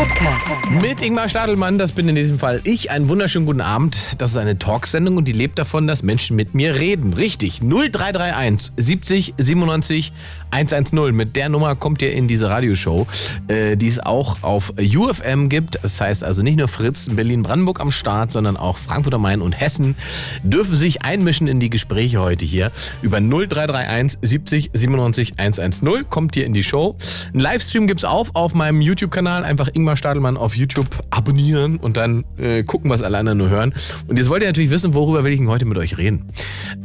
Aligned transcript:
Podcast. 0.00 0.46
Mit 0.80 1.02
Ingmar 1.02 1.28
Stadelmann, 1.28 1.76
das 1.76 1.92
bin 1.92 2.08
in 2.08 2.14
diesem 2.14 2.38
Fall 2.38 2.62
ich. 2.64 2.90
Einen 2.90 3.10
wunderschönen 3.10 3.44
guten 3.44 3.60
Abend. 3.60 3.98
Das 4.16 4.30
ist 4.30 4.38
eine 4.38 4.58
Talksendung 4.58 5.18
und 5.18 5.28
die 5.28 5.32
lebt 5.32 5.58
davon, 5.58 5.86
dass 5.86 6.02
Menschen 6.02 6.36
mit 6.36 6.54
mir 6.54 6.76
reden. 6.76 7.12
Richtig. 7.12 7.60
0331 7.60 8.72
70 8.78 9.34
97 9.36 10.12
110. 10.52 11.14
Mit 11.14 11.36
der 11.36 11.50
Nummer 11.50 11.76
kommt 11.76 12.00
ihr 12.00 12.12
in 12.12 12.28
diese 12.28 12.48
Radioshow, 12.48 13.06
äh, 13.48 13.76
die 13.76 13.88
es 13.88 13.98
auch 13.98 14.42
auf 14.42 14.72
UFM 14.78 15.50
gibt. 15.50 15.78
Das 15.82 16.00
heißt 16.00 16.24
also 16.24 16.42
nicht 16.42 16.56
nur 16.56 16.68
Fritz 16.68 17.06
in 17.06 17.16
Berlin-Brandenburg 17.16 17.80
am 17.80 17.90
Start, 17.90 18.32
sondern 18.32 18.56
auch 18.56 18.78
Frankfurt 18.78 19.12
am 19.12 19.22
Main 19.22 19.42
und 19.42 19.52
Hessen 19.52 19.96
dürfen 20.42 20.76
sich 20.76 21.02
einmischen 21.02 21.46
in 21.46 21.60
die 21.60 21.68
Gespräche 21.68 22.22
heute 22.22 22.46
hier. 22.46 22.72
Über 23.02 23.20
0331 23.20 24.18
70 24.22 24.70
97 24.72 25.32
110 25.36 26.08
kommt 26.08 26.36
ihr 26.36 26.46
in 26.46 26.54
die 26.54 26.64
Show. 26.64 26.96
Ein 27.34 27.40
Livestream 27.40 27.86
gibt 27.86 28.00
es 28.00 28.04
auch 28.04 28.28
auf 28.32 28.54
meinem 28.54 28.80
YouTube-Kanal. 28.80 29.44
Einfach 29.44 29.68
Ingmar 29.72 29.89
Ingmar 29.90 29.96
Stadelmann 29.96 30.36
auf 30.36 30.54
YouTube 30.54 30.86
abonnieren 31.10 31.76
und 31.78 31.96
dann 31.96 32.24
äh, 32.38 32.62
gucken, 32.62 32.90
was 32.90 33.02
alle 33.02 33.18
anderen 33.18 33.38
nur 33.38 33.48
hören. 33.48 33.74
Und 34.06 34.18
jetzt 34.18 34.28
wollt 34.28 34.40
ihr 34.42 34.48
natürlich 34.48 34.70
wissen, 34.70 34.94
worüber 34.94 35.24
will 35.24 35.32
ich 35.32 35.38
denn 35.38 35.48
heute 35.48 35.64
mit 35.64 35.76
euch 35.78 35.98
reden. 35.98 36.26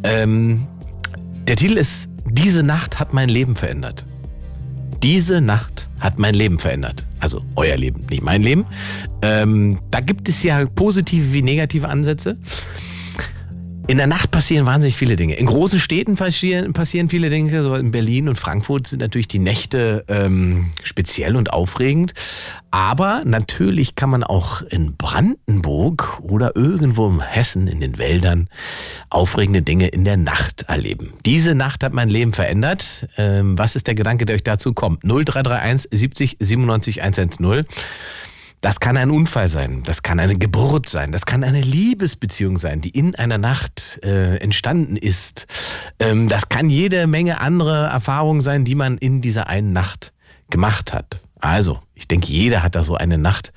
Ähm, 0.03 0.65
der 1.47 1.55
Titel 1.55 1.77
ist 1.77 2.09
Diese 2.27 2.63
Nacht 2.63 2.99
hat 2.99 3.13
mein 3.13 3.29
Leben 3.29 3.55
verändert. 3.55 4.07
Diese 5.03 5.39
Nacht 5.39 5.87
hat 5.99 6.17
mein 6.17 6.33
Leben 6.33 6.57
verändert. 6.57 7.05
Also 7.19 7.43
euer 7.55 7.77
Leben, 7.77 8.07
nicht 8.09 8.23
mein 8.23 8.41
Leben. 8.41 8.65
Ähm, 9.21 9.77
da 9.91 9.99
gibt 9.99 10.27
es 10.27 10.41
ja 10.41 10.65
positive 10.65 11.31
wie 11.31 11.43
negative 11.43 11.87
Ansätze. 11.89 12.39
In 13.87 13.97
der 13.97 14.07
Nacht 14.07 14.31
passieren 14.31 14.65
wahnsinnig 14.65 14.97
viele 14.97 15.15
Dinge. 15.15 15.35
In 15.35 15.45
großen 15.45 15.79
Städten 15.79 16.15
passieren, 16.15 16.73
passieren 16.73 17.07
viele 17.07 17.29
Dinge. 17.29 17.63
So 17.63 17.75
in 17.75 17.91
Berlin 17.91 18.27
und 18.27 18.39
Frankfurt 18.39 18.87
sind 18.87 18.99
natürlich 18.99 19.27
die 19.27 19.37
Nächte 19.37 20.03
ähm, 20.07 20.71
speziell 20.81 21.35
und 21.35 21.53
aufregend. 21.53 22.15
Aber 22.71 23.21
natürlich 23.25 23.93
kann 23.93 24.09
man 24.09 24.23
auch 24.23 24.63
in 24.63 24.97
Brandenburg 24.97 26.19
oder 26.23 26.55
irgendwo 26.55 27.07
in 27.07 27.19
Hessen 27.19 27.67
in 27.67 27.79
den 27.79 27.99
Wäldern 27.99 28.49
aufregende 29.11 29.61
Dinge 29.61 29.89
in 29.89 30.03
der 30.03 30.17
Nacht 30.17 30.63
erleben. 30.63 31.13
Diese 31.23 31.53
Nacht 31.53 31.83
hat 31.83 31.93
mein 31.93 32.09
Leben 32.09 32.33
verändert. 32.33 33.07
Ähm, 33.17 33.55
was 33.55 33.75
ist 33.75 33.85
der 33.85 33.93
Gedanke, 33.93 34.25
der 34.25 34.35
euch 34.35 34.43
dazu 34.43 34.73
kommt? 34.73 35.03
0331 35.03 35.89
70 35.91 36.37
97 36.39 37.03
110. 37.03 37.65
Das 38.61 38.79
kann 38.79 38.97
ein 38.97 39.11
Unfall 39.11 39.47
sein, 39.47 39.83
das 39.83 40.01
kann 40.01 40.19
eine 40.19 40.37
Geburt 40.37 40.89
sein, 40.89 41.11
das 41.11 41.25
kann 41.25 41.43
eine 41.43 41.61
Liebesbeziehung 41.61 42.57
sein, 42.57 42.81
die 42.81 42.89
in 42.89 43.15
einer 43.15 43.37
Nacht 43.37 43.99
äh, 44.03 44.37
entstanden 44.37 44.97
ist. 44.97 45.45
Ähm, 45.99 46.29
das 46.29 46.49
kann 46.49 46.69
jede 46.69 47.05
Menge 47.05 47.39
andere 47.39 47.85
Erfahrungen 47.85 48.41
sein, 48.41 48.65
die 48.65 48.75
man 48.75 48.97
in 48.97 49.21
dieser 49.21 49.47
einen 49.47 49.71
Nacht 49.71 50.13
gemacht 50.49 50.93
hat. 50.93 51.19
Also, 51.45 51.79
ich 51.93 52.07
denke, 52.07 52.27
jeder 52.31 52.63
hat 52.63 52.73
da 52.73 52.83
so 52.83 52.95
eine 52.95 53.19
Nacht 53.19 53.53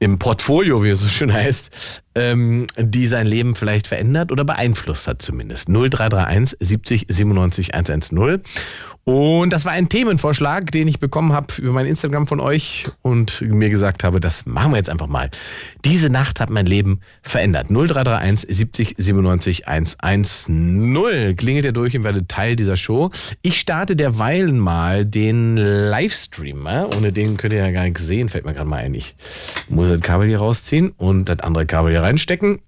im 0.00 0.18
Portfolio, 0.18 0.82
wie 0.82 0.88
es 0.88 1.00
so 1.00 1.08
schön 1.08 1.32
heißt, 1.32 2.02
ähm, 2.16 2.66
die 2.76 3.06
sein 3.06 3.26
Leben 3.26 3.54
vielleicht 3.54 3.86
verändert 3.86 4.32
oder 4.32 4.44
beeinflusst 4.44 5.06
hat 5.06 5.22
zumindest. 5.22 5.68
0331 5.68 6.56
70 6.58 7.06
97 7.08 7.74
110. 7.74 8.42
Und 9.12 9.52
das 9.52 9.64
war 9.64 9.72
ein 9.72 9.88
Themenvorschlag, 9.88 10.70
den 10.70 10.86
ich 10.86 11.00
bekommen 11.00 11.32
habe 11.32 11.52
über 11.58 11.72
mein 11.72 11.86
Instagram 11.86 12.28
von 12.28 12.38
euch 12.38 12.84
und 13.02 13.40
mir 13.40 13.68
gesagt 13.68 14.04
habe, 14.04 14.20
das 14.20 14.46
machen 14.46 14.70
wir 14.70 14.76
jetzt 14.76 14.88
einfach 14.88 15.08
mal. 15.08 15.30
Diese 15.84 16.10
Nacht 16.10 16.38
hat 16.38 16.48
mein 16.48 16.64
Leben 16.64 17.00
verändert. 17.20 17.70
0331 17.70 18.56
70 18.56 18.94
97 18.98 19.66
110. 19.66 21.36
Klingelt 21.36 21.64
ihr 21.64 21.72
durch 21.72 21.96
und 21.96 22.04
werdet 22.04 22.28
Teil 22.28 22.54
dieser 22.54 22.76
Show. 22.76 23.10
Ich 23.42 23.58
starte 23.58 23.96
derweilen 23.96 24.60
mal 24.60 25.04
den 25.04 25.56
Livestream. 25.56 26.68
Ohne 26.96 27.12
den 27.12 27.36
könnt 27.36 27.52
ihr 27.52 27.64
ja 27.64 27.72
gar 27.72 27.82
nichts 27.82 28.06
sehen, 28.06 28.28
fällt 28.28 28.44
mir 28.44 28.54
gerade 28.54 28.70
mal 28.70 28.76
ein. 28.76 28.94
Ich 28.94 29.16
muss 29.68 29.88
das 29.88 30.02
Kabel 30.02 30.28
hier 30.28 30.38
rausziehen 30.38 30.90
und 30.90 31.24
das 31.24 31.40
andere 31.40 31.66
Kabel 31.66 31.90
hier 31.90 32.02
reinstecken. 32.02 32.60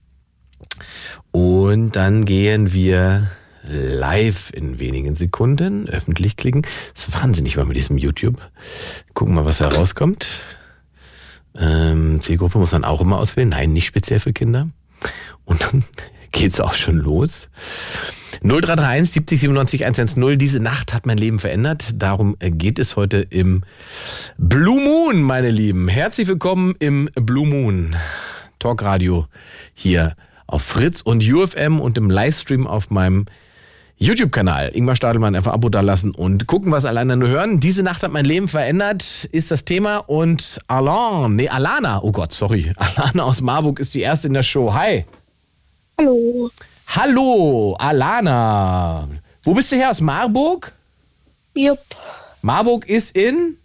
Und 1.31 1.95
dann 1.95 2.25
gehen 2.25 2.73
wir 2.73 3.31
live 3.63 4.51
in 4.53 4.79
wenigen 4.79 5.17
Sekunden 5.17 5.89
öffentlich 5.89 6.37
klicken. 6.37 6.63
Das 6.95 7.09
ist 7.09 7.15
wahnsinnig 7.15 7.57
mal 7.57 7.67
mit 7.67 7.77
diesem 7.77 7.99
YouTube. 7.99 8.39
Gucken 9.15 9.35
mal, 9.35 9.45
was 9.45 9.59
da 9.59 9.69
rauskommt. 9.69 10.41
Ähm, 11.57 12.21
Zielgruppe 12.23 12.59
muss 12.59 12.73
man 12.73 12.85
auch 12.85 13.01
immer 13.01 13.19
auswählen. 13.19 13.51
Nein, 13.51 13.73
nicht 13.73 13.87
speziell 13.87 14.21
für 14.21 14.33
Kinder. 14.33 14.69
Und 15.45 15.63
dann 15.63 15.85
geht's 16.33 16.61
auch 16.61 16.75
schon 16.75 16.97
los. 16.97 17.49
0331 18.43 19.13
70 19.13 19.41
97 19.41 19.85
110. 19.85 20.39
Diese 20.39 20.59
Nacht 20.59 20.95
hat 20.95 21.07
mein 21.07 21.19
Leben 21.19 21.39
verändert. 21.39 21.91
Darum 21.95 22.37
geht 22.41 22.79
es 22.79 22.97
heute 22.97 23.19
im 23.19 23.63
Blue 24.39 24.83
Moon, 24.83 25.23
meine 25.23 25.51
Lieben. 25.51 25.87
Herzlich 25.89 26.27
willkommen 26.27 26.75
im 26.79 27.09
Blue 27.15 27.47
Moon 27.47 27.95
Talkradio 28.59 29.27
hier 29.75 30.17
auf 30.47 30.63
Fritz 30.63 31.01
und 31.03 31.23
UFM 31.23 31.81
und 31.81 31.97
im 31.99 32.11
Livestream 32.11 32.67
auf 32.67 32.91
meinem 32.91 33.27
YouTube-Kanal. 34.03 34.71
Ingmar 34.75 34.97
Stadelmann 34.97 35.37
einfach 35.37 35.53
Abo 35.53 35.69
da 35.69 35.81
lassen 35.81 36.11
und 36.13 36.47
gucken, 36.49 36.73
was 36.73 36.85
alle 36.85 37.01
anderen 37.01 37.21
nur 37.21 37.29
hören. 37.29 37.61
Diese 37.61 37.85
Nacht 37.85 38.03
hat 38.03 38.11
mein 38.11 38.25
Leben 38.25 38.49
verändert, 38.49 39.29
ist 39.31 39.51
das 39.53 39.65
Thema. 39.65 39.99
Und 39.99 40.59
Alain, 40.67 41.37
nee, 41.37 41.49
Alana, 41.49 42.03
oh 42.03 42.11
Gott, 42.11 42.33
sorry. 42.33 42.73
Alana 42.77 43.23
aus 43.23 43.41
Marburg 43.41 43.79
ist 43.79 43.95
die 43.95 44.01
erste 44.01 44.27
in 44.27 44.35
der 44.35 44.43
Show. 44.43 44.75
Hi. 44.75 45.05
Hallo. 45.99 46.51
Hallo, 46.89 47.77
Alana. 47.79 49.09
Wo 49.45 49.55
bist 49.55 49.71
du 49.71 49.77
her? 49.77 49.91
Aus 49.91 50.01
Marburg? 50.01 50.73
Jupp. 51.55 51.79
Marburg 52.43 52.89
ist 52.89 53.15
in? 53.15 53.57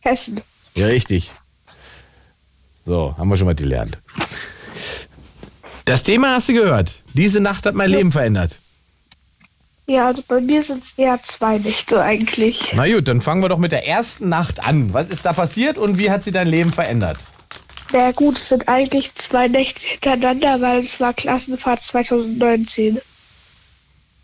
Hessen. 0.00 0.42
Ja, 0.74 0.86
richtig. 0.86 1.30
So, 2.84 3.16
haben 3.16 3.28
wir 3.28 3.36
schon 3.36 3.46
mal 3.46 3.54
gelernt. 3.54 3.98
Das 5.86 6.02
Thema 6.02 6.34
hast 6.34 6.48
du 6.48 6.52
gehört. 6.52 7.00
Diese 7.14 7.40
Nacht 7.40 7.64
hat 7.64 7.74
mein 7.74 7.90
ja. 7.90 7.96
Leben 7.96 8.12
verändert. 8.12 8.58
Ja, 9.88 10.06
also 10.06 10.22
bei 10.26 10.40
mir 10.40 10.62
sind 10.62 10.82
es 10.82 10.94
eher 10.96 11.22
zwei 11.22 11.58
Nächte 11.58 12.02
eigentlich. 12.02 12.72
Na 12.74 12.92
gut, 12.92 13.06
dann 13.06 13.20
fangen 13.20 13.42
wir 13.42 13.48
doch 13.48 13.58
mit 13.58 13.70
der 13.70 13.86
ersten 13.86 14.28
Nacht 14.28 14.66
an. 14.66 14.92
Was 14.92 15.08
ist 15.10 15.24
da 15.24 15.32
passiert 15.32 15.78
und 15.78 15.98
wie 15.98 16.10
hat 16.10 16.24
sie 16.24 16.32
dein 16.32 16.48
Leben 16.48 16.72
verändert? 16.72 17.18
Na 17.92 18.10
gut, 18.10 18.36
es 18.36 18.48
sind 18.48 18.68
eigentlich 18.68 19.14
zwei 19.14 19.46
Nächte 19.46 19.86
hintereinander, 19.86 20.60
weil 20.60 20.80
es 20.80 20.98
war 20.98 21.14
Klassenfahrt 21.14 21.82
2019. 21.82 23.00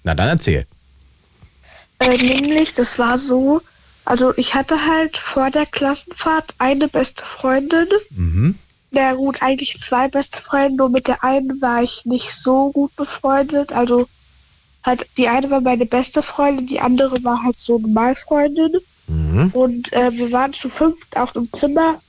Na 0.03 0.17
dann 0.17 0.29
erzähl. 0.29 0.67
Äh, 2.01 2.17
nämlich, 2.17 2.75
das 2.75 2.99
war 2.99 3.17
so, 3.17 3.63
also 4.05 4.37
ich 4.37 4.55
hatte 4.55 4.75
halt 4.85 5.17
vor 5.17 5.51
der 5.51 5.67
Klassenfahrt 5.67 6.55
eine 6.59 6.89
beste 6.89 7.25
Freundin. 7.25 7.87
Mhm. 8.11 8.59
Na 8.91 9.15
gut, 9.15 9.41
eigentlich 9.43 9.81
zwei 9.81 10.09
beste 10.09 10.41
Freunde, 10.41 10.77
nur 10.79 10.91
mit 10.91 11.07
der 11.07 11.23
einen 11.23 11.63
war 11.63 11.83
ich 11.83 12.05
nicht 12.05 12.33
so 12.33 12.73
gut 12.73 12.95
befreundet. 12.97 13.73
Also 13.73 14.09
halt, 14.85 15.07
die 15.17 15.29
eine 15.29 15.51
war 15.51 15.61
meine 15.61 15.87
beste 15.87 16.23
Freundin, 16.23 16.67
die 16.67 16.81
andere 16.81 17.23
war 17.25 17.43
halt 17.43 17.59
so 17.59 17.77
eine 17.77 17.89
Malfreundin. 17.89 18.73
Mhm. 19.07 19.51
Und 19.53 19.93
äh, 19.93 20.13
wir 20.13 20.33
waren 20.33 20.53
zu 20.53 20.69
fünft 20.69 21.17
auf 21.17 21.33
dem 21.33 21.53
Zimmer 21.53 22.01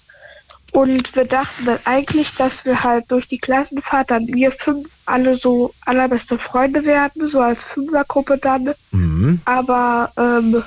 und 0.72 1.16
wir 1.16 1.26
dachten 1.26 1.66
dann 1.66 1.80
eigentlich, 1.86 2.34
dass 2.36 2.66
wir 2.66 2.84
halt 2.84 3.06
durch 3.12 3.28
die 3.28 3.38
Klassenfahrt 3.38 4.10
dann 4.10 4.28
wir 4.28 4.52
fünf 4.52 4.90
alle 5.06 5.36
so 5.36 5.74
allerbeste 5.86 6.38
Freunde 6.38 6.86
werden, 6.86 7.28
so 7.28 7.42
als 7.42 7.64
Fünfergruppe 7.64 8.38
dann. 8.38 8.74
Mhm. 8.92 9.40
Aber 9.46 10.12
ähm, 10.18 10.64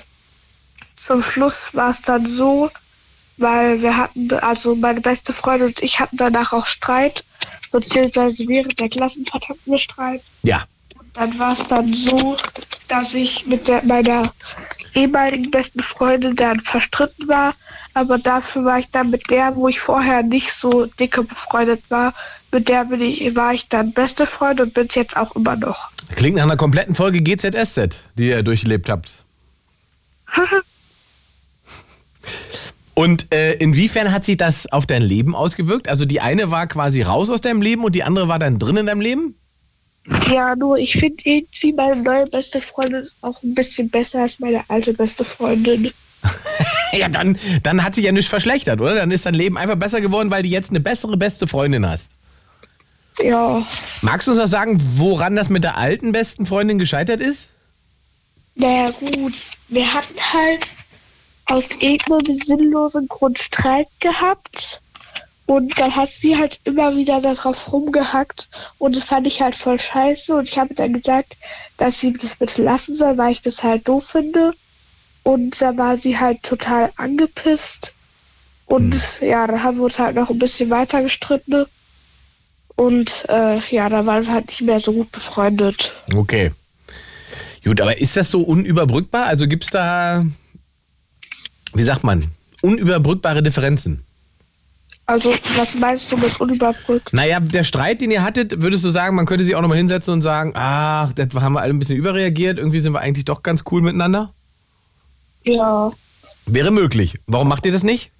zum 0.96 1.22
Schluss 1.22 1.75
war 1.75 1.90
es 1.90 2.02
dann 2.02 2.25
so, 2.25 2.70
weil 3.36 3.82
wir 3.82 3.96
hatten, 3.96 4.32
also 4.32 4.75
meine 4.75 5.00
beste 5.00 5.32
Freundin 5.32 5.69
und 5.69 5.82
ich 5.82 5.98
hatten 5.98 6.16
danach 6.16 6.52
auch 6.52 6.66
Streit, 6.66 7.25
beziehungsweise 7.72 8.46
während 8.46 8.78
der 8.78 8.88
Klassenfahrt 8.88 9.48
hatten 9.48 9.70
wir 9.70 9.78
Streit. 9.78 10.22
Ja 10.42 10.62
dann 11.16 11.38
war 11.38 11.52
es 11.52 11.66
dann 11.66 11.92
so, 11.94 12.36
dass 12.88 13.14
ich 13.14 13.46
mit 13.46 13.66
der, 13.68 13.82
meiner 13.84 14.30
ehemaligen 14.94 15.50
besten 15.50 15.82
Freundin 15.82 16.36
dann 16.36 16.60
verstritten 16.60 17.26
war. 17.28 17.54
Aber 17.94 18.18
dafür 18.18 18.64
war 18.64 18.78
ich 18.78 18.90
dann 18.90 19.10
mit 19.10 19.30
der, 19.30 19.56
wo 19.56 19.68
ich 19.68 19.80
vorher 19.80 20.22
nicht 20.22 20.52
so 20.52 20.86
dicke 20.86 21.22
befreundet 21.22 21.82
war, 21.88 22.12
mit 22.52 22.68
der 22.68 22.84
bin 22.84 23.00
ich, 23.00 23.34
war 23.34 23.54
ich 23.54 23.68
dann 23.68 23.92
beste 23.92 24.26
Freundin 24.26 24.66
und 24.66 24.74
bin 24.74 24.86
es 24.88 24.94
jetzt 24.94 25.16
auch 25.16 25.34
immer 25.34 25.56
noch. 25.56 25.90
Klingt 26.14 26.36
nach 26.36 26.44
einer 26.44 26.56
kompletten 26.56 26.94
Folge 26.94 27.20
GZSZ, 27.20 28.02
die 28.16 28.28
ihr 28.28 28.42
durchlebt 28.42 28.88
habt. 28.88 29.10
Und 32.98 33.30
äh, 33.34 33.52
inwiefern 33.52 34.10
hat 34.10 34.24
sich 34.24 34.38
das 34.38 34.72
auf 34.72 34.86
dein 34.86 35.02
Leben 35.02 35.34
ausgewirkt? 35.34 35.86
Also 35.86 36.06
die 36.06 36.22
eine 36.22 36.50
war 36.50 36.66
quasi 36.66 37.02
raus 37.02 37.28
aus 37.28 37.42
deinem 37.42 37.60
Leben 37.60 37.84
und 37.84 37.94
die 37.94 38.02
andere 38.02 38.26
war 38.26 38.38
dann 38.38 38.58
drin 38.58 38.78
in 38.78 38.86
deinem 38.86 39.02
Leben? 39.02 39.34
Ja, 40.32 40.54
nur 40.54 40.78
ich 40.78 40.92
finde 40.92 41.16
irgendwie 41.24 41.72
meine 41.72 42.02
neue 42.02 42.26
beste 42.26 42.60
Freundin 42.60 43.00
ist 43.00 43.16
auch 43.22 43.42
ein 43.42 43.54
bisschen 43.54 43.88
besser 43.90 44.22
als 44.22 44.38
meine 44.38 44.62
alte 44.68 44.92
beste 44.92 45.24
Freundin. 45.24 45.92
ja, 46.92 47.08
dann, 47.08 47.38
dann 47.62 47.82
hat 47.82 47.94
sich 47.94 48.04
ja 48.04 48.12
nichts 48.12 48.28
verschlechtert, 48.28 48.80
oder? 48.80 48.94
Dann 48.94 49.10
ist 49.10 49.26
dein 49.26 49.34
Leben 49.34 49.58
einfach 49.58 49.76
besser 49.76 50.00
geworden, 50.00 50.30
weil 50.30 50.42
du 50.42 50.48
jetzt 50.48 50.70
eine 50.70 50.80
bessere 50.80 51.16
beste 51.16 51.46
Freundin 51.46 51.88
hast. 51.88 52.08
Ja. 53.22 53.66
Magst 54.02 54.28
du 54.28 54.32
uns 54.32 54.40
noch 54.40 54.46
sagen, 54.46 54.80
woran 54.96 55.36
das 55.36 55.48
mit 55.48 55.64
der 55.64 55.76
alten 55.76 56.12
besten 56.12 56.46
Freundin 56.46 56.78
gescheitert 56.78 57.20
ist? 57.20 57.48
Naja, 58.54 58.90
gut. 58.90 59.34
Wir 59.68 59.92
hatten 59.92 60.18
halt 60.32 60.66
aus 61.46 61.70
irgendeinem 61.78 62.36
sinnlosen 62.38 63.08
Grund 63.08 63.38
Streit 63.38 63.88
gehabt. 64.00 64.80
Und 65.46 65.78
dann 65.78 65.94
hat 65.94 66.08
sie 66.08 66.37
halt 66.37 66.60
immer 66.64 66.96
wieder 66.96 67.20
darauf 67.20 67.72
rumgehackt 67.72 68.48
und 68.78 68.96
das 68.96 69.04
fand 69.04 69.28
ich 69.28 69.40
halt 69.40 69.54
voll 69.54 69.78
scheiße 69.78 70.34
und 70.34 70.48
ich 70.48 70.58
habe 70.58 70.75
dann 70.75 70.94
gesagt, 70.94 71.37
dass 71.76 72.00
sie 72.00 72.12
das 72.12 72.37
bitte 72.37 72.64
lassen 72.64 72.96
soll, 72.96 73.16
weil 73.16 73.31
ich 73.31 73.40
das 73.40 73.62
halt 73.62 73.87
doof 73.87 74.06
finde. 74.06 74.52
Und 75.22 75.60
da 75.62 75.76
war 75.76 75.96
sie 75.96 76.19
halt 76.19 76.43
total 76.43 76.90
angepisst 76.96 77.94
und 78.66 78.94
hm. 78.94 79.28
ja, 79.28 79.46
da 79.46 79.62
haben 79.62 79.76
wir 79.76 79.84
uns 79.84 79.98
halt 79.98 80.16
noch 80.16 80.31
ein 80.31 80.38
bisschen 80.38 80.70
weiter 80.70 81.02
gestritten 81.02 81.66
und 82.76 83.25
äh, 83.28 83.58
ja, 83.70 83.88
da 83.88 84.04
waren 84.06 84.26
wir 84.26 84.32
halt 84.32 84.49
nicht 84.49 84.62
mehr 84.62 84.78
so 84.78 84.92
gut 84.92 85.10
befreundet. 85.10 85.94
Okay. 86.14 86.52
Gut, 87.64 87.81
aber 87.81 87.99
ist 87.99 88.16
das 88.16 88.31
so 88.31 88.42
unüberbrückbar? 88.42 89.26
Also 89.26 89.49
gibt 89.49 89.64
es 89.64 89.70
da, 89.70 90.25
wie 91.72 91.82
sagt 91.82 92.04
man, 92.04 92.31
unüberbrückbare 92.62 93.42
Differenzen? 93.42 94.05
Also, 95.08 95.32
was 95.56 95.76
meinst 95.76 96.10
du 96.10 96.16
mit 96.16 96.40
unüberbrückt? 96.40 97.12
Naja, 97.12 97.38
der 97.38 97.62
Streit, 97.62 98.00
den 98.00 98.10
ihr 98.10 98.24
hattet, 98.24 98.60
würdest 98.60 98.84
du 98.84 98.90
sagen, 98.90 99.14
man 99.14 99.24
könnte 99.24 99.44
sich 99.44 99.54
auch 99.54 99.62
nochmal 99.62 99.78
hinsetzen 99.78 100.12
und 100.12 100.22
sagen, 100.22 100.52
ach, 100.56 101.12
das 101.12 101.28
haben 101.34 101.52
wir 101.52 101.60
alle 101.60 101.72
ein 101.72 101.78
bisschen 101.78 101.96
überreagiert, 101.96 102.58
irgendwie 102.58 102.80
sind 102.80 102.92
wir 102.92 103.00
eigentlich 103.00 103.24
doch 103.24 103.44
ganz 103.44 103.62
cool 103.70 103.82
miteinander? 103.82 104.32
Ja. 105.44 105.92
Wäre 106.46 106.72
möglich. 106.72 107.14
Warum 107.26 107.48
macht 107.48 107.66
ihr 107.66 107.72
das 107.72 107.84
nicht? 107.84 108.10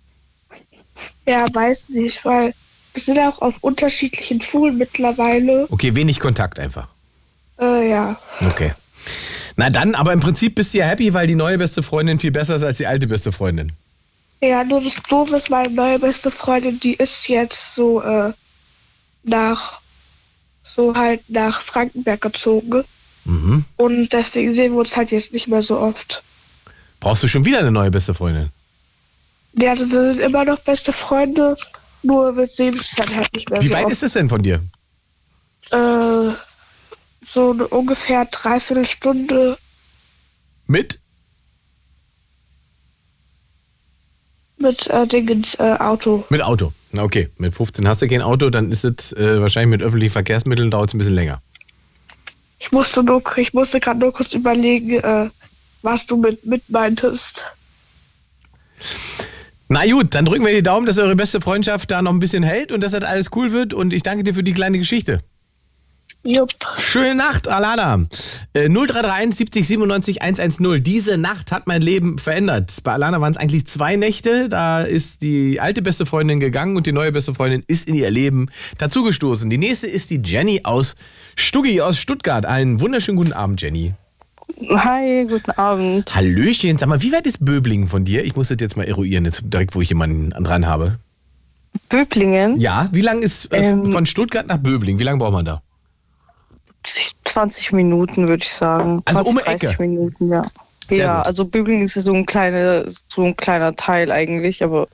Ja, 1.27 1.45
weiß 1.53 1.89
nicht, 1.89 2.25
weil 2.25 2.55
wir 2.95 3.03
sind 3.03 3.19
auch 3.19 3.43
auf 3.43 3.57
unterschiedlichen 3.63 4.41
Schulen 4.41 4.79
mittlerweile. 4.79 5.67
Okay, 5.71 5.97
wenig 5.97 6.21
Kontakt 6.21 6.61
einfach. 6.61 6.87
Äh, 7.61 7.91
ja. 7.91 8.17
Okay. 8.49 8.73
Na 9.57 9.71
dann, 9.71 9.97
aber 9.97 10.13
im 10.13 10.21
Prinzip 10.21 10.55
bist 10.55 10.73
du 10.73 10.79
ja 10.79 10.87
happy, 10.87 11.15
weil 11.15 11.27
die 11.27 11.35
neue 11.35 11.59
beste 11.59 11.83
Freundin 11.83 12.21
viel 12.21 12.31
besser 12.31 12.57
ist 12.57 12.63
als 12.63 12.79
die 12.79 12.87
alte 12.87 13.09
beste 13.09 13.33
Freundin. 13.33 13.73
Ja, 14.41 14.65
nur 14.65 14.83
das 14.83 14.97
Doofe 15.09 15.37
ist, 15.37 15.51
meine 15.51 15.71
neue 15.71 15.99
beste 15.99 16.31
Freundin, 16.31 16.79
die 16.79 16.95
ist 16.95 17.29
jetzt 17.29 17.75
so 17.75 18.03
äh, 18.03 18.33
nach 19.23 19.81
so 20.63 20.95
halt 20.95 21.23
nach 21.29 21.61
Frankenberg 21.61 22.21
gezogen. 22.21 22.85
Mhm. 23.25 23.65
Und 23.77 24.13
deswegen 24.13 24.53
sehen 24.53 24.73
wir 24.73 24.81
uns 24.81 24.97
halt 24.97 25.11
jetzt 25.11 25.33
nicht 25.33 25.49
mehr 25.49 25.63
so 25.63 25.79
oft. 25.81 26.23
Brauchst 27.01 27.23
du 27.23 27.29
schon 27.29 27.45
wieder 27.45 27.61
eine 27.61 27.71
neue 27.73 27.91
beste 27.91 28.15
Freundin? 28.15 28.51
Ja, 29.55 29.75
das 29.75 29.89
sind 29.89 30.21
immer 30.21 30.45
noch 30.45 30.61
beste 30.61 30.93
Freunde, 30.93 31.57
nur 32.03 32.37
wir 32.37 32.47
sehen 32.47 32.75
uns 32.75 32.95
dann 32.95 33.15
halt 33.15 33.33
nicht 33.35 33.49
mehr 33.49 33.63
Wie 33.63 33.69
so 33.69 33.75
weit 33.75 33.85
oft. 33.85 33.93
ist 33.93 34.03
es 34.03 34.13
denn 34.13 34.29
von 34.29 34.43
dir? 34.43 34.63
Äh, 35.71 36.35
so 37.25 37.51
eine 37.51 37.67
ungefähr 37.69 38.27
dreiviertel 38.27 38.87
Stunde. 38.87 39.57
Mit? 40.67 41.01
Mit 44.59 44.87
äh, 44.89 45.07
Dingens 45.07 45.55
äh, 45.57 45.77
Auto. 45.79 46.25
Mit 46.31 46.43
Auto. 46.43 46.73
Na 46.93 47.03
okay, 47.03 47.29
mit 47.39 47.55
15 47.55 47.87
hast 47.87 48.03
du 48.03 48.09
kein 48.09 48.23
Auto, 48.23 48.49
dann 48.51 48.73
ist 48.73 48.85
es 48.85 49.13
äh, 49.13 49.41
wahrscheinlich 49.41 49.79
mit 49.79 49.83
öffentlichen 49.83 50.13
Verkehrsmitteln 50.13 50.71
dauert 50.71 50.91
es 50.91 50.95
ein 50.95 50.99
bisschen 50.99 51.15
länger. 51.15 51.43
Ich 52.59 52.73
musste 52.73 53.03
nur, 53.03 53.23
ich 53.37 53.53
musste 53.53 53.81
gerade 53.81 54.01
nur 54.01 54.13
kurz 54.13 54.33
überlegen, 54.33 55.01
äh, 55.01 55.29
was 55.83 56.07
du 56.07 56.17
mit, 56.17 56.47
mit 56.47 56.69
meintest. 56.71 57.47
Na 59.69 59.85
gut, 59.85 60.15
dann 60.15 60.25
drücken 60.25 60.47
wir 60.47 60.55
die 60.55 60.63
Daumen, 60.63 60.87
dass 60.87 60.99
eure 60.99 61.17
beste 61.17 61.41
Freundschaft 61.41 61.91
da 61.91 62.01
noch 62.01 62.13
ein 62.13 62.21
bisschen 62.21 62.43
hält 62.43 62.73
und 62.73 62.83
dass 62.83 62.93
das 62.93 63.03
alles 63.03 63.29
cool 63.35 63.53
wird. 63.53 63.75
Und 63.75 63.93
ich 63.93 64.03
danke 64.03 64.25
dir 64.25 64.33
für 64.33 64.43
die 64.43 64.55
kleine 64.55 64.79
Geschichte. 64.79 65.21
Jupp. 66.27 66.51
Schöne 66.77 67.15
Nacht, 67.15 67.47
Alana. 67.47 68.03
Äh, 68.53 68.69
0331 68.69 69.35
70 69.37 69.69
97 69.69 70.23
110. 70.23 70.83
Diese 70.83 71.17
Nacht 71.19 71.53
hat 71.53 71.69
mein 71.69 71.83
Leben 71.83 72.19
verändert. 72.19 72.79
Bei 72.83 72.93
Alana 72.95 73.21
waren 73.21 73.33
es 73.33 73.39
eigentlich 73.39 73.67
zwei 73.67 73.95
Nächte. 73.97 74.49
Da 74.49 74.83
ist 74.83 75.23
die 75.23 75.61
alte 75.61 75.83
beste 75.83 76.05
Freundin 76.05 76.41
gegangen 76.41 76.77
und 76.77 76.87
die 76.87 76.93
neue 76.93 77.13
beste 77.13 77.35
Freundin 77.35 77.63
ist 77.69 77.89
in 77.89 77.95
ihr 77.95 78.11
Leben 78.11 78.49
dazugestoßen. 78.79 79.49
Die 79.49 79.59
nächste 79.59 79.87
ist 79.87 80.11
die 80.11 80.21
Jenny 80.23 80.63
aus 80.65 80.97
Stuggi 81.37 81.81
aus 81.81 81.99
Stuttgart. 81.99 82.45
Einen 82.45 82.81
wunderschönen 82.81 83.17
guten 83.17 83.33
Abend, 83.33 83.63
Jenny. 83.63 83.95
Hi, 84.69 85.27
guten 85.29 85.51
Abend. 85.53 86.13
Hallöchen. 86.15 86.79
Sag 86.79 86.89
mal, 86.89 87.03
wie 87.03 87.13
weit 87.13 87.27
ist 87.27 87.45
Böblingen 87.45 87.89
von 87.89 88.05
dir? 88.05 88.25
Ich 88.25 88.35
muss 88.37 88.49
das 88.49 88.57
jetzt 88.61 88.77
mal 88.77 88.85
eruieren, 88.85 89.25
jetzt 89.25 89.43
direkt, 89.45 89.75
wo 89.75 89.81
ich 89.81 89.91
jemanden 89.91 90.31
dran 90.31 90.67
habe. 90.67 90.99
Böblingen? 91.89 92.59
Ja, 92.59 92.89
wie 92.91 93.01
lang 93.01 93.23
ist 93.23 93.53
äh, 93.53 93.71
ähm, 93.71 93.93
von 93.93 94.07
Stuttgart 94.07 94.47
nach 94.47 94.59
Böblingen? 94.59 94.99
Wie 94.99 95.05
lange 95.05 95.19
braucht 95.19 95.33
man 95.33 95.45
da? 95.45 95.63
20 97.25 97.73
Minuten, 97.73 98.29
würde 98.29 98.43
ich 98.43 98.53
sagen. 98.53 99.03
Also 99.05 99.25
20, 99.25 99.37
um 99.37 99.45
30 99.45 99.69
Ecke. 99.71 99.83
Minuten, 99.83 100.33
ja. 100.33 100.43
Sehr 100.89 100.99
ja, 100.99 101.17
gut. 101.19 101.27
also 101.27 101.45
Böblingen 101.45 101.87
ist 101.87 101.95
so 101.95 102.13
ein, 102.13 102.27
kleine, 102.27 102.85
so 102.87 103.25
ein 103.25 103.37
kleiner 103.37 103.75
Teil 103.75 104.13
eigentlich, 104.13 104.63
aber 104.63 104.89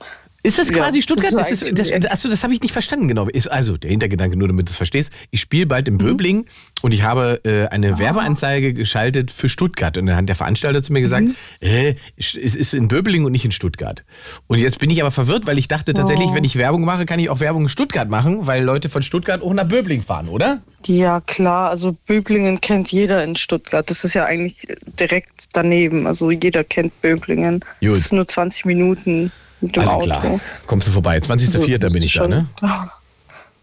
ist 0.45 0.59
das 0.59 0.73
quasi 0.73 0.99
ja, 0.99 1.03
Stuttgart? 1.03 1.33
Das, 1.33 1.51
ist 1.51 1.63
das, 1.71 1.89
das, 1.89 2.05
achso, 2.11 2.29
das 2.29 2.43
habe 2.43 2.53
ich 2.53 2.61
nicht 2.61 2.73
verstanden, 2.73 3.07
genau. 3.07 3.29
Also, 3.49 3.77
der 3.77 3.89
Hintergedanke, 3.89 4.35
nur 4.35 4.49
damit 4.49 4.67
du 4.67 4.71
es 4.71 4.77
verstehst. 4.77 5.11
Ich 5.31 5.39
spiele 5.39 5.65
bald 5.65 5.87
in 5.87 5.93
mhm. 5.93 5.99
Böbling 5.99 6.37
mhm. 6.37 6.45
und 6.81 6.91
ich 6.91 7.03
habe 7.03 7.39
äh, 7.45 7.67
eine 7.67 7.93
ah. 7.93 7.99
Werbeanzeige 7.99 8.73
geschaltet 8.73 9.31
für 9.31 9.47
Stuttgart. 9.47 9.97
Und 9.97 10.07
dann 10.07 10.17
hat 10.17 10.27
der 10.27 10.35
Veranstalter 10.35 10.83
zu 10.83 10.91
mir 10.91 10.99
gesagt, 10.99 11.27
mhm. 11.27 11.35
äh, 11.61 11.95
es 12.17 12.35
ist 12.35 12.73
in 12.73 12.89
Böbling 12.89 13.23
und 13.23 13.31
nicht 13.31 13.45
in 13.45 13.53
Stuttgart. 13.53 14.03
Und 14.47 14.59
jetzt 14.59 14.79
bin 14.79 14.89
ich 14.89 14.99
aber 14.99 15.11
verwirrt, 15.11 15.45
weil 15.45 15.57
ich 15.57 15.69
dachte 15.69 15.93
tatsächlich, 15.93 16.27
oh. 16.27 16.35
wenn 16.35 16.43
ich 16.43 16.57
Werbung 16.57 16.83
mache, 16.83 17.05
kann 17.05 17.19
ich 17.19 17.29
auch 17.29 17.39
Werbung 17.39 17.63
in 17.63 17.69
Stuttgart 17.69 18.09
machen, 18.09 18.45
weil 18.45 18.65
Leute 18.65 18.89
von 18.89 19.01
Stuttgart 19.01 19.41
auch 19.41 19.53
nach 19.53 19.67
Böbling 19.67 20.01
fahren, 20.01 20.27
oder? 20.27 20.61
Ja, 20.85 21.21
klar. 21.21 21.69
Also 21.69 21.95
Böblingen 22.05 22.59
kennt 22.59 22.91
jeder 22.91 23.23
in 23.23 23.37
Stuttgart. 23.37 23.89
Das 23.89 24.03
ist 24.03 24.13
ja 24.13 24.25
eigentlich 24.25 24.67
direkt 24.99 25.45
daneben. 25.53 26.05
Also 26.05 26.31
jeder 26.31 26.65
kennt 26.65 27.01
Böblingen. 27.01 27.61
Gut. 27.79 27.91
Das 27.91 27.99
ist 27.99 28.11
nur 28.11 28.27
20 28.27 28.65
Minuten. 28.65 29.31
Mit 29.63 29.77
dem 29.77 29.87
Auto. 29.87 30.03
Klar. 30.03 30.39
Kommst 30.67 30.87
du 30.87 30.91
vorbei. 30.91 31.17
20.04. 31.17 31.83
Also, 31.83 31.93
bin 31.93 32.03
ich 32.03 32.11
schon. 32.11 32.31
da, 32.31 32.41
ne? 32.41 32.89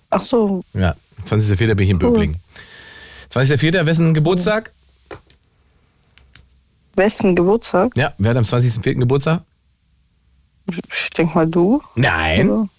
Ach 0.08 0.20
so. 0.20 0.64
Ja, 0.72 0.96
20.04. 1.28 1.74
bin 1.74 1.78
ich 1.80 1.90
in 1.90 1.96
cool. 2.02 2.10
Böbling. 2.12 2.36
20.04. 3.30 3.84
wessen 3.84 4.14
Geburtstag? 4.14 4.72
Wessen 6.96 7.36
Geburtstag? 7.36 7.94
Ja, 7.96 8.14
wer 8.16 8.30
hat 8.30 8.38
am 8.38 8.44
20.04. 8.44 8.94
Geburtstag? 8.94 9.42
Ich 10.90 11.10
denke 11.10 11.34
mal 11.34 11.46
du. 11.46 11.82
Nein. 11.96 12.70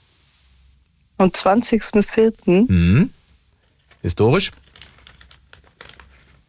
Am 1.19 1.29
20.04. 1.29 2.71
Mhm. 2.71 3.11
Historisch? 4.01 4.51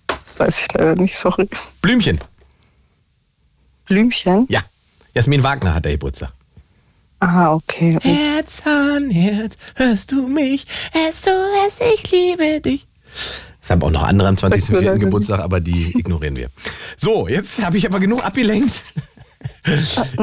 Das 0.07 0.39
weiß 0.39 0.59
ich 0.61 0.73
leider 0.73 0.95
nicht, 0.95 1.19
sorry. 1.19 1.49
Blümchen. 1.83 2.19
Blümchen? 3.85 4.47
Ja. 4.49 4.63
Jasmin 5.13 5.43
Wagner 5.43 5.75
hat 5.75 5.85
der 5.85 5.93
Geburtstag. 5.93 6.33
Ah, 7.23 7.55
okay. 7.55 7.97
Herz 8.03 8.63
an 8.65 9.09
Herz, 9.09 9.55
hörst 9.77 10.11
du 10.11 10.27
mich? 10.27 10.67
Hörst 10.91 11.25
du 11.25 11.31
es, 11.69 11.79
ich 11.95 12.11
liebe 12.11 12.61
dich. 12.61 12.85
Es 13.63 13.71
haben 13.71 13.81
auch 13.85 13.93
noch 13.93 14.03
andere 14.03 14.27
am 14.27 14.35
20.04. 14.35 14.99
Geburtstag, 14.99 15.39
aber 15.39 15.61
die 15.61 15.97
ignorieren 15.97 16.35
wir. 16.35 16.49
So, 16.97 17.29
jetzt 17.29 17.65
habe 17.65 17.77
ich 17.79 17.87
aber 17.87 18.01
genug 18.01 18.27
abgelenkt. 18.27 18.73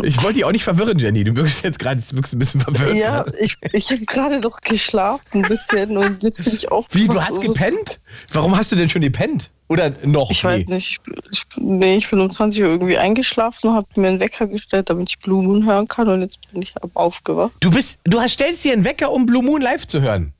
Ich 0.04 0.22
wollte 0.22 0.34
dich 0.36 0.46
auch 0.46 0.52
nicht 0.52 0.66
verwirren, 0.66 1.00
Jenny. 1.00 1.24
Du 1.24 1.36
wirkst 1.38 1.64
jetzt 1.64 1.80
gerade 1.80 2.02
ein 2.02 2.20
bisschen 2.40 2.60
verwirrt. 2.60 2.96
Ja, 2.96 3.26
ich, 3.40 3.56
ich 3.72 3.90
habe 3.92 4.06
gerade 4.06 4.40
noch 4.42 4.60
geschlafen 4.60 5.44
ein 5.44 5.50
bisschen 5.50 5.96
und 5.98 6.22
jetzt 6.24 6.44
bin 6.44 6.54
ich 6.54 6.70
auch. 6.70 6.86
Wie, 6.92 7.08
du 7.08 7.22
hast 7.22 7.40
gepennt? 7.40 8.00
Warum 8.34 8.58
hast 8.58 8.74
du 8.74 8.76
denn 8.76 8.90
schon 8.90 9.02
gepennt? 9.02 9.52
Oder 9.70 9.92
noch? 10.04 10.32
Ich 10.32 10.44
nee. 10.44 10.50
weiß 10.50 10.68
nicht. 10.68 11.00
Ich, 11.32 11.44
nee, 11.58 11.98
ich 11.98 12.10
bin 12.10 12.20
um 12.20 12.32
20 12.32 12.64
Uhr 12.64 12.70
irgendwie 12.70 12.98
eingeschlafen 12.98 13.70
und 13.70 13.76
habe 13.76 13.88
mir 13.96 14.10
einen 14.10 14.20
Wecker 14.20 14.48
gestellt, 14.48 14.90
damit 14.90 15.10
ich 15.10 15.20
Blue 15.20 15.44
Moon 15.44 15.66
hören 15.66 15.88
kann 15.88 16.10
und 16.10 16.22
jetzt 16.22 16.40
bin 16.52 16.64
ich 16.64 16.74
aufgewacht. 16.96 17.52
Du 17.60 17.70
bist, 17.70 18.00
du 18.04 18.20
stellst 18.28 18.64
dir 18.66 18.74
einen 18.74 18.84
Wecker, 18.84 19.12
um 19.12 19.28
Blue 19.28 19.44
Moon 19.44 19.62
live 19.62 19.86
zu 19.88 20.02
hören? 20.02 20.34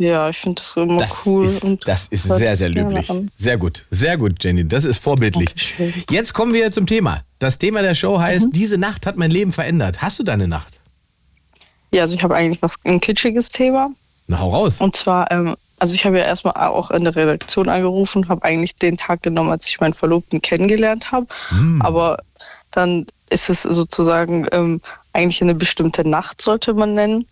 Ja, 0.00 0.30
ich 0.30 0.38
finde 0.38 0.62
das 0.62 0.74
immer 0.76 0.96
das 0.96 1.26
cool. 1.26 1.44
Ist, 1.44 1.62
und 1.62 1.86
das 1.86 2.08
ist 2.08 2.22
sehr, 2.22 2.56
sehr 2.56 2.70
löblich. 2.70 3.12
Sehr 3.36 3.58
gut, 3.58 3.84
sehr 3.90 4.16
gut, 4.16 4.42
Jenny. 4.42 4.66
Das 4.66 4.86
ist 4.86 4.96
vorbildlich. 4.96 5.74
Jetzt 6.10 6.32
kommen 6.32 6.54
wir 6.54 6.72
zum 6.72 6.86
Thema. 6.86 7.20
Das 7.38 7.58
Thema 7.58 7.82
der 7.82 7.94
Show 7.94 8.18
heißt, 8.18 8.46
mhm. 8.46 8.52
diese 8.52 8.78
Nacht 8.78 9.04
hat 9.04 9.18
mein 9.18 9.30
Leben 9.30 9.52
verändert. 9.52 10.00
Hast 10.00 10.18
du 10.18 10.22
deine 10.22 10.48
Nacht? 10.48 10.80
Ja, 11.92 12.02
also 12.02 12.14
ich 12.14 12.22
habe 12.22 12.34
eigentlich 12.34 12.62
was 12.62 12.76
ein 12.84 12.98
kitschiges 13.00 13.50
Thema. 13.50 13.90
Na, 14.26 14.38
hau 14.38 14.48
raus. 14.48 14.80
Und 14.80 14.96
zwar, 14.96 15.30
ähm, 15.30 15.54
also 15.80 15.94
ich 15.94 16.04
habe 16.04 16.18
ja 16.18 16.24
erstmal 16.24 16.54
auch 16.54 16.90
in 16.90 17.04
der 17.04 17.16
Redaktion 17.16 17.68
angerufen, 17.68 18.28
habe 18.28 18.44
eigentlich 18.44 18.76
den 18.76 18.96
Tag 18.96 19.22
genommen, 19.22 19.50
als 19.50 19.66
ich 19.66 19.80
meinen 19.80 19.94
Verlobten 19.94 20.42
kennengelernt 20.42 21.10
habe. 21.10 21.26
Mhm. 21.50 21.80
Aber 21.82 22.18
dann 22.70 23.06
ist 23.30 23.48
es 23.48 23.62
sozusagen 23.62 24.46
ähm, 24.52 24.80
eigentlich 25.14 25.40
eine 25.40 25.54
bestimmte 25.54 26.06
Nacht, 26.06 26.42
sollte 26.42 26.74
man 26.74 26.94
nennen. 26.94 27.26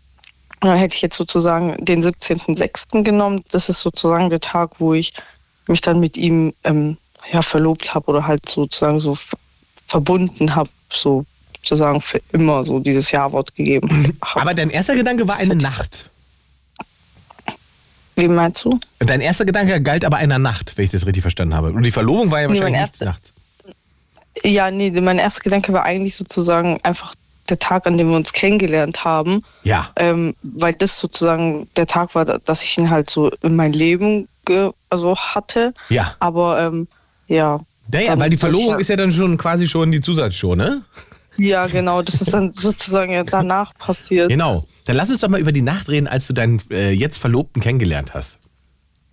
Und 0.60 0.68
dann 0.68 0.78
hätte 0.78 0.94
ich 0.94 1.02
jetzt 1.02 1.16
sozusagen 1.16 1.76
den 1.84 2.02
17.06. 2.02 3.04
genommen. 3.04 3.44
Das 3.50 3.68
ist 3.68 3.80
sozusagen 3.80 4.30
der 4.30 4.40
Tag, 4.40 4.80
wo 4.80 4.94
ich 4.94 5.12
mich 5.66 5.82
dann 5.82 6.00
mit 6.00 6.16
ihm 6.16 6.54
ähm, 6.64 6.96
ja, 7.30 7.42
verlobt 7.42 7.94
habe 7.94 8.06
oder 8.06 8.26
halt 8.26 8.48
sozusagen 8.48 8.98
so 8.98 9.16
verbunden 9.86 10.54
habe, 10.54 10.70
so 10.90 11.24
sozusagen 11.58 12.00
für 12.00 12.20
immer 12.32 12.64
so 12.64 12.78
dieses 12.78 13.10
Ja-Wort 13.10 13.54
gegeben. 13.54 14.16
Hab. 14.22 14.42
Aber 14.42 14.54
dein 14.54 14.70
erster 14.70 14.94
Gedanke 14.94 15.28
war 15.28 15.36
eine 15.36 15.54
Nacht. 15.54 16.10
Wie 18.18 18.26
meinst 18.26 18.64
du? 18.64 18.80
Dein 18.98 19.20
erster 19.20 19.44
Gedanke 19.44 19.80
galt 19.80 20.04
aber 20.04 20.16
einer 20.16 20.40
Nacht, 20.40 20.72
wenn 20.76 20.84
ich 20.84 20.90
das 20.90 21.06
richtig 21.06 21.22
verstanden 21.22 21.54
habe. 21.54 21.70
Und 21.70 21.84
die 21.84 21.92
Verlobung 21.92 22.32
war 22.32 22.40
ja 22.40 22.48
wahrscheinlich 22.48 22.74
nee, 22.74 22.82
nichts 22.82 23.00
nachts. 23.00 23.32
Ja, 24.42 24.72
nee, 24.72 24.90
mein 24.90 25.20
erster 25.20 25.42
Gedanke 25.42 25.72
war 25.72 25.84
eigentlich 25.84 26.16
sozusagen 26.16 26.80
einfach 26.82 27.14
der 27.48 27.60
Tag, 27.60 27.86
an 27.86 27.96
dem 27.96 28.10
wir 28.10 28.16
uns 28.16 28.32
kennengelernt 28.32 29.04
haben. 29.04 29.44
Ja. 29.62 29.90
Ähm, 29.94 30.34
weil 30.42 30.74
das 30.74 30.98
sozusagen 30.98 31.68
der 31.76 31.86
Tag 31.86 32.16
war, 32.16 32.24
dass 32.24 32.62
ich 32.64 32.76
ihn 32.76 32.90
halt 32.90 33.08
so 33.08 33.30
in 33.42 33.54
mein 33.54 33.72
Leben 33.72 34.26
also 34.90 35.16
hatte. 35.16 35.72
Ja. 35.88 36.16
Aber 36.18 36.60
ähm, 36.60 36.88
ja. 37.28 37.60
Ja, 37.92 38.00
ja, 38.00 38.18
weil 38.18 38.30
die 38.30 38.36
Verlobung 38.36 38.70
ja, 38.70 38.78
ist 38.78 38.88
ja 38.88 38.96
dann 38.96 39.12
schon 39.12 39.38
quasi 39.38 39.68
schon 39.68 39.92
die 39.92 40.00
Zusatzshow, 40.00 40.56
ne? 40.56 40.82
Ja, 41.36 41.68
genau. 41.68 42.02
Das 42.02 42.20
ist 42.20 42.32
dann 42.32 42.52
sozusagen 42.54 43.12
ja 43.12 43.22
danach 43.22 43.74
passiert. 43.78 44.28
Genau. 44.28 44.64
Dann 44.88 44.96
lass 44.96 45.10
uns 45.10 45.20
doch 45.20 45.28
mal 45.28 45.38
über 45.38 45.52
die 45.52 45.60
Nacht 45.60 45.90
reden, 45.90 46.08
als 46.08 46.26
du 46.26 46.32
deinen 46.32 46.62
äh, 46.70 46.92
jetzt 46.92 47.18
Verlobten 47.18 47.60
kennengelernt 47.60 48.14
hast. 48.14 48.38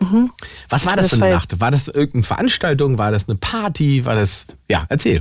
Mhm. 0.00 0.30
Was 0.70 0.86
war 0.86 0.96
das, 0.96 1.10
das 1.10 1.18
für 1.18 1.24
eine 1.24 1.34
Nacht? 1.34 1.60
War 1.60 1.70
das 1.70 1.86
irgendeine 1.88 2.22
Veranstaltung? 2.22 2.96
War 2.96 3.10
das 3.10 3.28
eine 3.28 3.36
Party? 3.36 4.06
War 4.06 4.14
das. 4.14 4.46
Ja, 4.70 4.86
erzähl. 4.88 5.20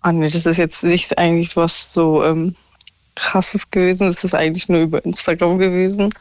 Ah, 0.00 0.10
nee, 0.10 0.28
das 0.28 0.44
ist 0.44 0.56
jetzt 0.56 0.82
nicht 0.82 1.16
eigentlich 1.18 1.56
was 1.56 1.92
so 1.92 2.24
ähm, 2.24 2.56
krasses 3.14 3.70
gewesen. 3.70 4.08
Das 4.08 4.24
ist 4.24 4.34
eigentlich 4.34 4.68
nur 4.68 4.80
über 4.80 5.04
Instagram 5.04 5.58
gewesen. 5.58 6.12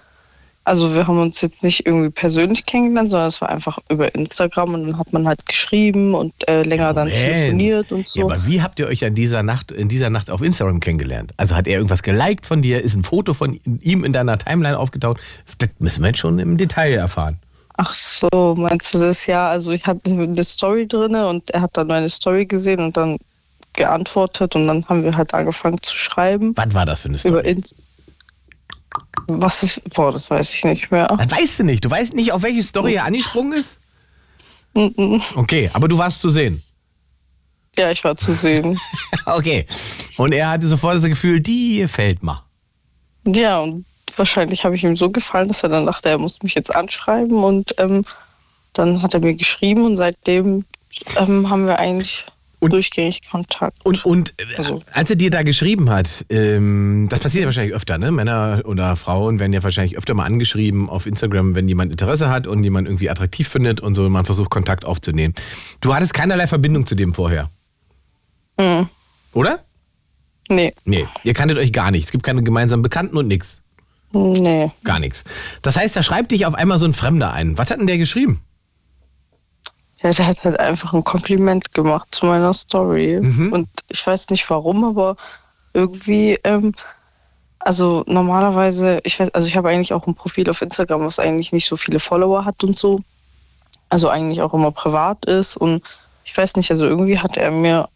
Also 0.69 0.93
wir 0.93 1.07
haben 1.07 1.19
uns 1.19 1.41
jetzt 1.41 1.63
nicht 1.63 1.88
irgendwie 1.88 2.11
persönlich 2.11 2.63
kennengelernt, 2.67 3.09
sondern 3.09 3.29
es 3.29 3.41
war 3.41 3.49
einfach 3.49 3.79
über 3.89 4.13
Instagram 4.13 4.75
und 4.75 4.85
dann 4.85 4.99
hat 4.99 5.11
man 5.11 5.27
halt 5.27 5.43
geschrieben 5.47 6.13
und 6.13 6.31
äh, 6.47 6.61
länger 6.61 6.93
dann 6.93 7.07
telefoniert 7.07 7.91
und 7.91 8.07
so. 8.07 8.19
Ja, 8.19 8.25
aber 8.25 8.45
wie 8.45 8.61
habt 8.61 8.77
ihr 8.77 8.85
euch 8.85 9.03
an 9.03 9.15
dieser 9.15 9.41
Nacht, 9.41 9.71
in 9.71 9.88
dieser 9.88 10.11
Nacht 10.11 10.29
auf 10.29 10.43
Instagram 10.43 10.79
kennengelernt? 10.79 11.33
Also 11.38 11.55
hat 11.55 11.65
er 11.65 11.77
irgendwas 11.77 12.03
geliked 12.03 12.45
von 12.45 12.61
dir? 12.61 12.83
Ist 12.83 12.93
ein 12.93 13.03
Foto 13.03 13.33
von 13.33 13.59
ihm 13.81 14.03
in 14.03 14.13
deiner 14.13 14.38
Timeline 14.38 14.77
aufgetaucht? 14.77 15.19
Das 15.57 15.69
müssen 15.79 16.03
wir 16.03 16.09
jetzt 16.09 16.19
schon 16.19 16.38
im 16.38 16.55
Detail 16.55 16.93
erfahren. 16.93 17.39
Ach 17.77 17.95
so, 17.95 18.53
meinst 18.55 18.93
du 18.93 18.99
das? 18.99 19.25
Ja, 19.25 19.49
also 19.49 19.71
ich 19.71 19.88
hatte 19.88 20.11
eine 20.11 20.43
Story 20.43 20.88
drin 20.88 21.15
und 21.15 21.49
er 21.49 21.61
hat 21.61 21.77
dann 21.77 21.88
meine 21.88 22.11
Story 22.11 22.45
gesehen 22.45 22.79
und 22.79 22.95
dann 22.95 23.17
geantwortet 23.73 24.55
und 24.55 24.67
dann 24.67 24.85
haben 24.88 25.03
wir 25.03 25.17
halt 25.17 25.33
angefangen 25.33 25.81
zu 25.81 25.97
schreiben. 25.97 26.53
Was 26.55 26.75
war 26.75 26.85
das 26.85 26.99
für 26.99 27.09
eine 27.09 27.17
Story? 27.17 27.33
Über 27.33 27.43
Was 29.27 29.63
ist, 29.63 29.82
boah, 29.94 30.12
das 30.12 30.29
weiß 30.29 30.53
ich 30.53 30.63
nicht 30.63 30.91
mehr. 30.91 31.08
Das 31.08 31.32
weißt 31.32 31.60
du 31.60 31.63
nicht. 31.63 31.86
Du 31.86 31.89
weißt 31.89 32.13
nicht, 32.13 32.32
auf 32.32 32.41
welche 32.41 32.63
Story 32.63 32.96
er 32.96 33.06
angesprungen 33.06 33.53
ist? 33.53 33.79
Okay, 35.36 35.70
aber 35.74 35.88
du 35.88 35.98
warst 35.98 36.22
zu 36.22 36.29
sehen. 36.29 36.62
Ja, 37.77 37.91
ich 37.91 38.03
war 38.03 38.15
zu 38.15 38.34
sehen. 38.34 38.79
okay. 39.25 39.65
Und 40.18 40.34
er 40.34 40.50
hatte 40.50 40.68
sofort 40.68 40.98
das 40.98 41.06
Gefühl, 41.06 41.39
die 41.39 41.88
fällt 41.88 42.24
mal. 42.24 42.44
Ja, 43.25 43.60
und 43.60 43.86
wahrscheinlich 44.15 44.63
habe 44.63 44.75
ich 44.75 44.84
ihm 44.84 44.96
so 44.96 45.10
gefallen, 45.10 45.48
dass 45.48 45.63
er 45.63 45.70
dann 45.70 45.86
dachte, 45.86 46.10
er 46.10 46.18
muss 46.18 46.41
mich 46.44 46.56
jetzt 46.56 46.75
anschreiben. 46.75 47.44
Und 47.44 47.75
ähm, 47.77 48.06
dann 48.74 49.01
hat 49.01 49.13
er 49.13 49.20
mir 49.20 49.34
geschrieben 49.34 49.86
und 49.86 49.98
seitdem 49.98 50.65
ähm, 51.18 51.50
haben 51.50 51.68
wir 51.68 51.79
eigentlich 51.79 52.25
und, 52.59 52.73
durchgängig 52.73 53.21
Kontakt. 53.29 53.85
Und, 53.85 54.05
und 54.05 54.33
äh, 54.37 54.57
also. 54.57 54.81
als 54.91 55.09
er 55.09 55.15
dir 55.15 55.29
da 55.29 55.43
geschrieben 55.43 55.89
hat, 55.89 56.25
ähm, 56.29 57.07
das 57.09 57.21
passiert 57.21 57.43
ja 57.43 57.47
wahrscheinlich 57.47 57.73
öfter, 57.73 57.97
ne? 57.97 58.11
Männer 58.11 58.61
oder 58.65 58.95
Frauen 58.95 59.39
werden 59.39 59.53
ja 59.53 59.63
wahrscheinlich 59.63 59.97
öfter 59.97 60.13
mal 60.13 60.25
angeschrieben 60.25 60.89
auf 60.89 61.05
Instagram, 61.05 61.55
wenn 61.55 61.67
jemand 61.67 61.91
Interesse 61.91 62.29
hat 62.29 62.47
und 62.47 62.63
jemand 62.63 62.87
irgendwie 62.87 63.09
attraktiv 63.09 63.47
findet 63.47 63.79
und 63.79 63.95
so, 63.95 64.07
man 64.09 64.25
versucht 64.25 64.49
Kontakt 64.49 64.85
aufzunehmen. 64.85 65.33
Du 65.81 65.95
hattest 65.95 66.13
keinerlei 66.13 66.47
Verbindung 66.47 66.85
zu 66.85 66.95
dem 66.95 67.13
vorher. 67.13 67.49
Mhm. 68.59 68.89
Oder? 69.33 69.63
Nee. 70.49 70.73
Nee, 70.83 71.07
ihr 71.23 71.33
kanntet 71.33 71.57
euch 71.57 71.71
gar 71.71 71.91
nicht. 71.91 72.05
Es 72.05 72.11
gibt 72.11 72.23
keine 72.23 72.43
gemeinsamen 72.43 72.81
Bekannten 72.81 73.17
und 73.17 73.27
nichts. 73.27 73.61
Nee. 74.11 74.71
Gar 74.83 74.99
nichts. 74.99 75.23
Das 75.61 75.77
heißt, 75.77 75.95
da 75.95 76.03
schreibt 76.03 76.31
dich 76.31 76.45
auf 76.45 76.55
einmal 76.55 76.79
so 76.79 76.85
ein 76.85 76.93
Fremder 76.93 77.31
ein. 77.31 77.57
Was 77.57 77.69
hat 77.69 77.79
denn 77.79 77.87
der 77.87 77.99
geschrieben? 77.99 78.41
Ja, 80.01 80.12
der 80.12 80.27
hat 80.27 80.44
halt 80.44 80.60
einfach 80.60 80.94
ein 80.94 81.03
Kompliment 81.03 81.74
gemacht 81.74 82.08
zu 82.12 82.25
meiner 82.25 82.53
Story. 82.53 83.20
Mhm. 83.22 83.51
Und 83.51 83.70
ich 83.89 84.06
weiß 84.06 84.29
nicht 84.29 84.50
warum, 84.50 84.84
aber 84.86 85.18
irgendwie, 85.74 86.38
ähm, 86.44 86.74
also 87.60 88.03
normalerweise, 88.08 89.01
ich 89.03 89.20
weiß, 89.20 89.34
also 89.34 89.48
ich 89.48 89.58
habe 89.58 89.70
eigentlich 89.70 89.94
auch 89.94 90.08
ein 90.08 90.15
Profil 90.15 90.50
auf 90.50 90.62
Instagram, 90.62 91.01
was 91.01 91.20
eigentlich 91.20 91.51
nicht 91.51 91.68
so 91.68 91.75
viele 91.75 92.00
Follower 92.00 92.46
hat 92.46 92.63
und 92.63 92.77
so. 92.77 93.01
Also 93.89 94.08
eigentlich 94.08 94.41
auch 94.41 94.53
immer 94.53 94.72
privat 94.72 95.25
ist. 95.25 95.58
Und 95.58 95.84
ich 96.24 96.36
weiß 96.36 96.56
nicht, 96.56 96.72
also 96.72 96.86
irgendwie 96.86 97.20
hat 97.20 97.36
er 97.36 97.51
mir 97.51 97.89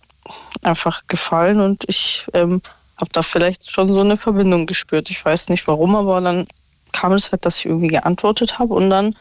einfach 0.61 1.03
gefallen 1.07 1.61
und 1.61 1.83
ich 1.87 2.25
ähm, 2.33 2.61
habe 2.97 3.09
da 3.13 3.21
vielleicht 3.21 3.69
schon 3.69 3.93
so 3.93 4.01
eine 4.01 4.17
Verbindung 4.17 4.65
gespürt. 4.65 5.09
Ich 5.09 5.23
weiß 5.23 5.49
nicht 5.49 5.67
warum, 5.67 5.95
aber 5.95 6.19
dann 6.19 6.47
kam 6.91 7.13
es 7.13 7.31
halt, 7.31 7.45
dass 7.45 7.57
ich 7.59 7.65
irgendwie 7.65 7.87
geantwortet 7.87 8.59
habe 8.59 8.73
und 8.73 8.89
dann 8.89 9.15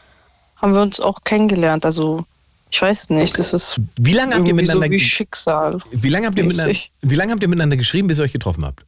haben 0.57 0.73
wir 0.73 0.81
uns 0.81 0.99
auch 0.99 1.23
kennengelernt. 1.23 1.85
Also 1.85 2.25
ich 2.73 2.81
weiß 2.81 3.11
nicht, 3.11 3.37
das 3.37 3.53
ist 3.53 3.79
wie 3.97 4.13
lange 4.13 4.33
habt 4.33 4.47
ihr 4.47 4.55
miteinander 4.55 4.87
so 4.87 4.91
wie 4.91 4.99
Schicksal. 4.99 5.79
Wie 5.91 6.09
lange 6.09 6.25
habt 6.25 6.39
ihr 6.39 6.45
miteinander, 6.45 6.75
wie 7.01 7.15
lange 7.15 7.31
habt 7.31 7.43
ihr 7.43 7.47
miteinander 7.47 7.77
geschrieben, 7.77 8.07
bis 8.07 8.17
ihr 8.17 8.23
euch 8.23 8.33
getroffen 8.33 8.65
habt? 8.65 8.83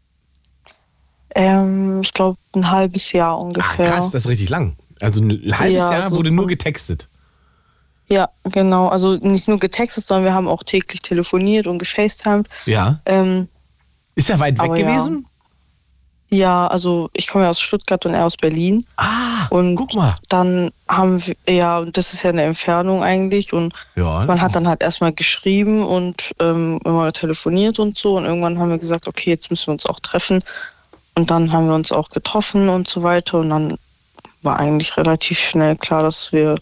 Ähm, 1.36 2.02
ich 2.02 2.12
glaube 2.12 2.40
ein 2.56 2.72
halbes 2.72 3.12
Jahr 3.12 3.40
ungefähr. 3.40 3.86
Ah, 3.86 3.90
krass, 3.90 4.10
das 4.10 4.24
ist 4.24 4.30
richtig 4.32 4.50
lang. 4.50 4.76
Also 5.02 5.22
ein 5.22 5.30
halbes 5.56 5.76
ja, 5.76 6.00
Jahr 6.00 6.12
wurde 6.12 6.32
nur 6.32 6.48
getextet. 6.48 7.08
Ja, 8.08 8.30
genau. 8.46 8.88
Also 8.88 9.18
nicht 9.18 9.48
nur 9.48 9.60
getextet, 9.60 10.06
sondern 10.06 10.26
wir 10.26 10.34
haben 10.34 10.48
auch 10.48 10.64
täglich 10.64 11.04
telefoniert 11.04 11.68
und 11.68 11.78
gefacetimed. 11.78 12.48
Ja. 12.66 13.02
Ähm, 13.06 13.50
ist 14.16 14.32
er 14.32 14.40
weit 14.40 14.58
weg 14.58 14.74
gewesen? 14.74 15.28
Ja. 15.28 15.35
Ja. 16.30 16.68
also 16.68 17.10
ich 17.14 17.28
komme 17.28 17.46
ja 17.46 17.50
aus 17.50 17.60
Stuttgart 17.60 18.06
und 18.06 18.14
er 18.14 18.26
aus 18.26 18.38
Berlin. 18.38 18.86
Ah, 18.98 19.48
und 19.50 19.76
guck 19.76 19.94
mal. 19.96 20.16
Dann 20.30 20.72
haben 20.88 21.26
wir, 21.26 21.36
ja, 21.54 21.80
und 21.80 21.96
das 21.98 22.14
ist 22.14 22.24
ja 22.24 22.30
eine 22.30 22.44
Entfernung 22.44 23.04
eigentlich. 23.04 23.54
Und 23.54 23.74
ja, 23.96 24.26
man 24.26 24.42
hat 24.42 24.56
dann 24.56 24.68
halt 24.68 24.82
erstmal 24.82 25.14
geschrieben 25.14 25.86
und 25.86 26.34
ähm, 26.40 26.80
immer 26.84 27.12
telefoniert 27.14 27.80
und 27.80 27.98
so. 27.98 28.18
Und 28.18 28.26
irgendwann 28.26 28.60
haben 28.60 28.70
wir 28.70 28.78
gesagt, 28.78 29.08
okay, 29.08 29.30
jetzt 29.32 29.50
müssen 29.50 29.68
wir 29.68 29.74
uns 29.74 29.86
auch 29.86 30.00
treffen. 30.00 30.44
Und 31.16 31.32
dann 31.32 31.52
haben 31.52 31.68
wir 31.68 31.76
uns 31.76 31.92
auch 31.92 32.10
getroffen 32.10 32.70
und 32.70 32.88
so 32.88 33.04
weiter. 33.04 33.40
Und 33.40 33.50
dann 33.50 33.78
war 34.42 34.60
eigentlich 34.60 34.98
relativ 34.98 35.40
schnell 35.40 35.76
klar, 35.76 36.04
dass 36.04 36.32
wir 36.32 36.58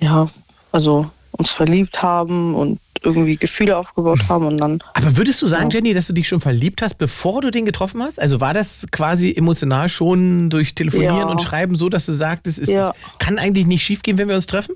ja, 0.00 0.28
also 0.72 1.10
uns 1.32 1.50
verliebt 1.50 2.02
haben 2.02 2.54
und 2.54 2.78
irgendwie 3.04 3.36
Gefühle 3.36 3.76
aufgebaut 3.76 4.20
haben 4.28 4.46
und 4.46 4.58
dann. 4.58 4.82
Aber 4.94 5.16
würdest 5.16 5.42
du 5.42 5.46
sagen, 5.46 5.70
ja. 5.70 5.78
Jenny, 5.78 5.94
dass 5.94 6.06
du 6.06 6.12
dich 6.12 6.28
schon 6.28 6.40
verliebt 6.40 6.82
hast, 6.82 6.94
bevor 6.94 7.40
du 7.40 7.50
den 7.50 7.64
getroffen 7.64 8.02
hast? 8.02 8.20
Also 8.20 8.40
war 8.40 8.54
das 8.54 8.86
quasi 8.90 9.32
emotional 9.32 9.88
schon 9.88 10.50
durch 10.50 10.74
Telefonieren 10.74 11.16
ja. 11.16 11.26
und 11.26 11.42
Schreiben 11.42 11.76
so, 11.76 11.88
dass 11.88 12.06
du 12.06 12.12
sagtest, 12.12 12.58
es 12.58 12.68
ja. 12.68 12.92
kann 13.18 13.38
eigentlich 13.38 13.66
nicht 13.66 13.82
schiefgehen, 13.82 14.18
wenn 14.18 14.28
wir 14.28 14.34
uns 14.34 14.46
treffen? 14.46 14.74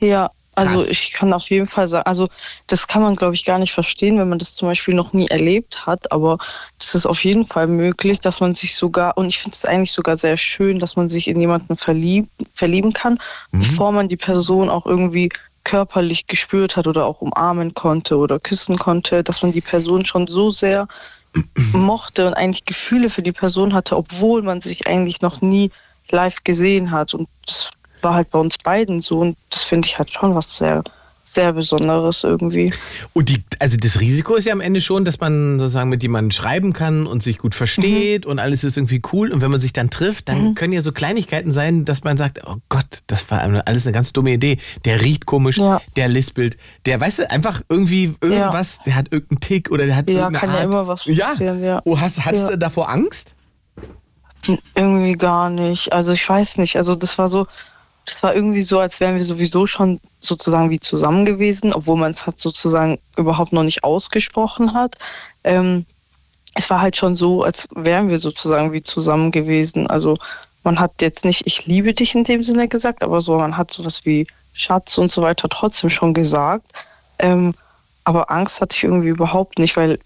Ja, 0.00 0.30
also 0.56 0.76
Krass. 0.76 0.88
ich 0.88 1.12
kann 1.12 1.32
auf 1.32 1.50
jeden 1.50 1.66
Fall 1.66 1.88
sagen, 1.88 2.06
also 2.06 2.28
das 2.68 2.86
kann 2.86 3.02
man, 3.02 3.16
glaube 3.16 3.34
ich, 3.34 3.44
gar 3.44 3.58
nicht 3.58 3.72
verstehen, 3.72 4.18
wenn 4.18 4.28
man 4.28 4.38
das 4.38 4.54
zum 4.54 4.68
Beispiel 4.68 4.94
noch 4.94 5.12
nie 5.12 5.26
erlebt 5.26 5.86
hat, 5.86 6.12
aber 6.12 6.38
das 6.78 6.94
ist 6.94 7.06
auf 7.06 7.24
jeden 7.24 7.46
Fall 7.46 7.66
möglich, 7.66 8.20
dass 8.20 8.40
man 8.40 8.54
sich 8.54 8.76
sogar, 8.76 9.16
und 9.16 9.28
ich 9.28 9.38
finde 9.38 9.56
es 9.56 9.64
eigentlich 9.64 9.92
sogar 9.92 10.16
sehr 10.16 10.36
schön, 10.36 10.78
dass 10.78 10.96
man 10.96 11.08
sich 11.08 11.26
in 11.26 11.40
jemanden 11.40 11.76
verlieb, 11.76 12.28
verlieben 12.52 12.92
kann, 12.92 13.18
mhm. 13.50 13.60
bevor 13.60 13.90
man 13.90 14.08
die 14.08 14.16
Person 14.16 14.70
auch 14.70 14.86
irgendwie 14.86 15.30
körperlich 15.64 16.26
gespürt 16.26 16.76
hat 16.76 16.86
oder 16.86 17.06
auch 17.06 17.20
umarmen 17.20 17.74
konnte 17.74 18.16
oder 18.16 18.38
küssen 18.38 18.76
konnte, 18.78 19.24
dass 19.24 19.42
man 19.42 19.52
die 19.52 19.60
Person 19.60 20.04
schon 20.04 20.26
so 20.26 20.50
sehr 20.50 20.86
mochte 21.72 22.26
und 22.26 22.34
eigentlich 22.34 22.64
Gefühle 22.64 23.10
für 23.10 23.22
die 23.22 23.32
Person 23.32 23.74
hatte, 23.74 23.96
obwohl 23.96 24.42
man 24.42 24.60
sich 24.60 24.86
eigentlich 24.86 25.20
noch 25.20 25.40
nie 25.40 25.70
live 26.10 26.44
gesehen 26.44 26.90
hat. 26.90 27.14
Und 27.14 27.28
das 27.46 27.70
war 28.02 28.14
halt 28.14 28.30
bei 28.30 28.38
uns 28.38 28.58
beiden 28.58 29.00
so 29.00 29.18
und 29.18 29.36
das 29.50 29.62
finde 29.62 29.88
ich 29.88 29.98
halt 29.98 30.12
schon 30.12 30.34
was 30.34 30.56
sehr 30.56 30.84
sehr 31.34 31.52
Besonderes 31.52 32.24
irgendwie. 32.24 32.72
Und 33.12 33.28
die, 33.28 33.42
also 33.58 33.76
das 33.76 34.00
Risiko 34.00 34.36
ist 34.36 34.44
ja 34.44 34.52
am 34.52 34.60
Ende 34.60 34.80
schon, 34.80 35.04
dass 35.04 35.20
man 35.20 35.58
sozusagen 35.58 35.90
mit 35.90 36.02
jemandem 36.02 36.30
schreiben 36.30 36.72
kann 36.72 37.06
und 37.06 37.22
sich 37.22 37.38
gut 37.38 37.54
versteht 37.54 38.24
mhm. 38.24 38.30
und 38.30 38.38
alles 38.38 38.64
ist 38.64 38.76
irgendwie 38.76 39.02
cool. 39.12 39.32
Und 39.32 39.40
wenn 39.40 39.50
man 39.50 39.60
sich 39.60 39.72
dann 39.72 39.90
trifft, 39.90 40.28
dann 40.28 40.50
mhm. 40.50 40.54
können 40.54 40.72
ja 40.72 40.82
so 40.82 40.92
Kleinigkeiten 40.92 41.52
sein, 41.52 41.84
dass 41.84 42.04
man 42.04 42.16
sagt, 42.16 42.40
oh 42.46 42.56
Gott, 42.68 43.02
das 43.06 43.30
war 43.30 43.40
alles 43.66 43.86
eine 43.86 43.92
ganz 43.92 44.12
dumme 44.12 44.32
Idee. 44.32 44.58
Der 44.84 45.02
riecht 45.02 45.26
komisch, 45.26 45.58
ja. 45.58 45.80
der 45.96 46.08
lispelt, 46.08 46.56
der, 46.86 47.00
weißt 47.00 47.20
du, 47.20 47.30
einfach 47.30 47.62
irgendwie 47.68 48.14
irgendwas, 48.20 48.78
ja. 48.78 48.82
der 48.86 48.94
hat 48.96 49.12
irgendeinen 49.12 49.40
Tick 49.40 49.70
oder 49.70 49.86
der 49.86 49.96
hat 49.96 50.08
ja, 50.08 50.26
irgendeine 50.26 50.38
kann 50.38 50.50
Art. 50.50 50.58
Ja, 50.58 50.64
immer 50.64 50.86
was 50.86 51.04
passieren, 51.04 51.62
ja. 51.62 51.82
Oh, 51.84 51.98
hast, 51.98 52.24
hattest 52.24 52.48
du 52.48 52.58
davor 52.58 52.88
Angst? 52.88 53.34
Irgendwie 54.74 55.14
gar 55.14 55.50
nicht. 55.50 55.92
Also 55.92 56.12
ich 56.12 56.28
weiß 56.28 56.58
nicht. 56.58 56.76
Also 56.76 56.94
das 56.94 57.18
war 57.18 57.28
so, 57.28 57.46
das 58.06 58.22
war 58.22 58.34
irgendwie 58.34 58.62
so, 58.62 58.78
als 58.78 59.00
wären 59.00 59.16
wir 59.16 59.24
sowieso 59.24 59.66
schon 59.66 60.00
sozusagen 60.20 60.70
wie 60.70 60.80
zusammen 60.80 61.24
gewesen, 61.24 61.72
obwohl 61.72 61.96
man 61.96 62.10
es 62.10 62.26
halt 62.26 62.38
sozusagen 62.38 62.98
überhaupt 63.16 63.52
noch 63.52 63.62
nicht 63.62 63.84
ausgesprochen 63.84 64.74
hat. 64.74 64.96
Ähm, 65.42 65.86
es 66.54 66.70
war 66.70 66.80
halt 66.80 66.96
schon 66.96 67.16
so, 67.16 67.42
als 67.42 67.68
wären 67.74 68.08
wir 68.08 68.18
sozusagen 68.18 68.72
wie 68.72 68.82
zusammen 68.82 69.30
gewesen. 69.30 69.86
Also 69.86 70.16
man 70.62 70.78
hat 70.78 71.02
jetzt 71.02 71.24
nicht 71.24 71.46
ich 71.46 71.66
liebe 71.66 71.94
dich 71.94 72.14
in 72.14 72.24
dem 72.24 72.44
Sinne 72.44 72.68
gesagt, 72.68 73.02
aber 73.02 73.20
so 73.20 73.38
man 73.38 73.56
hat 73.56 73.70
sowas 73.70 74.04
wie 74.04 74.26
Schatz 74.52 74.96
und 74.98 75.10
so 75.10 75.22
weiter 75.22 75.48
trotzdem 75.48 75.90
schon 75.90 76.14
gesagt. 76.14 76.72
Ähm, 77.18 77.54
aber 78.04 78.30
Angst 78.30 78.60
hatte 78.60 78.76
ich 78.76 78.84
irgendwie 78.84 79.08
überhaupt 79.08 79.58
nicht, 79.58 79.76
weil 79.76 79.98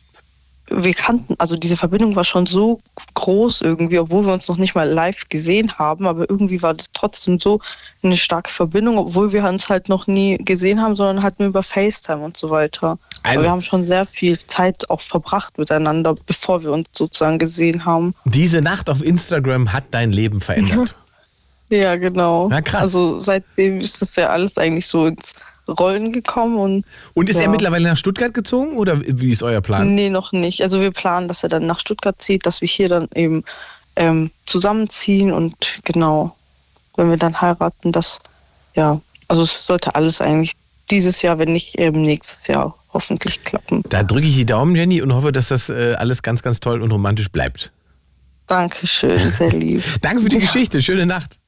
wir 0.71 0.95
kannten, 0.95 1.35
also 1.39 1.57
diese 1.57 1.77
Verbindung 1.77 2.17
war 2.17 2.25
schon 2.25 2.47
so 2.47 2.81
groß 3.15 3.63
irgendwie, 3.63 3.99
obwohl 3.99 4.27
wir 4.27 4.33
uns 4.33 4.49
noch 4.49 4.57
nicht 4.57 4.75
mal 4.75 4.89
live 4.89 5.29
gesehen 5.29 5.79
haben, 5.79 6.07
aber 6.07 6.29
irgendwie 6.29 6.63
war 6.63 6.75
das 6.75 6.91
trotzdem 6.93 7.39
so 7.39 7.61
eine 8.03 8.17
starke 8.17 8.51
Verbindung, 8.51 8.99
obwohl 8.99 9.33
wir 9.33 9.45
uns 9.45 9.69
halt 9.69 9.89
noch 9.89 10.07
nie 10.07 10.39
gesehen 10.39 10.81
haben, 10.81 10.97
sondern 10.97 11.23
halt 11.23 11.39
nur 11.39 11.49
über 11.49 11.63
FaceTime 11.63 12.25
und 12.25 12.37
so 12.37 12.51
weiter. 12.51 12.99
Also, 13.23 13.43
wir 13.43 13.51
haben 13.51 13.63
schon 13.63 13.85
sehr 13.85 14.07
viel 14.07 14.39
Zeit 14.47 14.89
auch 14.91 15.01
verbracht 15.01 15.59
miteinander, 15.59 16.15
bevor 16.27 16.63
wir 16.63 16.73
uns 16.73 16.89
sozusagen 16.93 17.39
gesehen 17.39 17.85
haben. 17.85 18.15
Diese 18.25 18.63
Nacht 18.63 18.89
auf 18.89 19.03
Instagram 19.03 19.73
hat 19.73 19.85
dein 19.91 20.13
Leben 20.13 20.41
verändert. 20.41 20.95
ja, 21.71 21.97
genau. 21.97 22.49
Ja, 22.51 22.61
krass. 22.61 22.83
Also 22.83 23.19
seitdem 23.19 23.81
ist 23.81 24.01
das 24.01 24.17
ja 24.17 24.29
alles 24.29 24.57
eigentlich 24.57 24.87
so 24.87 25.07
ins 25.07 25.35
Rollen 25.69 26.13
gekommen. 26.13 26.57
Und, 26.57 26.85
und 27.15 27.29
ist 27.29 27.37
ja. 27.37 27.43
er 27.43 27.49
mittlerweile 27.49 27.89
nach 27.89 27.97
Stuttgart 27.97 28.35
gezogen 28.35 28.77
oder 28.77 29.01
wie 29.05 29.31
ist 29.31 29.43
euer 29.43 29.61
Plan? 29.61 29.95
Nee, 29.95 30.11
noch 30.11 30.33
nicht. 30.33 30.63
Also 30.63 30.81
wir 30.81 30.91
planen, 30.91 31.29
dass 31.29 31.43
er 31.43 31.49
dann 31.49 31.67
nach 31.67 31.81
Stuttgart 31.81 32.21
zieht, 32.21 32.47
dass 32.47 32.61
wir 32.61 32.69
hier 32.69 32.89
dann 32.89 33.09
eben 33.15 33.45
ähm, 33.97 34.31
zusammenziehen 34.47 35.33
und 35.33 35.81
genau, 35.85 36.35
wenn 36.97 37.11
wir 37.11 37.17
dann 37.17 37.41
heiraten, 37.41 37.93
das, 37.93 38.19
ja, 38.75 39.01
also 39.29 39.43
es 39.43 39.67
sollte 39.67 39.95
alles 39.95 40.21
eigentlich 40.21 40.57
dieses 40.91 41.23
Jahr, 41.23 41.39
wenn 41.39 41.53
nicht 41.53 41.79
eben 41.79 42.01
nächstes 42.03 42.47
Jahr 42.47 42.75
hoffentlich 42.93 43.45
klappen. 43.45 43.83
Da 43.89 44.03
drücke 44.03 44.27
ich 44.27 44.35
die 44.35 44.47
Daumen, 44.47 44.75
Jenny, 44.75 45.03
und 45.03 45.13
hoffe, 45.15 45.33
dass 45.33 45.49
das 45.49 45.69
äh, 45.69 45.95
alles 45.99 46.23
ganz, 46.23 46.43
ganz 46.43 46.61
toll 46.61 46.81
und 46.81 46.91
romantisch 46.91 47.29
bleibt. 47.29 47.73
Dankeschön, 48.47 49.29
sehr 49.31 49.53
lieb. 49.53 49.83
Danke 50.01 50.23
für 50.23 50.29
die 50.31 50.37
ja. 50.37 50.43
Geschichte. 50.43 50.81
Schöne 50.83 51.05
Nacht. 51.05 51.39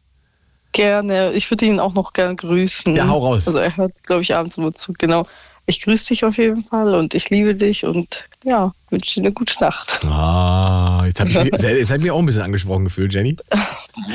Gerne. 0.72 1.32
Ich 1.32 1.50
würde 1.50 1.66
ihn 1.66 1.80
auch 1.80 1.94
noch 1.94 2.12
gerne 2.12 2.36
grüßen. 2.36 2.94
Ja, 2.94 3.08
hau 3.08 3.18
raus. 3.18 3.46
Also 3.46 3.58
er 3.58 3.76
hört, 3.76 3.92
glaube 4.04 4.22
ich, 4.22 4.34
abends 4.34 4.56
immer 4.56 4.72
zu. 4.74 4.92
Genau. 4.98 5.24
Ich 5.66 5.82
grüße 5.82 6.06
dich 6.06 6.24
auf 6.24 6.36
jeden 6.36 6.64
Fall 6.64 6.94
und 6.94 7.14
ich 7.14 7.30
liebe 7.30 7.54
dich 7.54 7.84
und 7.84 8.24
ja, 8.42 8.72
wünsche 8.88 9.20
dir 9.20 9.26
eine 9.26 9.32
gute 9.32 9.54
Nacht. 9.60 10.04
Ah, 10.04 11.02
jetzt 11.06 11.20
habe 11.20 11.30
ich, 11.30 11.36
jetzt 11.62 11.90
hab 11.90 11.98
ich 11.98 12.02
mich 12.02 12.10
auch 12.10 12.18
ein 12.18 12.26
bisschen 12.26 12.42
angesprochen 12.42 12.84
gefühlt, 12.84 13.12
Jenny. 13.12 13.36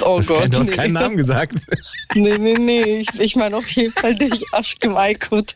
Oh 0.02 0.20
du 0.20 0.28
Gott. 0.28 0.40
Kein, 0.42 0.52
du 0.52 0.60
hast 0.60 0.70
nee. 0.70 0.76
keinen 0.76 0.94
Namen 0.94 1.18
gesagt. 1.18 1.56
Nee, 2.14 2.38
nee, 2.38 2.54
nee. 2.54 3.00
Ich, 3.00 3.20
ich 3.20 3.36
meine 3.36 3.58
auf 3.58 3.68
jeden 3.72 3.92
Fall 3.92 4.16
dich, 4.16 4.42
Aschke 4.54 4.90
Maikut. 4.90 5.54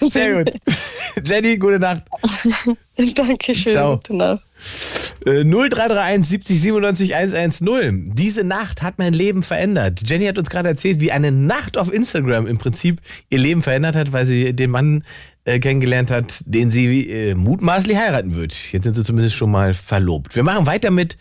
Sehr 0.00 0.44
gut. 0.44 0.52
Jenny, 1.24 1.56
gute 1.56 1.78
Nacht. 1.78 2.02
Dankeschön. 3.14 3.72
Ciao. 3.72 3.96
Gute 3.96 4.16
Nacht. 4.16 4.42
0331 5.24 6.26
70 6.26 6.60
97 6.60 7.14
110. 7.14 8.14
Diese 8.14 8.44
Nacht 8.44 8.82
hat 8.82 8.98
mein 8.98 9.12
Leben 9.12 9.42
verändert. 9.42 10.02
Jenny 10.04 10.26
hat 10.26 10.38
uns 10.38 10.50
gerade 10.50 10.68
erzählt, 10.68 11.00
wie 11.00 11.12
eine 11.12 11.32
Nacht 11.32 11.76
auf 11.76 11.92
Instagram 11.92 12.46
im 12.46 12.58
Prinzip 12.58 13.00
ihr 13.28 13.38
Leben 13.38 13.62
verändert 13.62 13.96
hat, 13.96 14.12
weil 14.12 14.26
sie 14.26 14.54
den 14.54 14.70
Mann 14.70 15.04
äh, 15.44 15.58
kennengelernt 15.58 16.10
hat, 16.10 16.42
den 16.46 16.70
sie 16.70 17.08
äh, 17.08 17.34
mutmaßlich 17.34 17.96
heiraten 17.96 18.34
wird. 18.34 18.72
Jetzt 18.72 18.84
sind 18.84 18.94
sie 18.94 19.04
zumindest 19.04 19.36
schon 19.36 19.50
mal 19.50 19.74
verlobt. 19.74 20.36
Wir 20.36 20.42
machen 20.42 20.66
weiter 20.66 20.90
mit 20.90 21.16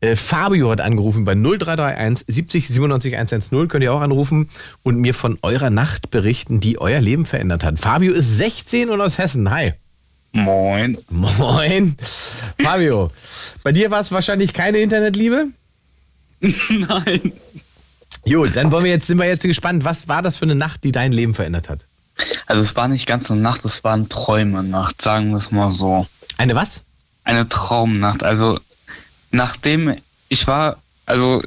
äh, 0.00 0.14
Fabio 0.14 0.70
hat 0.70 0.80
angerufen 0.80 1.24
bei 1.24 1.34
0331 1.34 2.24
70 2.28 2.68
97 2.68 3.14
110. 3.14 3.68
Könnt 3.68 3.82
ihr 3.82 3.92
auch 3.92 4.00
anrufen 4.00 4.48
und 4.82 4.98
mir 4.98 5.14
von 5.14 5.38
eurer 5.42 5.70
Nacht 5.70 6.10
berichten, 6.10 6.60
die 6.60 6.80
euer 6.80 7.00
Leben 7.00 7.26
verändert 7.26 7.64
hat. 7.64 7.78
Fabio 7.78 8.12
ist 8.12 8.36
16 8.36 8.90
und 8.90 9.00
aus 9.00 9.18
Hessen. 9.18 9.50
Hi. 9.50 9.74
Moin. 10.32 10.96
Moin. 11.10 11.96
Fabio, 12.60 13.10
bei 13.62 13.72
dir 13.72 13.90
war 13.90 14.00
es 14.00 14.12
wahrscheinlich 14.12 14.52
keine 14.52 14.78
Internetliebe? 14.78 15.48
Nein. 16.40 17.32
Gut, 18.24 18.56
dann 18.56 18.70
wollen 18.70 18.84
wir 18.84 18.90
jetzt, 18.90 19.06
sind 19.06 19.18
wir 19.18 19.26
jetzt 19.26 19.42
gespannt. 19.42 19.84
Was 19.84 20.08
war 20.08 20.22
das 20.22 20.36
für 20.36 20.44
eine 20.44 20.54
Nacht, 20.54 20.84
die 20.84 20.92
dein 20.92 21.12
Leben 21.12 21.34
verändert 21.34 21.68
hat? 21.68 21.86
Also 22.46 22.62
es 22.62 22.76
war 22.76 22.88
nicht 22.88 23.06
ganz 23.06 23.30
eine 23.30 23.40
Nacht, 23.40 23.64
es 23.64 23.84
war 23.84 23.94
eine 23.94 24.08
Träume-Nacht, 24.08 25.00
sagen 25.00 25.30
wir 25.30 25.38
es 25.38 25.50
mal 25.50 25.70
so. 25.70 26.06
Eine 26.36 26.54
was? 26.54 26.84
Eine 27.24 27.48
Traumnacht. 27.48 28.22
Also 28.22 28.58
nachdem 29.30 29.96
ich 30.28 30.46
war, 30.46 30.78
also 31.06 31.42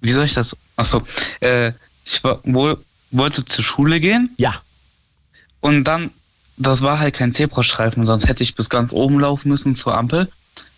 wie 0.00 0.12
soll 0.12 0.24
ich 0.24 0.34
das? 0.34 0.56
Achso, 0.76 1.02
äh, 1.40 1.72
ich 2.04 2.22
war, 2.22 2.40
wohl, 2.44 2.78
wollte 3.10 3.44
zur 3.44 3.64
Schule 3.64 3.98
gehen. 4.00 4.30
Ja. 4.36 4.54
Und 5.60 5.84
dann 5.84 6.10
das 6.66 6.82
war 6.82 6.98
halt 6.98 7.14
kein 7.14 7.32
Zebrastreifen, 7.32 8.06
sonst 8.06 8.28
hätte 8.28 8.42
ich 8.42 8.54
bis 8.54 8.68
ganz 8.68 8.92
oben 8.92 9.20
laufen 9.20 9.48
müssen 9.48 9.74
zur 9.74 9.96
Ampel. 9.96 10.28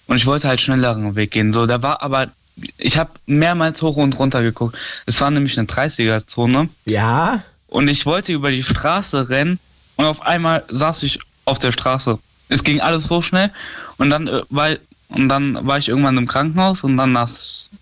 Und 0.07 0.16
ich 0.16 0.27
wollte 0.27 0.49
halt 0.49 0.61
schnelleren 0.61 1.16
Weg 1.16 1.31
gehen. 1.31 1.53
So, 1.53 1.66
da 1.66 1.83
war 1.83 2.03
aber, 2.03 2.29
ich 2.77 2.99
habe 2.99 3.11
mehrmals 3.27 3.81
hoch 3.83 3.97
und 3.97 4.18
runter 4.18 4.42
geguckt. 4.42 4.77
Es 5.07 5.20
war 5.20 5.31
nämlich 5.31 5.59
eine 5.59 5.66
30er-Zone. 5.66 6.68
Ja. 6.85 7.42
Und 7.68 7.88
ich 7.88 8.05
wollte 8.07 8.33
über 8.33 8.51
die 8.51 8.62
Straße 8.62 9.29
rennen 9.29 9.59
und 9.97 10.05
auf 10.05 10.23
einmal 10.23 10.64
saß 10.68 11.03
ich 11.05 11.20
auf 11.44 11.59
der 11.59 11.73
Straße. 11.73 12.18
Es 12.49 12.62
ging 12.62 12.81
alles 12.81 13.05
so 13.05 13.23
schnell 13.23 13.51
und 13.97 14.11
dann 14.11 14.29
äh, 14.29 14.42
war, 14.51 14.77
und 15.09 15.29
dann 15.29 15.66
war 15.66 15.79
ich 15.79 15.88
irgendwann 15.88 16.18
im 16.18 16.27
Krankenhaus 16.27 16.85
und 16.85 16.97
dann 16.97 17.12
nach 17.12 17.31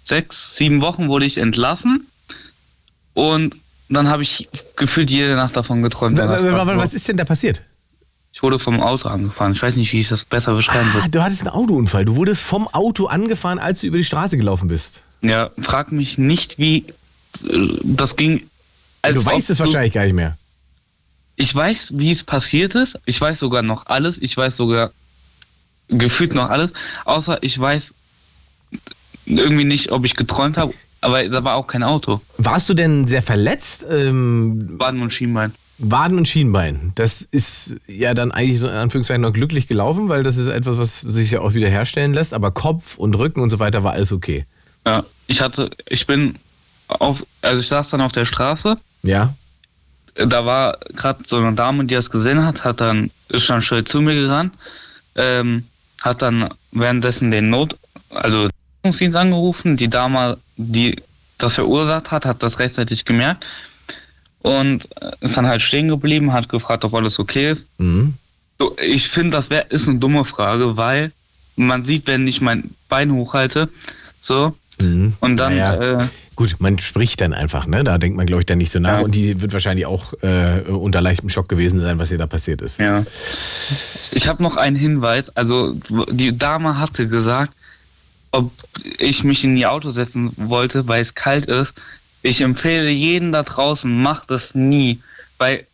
sechs, 0.05 0.57
sieben 0.57 0.81
Wochen 0.81 1.09
wurde 1.09 1.25
ich 1.25 1.38
entlassen. 1.38 2.07
Und 3.15 3.57
dann 3.88 4.09
habe 4.09 4.23
ich 4.23 4.49
gefühlt 4.77 5.11
jede 5.11 5.35
Nacht 5.35 5.57
davon 5.57 5.83
geträumt. 5.83 6.19
Was 6.19 6.95
ist 6.95 7.09
denn 7.09 7.17
da 7.17 7.25
passiert? 7.25 7.62
Ich 8.33 8.42
wurde 8.42 8.59
vom 8.59 8.81
Auto 8.81 9.09
angefahren. 9.09 9.53
Ich 9.53 9.62
weiß 9.62 9.77
nicht, 9.77 9.92
wie 9.92 10.01
ich 10.01 10.09
das 10.09 10.25
besser 10.25 10.55
beschreiben 10.55 10.90
soll. 10.90 11.03
Ah, 11.05 11.09
du 11.09 11.23
hattest 11.23 11.42
einen 11.42 11.51
Autounfall. 11.51 12.05
Du 12.05 12.16
wurdest 12.16 12.42
vom 12.42 12.66
Auto 12.68 13.07
angefahren, 13.07 13.59
als 13.59 13.81
du 13.81 13.87
über 13.87 13.99
die 13.99 14.05
Straße 14.05 14.37
gelaufen 14.38 14.68
bist. 14.68 15.01
Ja, 15.21 15.51
frag 15.61 15.92
mich 15.92 16.16
nicht, 16.18 16.59
wie 16.59 16.87
das 17.85 18.16
ging. 18.16 18.47
du 19.03 19.25
weißt 19.25 19.51
es 19.51 19.61
wahrscheinlich 19.61 19.92
gar 19.92 20.05
nicht 20.05 20.14
mehr. 20.14 20.37
Ich 21.37 21.55
weiß, 21.55 21.92
wie 21.97 22.11
es 22.11 22.25
passiert 22.25 22.75
ist. 22.75 22.99
Ich 23.05 23.21
weiß 23.21 23.38
sogar 23.38 23.62
noch 23.62 23.87
alles. 23.87 24.21
Ich 24.21 24.37
weiß 24.37 24.57
sogar 24.57 24.92
gefühlt 25.88 26.35
noch 26.35 26.49
alles. 26.49 26.73
Außer 27.05 27.42
ich 27.42 27.59
weiß 27.59 27.92
irgendwie 29.27 29.64
nicht, 29.64 29.92
ob 29.92 30.05
ich 30.05 30.16
geträumt 30.16 30.57
habe. 30.57 30.73
Aber 31.01 31.29
da 31.29 31.45
war 31.45 31.57
auch 31.57 31.66
kein 31.66 31.83
Auto. 31.83 32.21
Warst 32.38 32.68
du 32.68 32.75
denn 32.75 33.07
sehr 33.09 33.23
verletzt? 33.23 33.85
Ähm, 33.90 34.79
Waden 34.79 35.03
und 35.03 35.12
Schienbein. 35.12 35.53
Waden 35.83 36.16
und 36.16 36.29
Schienbein. 36.29 36.92
Das 36.95 37.23
ist 37.23 37.75
ja 37.88 38.14
dann 38.14 38.31
eigentlich 38.31 38.61
so 38.61 38.68
in 38.68 38.75
Anführungszeichen 38.75 39.21
noch 39.21 39.33
glücklich 39.33 39.66
gelaufen, 39.66 40.09
weil 40.09 40.23
das 40.23 40.37
ist 40.37 40.47
etwas, 40.47 40.79
was 40.79 41.01
sich 41.01 41.33
ja 41.33 41.40
auch 41.40 41.55
wieder 41.55 41.68
herstellen 41.68 42.14
lässt. 42.14 42.35
Aber 42.35 42.53
Kopf 42.53 42.97
und 42.97 43.18
Rücken 43.18 43.40
und 43.40 43.51
so 43.51 43.59
weiter 43.59 43.83
war 43.83 43.92
alles 43.92 44.12
okay. 44.12 44.47
Ja, 44.87 45.05
ich 45.27 45.40
hatte, 45.40 45.71
ich 45.88 46.07
bin 46.07 46.37
auf, 46.87 47.27
also 47.42 47.61
ich 47.61 47.66
saß 47.66 47.90
dann 47.90 48.01
auf 48.01 48.12
der 48.12 48.27
Straße. 48.27 48.79
Ja. 49.03 49.35
Da 50.14 50.47
war 50.47 50.79
gerade 50.95 51.25
so 51.27 51.37
eine 51.38 51.53
Dame, 51.55 51.85
die 51.85 51.95
das 51.95 52.11
gesehen 52.11 52.45
hat, 52.45 52.64
hat 52.64 52.81
dann, 52.81 53.11
ist 53.29 53.51
dann 53.51 53.62
schnell 53.62 53.85
zu 53.85 54.01
mir 54.01 54.14
gerannt, 54.14 54.55
ähm, 55.16 55.64
hat 56.01 56.23
dann 56.23 56.49
währenddessen 56.71 57.31
den 57.31 57.51
Not, 57.51 57.77
also 58.11 58.49
Dienst 58.85 59.16
angerufen. 59.16 59.77
Die 59.77 59.88
Dame, 59.88 60.38
die 60.57 60.97
das 61.38 61.55
verursacht 61.55 62.11
hat, 62.12 62.25
hat 62.25 62.42
das 62.42 62.61
rechtzeitig 62.61 63.05
gemerkt 63.05 63.47
und 64.42 64.88
ist 65.20 65.37
dann 65.37 65.46
halt 65.46 65.62
stehen 65.62 65.88
geblieben, 65.88 66.33
hat 66.33 66.48
gefragt, 66.48 66.85
ob 66.85 66.94
alles 66.94 67.18
okay 67.18 67.50
ist. 67.50 67.68
Mhm. 67.78 68.14
So, 68.59 68.76
ich 68.81 69.09
finde, 69.09 69.37
das 69.37 69.50
wär, 69.50 69.70
ist 69.70 69.88
eine 69.88 69.98
dumme 69.98 70.24
Frage, 70.24 70.76
weil 70.76 71.12
man 71.57 71.85
sieht, 71.85 72.07
wenn 72.07 72.26
ich 72.26 72.40
mein 72.40 72.70
Bein 72.88 73.12
hochhalte, 73.12 73.68
so, 74.20 74.55
mhm. 74.81 75.14
und 75.20 75.37
dann. 75.37 75.57
Naja. 75.57 76.00
Äh, 76.00 76.07
Gut, 76.35 76.57
man 76.61 76.78
spricht 76.78 77.20
dann 77.20 77.35
einfach, 77.35 77.66
ne? 77.66 77.85
Da 77.85 77.98
denkt 77.98 78.16
man, 78.16 78.26
glaube 78.26 78.40
ich, 78.40 78.46
dann 78.46 78.57
nicht 78.57 78.72
so 78.72 78.78
nach. 78.78 78.98
Ja. 78.98 79.00
Und 79.00 79.14
die 79.14 79.42
wird 79.42 79.52
wahrscheinlich 79.52 79.85
auch 79.85 80.14
äh, 80.22 80.62
unter 80.66 81.02
leichtem 81.02 81.28
Schock 81.28 81.48
gewesen 81.48 81.78
sein, 81.81 81.98
was 81.98 82.11
ihr 82.11 82.16
da 82.16 82.26
passiert 82.26 82.62
ist. 82.62 82.78
Ja. 82.78 83.05
Ich 84.12 84.28
habe 84.28 84.42
noch 84.42 84.57
einen 84.57 84.74
Hinweis. 84.74 85.28
Also, 85.37 85.76
die 86.11 86.37
Dame 86.37 86.78
hatte 86.78 87.07
gesagt, 87.07 87.52
ob 88.31 88.50
ich 88.98 89.24
mich 89.24 89.44
in 89.44 89.57
ihr 89.59 89.70
Auto 89.70 89.90
setzen 89.90 90.33
wollte, 90.37 90.88
weil 90.88 91.02
es 91.02 91.14
kalt 91.14 91.46
ist. 91.46 91.74
Ich 92.23 92.41
empfehle 92.41 92.91
jeden 92.91 93.33
da 93.33 93.43
draußen, 93.43 94.03
macht 94.03 94.31
das 94.31 94.55
nie, 94.55 95.01
weil 95.39 95.67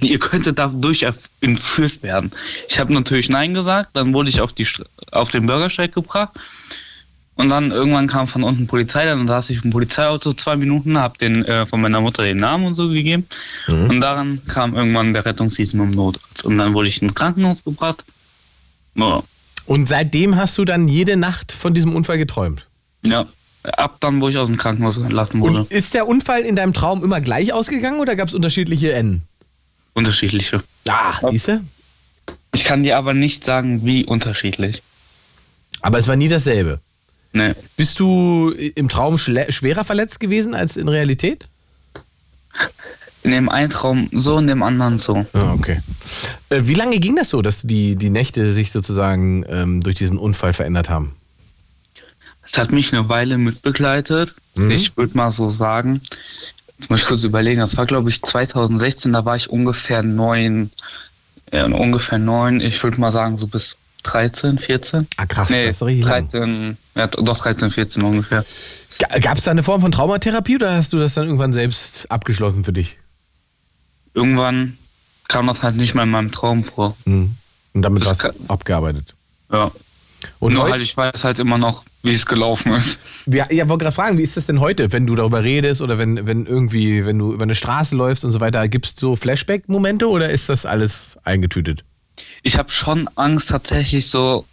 ihr 0.00 0.18
könntet 0.18 0.58
dadurch 0.58 1.06
entführt 1.40 2.02
werden. 2.02 2.32
Ich 2.68 2.78
habe 2.78 2.92
natürlich 2.92 3.28
Nein 3.28 3.54
gesagt, 3.54 3.90
dann 3.94 4.12
wurde 4.14 4.30
ich 4.30 4.40
auf, 4.40 4.52
die, 4.52 4.66
auf 5.12 5.30
den 5.30 5.46
Bürgersteig 5.46 5.92
gebracht 5.92 6.30
und 7.36 7.48
dann 7.48 7.70
irgendwann 7.70 8.06
kam 8.06 8.28
von 8.28 8.42
unten 8.42 8.66
Polizei, 8.66 9.04
dann 9.04 9.26
saß 9.26 9.50
ich 9.50 9.64
im 9.64 9.70
Polizeiauto 9.70 10.32
zwei 10.32 10.56
Minuten, 10.56 10.98
habe 10.98 11.18
den 11.18 11.44
äh, 11.44 11.66
von 11.66 11.80
meiner 11.80 12.00
Mutter 12.00 12.22
den 12.22 12.38
Namen 12.38 12.66
und 12.66 12.74
so 12.74 12.88
gegeben 12.88 13.26
mhm. 13.68 13.90
und 13.90 14.00
daran 14.00 14.42
kam 14.46 14.74
irgendwann 14.74 15.12
der 15.12 15.24
Rettungsdienst 15.24 15.74
mit 15.74 15.84
dem 15.84 15.90
Notarzt 15.92 16.44
und 16.44 16.58
dann 16.58 16.74
wurde 16.74 16.88
ich 16.88 17.00
ins 17.02 17.14
Krankenhaus 17.14 17.64
gebracht. 17.64 18.04
Ja. 18.94 19.22
Und 19.66 19.88
seitdem 19.88 20.36
hast 20.36 20.58
du 20.58 20.64
dann 20.64 20.88
jede 20.88 21.16
Nacht 21.16 21.52
von 21.52 21.74
diesem 21.74 21.94
Unfall 21.94 22.18
geträumt? 22.18 22.66
Ja. 23.04 23.26
Ab 23.62 23.96
dann, 24.00 24.20
wo 24.20 24.28
ich 24.28 24.38
aus 24.38 24.48
dem 24.48 24.56
Krankenhaus 24.56 24.98
entlassen 24.98 25.40
wurde. 25.40 25.60
Und 25.60 25.70
ist 25.70 25.94
der 25.94 26.06
Unfall 26.06 26.40
in 26.42 26.56
deinem 26.56 26.72
Traum 26.72 27.04
immer 27.04 27.20
gleich 27.20 27.52
ausgegangen 27.52 28.00
oder 28.00 28.16
gab 28.16 28.28
es 28.28 28.34
unterschiedliche 28.34 28.92
Enden? 28.92 29.22
Unterschiedliche. 29.94 30.62
Ah, 30.88 31.14
siehst 31.30 31.48
du? 31.48 31.60
Ich 32.54 32.64
kann 32.64 32.82
dir 32.82 32.96
aber 32.96 33.14
nicht 33.14 33.44
sagen, 33.44 33.84
wie 33.84 34.04
unterschiedlich. 34.04 34.82
Aber 35.82 35.98
es 35.98 36.08
war 36.08 36.16
nie 36.16 36.28
dasselbe. 36.28 36.80
Nee. 37.32 37.54
Bist 37.76 38.00
du 38.00 38.50
im 38.50 38.88
Traum 38.88 39.18
schwerer 39.18 39.84
verletzt 39.84 40.20
gewesen 40.20 40.54
als 40.54 40.76
in 40.76 40.88
Realität? 40.88 41.46
In 43.22 43.30
dem 43.30 43.48
einen 43.48 43.70
Traum 43.70 44.08
so, 44.12 44.38
in 44.38 44.46
dem 44.46 44.62
anderen 44.62 44.98
so. 44.98 45.26
Ah, 45.32 45.52
okay. 45.52 45.80
Äh, 46.48 46.62
wie 46.64 46.74
lange 46.74 46.98
ging 46.98 47.16
das 47.16 47.28
so, 47.28 47.42
dass 47.42 47.62
die, 47.62 47.96
die 47.96 48.10
Nächte 48.10 48.52
sich 48.52 48.72
sozusagen 48.72 49.44
ähm, 49.48 49.82
durch 49.82 49.96
diesen 49.96 50.18
Unfall 50.18 50.54
verändert 50.54 50.88
haben? 50.88 51.14
Es 52.50 52.58
hat 52.58 52.72
mich 52.72 52.92
eine 52.92 53.08
Weile 53.08 53.38
mitbegleitet. 53.38 54.34
Mhm. 54.56 54.70
Ich 54.70 54.96
würde 54.96 55.16
mal 55.16 55.30
so 55.30 55.48
sagen, 55.48 56.00
jetzt 56.78 56.90
muss 56.90 57.00
ich 57.00 57.06
kurz 57.06 57.22
überlegen, 57.22 57.60
das 57.60 57.76
war 57.76 57.86
glaube 57.86 58.10
ich 58.10 58.22
2016, 58.22 59.12
da 59.12 59.24
war 59.24 59.36
ich 59.36 59.50
ungefähr 59.50 60.02
neun, 60.02 60.70
ja, 61.52 61.66
ungefähr 61.66 62.18
neun, 62.18 62.60
ich 62.60 62.82
würde 62.82 63.00
mal 63.00 63.12
sagen 63.12 63.38
so 63.38 63.46
bis 63.46 63.76
13, 64.02 64.58
14. 64.58 65.06
Ah 65.16 65.26
krass, 65.26 65.50
nee, 65.50 65.66
das 65.66 65.76
ist 65.76 65.82
richtig 65.82 66.06
13, 66.06 66.76
ja, 66.96 67.06
doch 67.06 67.38
13, 67.38 67.70
14 67.70 68.02
ungefähr. 68.02 68.44
Gab 69.20 69.38
es 69.38 69.44
da 69.44 69.50
eine 69.50 69.62
Form 69.62 69.80
von 69.80 69.92
Traumatherapie 69.92 70.56
oder 70.56 70.74
hast 70.74 70.92
du 70.92 70.98
das 70.98 71.14
dann 71.14 71.26
irgendwann 71.26 71.52
selbst 71.52 72.10
abgeschlossen 72.10 72.64
für 72.64 72.72
dich? 72.72 72.98
Irgendwann 74.12 74.76
kam 75.28 75.46
das 75.46 75.62
halt 75.62 75.76
nicht 75.76 75.94
mehr 75.94 76.04
in 76.04 76.10
meinem 76.10 76.32
Traum 76.32 76.64
vor. 76.64 76.96
Mhm. 77.04 77.36
Und 77.72 77.82
damit 77.82 78.04
war 78.04 78.12
es 78.12 78.48
abgearbeitet. 78.50 79.14
Ja. 79.52 79.70
Und 80.38 80.54
Nur 80.54 80.70
halt, 80.70 80.82
ich 80.82 80.96
weiß 80.96 81.24
halt 81.24 81.38
immer 81.38 81.56
noch, 81.56 81.84
wie 82.02 82.10
es 82.10 82.26
gelaufen 82.26 82.72
ist. 82.72 82.98
Ja, 83.26 83.50
ja 83.50 83.68
wollte 83.68 83.84
gerade 83.84 83.94
fragen, 83.94 84.18
wie 84.18 84.22
ist 84.22 84.36
das 84.36 84.46
denn 84.46 84.60
heute, 84.60 84.92
wenn 84.92 85.06
du 85.06 85.14
darüber 85.14 85.44
redest 85.44 85.82
oder 85.82 85.98
wenn, 85.98 86.26
wenn 86.26 86.46
irgendwie, 86.46 87.04
wenn 87.04 87.18
du 87.18 87.32
über 87.34 87.42
eine 87.42 87.54
Straße 87.54 87.94
läufst 87.94 88.24
und 88.24 88.32
so 88.32 88.40
weiter, 88.40 88.66
gibt 88.68 88.86
es 88.86 88.96
so 88.96 89.16
Flashback-Momente 89.16 90.08
oder 90.08 90.30
ist 90.30 90.48
das 90.48 90.64
alles 90.64 91.18
eingetütet? 91.24 91.84
Ich 92.42 92.56
habe 92.56 92.70
schon 92.70 93.08
Angst 93.16 93.50
tatsächlich 93.50 94.08
so, 94.08 94.46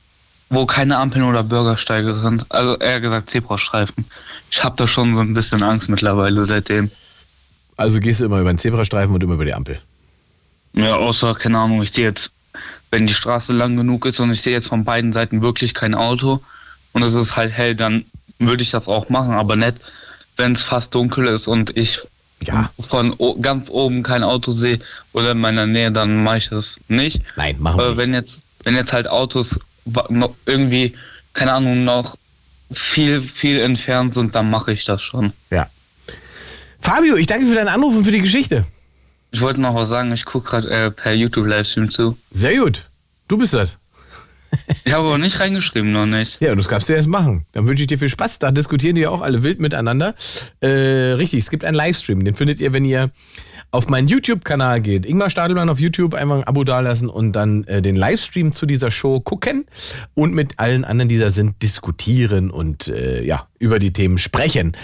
wo 0.50 0.66
keine 0.66 0.98
Ampeln 0.98 1.24
oder 1.24 1.44
Bürgersteige 1.44 2.14
sind. 2.16 2.46
Also 2.50 2.78
eher 2.78 3.02
gesagt 3.02 3.30
Zebrastreifen. 3.30 4.06
Ich 4.52 4.64
habe 4.64 4.76
da 4.78 4.88
schon 4.88 5.16
so 5.16 5.22
ein 5.22 5.34
bisschen 5.34 5.64
Angst 5.64 5.90
mittlerweile 5.90 6.46
seitdem. 6.46 6.90
Also 7.78 8.00
gehst 8.00 8.22
du 8.22 8.26
immer 8.26 8.40
über 8.40 8.52
den 8.52 8.58
Zebrastreifen 8.58 9.14
und 9.14 9.24
immer 9.24 9.36
über 9.36 9.46
die 9.46 9.54
Ampel? 9.54 9.80
Ja, 10.74 10.96
außer, 10.96 11.34
keine 11.36 11.60
Ahnung, 11.60 11.82
ich 11.82 11.92
sehe 11.92 12.06
jetzt, 12.06 12.32
wenn 12.92 13.08
die 13.08 13.14
Straße 13.14 13.54
lang 13.54 13.78
genug 13.78 14.06
ist 14.06 14.20
und 14.20 14.32
ich 14.32 14.42
sehe 14.42 14.54
jetzt 14.54 14.68
von 14.68 14.84
beiden 14.84 15.14
Seiten 15.14 15.42
wirklich 15.42 15.74
kein 15.74 15.96
Auto 15.96 16.42
und 16.98 17.04
es 17.04 17.14
ist 17.14 17.36
halt 17.36 17.52
hell, 17.52 17.76
dann 17.76 18.06
würde 18.40 18.64
ich 18.64 18.72
das 18.72 18.88
auch 18.88 19.08
machen, 19.10 19.34
aber 19.34 19.56
nicht, 19.56 19.78
wenn 20.36 20.54
es 20.54 20.64
fast 20.64 20.96
dunkel 20.96 21.28
ist 21.28 21.48
und 21.48 21.78
ich 21.78 22.00
ja. 22.42 22.72
von 22.80 23.16
ganz 23.40 23.70
oben 23.70 24.02
kein 24.02 24.24
Auto 24.24 24.52
sehe 24.52 24.80
oder 25.14 25.34
in 25.34 25.38
meiner 25.38 25.68
Nähe, 25.68 25.92
dann 25.92 26.24
mache 26.24 26.40
ich 26.40 26.50
das 26.50 26.80
nicht. 26.88 27.22
Nein, 27.36 27.56
machen 27.60 27.78
wir 27.78 27.86
Aber 27.86 27.98
wenn 27.98 28.16
jetzt, 28.16 28.40
wenn 28.64 28.76
jetzt 28.76 28.94
halt 28.94 29.08
Autos 29.08 29.60
noch 30.10 30.34
irgendwie, 30.48 30.96
keine 31.34 31.54
Ahnung, 31.54 31.84
noch 31.84 32.18
viel, 32.72 33.22
viel 33.22 33.60
entfernt 33.60 34.16
sind, 34.16 34.34
dann 34.34 34.50
mache 34.50 34.72
ich 34.72 34.84
das 34.84 35.04
schon. 35.04 35.34
Ja. 35.52 35.70
Fabio, 36.82 37.16
ich 37.16 37.28
danke 37.28 37.46
für 37.46 37.54
deinen 37.54 37.68
Anruf 37.68 37.96
und 37.96 38.06
für 38.06 38.12
die 38.12 38.22
Geschichte. 38.22 38.66
Ich 39.30 39.42
wollte 39.42 39.62
noch 39.62 39.76
was 39.76 39.90
sagen, 39.90 40.12
ich 40.12 40.26
gucke 40.26 40.50
gerade 40.50 40.68
äh, 40.72 40.90
per 40.90 41.14
YouTube-Livestream 41.14 41.92
zu. 41.92 42.18
Sehr 42.32 42.58
gut. 42.58 42.82
Du 43.28 43.38
bist 43.38 43.54
das. 43.54 43.78
Ich 44.84 44.94
habe 44.94 45.08
aber 45.08 45.18
nicht 45.18 45.40
reingeschrieben, 45.40 45.92
noch 45.92 46.06
nicht. 46.06 46.40
Ja, 46.42 46.56
das 46.56 46.68
kannst 46.68 46.90
du 46.90 46.94
erst 46.94 47.08
machen. 47.08 47.46
Dann 47.52 47.68
wünsche 47.68 47.84
ich 47.84 47.88
dir 47.88 48.00
viel 48.00 48.10
Spaß. 48.10 48.40
Da 48.40 48.52
diskutieren 48.52 48.96
die 48.96 49.02
ja 49.02 49.10
auch 49.10 49.22
alle 49.22 49.44
wild 49.44 49.60
miteinander. 49.60 50.14
Äh, 50.62 50.68
richtig, 50.68 51.40
es 51.40 51.50
gibt 51.50 51.66
einen 51.66 51.76
Livestream. 51.76 52.24
Den 52.24 52.36
findet 52.36 52.60
ihr, 52.60 52.74
wenn 52.74 52.86
ihr 52.86 53.12
auf 53.72 53.90
meinen 53.90 54.08
YouTube-Kanal 54.08 54.82
geht. 54.82 55.06
Ingmar 55.06 55.30
Stadelmann 55.30 55.70
auf 55.70 55.80
YouTube, 55.80 56.14
einfach 56.14 56.38
ein 56.38 56.44
Abo 56.46 56.64
dalassen 56.64 57.10
und 57.10 57.34
dann 57.34 57.66
äh, 57.66 57.82
den 57.82 57.96
Livestream 57.96 58.54
zu 58.54 58.66
dieser 58.66 58.92
Show 58.92 59.20
gucken 59.20 59.66
und 60.14 60.34
mit 60.34 60.58
allen 60.58 60.86
anderen, 60.86 61.10
die 61.10 61.20
da 61.20 61.32
sind, 61.32 61.62
diskutieren 61.62 62.50
und 62.50 62.88
äh, 62.88 63.24
ja, 63.24 63.48
über 63.60 63.80
die 63.80 63.92
Themen 63.92 64.18
sprechen. 64.18 64.78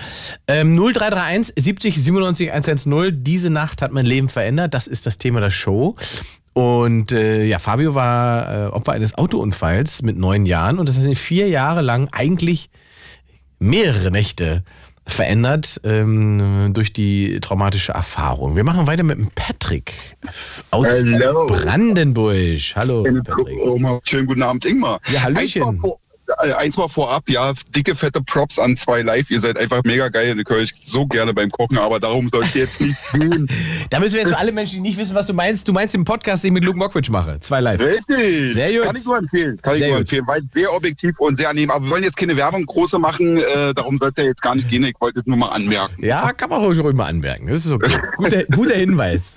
Ähm, 0.47 0.76
0331 0.76 1.54
70 1.56 1.95
97 2.04 2.52
110. 2.52 3.23
Diese 3.23 3.49
Nacht 3.49 3.82
hat 3.82 3.91
mein 3.91 4.06
Leben 4.06 4.28
verändert. 4.28 4.73
Das 4.73 4.88
ist 4.88 5.06
das 5.06 5.17
Thema 5.17 5.39
der 5.39 5.52
Show. 5.52 5.95
Und 6.53 7.11
äh, 7.11 7.45
ja, 7.45 7.57
Fabio 7.57 7.95
war 7.95 8.65
äh, 8.65 8.67
Opfer 8.67 8.91
eines 8.91 9.15
Autounfalls 9.17 10.03
mit 10.03 10.17
neun 10.17 10.45
Jahren 10.45 10.77
und 10.77 10.87
das 10.87 10.97
hat 10.97 11.03
ihn 11.03 11.15
vier 11.15 11.49
Jahre 11.49 11.81
lang 11.81 12.09
eigentlich 12.11 12.69
mehrere 13.57 14.11
Nächte 14.11 14.63
verändert 15.05 15.81
ähm, 15.83 16.71
durch 16.73 16.93
die 16.93 17.39
traumatische 17.41 17.91
Erfahrung. 17.91 18.55
Wir 18.55 18.63
machen 18.63 18.87
weiter 18.87 19.03
mit 19.03 19.17
dem 19.17 19.29
Patrick 19.35 19.93
aus 20.71 20.87
Hello. 20.87 21.45
Brandenburg. 21.47 22.59
Hallo, 22.75 23.03
Patrick. 23.03 23.57
Oh, 23.61 23.99
schönen 24.03 24.27
guten 24.27 24.43
Abend, 24.43 24.65
Ingmar. 24.65 24.99
Ja, 25.11 25.23
Hallöchen. 25.23 25.81
Äh, 25.83 25.89
eins 26.57 26.77
mal 26.77 26.88
vorab, 26.88 27.29
ja, 27.29 27.51
dicke, 27.75 27.95
fette 27.95 28.21
Props 28.21 28.59
an 28.59 28.75
zwei 28.75 29.01
Live. 29.01 29.29
Ihr 29.29 29.41
seid 29.41 29.57
einfach 29.57 29.83
mega 29.83 30.09
geil 30.09 30.31
und 30.31 30.39
ich 30.39 30.47
höre 30.47 30.57
euch 30.62 30.73
so 30.75 31.05
gerne 31.05 31.33
beim 31.33 31.49
Kochen, 31.51 31.77
aber 31.77 31.99
darum 31.99 32.29
soll 32.29 32.43
ich 32.43 32.55
jetzt 32.55 32.81
nicht 32.81 32.97
gehen. 33.13 33.47
da 33.89 33.99
müssen 33.99 34.15
wir 34.15 34.21
jetzt 34.21 34.29
für 34.29 34.38
alle 34.38 34.51
Menschen, 34.51 34.83
die 34.83 34.89
nicht 34.89 34.97
wissen, 34.97 35.15
was 35.15 35.27
du 35.27 35.33
meinst, 35.33 35.67
du 35.67 35.73
meinst 35.73 35.93
den 35.93 36.05
Podcast, 36.05 36.43
den 36.43 36.49
ich 36.49 36.53
mit 36.53 36.63
Luke 36.63 36.77
Mokwitsch 36.77 37.09
mache. 37.09 37.39
Zwei 37.39 37.62
Live. 37.62 37.81
Richtig. 37.81 38.53
Sehr 38.53 38.71
gut. 38.71 38.83
Kann 38.83 38.95
ich 38.95 39.05
nur 39.05 39.17
empfehlen. 39.17 39.59
Kann 39.62 39.77
sehr 39.77 39.88
ich 39.88 39.91
nur 39.91 39.99
empfehlen, 40.01 40.27
weil 40.27 40.41
sehr 40.53 40.73
objektiv 40.73 41.19
und 41.19 41.38
sehr 41.38 41.49
angenehm. 41.49 41.71
Aber 41.71 41.86
wir 41.86 41.91
wollen 41.91 42.03
jetzt 42.03 42.17
keine 42.17 42.36
Werbung 42.38 42.65
große 42.65 42.99
machen, 42.99 43.38
äh, 43.38 43.73
darum 43.73 43.97
sollte 43.97 44.21
er 44.21 44.27
jetzt 44.27 44.41
gar 44.41 44.55
nicht 44.55 44.69
gehen. 44.69 44.83
Ich 44.83 44.95
wollte 44.99 45.19
es 45.19 45.25
nur 45.25 45.38
mal 45.38 45.49
anmerken. 45.49 46.03
Ja, 46.03 46.31
kann 46.31 46.49
man 46.49 46.62
ruhig, 46.62 46.79
ruhig 46.79 46.95
mal 46.95 47.05
anmerken. 47.05 47.47
Das 47.47 47.65
ist 47.65 47.71
okay. 47.71 47.91
guter, 48.17 48.43
guter 48.45 48.75
Hinweis. 48.75 49.33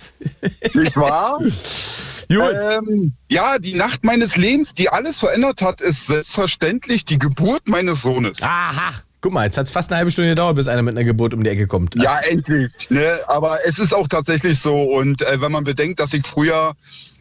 Nicht 0.75 0.97
wahr? 0.97 1.41
Ähm, 2.29 3.13
ja, 3.31 3.59
die 3.59 3.75
Nacht 3.75 4.05
meines 4.05 4.37
Lebens, 4.37 4.75
die 4.75 4.89
alles 4.89 5.21
verändert 5.21 5.63
hat, 5.63 5.81
ist 5.81 6.07
selbstverständlich 6.07 7.05
die 7.05 7.19
Geburt 7.19 7.69
meines 7.69 8.03
Sohnes. 8.03 8.43
Aha. 8.43 8.95
Guck 9.21 9.33
mal, 9.33 9.45
jetzt 9.45 9.57
hat 9.57 9.67
es 9.67 9.73
fast 9.73 9.91
eine 9.91 9.99
halbe 9.99 10.11
Stunde 10.11 10.31
gedauert, 10.31 10.57
bis 10.57 10.69
einer 10.69 10.83
mit 10.83 10.95
einer 10.95 11.05
Geburt 11.05 11.35
um 11.35 11.43
die 11.43 11.51
Ecke 11.51 11.67
kommt. 11.67 11.95
Ja, 12.01 12.21
endlich. 12.29 12.71
Ne? 12.91 13.19
Aber 13.27 13.67
es 13.67 13.79
ist 13.79 13.93
auch 13.93 14.07
tatsächlich 14.09 14.59
so. 14.59 14.83
Und 14.83 15.23
äh, 15.23 15.41
wenn 15.41 15.51
man 15.51 15.65
bedenkt, 15.65 15.99
dass 16.01 16.13
ich 16.13 16.25
früher 16.27 16.75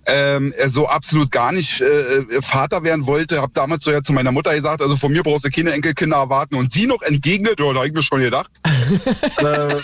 ähm, 0.06 0.54
so 0.68 0.88
absolut 0.88 1.32
gar 1.32 1.52
nicht 1.52 1.82
äh, 1.82 2.41
Vater 2.41 2.84
werden 2.84 3.08
wollte, 3.08 3.41
habe 3.41 3.54
damals 3.54 3.86
so 3.86 3.91
ja 3.91 4.04
zu 4.04 4.13
meiner 4.13 4.32
Mutter 4.32 4.54
gesagt, 4.54 4.82
also 4.82 4.96
von 4.96 5.12
mir 5.12 5.24
brauchst 5.24 5.46
du 5.46 5.50
keine 5.50 5.72
Enkelkinder 5.72 6.18
erwarten. 6.18 6.56
Und 6.56 6.74
sie 6.74 6.86
noch 6.86 7.02
entgegnet, 7.02 7.60
ja, 7.60 7.65
da 7.72 7.76
habe 7.76 7.88
ich 7.88 7.94
mir 7.94 8.04
schon 8.04 8.22
gedacht. 8.22 8.52
äh, 9.38 9.76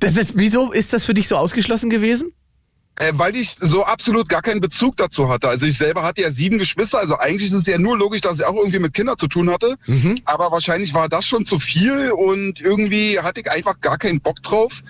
das 0.00 0.16
ist, 0.16 0.36
wieso 0.36 0.70
ist 0.70 0.92
das 0.92 1.04
für 1.04 1.14
dich 1.14 1.26
so 1.26 1.36
ausgeschlossen 1.36 1.90
gewesen? 1.90 2.32
Äh, 2.96 3.12
weil 3.14 3.34
ich 3.34 3.56
so 3.58 3.84
absolut 3.84 4.28
gar 4.28 4.40
keinen 4.40 4.60
Bezug 4.60 4.96
dazu 4.96 5.28
hatte. 5.28 5.48
Also 5.48 5.66
ich 5.66 5.76
selber 5.76 6.04
hatte 6.04 6.22
ja 6.22 6.30
sieben 6.30 6.58
Geschwister, 6.58 6.98
also 6.98 7.18
eigentlich 7.18 7.50
ist 7.50 7.58
es 7.58 7.66
ja 7.66 7.76
nur 7.76 7.98
logisch, 7.98 8.20
dass 8.20 8.38
ich 8.38 8.44
auch 8.44 8.54
irgendwie 8.54 8.78
mit 8.78 8.94
Kindern 8.94 9.18
zu 9.18 9.26
tun 9.26 9.50
hatte. 9.50 9.74
Mhm. 9.86 10.20
Aber 10.26 10.52
wahrscheinlich 10.52 10.94
war 10.94 11.08
das 11.08 11.26
schon 11.26 11.44
zu 11.44 11.58
viel 11.58 12.12
und 12.12 12.60
irgendwie 12.60 13.18
hatte 13.18 13.40
ich 13.40 13.50
einfach 13.50 13.80
gar 13.80 13.98
keinen 13.98 14.20
Bock 14.20 14.42
drauf 14.42 14.82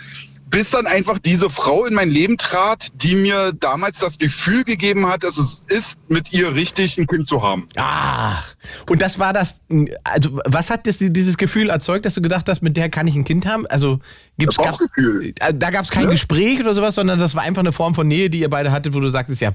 bis 0.47 0.71
dann 0.71 0.87
einfach 0.87 1.19
diese 1.19 1.51
Frau 1.51 1.85
in 1.85 1.95
mein 1.95 2.11
Leben 2.11 2.37
trat, 2.37 2.89
die 2.95 3.15
mir 3.15 3.53
damals 3.53 3.99
das 3.99 4.19
Gefühl 4.19 4.65
gegeben 4.65 5.09
hat, 5.09 5.25
dass 5.25 5.37
es 5.37 5.67
ist, 5.69 5.97
mit 6.09 6.33
ihr 6.33 6.55
richtig 6.55 6.99
ein 6.99 7.07
Kind 7.07 7.27
zu 7.27 7.43
haben. 7.43 7.69
Ach, 7.77 8.55
und 8.89 9.03
das 9.03 9.19
war 9.19 9.33
das, 9.33 9.61
also 10.05 10.39
was 10.45 10.71
hat 10.71 10.87
das, 10.87 10.99
dieses 10.99 11.37
Gefühl 11.37 11.71
erzeugt, 11.71 12.05
dass 12.05 12.15
du 12.15 12.23
gedacht 12.23 12.49
hast, 12.49 12.63
mit 12.63 12.77
der 12.77 12.89
kann 12.89 13.07
ich 13.07 13.17
ein 13.17 13.25
Kind 13.25 13.47
haben? 13.47 13.67
Also 13.67 13.99
gibt's 14.39 14.57
gab's, 14.57 14.81
äh, 14.81 15.55
da 15.55 15.71
gab 15.71 15.85
es 15.85 15.91
kein 15.91 16.05
ja. 16.05 16.11
Gespräch 16.11 16.61
oder 16.61 16.75
sowas, 16.75 16.95
sondern 16.95 17.19
das 17.19 17.35
war 17.35 17.43
einfach 17.43 17.61
eine 17.61 17.73
Form 17.73 17.95
von 17.95 18.07
Nähe, 18.07 18.31
die 18.31 18.41
ihr 18.41 18.51
beide 18.51 18.71
hattet, 18.71 18.95
wo 18.95 19.01
du 19.01 19.09
sagtest, 19.09 19.41
ja, 19.41 19.53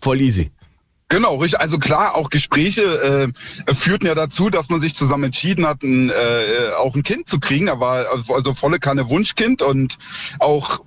voll 0.00 0.20
easy. 0.20 0.50
Genau, 1.12 1.36
richtig. 1.36 1.60
Also 1.60 1.78
klar, 1.78 2.14
auch 2.14 2.30
Gespräche 2.30 2.80
äh, 3.68 3.74
führten 3.74 4.06
ja 4.06 4.14
dazu, 4.14 4.48
dass 4.48 4.70
man 4.70 4.80
sich 4.80 4.94
zusammen 4.94 5.24
entschieden 5.24 5.66
hat, 5.66 5.82
ein, 5.82 6.08
äh, 6.08 6.72
auch 6.78 6.94
ein 6.94 7.02
Kind 7.02 7.28
zu 7.28 7.38
kriegen. 7.38 7.68
Er 7.68 7.80
war 7.80 8.06
also 8.34 8.54
volle 8.54 8.78
Kanne 8.78 9.10
Wunschkind 9.10 9.60
und 9.60 9.98
auch, 10.38 10.80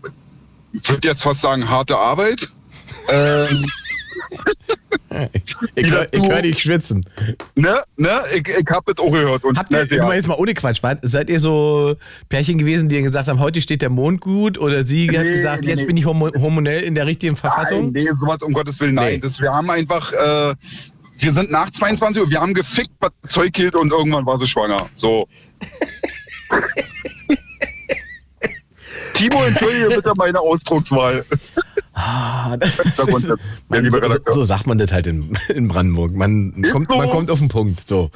ich 0.73 0.89
würde 0.89 1.07
jetzt 1.07 1.21
fast 1.21 1.41
sagen, 1.41 1.69
harte 1.69 1.95
Arbeit. 1.95 2.49
Ähm, 3.09 3.69
ich, 5.75 5.91
höre 5.91 6.07
hör 6.11 6.41
dich 6.41 6.59
schwitzen. 6.59 7.01
Ne, 7.55 7.83
ne, 7.97 8.09
ich, 8.35 8.47
ich 8.47 8.67
hab 8.69 8.85
das 8.85 8.97
auch 8.97 9.11
gehört. 9.11 9.43
Und 9.43 9.57
Habt 9.57 9.73
ihr, 9.73 9.85
du 9.85 9.97
meinst 10.07 10.27
mal 10.27 10.35
ohne 10.35 10.53
Quatsch, 10.53 10.81
seid 11.01 11.29
ihr 11.29 11.39
so 11.39 11.95
Pärchen 12.29 12.57
gewesen, 12.57 12.89
die 12.89 13.01
gesagt 13.01 13.27
haben, 13.27 13.39
heute 13.39 13.61
steht 13.61 13.81
der 13.81 13.89
Mond 13.89 14.21
gut 14.21 14.57
oder 14.57 14.83
sie 14.83 15.07
nee, 15.07 15.17
hat 15.17 15.25
gesagt, 15.25 15.63
nee, 15.63 15.71
jetzt 15.71 15.81
nee. 15.81 15.85
bin 15.85 15.97
ich 15.97 16.05
hormonell 16.05 16.83
in 16.83 16.95
der 16.95 17.05
richtigen 17.05 17.35
Verfassung? 17.35 17.91
Nein, 17.91 18.03
nee, 18.03 18.11
sowas 18.19 18.41
um 18.41 18.53
Gottes 18.53 18.79
Willen, 18.79 18.95
nein. 18.95 19.21
Das, 19.21 19.39
wir 19.39 19.51
haben 19.51 19.69
einfach, 19.69 20.11
äh, 20.11 20.55
wir 21.17 21.31
sind 21.31 21.51
nach 21.51 21.69
22 21.69 22.23
Uhr, 22.23 22.29
wir 22.29 22.41
haben 22.41 22.53
gefickt, 22.53 22.91
was 22.99 23.11
Zeug 23.27 23.55
hielt 23.55 23.75
und 23.75 23.91
irgendwann 23.91 24.25
war 24.25 24.37
sie 24.37 24.47
schwanger. 24.47 24.89
So. 24.95 25.27
Timo, 29.15 29.43
entschuldige 29.43 29.87
bitte 29.87 30.13
meine 30.17 30.39
Ausdruckswahl. 30.39 31.25
Ah, 31.97 32.57
man, 33.69 33.89
so, 33.89 34.33
so, 34.33 34.45
sagt 34.45 34.67
man 34.67 34.77
das 34.77 34.91
halt 34.91 35.07
in, 35.07 35.37
in 35.47 35.69
Brandenburg. 35.69 36.13
Man 36.13 36.61
kommt, 36.69 36.91
so. 36.91 36.97
man 36.97 37.09
kommt 37.09 37.31
auf 37.31 37.39
den 37.39 37.47
Punkt. 37.47 37.87
So. 37.87 38.11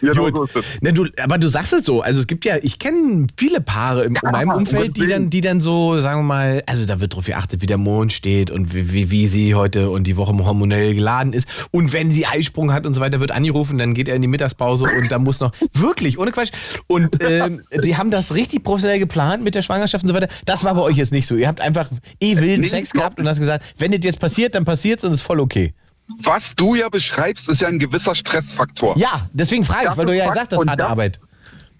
Ja, 0.00 0.12
so 0.12 0.48
Na, 0.80 0.90
du, 0.90 1.06
aber 1.22 1.38
du 1.38 1.46
sagst 1.46 1.72
es 1.72 1.84
so. 1.84 2.00
Also 2.00 2.20
es 2.20 2.26
gibt 2.26 2.44
ja, 2.44 2.56
ich 2.60 2.80
kenne 2.80 3.28
viele 3.36 3.60
Paare 3.60 4.04
in, 4.04 4.14
ja, 4.14 4.20
in 4.24 4.32
meinem 4.32 4.50
Umfeld, 4.50 4.96
die 4.96 5.06
dann, 5.06 5.30
die 5.30 5.42
dann 5.42 5.60
so, 5.60 6.00
sagen 6.00 6.20
wir 6.20 6.24
mal, 6.24 6.62
also 6.66 6.84
da 6.86 7.00
wird 7.00 7.14
drauf 7.14 7.26
geachtet, 7.26 7.62
wie 7.62 7.66
der 7.66 7.78
Mond 7.78 8.12
steht 8.12 8.50
und 8.50 8.74
wie, 8.74 8.92
wie, 8.92 9.12
wie 9.12 9.28
sie 9.28 9.54
heute 9.54 9.90
und 9.90 10.08
die 10.08 10.16
Woche 10.16 10.36
hormonell 10.36 10.96
geladen 10.96 11.32
ist. 11.32 11.46
Und 11.70 11.92
wenn 11.92 12.10
sie 12.10 12.26
Eisprung 12.26 12.72
hat 12.72 12.84
und 12.84 12.94
so 12.94 13.00
weiter, 13.00 13.20
wird 13.20 13.30
angerufen, 13.30 13.78
dann 13.78 13.94
geht 13.94 14.08
er 14.08 14.16
in 14.16 14.22
die 14.22 14.28
Mittagspause 14.28 14.86
und 14.86 15.08
da 15.08 15.20
muss 15.20 15.38
noch, 15.38 15.52
wirklich, 15.72 16.18
ohne 16.18 16.32
Quatsch. 16.32 16.50
Und 16.88 17.22
äh, 17.22 17.48
die 17.84 17.96
haben 17.96 18.10
das 18.10 18.34
richtig 18.34 18.64
professionell 18.64 18.98
geplant 18.98 19.44
mit 19.44 19.54
der 19.54 19.62
Schwangerschaft 19.62 20.02
und 20.02 20.08
so 20.08 20.14
weiter. 20.14 20.28
Das 20.44 20.64
war 20.64 20.74
bei 20.74 20.82
euch 20.82 20.96
jetzt 20.96 21.12
nicht 21.12 21.26
so. 21.26 21.36
Ihr 21.36 21.48
habt 21.48 21.60
einfach 21.60 21.88
eh 22.20 22.36
wilden 22.36 22.64
Sex 22.64 22.90
gehabt 22.90 23.18
und 23.18 23.28
hast 23.28 23.38
gesagt, 23.38 23.64
wenn 23.78 23.92
das 23.92 24.00
jetzt 24.04 24.20
passiert, 24.20 24.54
dann 24.54 24.64
passiert's 24.64 25.04
und 25.04 25.12
ist 25.12 25.22
voll 25.22 25.40
okay. 25.40 25.74
Was 26.22 26.54
du 26.56 26.74
ja 26.74 26.88
beschreibst, 26.88 27.48
ist 27.48 27.60
ja 27.60 27.68
ein 27.68 27.78
gewisser 27.78 28.14
Stressfaktor. 28.14 28.98
Ja, 28.98 29.28
deswegen 29.32 29.64
frage 29.64 29.90
ich, 29.90 29.96
weil 29.96 30.06
du 30.06 30.16
ja 30.16 30.32
das 30.32 30.48
ist 30.48 30.68
harte 30.68 30.86
Arbeit 30.86 31.20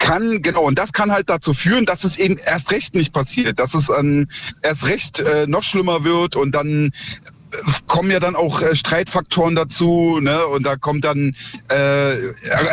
kann, 0.01 0.43
genau, 0.43 0.63
und 0.63 0.79
das 0.79 0.93
kann 0.93 1.13
halt 1.13 1.31
dazu 1.31 1.55
führen, 1.55 1.87
dass 1.87 2.03
es 2.03 2.19
eben 2.19 2.37
erst 2.39 2.73
recht 2.73 2.95
nicht 2.95 3.13
passiert, 3.13 3.61
dass 3.61 3.75
es 3.75 3.91
ähm, 3.91 4.27
erst 4.63 4.89
recht 4.89 5.21
äh, 5.21 5.47
noch 5.47 5.63
schlimmer 5.63 6.03
wird 6.03 6.35
und 6.35 6.53
dann 6.53 6.91
kommen 7.87 8.11
ja 8.11 8.21
dann 8.21 8.37
auch 8.37 8.61
äh, 8.63 8.75
Streitfaktoren 8.75 9.55
dazu, 9.55 10.19
ne? 10.21 10.45
Und 10.47 10.65
da 10.65 10.77
kommt 10.77 11.05
dann, 11.05 11.35
äh, 11.69 11.75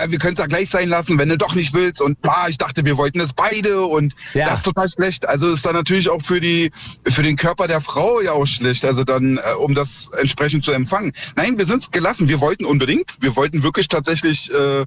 wir 0.07 0.19
können 0.19 0.33
es 0.33 0.39
ja 0.39 0.45
gleich 0.45 0.69
sein 0.69 0.89
lassen, 0.89 1.17
wenn 1.17 1.29
du 1.29 1.37
doch 1.37 1.55
nicht 1.55 1.73
willst. 1.73 2.01
Und 2.01 2.21
bla, 2.21 2.47
ich 2.47 2.57
dachte, 2.57 2.85
wir 2.85 2.97
wollten 2.97 3.19
es 3.19 3.33
beide 3.33 3.85
und 3.85 4.13
ja. 4.33 4.45
das 4.45 4.59
ist 4.59 4.65
total 4.65 4.89
schlecht. 4.89 5.27
Also 5.27 5.53
ist 5.53 5.65
dann 5.65 5.75
natürlich 5.75 6.09
auch 6.09 6.21
für 6.21 6.39
die, 6.39 6.71
für 7.07 7.23
den 7.23 7.35
Körper 7.35 7.67
der 7.67 7.81
Frau 7.81 8.21
ja 8.21 8.31
auch 8.31 8.47
schlecht. 8.47 8.85
Also 8.85 9.03
dann, 9.03 9.37
äh, 9.37 9.41
um 9.59 9.73
das 9.73 10.09
entsprechend 10.19 10.63
zu 10.63 10.71
empfangen. 10.71 11.11
Nein, 11.35 11.57
wir 11.57 11.65
sind 11.65 11.91
gelassen. 11.91 12.27
Wir 12.27 12.39
wollten 12.39 12.65
unbedingt. 12.65 13.11
Wir 13.19 13.35
wollten 13.35 13.63
wirklich 13.63 13.87
tatsächlich 13.87 14.51
äh, 14.53 14.85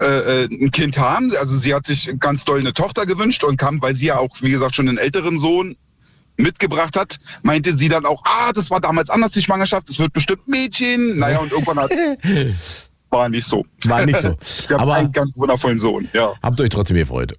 äh, 0.00 0.44
ein 0.46 0.70
Kind 0.70 0.98
haben. 0.98 1.32
Also 1.38 1.56
sie 1.56 1.74
hat 1.74 1.86
sich 1.86 2.10
ganz 2.18 2.44
doll 2.44 2.60
eine 2.60 2.72
Tochter 2.72 3.06
gewünscht 3.06 3.44
und 3.44 3.56
kam, 3.56 3.80
weil 3.82 3.94
sie 3.94 4.06
ja 4.06 4.18
auch, 4.18 4.36
wie 4.40 4.50
gesagt, 4.50 4.74
schon 4.74 4.88
einen 4.88 4.98
älteren 4.98 5.38
Sohn 5.38 5.76
mitgebracht 6.42 6.96
hat, 6.96 7.18
meinte 7.42 7.76
sie 7.76 7.88
dann 7.88 8.06
auch, 8.06 8.22
ah, 8.24 8.52
das 8.52 8.70
war 8.70 8.80
damals 8.80 9.10
anders, 9.10 9.32
die 9.32 9.42
Schwangerschaft, 9.42 9.88
es 9.90 9.98
wird 9.98 10.12
bestimmt 10.12 10.46
Mädchen. 10.48 11.18
Naja, 11.18 11.38
und 11.38 11.52
irgendwann 11.52 11.78
hat... 11.78 11.90
War 13.12 13.28
nicht 13.28 13.44
so. 13.44 13.66
War 13.86 14.06
nicht 14.06 14.20
so. 14.20 14.36
ich 14.68 14.70
habe 14.70 14.94
einen 14.94 15.10
ganz 15.10 15.36
wundervollen 15.36 15.78
Sohn, 15.78 16.08
ja. 16.12 16.32
Habt 16.42 16.60
euch 16.60 16.68
trotzdem 16.68 16.96
gefreut? 16.96 17.32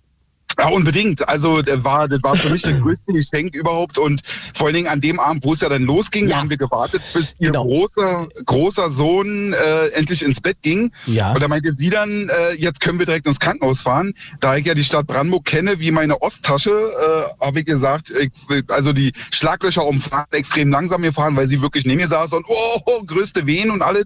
Ja, 0.62 0.68
unbedingt. 0.68 1.28
Also 1.28 1.64
das 1.64 1.84
war, 1.84 2.08
das 2.08 2.22
war 2.22 2.36
für 2.36 2.52
mich 2.52 2.62
das 2.62 2.74
größte 2.82 3.14
Geschenk 3.14 3.56
überhaupt. 3.56 3.98
Und 3.98 4.22
vor 4.54 4.68
allen 4.68 4.76
Dingen 4.76 4.88
an 4.88 5.02
dem 5.02 5.20
Abend, 5.20 5.44
wo 5.44 5.54
es 5.54 5.62
ja 5.62 5.70
dann 5.70 5.84
losging, 5.84 6.30
ja. 6.30 6.38
haben 6.38 6.52
wir 6.52 6.58
gewartet, 6.58 7.02
bis 7.14 7.34
ihr 7.40 7.48
genau. 7.48 7.66
großer, 7.66 8.28
großer 8.46 8.92
Sohn 8.92 9.54
äh, 9.54 9.88
endlich 9.94 10.24
ins 10.24 10.40
Bett 10.40 10.58
ging. 10.62 10.92
Ja. 11.08 11.34
Und 11.34 11.42
da 11.42 11.48
meinte 11.48 11.74
sie 11.76 11.90
dann, 11.90 12.30
äh, 12.30 12.54
jetzt 12.58 12.80
können 12.80 13.00
wir 13.00 13.08
direkt 13.08 13.26
ins 13.26 13.40
Krankenhaus 13.40 13.82
fahren. 13.82 14.14
Da 14.40 14.56
ich 14.56 14.66
ja 14.68 14.76
die 14.76 14.84
Stadt 14.84 15.08
Brandenburg 15.08 15.46
kenne 15.46 15.80
wie 15.80 15.90
meine 15.90 16.22
Osttasche, 16.22 16.70
äh, 16.70 17.44
habe 17.44 17.62
ich 17.62 17.66
gesagt, 17.66 18.12
ich, 18.12 18.32
also 18.70 18.94
die 18.94 19.14
Schlaglöcher 19.32 19.84
umfahren 19.84 20.28
extrem 20.32 20.70
langsam 20.70 21.02
gefahren, 21.02 21.36
weil 21.36 21.48
sie 21.48 21.62
wirklich 21.62 21.86
neben 21.86 22.02
mir 22.02 22.08
saß 22.08 22.34
und 22.34 22.46
oh, 22.48 23.04
größte 23.04 23.48
Wehen 23.48 23.72
und 23.72 23.82
alles. 23.82 24.06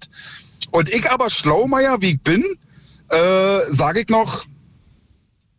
Und 0.72 0.90
ich 0.90 1.10
aber 1.12 1.30
Schlaumeier, 1.30 1.98
wie 2.02 2.12
ich 2.12 2.22
bin, 2.22 2.44
äh, 3.10 3.60
sage 3.72 4.02
ich 4.02 4.10
noch, 4.10 4.46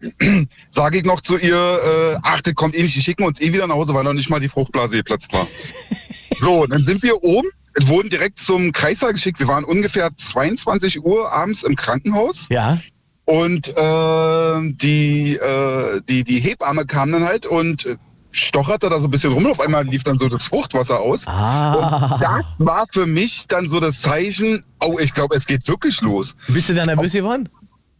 sage 0.71 0.99
ich 0.99 1.05
noch 1.05 1.21
zu 1.21 1.39
ihr, 1.39 1.57
äh, 1.57 2.19
ach, 2.23 2.41
das 2.43 2.55
kommt 2.55 2.75
eh 2.75 2.83
nicht, 2.83 2.95
die 2.95 3.03
schicken 3.03 3.25
uns 3.25 3.41
eh 3.41 3.53
wieder 3.53 3.67
nach 3.67 3.77
Hause, 3.77 3.95
weil 3.95 4.05
noch 4.05 4.13
nicht 4.13 4.31
mal 4.31 4.41
die 4.41 4.49
Fruchtblase 4.49 4.97
geplatzt 4.97 5.33
war. 5.33 5.47
so, 6.41 6.67
dann 6.67 6.85
sind 6.85 7.03
wir 7.03 7.23
oben, 7.23 7.49
wurden 7.81 8.11
direkt 8.11 8.39
zum 8.39 8.73
Kreissaal 8.73 9.13
geschickt. 9.13 9.39
Wir 9.39 9.49
waren 9.49 9.65
ungefähr 9.65 10.11
22 10.15 11.05
Uhr 11.05 11.33
abends 11.33 11.63
im 11.63 11.77
Krankenhaus. 11.77 12.47
Ja. 12.51 12.79
Und 13.25 13.69
äh, 13.69 14.61
die, 14.63 15.37
äh, 15.37 16.01
die, 16.09 16.25
die 16.25 16.41
Hebamme 16.41 16.87
kam 16.87 17.11
dann 17.11 17.25
halt 17.25 17.45
und 17.47 17.99
stocherte 18.37 18.89
da 18.89 18.99
so 18.99 19.09
ein 19.09 19.11
bisschen 19.11 19.33
rum. 19.33 19.47
Auf 19.47 19.61
einmal 19.61 19.85
lief 19.85 20.05
dann 20.05 20.19
so 20.19 20.29
das 20.29 20.45
Fruchtwasser 20.45 21.01
aus. 21.01 21.27
Ah. 21.27 21.73
Und 21.75 22.23
das 22.23 22.45
war 22.59 22.87
für 22.91 23.07
mich 23.07 23.47
dann 23.49 23.69
so 23.69 23.81
das 23.81 24.01
Zeichen, 24.03 24.65
oh, 24.81 24.99
ich 25.01 25.13
glaube, 25.13 25.35
es 25.37 25.47
geht 25.47 25.67
wirklich 25.67 26.01
los. 26.03 26.35
Bist 26.49 26.69
du 26.69 26.75
da 26.75 26.85
nervös 26.85 27.13
geworden? 27.13 27.49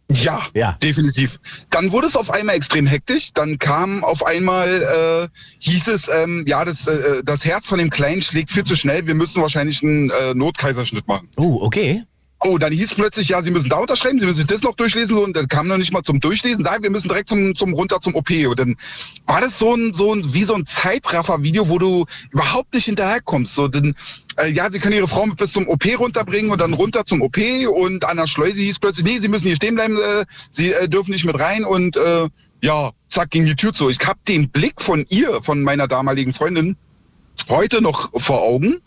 Ja, 0.09 0.41
ja, 0.53 0.73
definitiv. 0.81 1.39
Dann 1.69 1.91
wurde 1.91 2.07
es 2.07 2.15
auf 2.15 2.31
einmal 2.31 2.55
extrem 2.55 2.87
hektisch. 2.87 3.33
Dann 3.33 3.59
kam 3.59 4.03
auf 4.05 4.25
einmal, 4.25 5.29
äh, 5.29 5.37
hieß 5.59 5.87
es, 5.89 6.07
ähm, 6.07 6.45
ja, 6.47 6.63
das, 6.63 6.87
äh, 6.87 7.23
das 7.25 7.43
Herz 7.43 7.67
von 7.67 7.77
dem 7.77 7.89
Kleinen 7.89 8.21
schlägt 8.21 8.51
viel 8.51 8.63
zu 8.63 8.75
schnell. 8.75 9.05
Wir 9.05 9.15
müssen 9.15 9.41
wahrscheinlich 9.41 9.83
einen 9.83 10.09
äh, 10.09 10.33
Notkaiserschnitt 10.33 11.07
machen. 11.07 11.27
Oh, 11.35 11.59
okay. 11.61 12.05
Oh, 12.39 12.59
dann 12.59 12.71
hieß 12.71 12.93
plötzlich, 12.93 13.29
ja, 13.29 13.41
Sie 13.41 13.49
müssen 13.49 13.69
da 13.69 13.77
unterschreiben, 13.77 14.19
Sie 14.19 14.25
müssen 14.25 14.45
das 14.45 14.61
noch 14.61 14.75
durchlesen 14.75 15.17
und 15.17 15.35
dann 15.35 15.47
kam 15.47 15.67
noch 15.67 15.77
nicht 15.77 15.91
mal 15.91 16.03
zum 16.03 16.19
Durchlesen. 16.19 16.63
Da, 16.63 16.77
wir 16.79 16.91
müssen 16.91 17.07
direkt 17.07 17.29
zum, 17.29 17.55
zum 17.55 17.73
runter 17.73 17.99
zum 17.99 18.13
OP. 18.13 18.29
Und 18.29 18.59
dann 18.59 18.75
war 19.25 19.41
das 19.41 19.57
so 19.57 19.73
ein, 19.73 19.93
so 19.93 20.13
ein, 20.13 20.33
wie 20.33 20.43
so 20.43 20.53
ein 20.53 20.65
Zeitraffer-Video, 20.67 21.67
wo 21.67 21.79
du 21.79 22.05
überhaupt 22.31 22.73
nicht 22.75 22.85
hinterherkommst. 22.85 23.55
So, 23.55 23.67
denn, 23.67 23.95
äh, 24.37 24.51
ja, 24.51 24.69
Sie 24.69 24.79
können 24.79 24.95
Ihre 24.95 25.07
Frau 25.07 25.25
bis 25.25 25.53
zum 25.53 25.67
OP 25.67 25.85
runterbringen 25.97 26.51
und 26.51 26.61
dann 26.61 26.73
runter 26.73 27.05
zum 27.05 27.23
OP 27.23 27.37
und 27.73 28.05
an 28.05 28.17
der 28.17 28.27
Schleuse 28.27 28.61
hieß 28.61 28.79
plötzlich, 28.79 29.05
nee, 29.05 29.19
Sie 29.19 29.29
müssen 29.29 29.47
hier 29.47 29.55
stehen 29.55 29.73
bleiben, 29.73 29.97
äh, 29.97 30.25
Sie 30.51 30.73
äh, 30.73 30.87
dürfen 30.87 31.11
nicht 31.11 31.25
mit 31.25 31.39
rein 31.39 31.65
und 31.65 31.97
äh, 31.97 32.29
ja, 32.61 32.91
zack, 33.09 33.31
ging 33.31 33.45
die 33.45 33.55
Tür 33.55 33.73
zu. 33.73 33.89
Ich 33.89 33.99
hab 34.05 34.23
den 34.25 34.49
Blick 34.49 34.81
von 34.81 35.05
ihr, 35.09 35.41
von 35.41 35.63
meiner 35.63 35.87
damaligen 35.87 36.33
Freundin, 36.33 36.75
heute 37.49 37.81
noch 37.81 38.11
vor 38.19 38.43
Augen, 38.43 38.81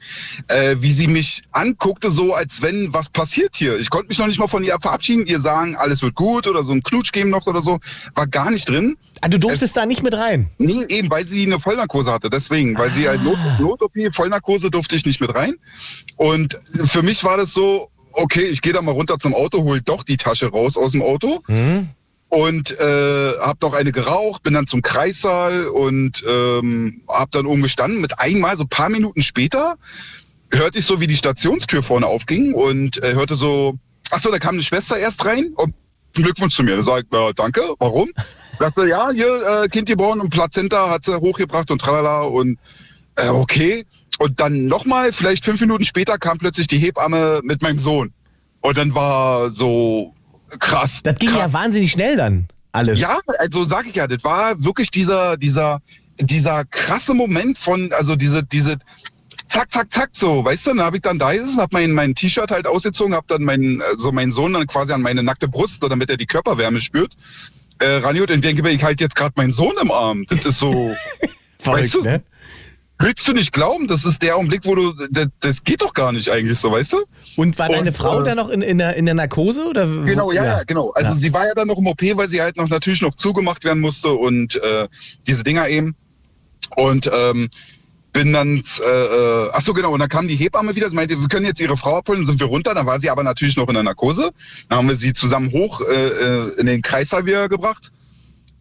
äh, 0.48 0.76
wie 0.80 0.92
sie 0.92 1.08
mich 1.08 1.42
anguckte, 1.52 2.10
so 2.10 2.34
als 2.34 2.62
wenn 2.62 2.92
was 2.92 3.08
passiert 3.08 3.56
hier. 3.56 3.78
Ich 3.78 3.90
konnte 3.90 4.08
mich 4.08 4.18
noch 4.18 4.26
nicht 4.26 4.38
mal 4.38 4.48
von 4.48 4.64
ihr 4.64 4.76
verabschieden, 4.80 5.26
ihr 5.26 5.40
sagen, 5.40 5.76
alles 5.76 6.02
wird 6.02 6.14
gut 6.14 6.46
oder 6.46 6.62
so 6.62 6.72
ein 6.72 6.82
Knutsch 6.82 7.12
geben 7.12 7.30
noch 7.30 7.46
oder 7.46 7.60
so, 7.60 7.78
war 8.14 8.26
gar 8.26 8.50
nicht 8.50 8.68
drin. 8.68 8.96
Ah, 9.20 9.28
du 9.28 9.38
durftest 9.38 9.62
es, 9.62 9.72
da 9.72 9.86
nicht 9.86 10.02
mit 10.02 10.14
rein? 10.14 10.50
Nee, 10.58 10.84
eben, 10.88 11.10
weil 11.10 11.26
sie 11.26 11.44
eine 11.46 11.58
Vollnarkose 11.58 12.12
hatte, 12.12 12.30
deswegen, 12.30 12.76
weil 12.78 12.90
ah. 12.90 12.94
sie 12.94 13.08
halt 13.08 13.22
Not, 13.22 13.38
Not-OP, 13.58 13.92
Vollnarkose 14.12 14.70
durfte 14.70 14.96
ich 14.96 15.06
nicht 15.06 15.20
mit 15.20 15.34
rein. 15.34 15.54
Und 16.16 16.56
für 16.84 17.02
mich 17.02 17.24
war 17.24 17.36
das 17.36 17.54
so, 17.54 17.90
okay, 18.12 18.44
ich 18.44 18.62
gehe 18.62 18.72
da 18.72 18.82
mal 18.82 18.92
runter 18.92 19.18
zum 19.18 19.34
Auto, 19.34 19.62
hol 19.62 19.80
doch 19.80 20.02
die 20.02 20.16
Tasche 20.16 20.50
raus 20.50 20.76
aus 20.76 20.92
dem 20.92 21.02
Auto. 21.02 21.42
Mhm 21.48 21.90
und 22.30 22.70
äh, 22.78 23.32
habe 23.40 23.58
noch 23.60 23.74
eine 23.74 23.92
geraucht, 23.92 24.44
bin 24.44 24.54
dann 24.54 24.66
zum 24.66 24.82
Kreissaal 24.82 25.66
und 25.66 26.24
ähm, 26.26 27.02
habe 27.08 27.30
dann 27.32 27.46
oben 27.46 27.62
gestanden. 27.62 28.00
Mit 28.00 28.18
einmal, 28.18 28.56
so 28.56 28.64
paar 28.64 28.88
Minuten 28.88 29.22
später, 29.22 29.76
hörte 30.52 30.78
ich 30.78 30.86
so, 30.86 31.00
wie 31.00 31.08
die 31.08 31.16
Stationstür 31.16 31.82
vorne 31.82 32.06
aufging 32.06 32.54
und 32.54 33.02
äh, 33.02 33.14
hörte 33.14 33.34
so, 33.34 33.74
ach 34.10 34.20
so, 34.20 34.30
da 34.30 34.38
kam 34.38 34.54
eine 34.54 34.62
Schwester 34.62 34.96
erst 34.96 35.24
rein 35.24 35.52
und 35.56 35.74
Glückwunsch 36.14 36.54
zu 36.54 36.62
mir. 36.62 36.76
Da 36.76 36.82
sag 36.82 37.04
ich, 37.04 37.18
äh, 37.18 37.32
danke, 37.34 37.62
warum? 37.80 38.08
Sagte, 38.60 38.86
ja, 38.86 39.10
hier, 39.10 39.64
äh, 39.64 39.68
Kind 39.68 39.88
geboren 39.88 40.20
und 40.20 40.30
Plazenta 40.30 40.88
hat 40.88 41.04
sie 41.04 41.20
hochgebracht 41.20 41.70
und 41.72 41.80
tralala 41.80 42.22
und 42.22 42.58
äh, 43.16 43.28
okay. 43.28 43.84
Und 44.18 44.38
dann 44.38 44.66
nochmal, 44.66 45.12
vielleicht 45.12 45.44
fünf 45.44 45.60
Minuten 45.60 45.84
später, 45.84 46.16
kam 46.18 46.38
plötzlich 46.38 46.68
die 46.68 46.78
Hebamme 46.78 47.40
mit 47.42 47.60
meinem 47.60 47.78
Sohn. 47.78 48.12
Und 48.60 48.76
dann 48.76 48.94
war 48.94 49.50
so, 49.50 50.14
krass. 50.58 51.02
Das 51.02 51.16
ging 51.16 51.30
krass. 51.30 51.40
ja 51.40 51.52
wahnsinnig 51.52 51.92
schnell 51.92 52.16
dann, 52.16 52.48
alles. 52.72 53.00
Ja, 53.00 53.18
also 53.38 53.64
sag 53.64 53.86
ich 53.86 53.94
ja, 53.94 54.06
das 54.06 54.22
war 54.24 54.62
wirklich 54.62 54.90
dieser, 54.90 55.36
dieser, 55.36 55.80
dieser 56.18 56.64
krasse 56.64 57.14
Moment 57.14 57.58
von, 57.58 57.92
also 57.92 58.16
diese, 58.16 58.42
diese, 58.42 58.76
zack, 59.48 59.72
zack, 59.72 59.92
zack, 59.92 60.10
so, 60.12 60.44
weißt 60.44 60.66
du, 60.66 60.70
dann 60.70 60.82
habe 60.82 60.96
ich 60.96 61.02
dann 61.02 61.18
da 61.18 61.32
gesessen, 61.32 61.60
habe 61.60 61.70
mein, 61.72 61.92
mein 61.92 62.14
T-Shirt 62.14 62.50
halt 62.50 62.66
ausgezogen, 62.66 63.14
habe 63.14 63.26
dann 63.28 63.42
meinen, 63.42 63.82
so 63.96 64.12
meinen 64.12 64.30
Sohn 64.30 64.52
dann 64.52 64.66
quasi 64.66 64.92
an 64.92 65.02
meine 65.02 65.22
nackte 65.22 65.48
Brust, 65.48 65.80
so, 65.80 65.88
damit 65.88 66.10
er 66.10 66.16
die 66.16 66.26
Körperwärme 66.26 66.80
spürt, 66.80 67.14
äh, 67.80 67.96
rangeholt 67.96 68.30
und 68.30 68.44
denke 68.44 68.62
mir, 68.62 68.70
ich 68.70 68.82
halt 68.82 69.00
jetzt 69.00 69.16
gerade 69.16 69.32
meinen 69.36 69.52
Sohn 69.52 69.74
im 69.80 69.90
Arm. 69.90 70.24
Das 70.28 70.44
ist 70.44 70.58
so, 70.58 70.94
Verrückt, 71.60 71.82
weißt 71.82 71.94
du, 71.94 72.02
ne? 72.02 72.22
Willst 73.02 73.26
du 73.26 73.32
nicht 73.32 73.52
glauben, 73.52 73.86
das 73.86 74.04
ist 74.04 74.22
der 74.22 74.36
Augenblick, 74.36 74.60
wo 74.64 74.74
du, 74.74 74.92
das, 75.10 75.28
das 75.40 75.64
geht 75.64 75.80
doch 75.80 75.94
gar 75.94 76.12
nicht 76.12 76.28
eigentlich 76.28 76.58
so, 76.58 76.70
weißt 76.70 76.92
du? 76.92 76.98
Und 77.36 77.58
war 77.58 77.70
deine 77.70 77.94
Frau 77.94 78.20
äh, 78.20 78.24
da 78.24 78.34
noch 78.34 78.50
in, 78.50 78.60
in, 78.60 78.76
der, 78.76 78.94
in 78.94 79.06
der 79.06 79.14
Narkose? 79.14 79.66
Oder? 79.66 79.86
Genau, 80.04 80.30
ja, 80.32 80.44
ja, 80.44 80.62
genau. 80.64 80.90
Also 80.90 81.14
ja. 81.14 81.14
sie 81.14 81.32
war 81.32 81.46
ja 81.46 81.54
dann 81.54 81.68
noch 81.68 81.78
im 81.78 81.86
OP, 81.86 82.02
weil 82.14 82.28
sie 82.28 82.42
halt 82.42 82.58
noch 82.58 82.68
natürlich 82.68 83.00
noch 83.00 83.14
zugemacht 83.14 83.64
werden 83.64 83.80
musste 83.80 84.12
und 84.12 84.56
äh, 84.56 84.86
diese 85.26 85.42
Dinger 85.42 85.66
eben. 85.68 85.96
Und 86.76 87.10
ähm, 87.12 87.48
bin 88.12 88.34
dann, 88.34 88.58
äh, 88.58 88.90
äh, 88.90 89.48
ach 89.54 89.62
so 89.62 89.72
genau, 89.72 89.92
und 89.92 90.00
dann 90.00 90.10
kam 90.10 90.28
die 90.28 90.36
Hebamme 90.36 90.76
wieder, 90.76 90.90
sie 90.90 90.94
meinte, 90.94 91.18
wir 91.18 91.28
können 91.28 91.46
jetzt 91.46 91.60
ihre 91.60 91.78
Frau 91.78 91.96
abholen, 91.96 92.20
dann 92.20 92.26
sind 92.26 92.40
wir 92.40 92.48
runter, 92.48 92.74
dann 92.74 92.84
war 92.84 93.00
sie 93.00 93.08
aber 93.08 93.22
natürlich 93.22 93.56
noch 93.56 93.68
in 93.68 93.74
der 93.74 93.82
Narkose. 93.82 94.30
Dann 94.68 94.78
haben 94.78 94.88
wir 94.88 94.96
sie 94.96 95.14
zusammen 95.14 95.50
hoch 95.52 95.80
äh, 95.80 96.08
äh 96.08 96.60
in 96.60 96.66
den 96.66 96.82
Kreißsaal 96.82 97.24
wieder 97.24 97.48
gebracht. 97.48 97.90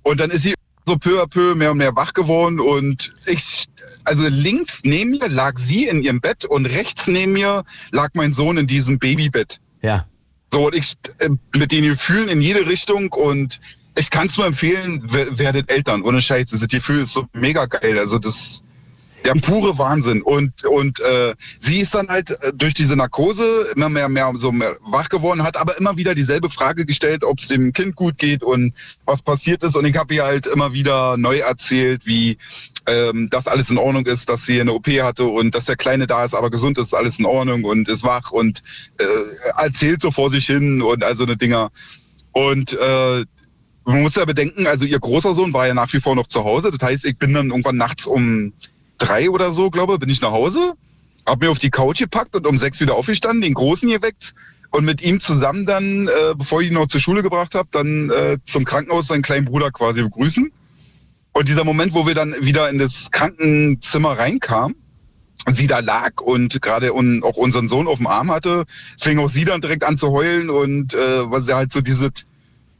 Und 0.03 0.21
dann 0.21 0.29
ist 0.31 0.43
sie 0.43 0.53
so 0.89 0.97
peu 0.97 1.21
à 1.21 1.27
peu 1.27 1.53
mehr 1.55 1.71
und 1.71 1.77
mehr 1.77 1.95
wach 1.95 2.13
geworden 2.13 2.59
und 2.59 3.11
ich, 3.27 3.67
also 4.05 4.27
links 4.27 4.79
neben 4.83 5.11
mir 5.11 5.29
lag 5.29 5.57
sie 5.59 5.85
in 5.85 6.01
ihrem 6.01 6.19
Bett 6.19 6.45
und 6.45 6.65
rechts 6.65 7.07
neben 7.07 7.33
mir 7.33 7.63
lag 7.91 8.09
mein 8.13 8.33
Sohn 8.33 8.57
in 8.57 8.65
diesem 8.65 8.97
Babybett. 8.97 9.59
Ja. 9.83 10.05
So, 10.51 10.65
und 10.65 10.75
ich 10.75 10.95
äh, 11.19 11.29
mit 11.55 11.71
den 11.71 11.83
Gefühlen 11.83 12.27
in 12.27 12.41
jede 12.41 12.65
Richtung 12.65 13.11
und 13.11 13.59
ich 13.95 14.09
kann 14.09 14.27
es 14.27 14.37
nur 14.37 14.47
empfehlen, 14.47 15.01
werdet 15.11 15.69
Eltern. 15.69 16.01
Ohne 16.01 16.21
Scheiß, 16.21 16.47
das 16.49 16.67
Gefühl 16.67 17.01
ist 17.01 17.13
so 17.13 17.25
mega 17.33 17.65
geil. 17.65 17.99
Also 17.99 18.17
das 18.17 18.63
Der 19.25 19.33
pure 19.33 19.77
Wahnsinn. 19.77 20.21
Und, 20.21 20.65
und 20.65 20.99
äh, 21.01 21.35
sie 21.59 21.81
ist 21.81 21.93
dann 21.93 22.07
halt 22.07 22.31
äh, 22.31 22.53
durch 22.53 22.73
diese 22.73 22.95
Narkose 22.95 23.67
immer 23.75 23.89
mehr, 23.89 24.09
mehr 24.09 24.31
so 24.35 24.51
mehr 24.51 24.77
wach 24.81 25.09
geworden, 25.09 25.43
hat 25.43 25.57
aber 25.57 25.77
immer 25.77 25.97
wieder 25.97 26.15
dieselbe 26.15 26.49
Frage 26.49 26.85
gestellt, 26.85 27.23
ob 27.23 27.39
es 27.39 27.47
dem 27.47 27.73
Kind 27.73 27.95
gut 27.95 28.17
geht 28.17 28.43
und 28.43 28.73
was 29.05 29.21
passiert 29.21 29.63
ist. 29.63 29.75
Und 29.75 29.85
ich 29.85 29.97
habe 29.97 30.13
ihr 30.13 30.23
halt 30.23 30.47
immer 30.47 30.73
wieder 30.73 31.17
neu 31.17 31.39
erzählt, 31.39 32.05
wie 32.05 32.37
ähm, 32.89 33.29
dass 33.29 33.47
alles 33.47 33.69
in 33.69 33.77
Ordnung 33.77 34.05
ist, 34.05 34.29
dass 34.29 34.45
sie 34.45 34.59
eine 34.59 34.73
OP 34.73 34.87
hatte 34.87 35.25
und 35.25 35.53
dass 35.53 35.65
der 35.65 35.75
Kleine 35.75 36.07
da 36.07 36.25
ist, 36.25 36.33
aber 36.33 36.49
gesund 36.49 36.77
ist, 36.77 36.93
alles 36.93 37.19
in 37.19 37.25
Ordnung 37.25 37.63
und 37.63 37.89
ist 37.89 38.03
wach 38.03 38.31
und 38.31 38.61
äh, 38.97 39.61
erzählt 39.61 40.01
so 40.01 40.11
vor 40.11 40.29
sich 40.29 40.45
hin 40.45 40.81
und 40.81 41.03
also 41.03 41.23
eine 41.23 41.37
Dinger. 41.37 41.71
Und 42.31 42.73
äh, 42.73 43.25
man 43.85 44.01
muss 44.01 44.15
ja 44.15 44.25
bedenken, 44.25 44.67
also 44.67 44.85
ihr 44.85 44.99
großer 44.99 45.33
Sohn 45.33 45.53
war 45.53 45.67
ja 45.67 45.73
nach 45.73 45.91
wie 45.93 45.99
vor 45.99 46.15
noch 46.15 46.27
zu 46.27 46.43
Hause. 46.43 46.71
Das 46.71 46.87
heißt, 46.87 47.05
ich 47.05 47.17
bin 47.17 47.33
dann 47.33 47.49
irgendwann 47.49 47.77
nachts 47.77 48.05
um 48.05 48.53
drei 48.99 49.29
oder 49.29 49.51
so, 49.51 49.69
glaube 49.69 49.93
ich, 49.93 49.99
bin 49.99 50.09
ich 50.09 50.21
nach 50.21 50.31
Hause, 50.31 50.73
habe 51.27 51.45
mir 51.45 51.51
auf 51.51 51.59
die 51.59 51.69
Couch 51.69 51.99
gepackt 51.99 52.35
und 52.35 52.45
um 52.45 52.57
sechs 52.57 52.79
wieder 52.79 52.95
aufgestanden, 52.95 53.41
den 53.41 53.53
Großen 53.53 53.89
geweckt 53.89 54.35
und 54.71 54.85
mit 54.85 55.01
ihm 55.01 55.19
zusammen 55.19 55.65
dann, 55.65 56.07
äh, 56.07 56.35
bevor 56.35 56.61
ich 56.61 56.67
ihn 56.67 56.75
noch 56.75 56.87
zur 56.87 56.99
Schule 56.99 57.23
gebracht 57.23 57.55
habe, 57.55 57.69
dann 57.71 58.09
äh, 58.11 58.37
zum 58.43 58.65
Krankenhaus 58.65 59.07
seinen 59.07 59.23
kleinen 59.23 59.45
Bruder 59.45 59.71
quasi 59.71 60.03
begrüßen. 60.03 60.51
Und 61.31 61.47
dieser 61.47 61.63
Moment, 61.63 61.93
wo 61.93 62.05
wir 62.05 62.15
dann 62.15 62.35
wieder 62.41 62.69
in 62.69 62.77
das 62.77 63.11
Krankenzimmer 63.11 64.17
reinkamen, 64.19 64.75
und 65.47 65.55
sie 65.55 65.67
da 65.67 65.79
lag 65.79 66.21
und 66.21 66.61
gerade 66.61 66.93
un, 66.93 67.23
auch 67.23 67.37
unseren 67.37 67.67
Sohn 67.67 67.87
auf 67.87 67.97
dem 67.97 68.07
Arm 68.07 68.29
hatte, 68.29 68.65
fing 68.99 69.19
auch 69.19 69.29
sie 69.29 69.45
dann 69.45 69.61
direkt 69.61 69.83
an 69.83 69.97
zu 69.97 70.11
heulen 70.11 70.49
und 70.49 70.93
äh, 70.93 71.31
was 71.31 71.47
ja 71.47 71.55
halt 71.55 71.71
so 71.71 71.81
diese 71.81 72.11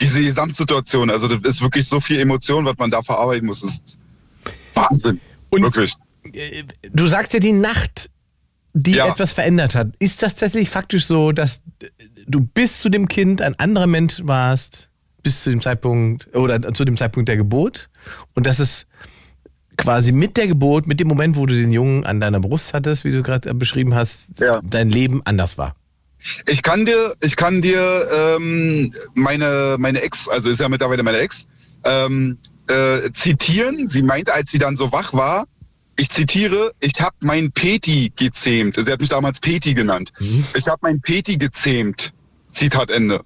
diese 0.01 0.23
Gesamtsituation, 0.23 1.09
also 1.09 1.27
das 1.27 1.55
ist 1.55 1.61
wirklich 1.61 1.87
so 1.87 1.99
viel 1.99 2.19
Emotion, 2.19 2.65
was 2.65 2.77
man 2.77 2.91
da 2.91 3.01
verarbeiten 3.01 3.47
muss, 3.47 3.61
das 3.61 3.71
ist 3.71 3.99
Wahnsinn. 4.73 5.19
Und 5.49 5.61
wirklich. 5.61 5.95
Äh, 6.33 6.63
du 6.91 7.07
sagst 7.07 7.33
ja 7.33 7.39
die 7.39 7.53
Nacht, 7.53 8.09
die 8.73 8.93
ja. 8.93 9.07
etwas 9.07 9.31
verändert 9.31 9.75
hat. 9.75 9.89
Ist 9.99 10.21
das 10.21 10.35
tatsächlich 10.35 10.69
faktisch 10.69 11.05
so, 11.05 11.31
dass 11.31 11.61
du 12.27 12.41
bis 12.41 12.79
zu 12.79 12.89
dem 12.89 13.07
Kind 13.07 13.41
ein 13.41 13.57
anderer 13.57 13.87
Mensch 13.87 14.21
warst, 14.23 14.89
bis 15.23 15.43
zu 15.43 15.49
dem 15.49 15.61
Zeitpunkt 15.61 16.33
oder 16.35 16.73
zu 16.73 16.85
dem 16.85 16.97
Zeitpunkt 16.97 17.29
der 17.29 17.37
Geburt 17.37 17.89
und 18.35 18.45
dass 18.45 18.59
es 18.59 18.85
quasi 19.77 20.11
mit 20.11 20.37
der 20.37 20.47
Geburt, 20.47 20.87
mit 20.87 20.99
dem 20.99 21.07
Moment, 21.07 21.35
wo 21.35 21.45
du 21.45 21.53
den 21.53 21.71
Jungen 21.71 22.05
an 22.05 22.19
deiner 22.19 22.39
Brust 22.39 22.73
hattest, 22.73 23.05
wie 23.05 23.11
du 23.11 23.23
gerade 23.23 23.53
beschrieben 23.53 23.95
hast, 23.95 24.39
ja. 24.39 24.61
dein 24.63 24.89
Leben 24.89 25.21
anders 25.25 25.57
war? 25.57 25.75
Ich 26.47 26.63
kann 26.63 26.85
dir, 26.85 27.15
ich 27.21 27.37
kann 27.37 27.61
dir 27.61 28.05
ähm, 28.13 28.91
meine, 29.13 29.77
meine 29.79 30.01
Ex, 30.01 30.27
also 30.27 30.49
ist 30.49 30.59
ja 30.59 30.67
mittlerweile 30.67 31.01
meine 31.01 31.19
Ex, 31.19 31.47
ähm, 31.85 32.37
äh, 32.67 33.09
zitieren. 33.13 33.89
Sie 33.89 34.01
meinte, 34.01 34.33
als 34.33 34.51
sie 34.51 34.59
dann 34.59 34.75
so 34.75 34.91
wach 34.91 35.13
war, 35.13 35.45
ich 35.99 36.09
zitiere, 36.09 36.71
ich 36.79 36.99
habe 36.99 37.15
mein 37.19 37.51
Peti 37.51 38.11
gezähmt. 38.15 38.75
Sie 38.75 38.91
hat 38.91 38.99
mich 38.99 39.09
damals 39.09 39.39
Peti 39.39 39.73
genannt. 39.73 40.11
Mhm. 40.19 40.45
Ich 40.55 40.67
habe 40.67 40.79
mein 40.81 41.01
Peti 41.01 41.37
gezähmt. 41.37 42.13
Zitat 42.51 42.89
Ende. 42.89 43.21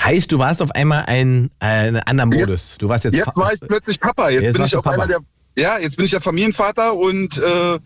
Heißt, 0.00 0.30
du 0.32 0.38
warst 0.38 0.62
auf 0.62 0.70
einmal 0.70 1.04
ein, 1.06 1.50
ein 1.58 1.96
anderer 2.00 2.26
Modus. 2.26 2.76
Du 2.78 2.88
warst 2.88 3.04
jetzt, 3.04 3.16
jetzt 3.16 3.36
war 3.36 3.52
ich 3.52 3.60
plötzlich 3.60 4.00
Papa. 4.00 4.30
Jetzt, 4.30 4.42
jetzt 4.42 4.56
bin 4.56 4.64
ich 4.66 4.76
auf 4.76 4.84
Papa. 4.84 5.02
einmal 5.02 5.08
der 5.08 5.18
ja, 5.56 5.78
jetzt 5.78 5.96
bin 5.96 6.04
ich 6.04 6.10
der 6.10 6.20
Familienvater 6.20 6.94
und 6.94 7.38
äh, 7.38 7.78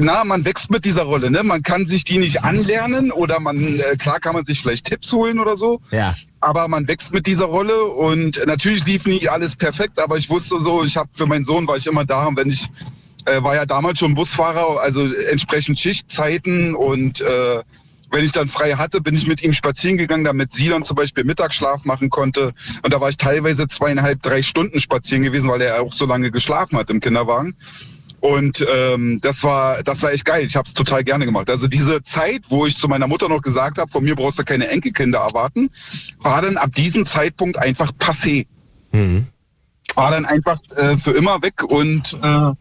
na, 0.00 0.24
man 0.24 0.44
wächst 0.44 0.70
mit 0.70 0.84
dieser 0.84 1.02
Rolle, 1.02 1.30
ne? 1.30 1.42
Man 1.42 1.62
kann 1.62 1.86
sich 1.86 2.04
die 2.04 2.18
nicht 2.18 2.44
anlernen 2.44 3.12
oder 3.12 3.40
man, 3.40 3.78
äh, 3.78 3.96
klar 3.96 4.20
kann 4.20 4.34
man 4.34 4.44
sich 4.44 4.60
vielleicht 4.60 4.86
Tipps 4.86 5.12
holen 5.12 5.38
oder 5.38 5.56
so. 5.56 5.80
Ja. 5.90 6.14
Aber 6.40 6.66
man 6.68 6.88
wächst 6.88 7.12
mit 7.12 7.26
dieser 7.26 7.44
Rolle 7.44 7.84
und 7.84 8.40
natürlich 8.46 8.84
lief 8.86 9.06
nie 9.06 9.28
alles 9.28 9.54
perfekt, 9.54 10.00
aber 10.00 10.16
ich 10.16 10.28
wusste 10.28 10.58
so, 10.60 10.84
ich 10.84 10.96
habe 10.96 11.08
für 11.12 11.26
meinen 11.26 11.44
Sohn 11.44 11.66
war 11.66 11.76
ich 11.76 11.86
immer 11.86 12.04
da 12.04 12.26
und 12.26 12.36
wenn 12.36 12.48
ich 12.48 12.68
äh, 13.26 13.42
war 13.42 13.54
ja 13.54 13.66
damals 13.66 13.98
schon 14.00 14.14
Busfahrer, 14.14 14.80
also 14.80 15.06
entsprechend 15.30 15.78
Schichtzeiten 15.78 16.74
und 16.74 17.20
äh, 17.20 17.62
wenn 18.12 18.24
ich 18.24 18.32
dann 18.32 18.46
frei 18.46 18.72
hatte, 18.72 19.00
bin 19.00 19.14
ich 19.14 19.26
mit 19.26 19.42
ihm 19.42 19.52
spazieren 19.52 19.96
gegangen, 19.96 20.24
damit 20.24 20.52
sie 20.52 20.68
dann 20.68 20.84
zum 20.84 20.96
Beispiel 20.96 21.24
Mittagsschlaf 21.24 21.84
machen 21.86 22.10
konnte. 22.10 22.52
Und 22.82 22.92
da 22.92 23.00
war 23.00 23.08
ich 23.08 23.16
teilweise 23.16 23.66
zweieinhalb, 23.68 24.20
drei 24.20 24.42
Stunden 24.42 24.80
spazieren 24.80 25.22
gewesen, 25.22 25.48
weil 25.48 25.62
er 25.62 25.80
auch 25.80 25.92
so 25.92 26.04
lange 26.04 26.30
geschlafen 26.30 26.76
hat 26.76 26.90
im 26.90 27.00
Kinderwagen. 27.00 27.54
Und 28.22 28.64
ähm, 28.72 29.18
das 29.20 29.42
war 29.42 29.82
das 29.82 30.00
war 30.00 30.12
echt 30.12 30.24
geil. 30.24 30.44
Ich 30.46 30.54
habe 30.54 30.68
es 30.68 30.74
total 30.74 31.02
gerne 31.02 31.24
gemacht. 31.24 31.50
Also 31.50 31.66
diese 31.66 32.04
Zeit, 32.04 32.42
wo 32.50 32.66
ich 32.66 32.76
zu 32.76 32.86
meiner 32.86 33.08
Mutter 33.08 33.28
noch 33.28 33.42
gesagt 33.42 33.78
habe, 33.78 33.90
von 33.90 34.04
mir 34.04 34.14
brauchst 34.14 34.38
du 34.38 34.44
keine 34.44 34.68
Enkelkinder 34.68 35.18
erwarten, 35.18 35.68
war 36.20 36.40
dann 36.40 36.56
ab 36.56 36.72
diesem 36.72 37.04
Zeitpunkt 37.04 37.58
einfach 37.58 37.90
passé. 37.98 38.46
Mhm. 38.92 39.26
War 39.96 40.12
dann 40.12 40.24
einfach 40.24 40.60
äh, 40.76 40.96
für 40.96 41.10
immer 41.10 41.42
weg 41.42 41.64
und 41.64 42.16
äh, 42.22 42.52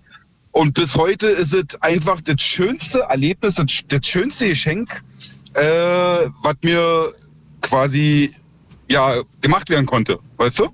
und 0.49 0.73
bis 0.73 0.95
heute 0.95 1.27
ist 1.27 1.53
es 1.53 1.79
einfach 1.81 2.19
das 2.21 2.41
schönste 2.41 3.01
Erlebnis, 3.01 3.53
das, 3.53 3.67
das 3.87 4.07
schönste 4.07 4.49
Geschenk, 4.49 5.03
äh, 5.53 5.61
was 6.41 6.55
mir 6.63 7.07
quasi 7.61 8.33
ja 8.89 9.21
gemacht 9.41 9.69
werden 9.69 9.85
konnte, 9.85 10.17
weißt 10.37 10.57
du? 10.57 10.69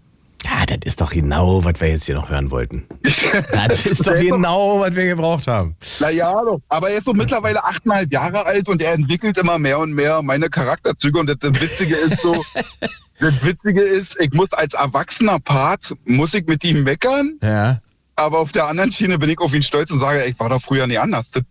Ja, 0.57 0.65
das 0.65 0.79
ist 0.85 1.01
doch 1.01 1.11
genau, 1.11 1.63
was 1.63 1.79
wir 1.79 1.89
jetzt 1.89 2.05
hier 2.05 2.15
noch 2.15 2.29
hören 2.29 2.49
wollten. 2.49 2.85
das 3.03 3.85
ist 3.85 4.07
doch 4.07 4.15
genau, 4.15 4.79
was 4.79 4.95
wir 4.95 5.05
gebraucht 5.05 5.45
haben. 5.45 5.75
Naja, 5.99 6.41
aber 6.69 6.89
er 6.89 6.97
ist 6.97 7.05
so 7.05 7.13
mittlerweile 7.13 7.63
achteinhalb 7.63 8.11
Jahre 8.11 8.43
alt 8.45 8.67
und 8.67 8.81
er 8.81 8.93
entwickelt 8.93 9.37
immer 9.37 9.59
mehr 9.59 9.77
und 9.77 9.93
mehr 9.93 10.21
meine 10.23 10.49
Charakterzüge. 10.49 11.19
Und 11.19 11.29
das, 11.29 11.37
Witzige 11.61 11.95
ist 11.95 12.21
so, 12.21 12.43
das 13.19 13.45
Witzige 13.45 13.81
ist, 13.81 14.19
ich 14.19 14.33
muss 14.33 14.51
als 14.53 14.73
erwachsener 14.73 15.39
Part, 15.39 15.93
muss 16.05 16.33
ich 16.33 16.47
mit 16.47 16.63
ihm 16.63 16.83
meckern. 16.83 17.37
Ja. 17.43 17.79
Aber 18.15 18.39
auf 18.39 18.51
der 18.51 18.65
anderen 18.65 18.89
Schiene 18.91 19.19
bin 19.19 19.29
ich 19.29 19.39
auf 19.39 19.53
ihn 19.53 19.61
stolz 19.61 19.91
und 19.91 19.99
sage, 19.99 20.25
ich 20.25 20.39
war 20.39 20.49
da 20.49 20.57
früher 20.57 20.87
nie 20.87 20.97
anders. 20.97 21.29
Das, 21.29 21.43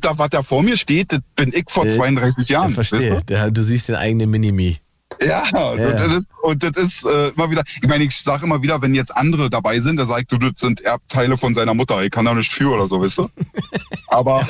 das, 0.00 0.18
was 0.18 0.30
da 0.30 0.42
vor 0.42 0.62
mir 0.62 0.78
steht, 0.78 1.12
das 1.12 1.20
bin 1.36 1.52
ich 1.54 1.64
vor 1.68 1.86
32 1.86 2.48
Jahren. 2.48 2.70
Ich 2.70 2.74
verstehe. 2.76 3.16
Weißt 3.16 3.28
du? 3.28 3.52
du 3.52 3.62
siehst 3.62 3.88
den 3.88 3.96
eigenen 3.96 4.30
Minimi. 4.30 4.80
Ja, 5.20 5.44
ja. 5.52 5.76
Das 5.76 6.06
ist, 6.06 6.26
und 6.42 6.62
das 6.62 6.82
ist 6.82 7.04
äh, 7.04 7.28
immer 7.28 7.50
wieder, 7.50 7.62
ich 7.66 7.88
meine, 7.88 8.04
ich 8.04 8.16
sage 8.16 8.44
immer 8.44 8.62
wieder, 8.62 8.80
wenn 8.82 8.94
jetzt 8.94 9.16
andere 9.16 9.48
dabei 9.50 9.80
sind, 9.80 9.98
da 9.98 10.06
sagt 10.06 10.32
du, 10.32 10.38
das 10.38 10.52
sind 10.56 10.80
Erbteile 10.82 11.36
von 11.36 11.54
seiner 11.54 11.74
Mutter, 11.74 12.02
ich 12.02 12.10
kann 12.10 12.24
da 12.24 12.34
nicht 12.34 12.52
für 12.52 12.70
oder 12.70 12.86
so, 12.86 13.00
weißt 13.00 13.18
du? 13.18 13.30
aber, 14.08 14.46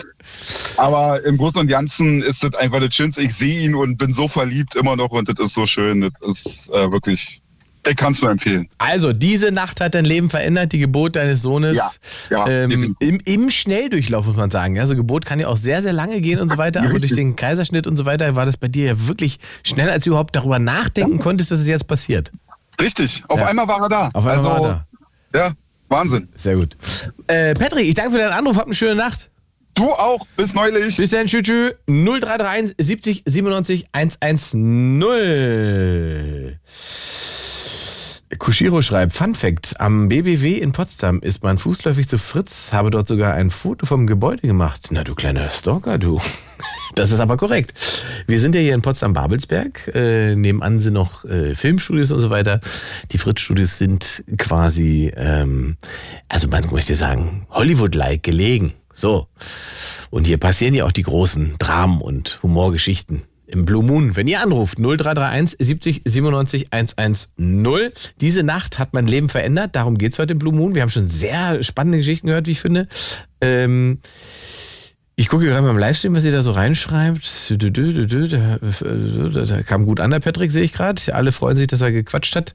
aber 0.76 1.24
im 1.24 1.36
Großen 1.36 1.60
und 1.60 1.68
Ganzen 1.68 2.22
ist 2.22 2.42
das 2.42 2.54
einfach 2.54 2.80
das 2.80 2.94
Schönste. 2.94 3.22
Ich 3.22 3.34
sehe 3.34 3.60
ihn 3.60 3.74
und 3.74 3.96
bin 3.96 4.12
so 4.12 4.28
verliebt 4.28 4.74
immer 4.74 4.96
noch 4.96 5.10
und 5.10 5.28
das 5.28 5.46
ist 5.46 5.54
so 5.54 5.66
schön. 5.66 6.00
Das 6.00 6.12
ist 6.40 6.70
äh, 6.70 6.90
wirklich 6.90 7.42
ich 7.86 7.96
kann 7.96 8.12
es 8.12 8.22
nur 8.22 8.30
empfehlen. 8.30 8.68
Also, 8.78 9.12
diese 9.12 9.50
Nacht 9.50 9.80
hat 9.80 9.94
dein 9.94 10.04
Leben 10.04 10.30
verändert, 10.30 10.72
die 10.72 10.78
Geburt 10.78 11.16
deines 11.16 11.42
Sohnes. 11.42 11.76
Ja, 11.76 11.90
ja, 12.30 12.46
ähm, 12.46 12.96
im, 12.98 13.20
im, 13.24 13.50
Schnelldurchlauf, 13.50 14.26
muss 14.26 14.36
man 14.36 14.50
sagen. 14.50 14.78
Also, 14.78 14.96
Geburt 14.96 15.26
kann 15.26 15.40
ja 15.40 15.48
auch 15.48 15.56
sehr, 15.56 15.82
sehr 15.82 15.92
lange 15.92 16.20
gehen 16.20 16.40
und 16.40 16.48
so 16.48 16.58
weiter. 16.58 16.80
Ja, 16.80 16.86
aber 16.86 16.94
richtig. 16.94 17.10
durch 17.10 17.20
den 17.20 17.36
Kaiserschnitt 17.36 17.86
und 17.86 17.96
so 17.96 18.04
weiter 18.04 18.36
war 18.36 18.46
das 18.46 18.56
bei 18.56 18.68
dir 18.68 18.86
ja 18.86 19.06
wirklich 19.06 19.38
schneller, 19.62 19.92
als 19.92 20.04
du 20.04 20.10
überhaupt 20.10 20.34
darüber 20.36 20.58
nachdenken 20.58 21.18
konntest, 21.18 21.50
dass 21.50 21.60
es 21.60 21.68
jetzt 21.68 21.86
passiert. 21.86 22.30
Richtig, 22.80 23.22
auf 23.28 23.42
einmal 23.42 23.68
war 23.68 23.82
er 23.82 23.88
da. 23.88 24.10
Auf 24.12 24.26
einmal 24.26 24.38
also, 24.38 24.50
war 24.50 24.62
er 24.62 24.86
da. 25.32 25.38
Ja, 25.38 25.50
Wahnsinn. 25.88 26.28
Sehr 26.36 26.56
gut. 26.56 26.76
Äh, 27.26 27.54
Patrick, 27.54 27.86
ich 27.86 27.94
danke 27.94 28.12
für 28.12 28.18
deinen 28.18 28.32
Anruf. 28.32 28.56
Hab 28.56 28.66
eine 28.66 28.74
schöne 28.74 28.94
Nacht. 28.94 29.30
Du 29.74 29.92
auch. 29.92 30.26
Bis 30.36 30.54
neulich. 30.54 30.96
Bis 30.96 31.10
dann. 31.10 31.26
Tschüss. 31.26 31.42
tschüss. 31.42 31.74
0331 31.86 32.76
70 32.78 33.24
97 33.26 33.86
110. 33.92 36.58
Kushiro 38.38 38.82
schreibt, 38.82 39.12
Fun 39.12 39.34
Fact, 39.34 39.80
am 39.80 40.08
BBW 40.08 40.54
in 40.54 40.72
Potsdam 40.72 41.20
ist 41.20 41.42
man 41.42 41.58
fußläufig 41.58 42.08
zu 42.08 42.18
Fritz, 42.18 42.72
habe 42.72 42.90
dort 42.90 43.08
sogar 43.08 43.34
ein 43.34 43.50
Foto 43.50 43.86
vom 43.86 44.06
Gebäude 44.06 44.46
gemacht. 44.46 44.88
Na 44.90 45.04
du 45.04 45.14
kleiner 45.14 45.50
Stalker, 45.50 45.98
du. 45.98 46.20
Das 46.94 47.10
ist 47.10 47.18
aber 47.18 47.36
korrekt. 47.36 47.74
Wir 48.28 48.38
sind 48.38 48.54
ja 48.54 48.60
hier 48.60 48.72
in 48.72 48.80
Potsdam-Babelsberg. 48.80 49.90
Äh, 49.96 50.36
nebenan 50.36 50.78
sind 50.78 50.92
noch 50.92 51.24
äh, 51.24 51.56
Filmstudios 51.56 52.12
und 52.12 52.20
so 52.20 52.30
weiter. 52.30 52.60
Die 53.10 53.18
Fritz-Studios 53.18 53.78
sind 53.78 54.22
quasi, 54.38 55.12
ähm, 55.16 55.76
also 56.28 56.46
man 56.46 56.64
möchte 56.70 56.94
sagen, 56.94 57.48
Hollywood-like 57.50 58.22
gelegen. 58.22 58.74
So. 58.94 59.26
Und 60.10 60.24
hier 60.24 60.36
passieren 60.36 60.74
ja 60.74 60.84
auch 60.84 60.92
die 60.92 61.02
großen 61.02 61.56
Dramen 61.58 62.00
und 62.00 62.38
Humorgeschichten 62.44 63.22
im 63.54 63.64
Blue 63.64 63.82
Moon. 63.82 64.16
Wenn 64.16 64.26
ihr 64.26 64.42
anruft, 64.42 64.78
0331 64.78 65.56
70 65.58 66.02
97 66.04 66.72
110. 66.72 67.92
Diese 68.20 68.42
Nacht 68.42 68.78
hat 68.78 68.92
mein 68.92 69.06
Leben 69.06 69.28
verändert. 69.28 69.76
Darum 69.76 69.96
geht 69.96 70.12
es 70.12 70.18
heute 70.18 70.32
im 70.32 70.38
Blue 70.38 70.52
Moon. 70.52 70.74
Wir 70.74 70.82
haben 70.82 70.90
schon 70.90 71.06
sehr 71.06 71.62
spannende 71.62 71.98
Geschichten 71.98 72.26
gehört, 72.26 72.46
wie 72.46 72.52
ich 72.52 72.60
finde. 72.60 72.88
Ähm, 73.40 74.00
ich 75.16 75.28
gucke 75.28 75.44
gerade 75.44 75.62
mal 75.62 75.70
im 75.70 75.78
Livestream, 75.78 76.16
was 76.16 76.24
ihr 76.24 76.32
da 76.32 76.42
so 76.42 76.50
reinschreibt. 76.50 77.50
Da 77.50 77.56
kam 79.62 79.86
gut 79.86 80.00
an, 80.00 80.10
der 80.10 80.18
Patrick, 80.18 80.50
sehe 80.50 80.64
ich 80.64 80.72
gerade. 80.72 81.00
Alle 81.14 81.30
freuen 81.30 81.56
sich, 81.56 81.68
dass 81.68 81.80
er 81.80 81.92
gequatscht 81.92 82.34
hat. 82.34 82.54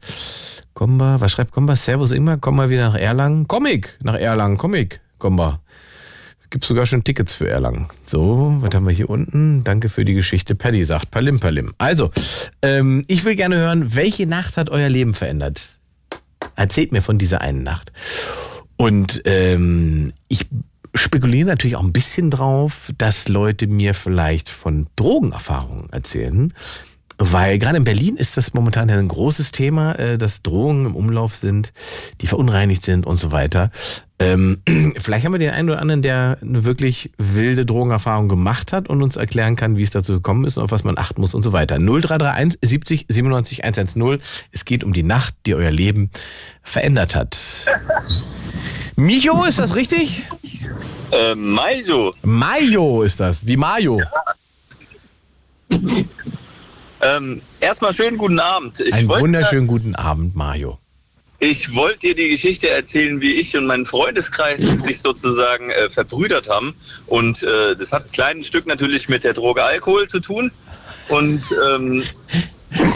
Komba, 0.73 1.21
was 1.21 1.31
schreibt 1.31 1.51
Komba? 1.51 1.77
Servus 1.77 2.11
Ingmar, 2.11 2.37
komm 2.39 2.57
mal 2.57 2.69
wieder 2.69 2.89
nach 2.89 2.95
Erlangen. 2.95 3.47
Comic, 3.47 3.97
nach 4.03 4.15
Erlangen, 4.15 4.57
Comic, 4.57 4.99
Komba. 5.17 5.61
Gibt 6.49 6.65
sogar 6.65 6.87
schon 6.87 7.03
Tickets 7.03 7.33
für 7.33 7.47
Erlangen. 7.47 7.87
So, 8.03 8.57
was 8.61 8.73
haben 8.73 8.87
wir 8.87 8.93
hier 8.93 9.09
unten? 9.09 9.63
Danke 9.63 9.87
für 9.87 10.03
die 10.03 10.15
Geschichte. 10.15 10.55
Paddy 10.55 10.83
sagt 10.83 11.11
Palim 11.11 11.39
Palim. 11.39 11.71
Also, 11.77 12.11
ähm, 12.63 13.03
ich 13.07 13.23
will 13.23 13.35
gerne 13.35 13.57
hören, 13.57 13.95
welche 13.95 14.25
Nacht 14.25 14.57
hat 14.57 14.71
euer 14.71 14.89
Leben 14.89 15.13
verändert? 15.13 15.79
Erzählt 16.55 16.91
mir 16.91 17.01
von 17.01 17.19
dieser 17.19 17.41
einen 17.41 17.61
Nacht. 17.61 17.91
Und 18.77 19.21
ähm, 19.25 20.13
ich 20.27 20.47
spekuliere 20.95 21.47
natürlich 21.47 21.75
auch 21.75 21.83
ein 21.83 21.93
bisschen 21.93 22.31
drauf, 22.31 22.91
dass 22.97 23.27
Leute 23.27 23.67
mir 23.67 23.93
vielleicht 23.93 24.49
von 24.49 24.87
Drogenerfahrungen 24.95 25.91
erzählen. 25.91 26.51
Weil 27.19 27.59
gerade 27.59 27.77
in 27.77 27.83
Berlin 27.83 28.15
ist 28.15 28.37
das 28.37 28.53
momentan 28.53 28.89
ein 28.89 29.07
großes 29.09 29.51
Thema, 29.51 29.93
äh, 29.99 30.17
dass 30.17 30.41
Drogen 30.41 30.85
im 30.85 30.95
Umlauf 30.95 31.35
sind, 31.35 31.73
die 32.21 32.27
verunreinigt 32.27 32.85
sind 32.85 33.05
und 33.05 33.17
so 33.17 33.31
weiter. 33.31 33.71
Ähm, 34.19 34.61
vielleicht 34.97 35.25
haben 35.25 35.31
wir 35.31 35.39
den 35.39 35.51
einen 35.51 35.69
oder 35.69 35.79
anderen, 35.79 36.01
der 36.01 36.37
eine 36.41 36.65
wirklich 36.65 37.11
wilde 37.17 37.65
Drogenerfahrung 37.65 38.27
gemacht 38.27 38.73
hat 38.73 38.89
und 38.89 39.01
uns 39.01 39.15
erklären 39.15 39.55
kann, 39.55 39.77
wie 39.77 39.83
es 39.83 39.91
dazu 39.91 40.13
gekommen 40.13 40.45
ist 40.45 40.57
und 40.57 40.63
auf 40.63 40.71
was 40.71 40.83
man 40.83 40.97
achten 40.97 41.21
muss 41.21 41.33
und 41.33 41.41
so 41.41 41.53
weiter. 41.53 41.79
0331 41.79 42.59
70 42.61 43.05
97 43.07 43.63
110. 43.63 44.19
Es 44.51 44.65
geht 44.65 44.83
um 44.83 44.93
die 44.93 45.03
Nacht, 45.03 45.35
die 45.45 45.55
euer 45.55 45.71
Leben 45.71 46.11
verändert 46.61 47.15
hat. 47.15 47.37
Micho, 48.95 49.45
ist 49.45 49.59
das 49.59 49.75
richtig? 49.75 50.23
Äh, 51.11 51.35
Mayo. 51.35 52.13
Mayo 52.23 53.01
ist 53.03 53.19
das, 53.19 53.45
wie 53.47 53.55
Mayo. 53.55 53.99
Ja. 53.99 54.05
Ähm, 57.01 57.41
erstmal 57.61 57.93
schönen 57.93 58.17
guten 58.17 58.39
Abend. 58.39 58.79
Ich 58.81 58.93
Einen 58.93 59.07
wunderschönen 59.07 59.67
guten 59.67 59.95
Abend, 59.95 60.35
Mario. 60.35 60.79
Ich 61.41 61.73
wollte 61.73 61.99
dir 61.99 62.15
die 62.15 62.29
Geschichte 62.29 62.69
erzählen, 62.69 63.21
wie 63.21 63.33
ich 63.33 63.55
und 63.55 63.65
mein 63.65 63.85
Freundeskreis 63.85 64.59
sich 64.59 65.01
sozusagen 65.01 65.69
äh, 65.69 65.89
verbrüdert 65.89 66.49
haben. 66.49 66.73
Und 67.07 67.43
äh, 67.43 67.75
das 67.77 67.93
hat 67.93 68.05
ein 68.05 68.11
kleines 68.11 68.47
Stück 68.47 68.67
natürlich 68.67 69.07
mit 69.07 69.23
der 69.23 69.33
Droge 69.33 69.63
Alkohol 69.63 70.07
zu 70.09 70.19
tun. 70.19 70.51
Und 71.07 71.43
ähm, 71.71 72.03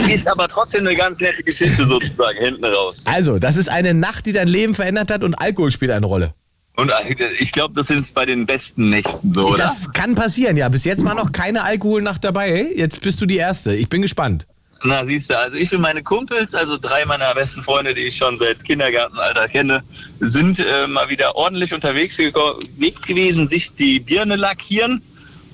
ist 0.10 0.28
aber 0.28 0.48
trotzdem 0.48 0.86
eine 0.86 0.96
ganz 0.96 1.20
nette 1.20 1.42
Geschichte 1.42 1.88
sozusagen 1.88 2.38
hinten 2.38 2.66
raus. 2.66 3.04
Also, 3.06 3.40
das 3.40 3.56
ist 3.56 3.70
eine 3.70 3.94
Nacht, 3.94 4.26
die 4.26 4.34
dein 4.34 4.48
Leben 4.48 4.76
verändert 4.76 5.10
hat 5.10 5.24
und 5.24 5.36
Alkohol 5.36 5.72
spielt 5.72 5.92
eine 5.92 6.06
Rolle. 6.06 6.34
Und 6.76 6.90
äh, 6.90 7.16
ich 7.40 7.52
glaube, 7.52 7.74
das 7.76 7.88
sind 7.88 8.14
bei 8.14 8.26
den 8.26 8.46
besten 8.46 8.90
Nächten 8.90 9.34
so, 9.34 9.50
oder? 9.50 9.58
Das 9.58 9.94
kann 9.94 10.16
passieren, 10.16 10.58
ja. 10.58 10.68
Bis 10.70 10.84
jetzt 10.86 11.06
war 11.06 11.16
noch 11.16 11.32
keine 11.32 11.64
Alkoholnacht 11.64 12.24
dabei. 12.24 12.68
Jetzt 12.76 13.02
bist 13.02 13.22
du 13.22 13.26
die 13.26 13.38
Erste. 13.38 13.76
Ich 13.76 13.90
bin 13.90 14.02
gespannt. 14.02 14.48
Na, 14.86 15.06
siehst 15.06 15.30
du, 15.30 15.38
also 15.38 15.56
ich 15.56 15.74
und 15.74 15.82
meine 15.82 16.04
Kumpels, 16.04 16.54
also 16.54 16.78
drei 16.78 17.06
meiner 17.06 17.34
besten 17.34 17.64
Freunde, 17.64 17.94
die 17.94 18.02
ich 18.02 18.18
schon 18.18 18.38
seit 18.38 18.64
Kindergartenalter 18.66 19.48
kenne, 19.48 19.82
sind 20.20 20.60
äh, 20.60 20.88
mal 20.88 21.10
wieder 21.10 21.36
ordentlich 21.36 21.74
unterwegs 21.74 22.18
gewesen, 22.18 23.48
sich 23.48 23.74
die 23.74 24.00
Birne 24.02 24.36
lackieren. 24.36 25.02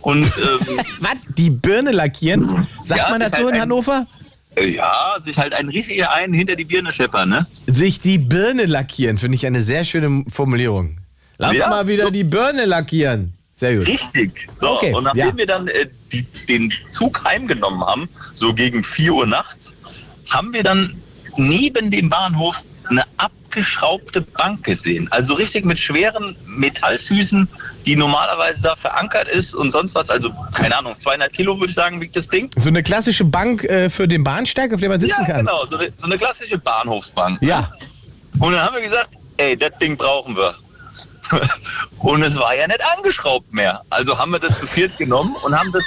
Und, 0.02 0.26
ähm, 0.26 0.80
Was? 1.00 1.16
Die 1.38 1.52
Birne 1.52 1.92
lackieren? 1.92 2.68
Sagt 2.86 3.02
ja, 3.02 3.10
man 3.12 3.20
dazu 3.20 3.46
halt 3.46 3.56
in 3.56 3.62
Hannover? 3.62 4.08
Ein, 4.56 4.74
ja, 4.74 5.18
sich 5.22 5.38
halt 5.38 5.54
ein 5.54 5.70
richtiger 5.70 6.12
einen 6.14 6.34
hinter 6.34 6.56
die 6.56 6.66
Birne 6.66 6.92
scheppern, 6.92 7.30
ne? 7.30 7.46
Sich 7.68 8.00
die 8.00 8.18
Birne 8.18 8.66
lackieren, 8.66 9.18
finde 9.18 9.36
ich 9.36 9.46
eine 9.46 9.62
sehr 9.62 9.84
schöne 9.84 10.26
Formulierung. 10.28 10.98
Lass 11.38 11.56
ja. 11.56 11.70
mal 11.70 11.88
wieder 11.88 12.10
die 12.10 12.24
Birne 12.24 12.66
lackieren. 12.66 13.34
Sehr 13.60 13.76
gut. 13.76 13.88
Richtig. 13.88 14.48
So, 14.58 14.78
okay. 14.78 14.94
und 14.94 15.04
nachdem 15.04 15.28
ja. 15.28 15.38
wir 15.38 15.46
dann 15.46 15.68
äh, 15.68 15.86
die, 16.14 16.24
den 16.48 16.72
Zug 16.92 17.22
heimgenommen 17.26 17.82
haben, 17.86 18.08
so 18.34 18.54
gegen 18.54 18.86
4 18.86 19.14
Uhr 19.14 19.28
nachts, 19.28 19.76
haben 20.30 20.54
wir 20.54 20.64
dann 20.64 20.96
neben 21.36 21.92
dem 21.92 22.10
Bahnhof 22.10 22.64
eine 22.90 23.04
abgeschraubte 23.18 24.22
Bank 24.22 24.64
gesehen. 24.64 25.10
Also 25.12 25.34
richtig 25.34 25.66
mit 25.66 25.78
schweren 25.78 26.38
Metallfüßen, 26.46 27.50
die 27.86 27.98
normalerweise 27.98 28.64
da 28.64 28.78
verankert 28.78 29.28
ist 29.28 29.54
und 29.54 29.72
sonst 29.72 29.94
was. 29.94 30.10
Also, 30.10 30.32
keine 30.54 30.78
Ahnung, 30.78 30.96
200 30.98 31.34
Kilo 31.34 31.60
würde 31.60 31.68
ich 31.68 31.76
sagen, 31.76 32.00
wiegt 32.00 32.16
das 32.16 32.30
Ding. 32.30 32.50
So 32.56 32.70
eine 32.70 32.82
klassische 32.82 33.26
Bank 33.26 33.66
äh, 33.66 33.90
für 33.90 34.08
den 34.08 34.24
Bahnsteig, 34.24 34.74
auf 34.74 34.80
der 34.80 34.88
man 34.88 35.02
sitzen 35.02 35.26
ja, 35.28 35.34
kann. 35.34 35.46
genau. 35.46 35.66
So 35.70 35.78
eine, 35.78 35.90
so 35.98 36.06
eine 36.06 36.18
klassische 36.18 36.58
Bahnhofsbank. 36.58 37.42
Ja. 37.42 37.74
Und 38.40 38.54
dann 38.54 38.62
haben 38.62 38.76
wir 38.76 38.84
gesagt, 38.84 39.10
ey, 39.36 39.58
das 39.58 39.72
Ding 39.82 39.98
brauchen 39.98 40.38
wir. 40.38 40.56
Und 42.00 42.22
es 42.22 42.38
war 42.38 42.56
ja 42.56 42.68
nicht 42.68 42.82
angeschraubt 42.98 43.54
mehr. 43.54 43.82
Also 43.90 44.18
haben 44.18 44.32
wir 44.32 44.40
das 44.40 44.58
zu 44.60 44.68
viert 44.68 44.98
genommen 44.98 45.36
und 45.44 45.58
haben 45.58 45.72
das 45.72 45.84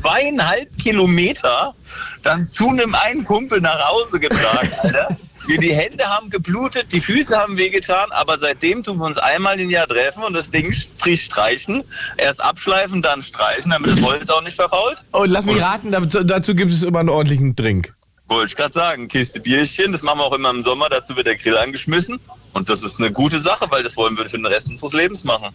zweieinhalb 0.00 0.76
Kilometer 0.78 1.74
dann 2.22 2.48
zu 2.50 2.68
einem 2.68 2.94
einen 2.94 3.24
Kumpel 3.24 3.60
nach 3.60 3.80
Hause 3.90 4.20
getragen, 4.20 4.70
Alter. 4.82 5.16
Wir, 5.46 5.58
die 5.58 5.72
Hände 5.72 6.04
haben 6.04 6.28
geblutet, 6.28 6.88
die 6.92 7.00
Füße 7.00 7.34
haben 7.34 7.56
wehgetan, 7.56 8.10
aber 8.10 8.38
seitdem 8.38 8.82
tun 8.82 8.98
wir 8.98 9.06
uns 9.06 9.16
einmal 9.16 9.58
im 9.58 9.70
Jahr 9.70 9.86
treffen 9.86 10.22
und 10.22 10.34
das 10.34 10.50
Ding 10.50 10.74
frisch 10.96 11.24
streichen. 11.24 11.82
Erst 12.18 12.42
abschleifen, 12.42 13.00
dann 13.00 13.22
streichen, 13.22 13.70
damit 13.70 13.92
das 13.92 14.02
Holz 14.02 14.28
auch 14.28 14.42
nicht 14.42 14.56
verfault. 14.56 15.02
Und 15.12 15.30
lass 15.30 15.46
mich 15.46 15.58
raten, 15.58 15.90
dazu, 15.90 16.22
dazu 16.22 16.54
gibt 16.54 16.70
es 16.70 16.82
immer 16.82 16.98
einen 17.00 17.08
ordentlichen 17.08 17.56
Drink. 17.56 17.94
Wollte 18.28 18.46
ich 18.46 18.56
gerade 18.56 18.74
sagen, 18.74 19.08
Kiste 19.08 19.40
Bierchen, 19.40 19.92
das 19.92 20.02
machen 20.02 20.18
wir 20.20 20.24
auch 20.24 20.34
immer 20.34 20.50
im 20.50 20.60
Sommer, 20.60 20.88
dazu 20.90 21.16
wird 21.16 21.26
der 21.26 21.36
Grill 21.36 21.56
angeschmissen. 21.56 22.20
Und 22.52 22.68
das 22.68 22.82
ist 22.82 22.98
eine 22.98 23.10
gute 23.10 23.40
Sache, 23.40 23.66
weil 23.70 23.82
das 23.82 23.96
wollen 23.96 24.16
wir 24.16 24.24
für 24.24 24.36
den 24.36 24.46
Rest 24.46 24.68
unseres 24.68 24.92
Lebens 24.92 25.24
machen. 25.24 25.46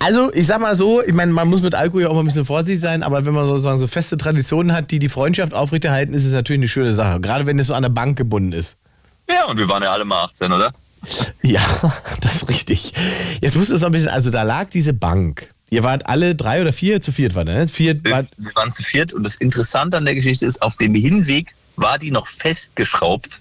Also, 0.00 0.32
ich 0.32 0.46
sag 0.46 0.60
mal 0.60 0.74
so, 0.74 1.02
ich 1.02 1.12
meine, 1.12 1.32
man 1.32 1.48
muss 1.48 1.60
mit 1.60 1.74
Alkohol 1.74 2.02
ja 2.02 2.08
auch 2.08 2.14
mal 2.14 2.20
ein 2.20 2.26
bisschen 2.26 2.44
vorsichtig 2.44 2.80
sein, 2.80 3.02
aber 3.02 3.24
wenn 3.26 3.34
man 3.34 3.46
sozusagen 3.46 3.78
so 3.78 3.86
feste 3.86 4.16
Traditionen 4.16 4.72
hat, 4.72 4.90
die 4.90 4.98
die 4.98 5.08
Freundschaft 5.08 5.54
aufrechterhalten, 5.54 6.14
ist 6.14 6.24
es 6.24 6.32
natürlich 6.32 6.60
eine 6.60 6.68
schöne 6.68 6.92
Sache. 6.92 7.20
Gerade 7.20 7.46
wenn 7.46 7.58
es 7.58 7.68
so 7.68 7.74
an 7.74 7.82
der 7.82 7.90
Bank 7.90 8.18
gebunden 8.18 8.52
ist. 8.52 8.76
Ja, 9.28 9.44
und 9.46 9.58
wir 9.58 9.68
waren 9.68 9.82
ja 9.82 9.92
alle 9.92 10.04
mal 10.04 10.24
18, 10.24 10.52
oder? 10.52 10.72
Ja, 11.42 11.62
das 12.20 12.36
ist 12.36 12.48
richtig. 12.48 12.92
Jetzt 13.40 13.56
musst 13.56 13.70
du 13.70 13.76
es 13.76 13.80
noch 13.80 13.90
ein 13.90 13.92
bisschen, 13.92 14.08
also 14.08 14.30
da 14.30 14.42
lag 14.42 14.68
diese 14.70 14.92
Bank. 14.92 15.48
Ihr 15.70 15.84
wart 15.84 16.06
alle 16.06 16.34
drei 16.34 16.60
oder 16.60 16.72
vier, 16.72 17.00
zu 17.00 17.12
viert 17.12 17.34
war 17.34 17.44
ne? 17.44 17.66
Wir, 17.74 18.02
wir 18.02 18.26
waren 18.54 18.72
zu 18.72 18.82
viert 18.82 19.12
und 19.12 19.24
das 19.24 19.36
Interessante 19.36 19.96
an 19.96 20.04
der 20.04 20.14
Geschichte 20.14 20.46
ist, 20.46 20.62
auf 20.62 20.76
dem 20.76 20.94
Hinweg 20.94 21.54
war 21.76 21.98
die 21.98 22.10
noch 22.10 22.26
festgeschraubt 22.26 23.40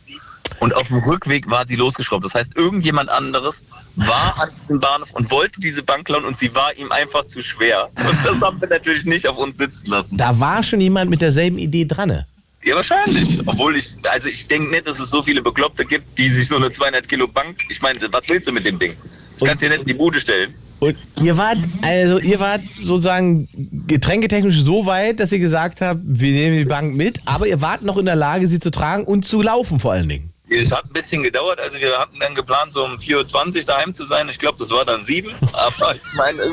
und 0.59 0.73
auf 0.73 0.87
dem 0.87 0.97
Rückweg 0.97 1.49
war 1.49 1.67
sie 1.67 1.75
losgeschraubt. 1.75 2.25
Das 2.25 2.33
heißt, 2.33 2.55
irgendjemand 2.55 3.09
anderes 3.09 3.63
war 3.95 4.39
an 4.39 4.49
diesem 4.63 4.79
Bahnhof 4.79 5.11
und 5.11 5.29
wollte 5.31 5.59
diese 5.59 5.83
Bank 5.83 6.05
klauen 6.05 6.25
und 6.25 6.39
sie 6.39 6.53
war 6.55 6.75
ihm 6.77 6.91
einfach 6.91 7.25
zu 7.27 7.41
schwer. 7.41 7.89
Und 7.95 8.17
das 8.23 8.41
haben 8.41 8.59
wir 8.61 8.67
natürlich 8.67 9.05
nicht 9.05 9.27
auf 9.27 9.37
uns 9.37 9.57
sitzen 9.57 9.89
lassen. 9.89 10.17
Da 10.17 10.39
war 10.39 10.63
schon 10.63 10.81
jemand 10.81 11.09
mit 11.09 11.21
derselben 11.21 11.57
Idee 11.57 11.85
dran. 11.85 12.09
Ne? 12.09 12.27
Ja, 12.63 12.75
wahrscheinlich. 12.75 13.39
Obwohl 13.45 13.77
ich, 13.77 13.93
also 14.11 14.27
ich 14.27 14.47
denke 14.47 14.71
nicht, 14.71 14.87
dass 14.87 14.99
es 14.99 15.09
so 15.09 15.21
viele 15.21 15.41
Bekloppte 15.41 15.85
gibt, 15.85 16.17
die 16.17 16.29
sich 16.29 16.47
so 16.47 16.55
eine 16.55 16.71
200 16.71 17.07
Kilo 17.07 17.27
Bank, 17.27 17.57
ich 17.69 17.81
meine, 17.81 17.99
was 18.11 18.27
willst 18.27 18.47
du 18.47 18.51
mit 18.51 18.65
dem 18.65 18.79
Ding? 18.79 18.95
Das 19.37 19.47
kannst 19.47 19.61
du 19.61 19.67
dir 19.67 19.69
nicht 19.69 19.81
in 19.81 19.87
die 19.87 19.93
Bude 19.93 20.19
stellen. 20.19 20.53
Und 20.85 20.95
ihr 21.23 21.35
wart, 21.37 21.57
also 21.81 22.19
ihr 22.19 22.39
wart 22.39 22.61
sozusagen 22.83 23.47
getränketechnisch 23.87 24.61
so 24.61 24.85
weit, 24.85 25.19
dass 25.19 25.31
ihr 25.31 25.39
gesagt 25.39 25.81
habt, 25.81 26.01
wir 26.03 26.31
nehmen 26.31 26.57
die 26.57 26.65
Bank 26.65 26.95
mit, 26.95 27.19
aber 27.25 27.47
ihr 27.47 27.59
wart 27.61 27.81
noch 27.81 27.97
in 27.97 28.05
der 28.05 28.15
Lage, 28.15 28.47
sie 28.47 28.59
zu 28.59 28.69
tragen 28.69 29.03
und 29.03 29.25
zu 29.25 29.41
laufen 29.41 29.79
vor 29.79 29.93
allen 29.93 30.09
Dingen. 30.09 30.31
Es 30.47 30.71
hat 30.71 30.85
ein 30.85 30.93
bisschen 30.93 31.23
gedauert, 31.23 31.59
also 31.59 31.79
wir 31.79 31.97
hatten 31.97 32.19
dann 32.19 32.35
geplant, 32.35 32.71
so 32.71 32.85
um 32.85 32.97
4.20 32.97 33.57
Uhr 33.57 33.63
daheim 33.63 33.93
zu 33.95 34.03
sein. 34.03 34.29
Ich 34.29 34.37
glaube, 34.37 34.59
das 34.59 34.69
war 34.69 34.85
dann 34.85 35.03
7, 35.03 35.31
aber 35.53 35.95
ich 35.95 36.13
meine, 36.15 36.43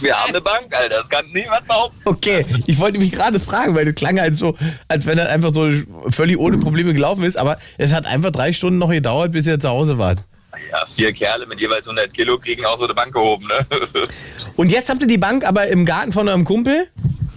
wir 0.00 0.16
haben 0.16 0.30
eine 0.30 0.40
Bank, 0.40 0.76
Alter, 0.76 0.96
das 0.96 1.08
kann 1.08 1.24
niemand 1.32 1.66
behaupten. 1.68 1.96
Okay, 2.04 2.44
ich 2.66 2.78
wollte 2.80 2.98
mich 2.98 3.12
gerade 3.12 3.38
fragen, 3.38 3.76
weil 3.76 3.84
das 3.84 3.94
klang 3.94 4.18
halt 4.18 4.34
so, 4.34 4.56
als 4.88 5.06
wenn 5.06 5.16
das 5.16 5.28
einfach 5.28 5.54
so 5.54 5.68
völlig 6.10 6.38
ohne 6.38 6.58
Probleme 6.58 6.92
gelaufen 6.92 7.22
ist, 7.22 7.38
aber 7.38 7.58
es 7.78 7.92
hat 7.92 8.04
einfach 8.04 8.32
drei 8.32 8.52
Stunden 8.52 8.80
noch 8.80 8.90
gedauert, 8.90 9.30
bis 9.30 9.46
ihr 9.46 9.60
zu 9.60 9.68
Hause 9.68 9.96
wart. 9.96 10.24
Ja, 10.70 10.86
vier 10.86 11.12
Kerle 11.12 11.46
mit 11.46 11.60
jeweils 11.60 11.86
100 11.86 12.12
Kilo 12.12 12.38
kriegen 12.38 12.64
auch 12.64 12.78
so 12.78 12.84
eine 12.84 12.94
Bank 12.94 13.12
gehoben, 13.12 13.46
ne? 13.46 13.66
Und 14.56 14.72
jetzt 14.72 14.88
habt 14.88 15.02
ihr 15.02 15.08
die 15.08 15.18
Bank 15.18 15.44
aber 15.44 15.68
im 15.68 15.84
Garten 15.84 16.12
von 16.12 16.28
eurem 16.28 16.44
Kumpel? 16.44 16.88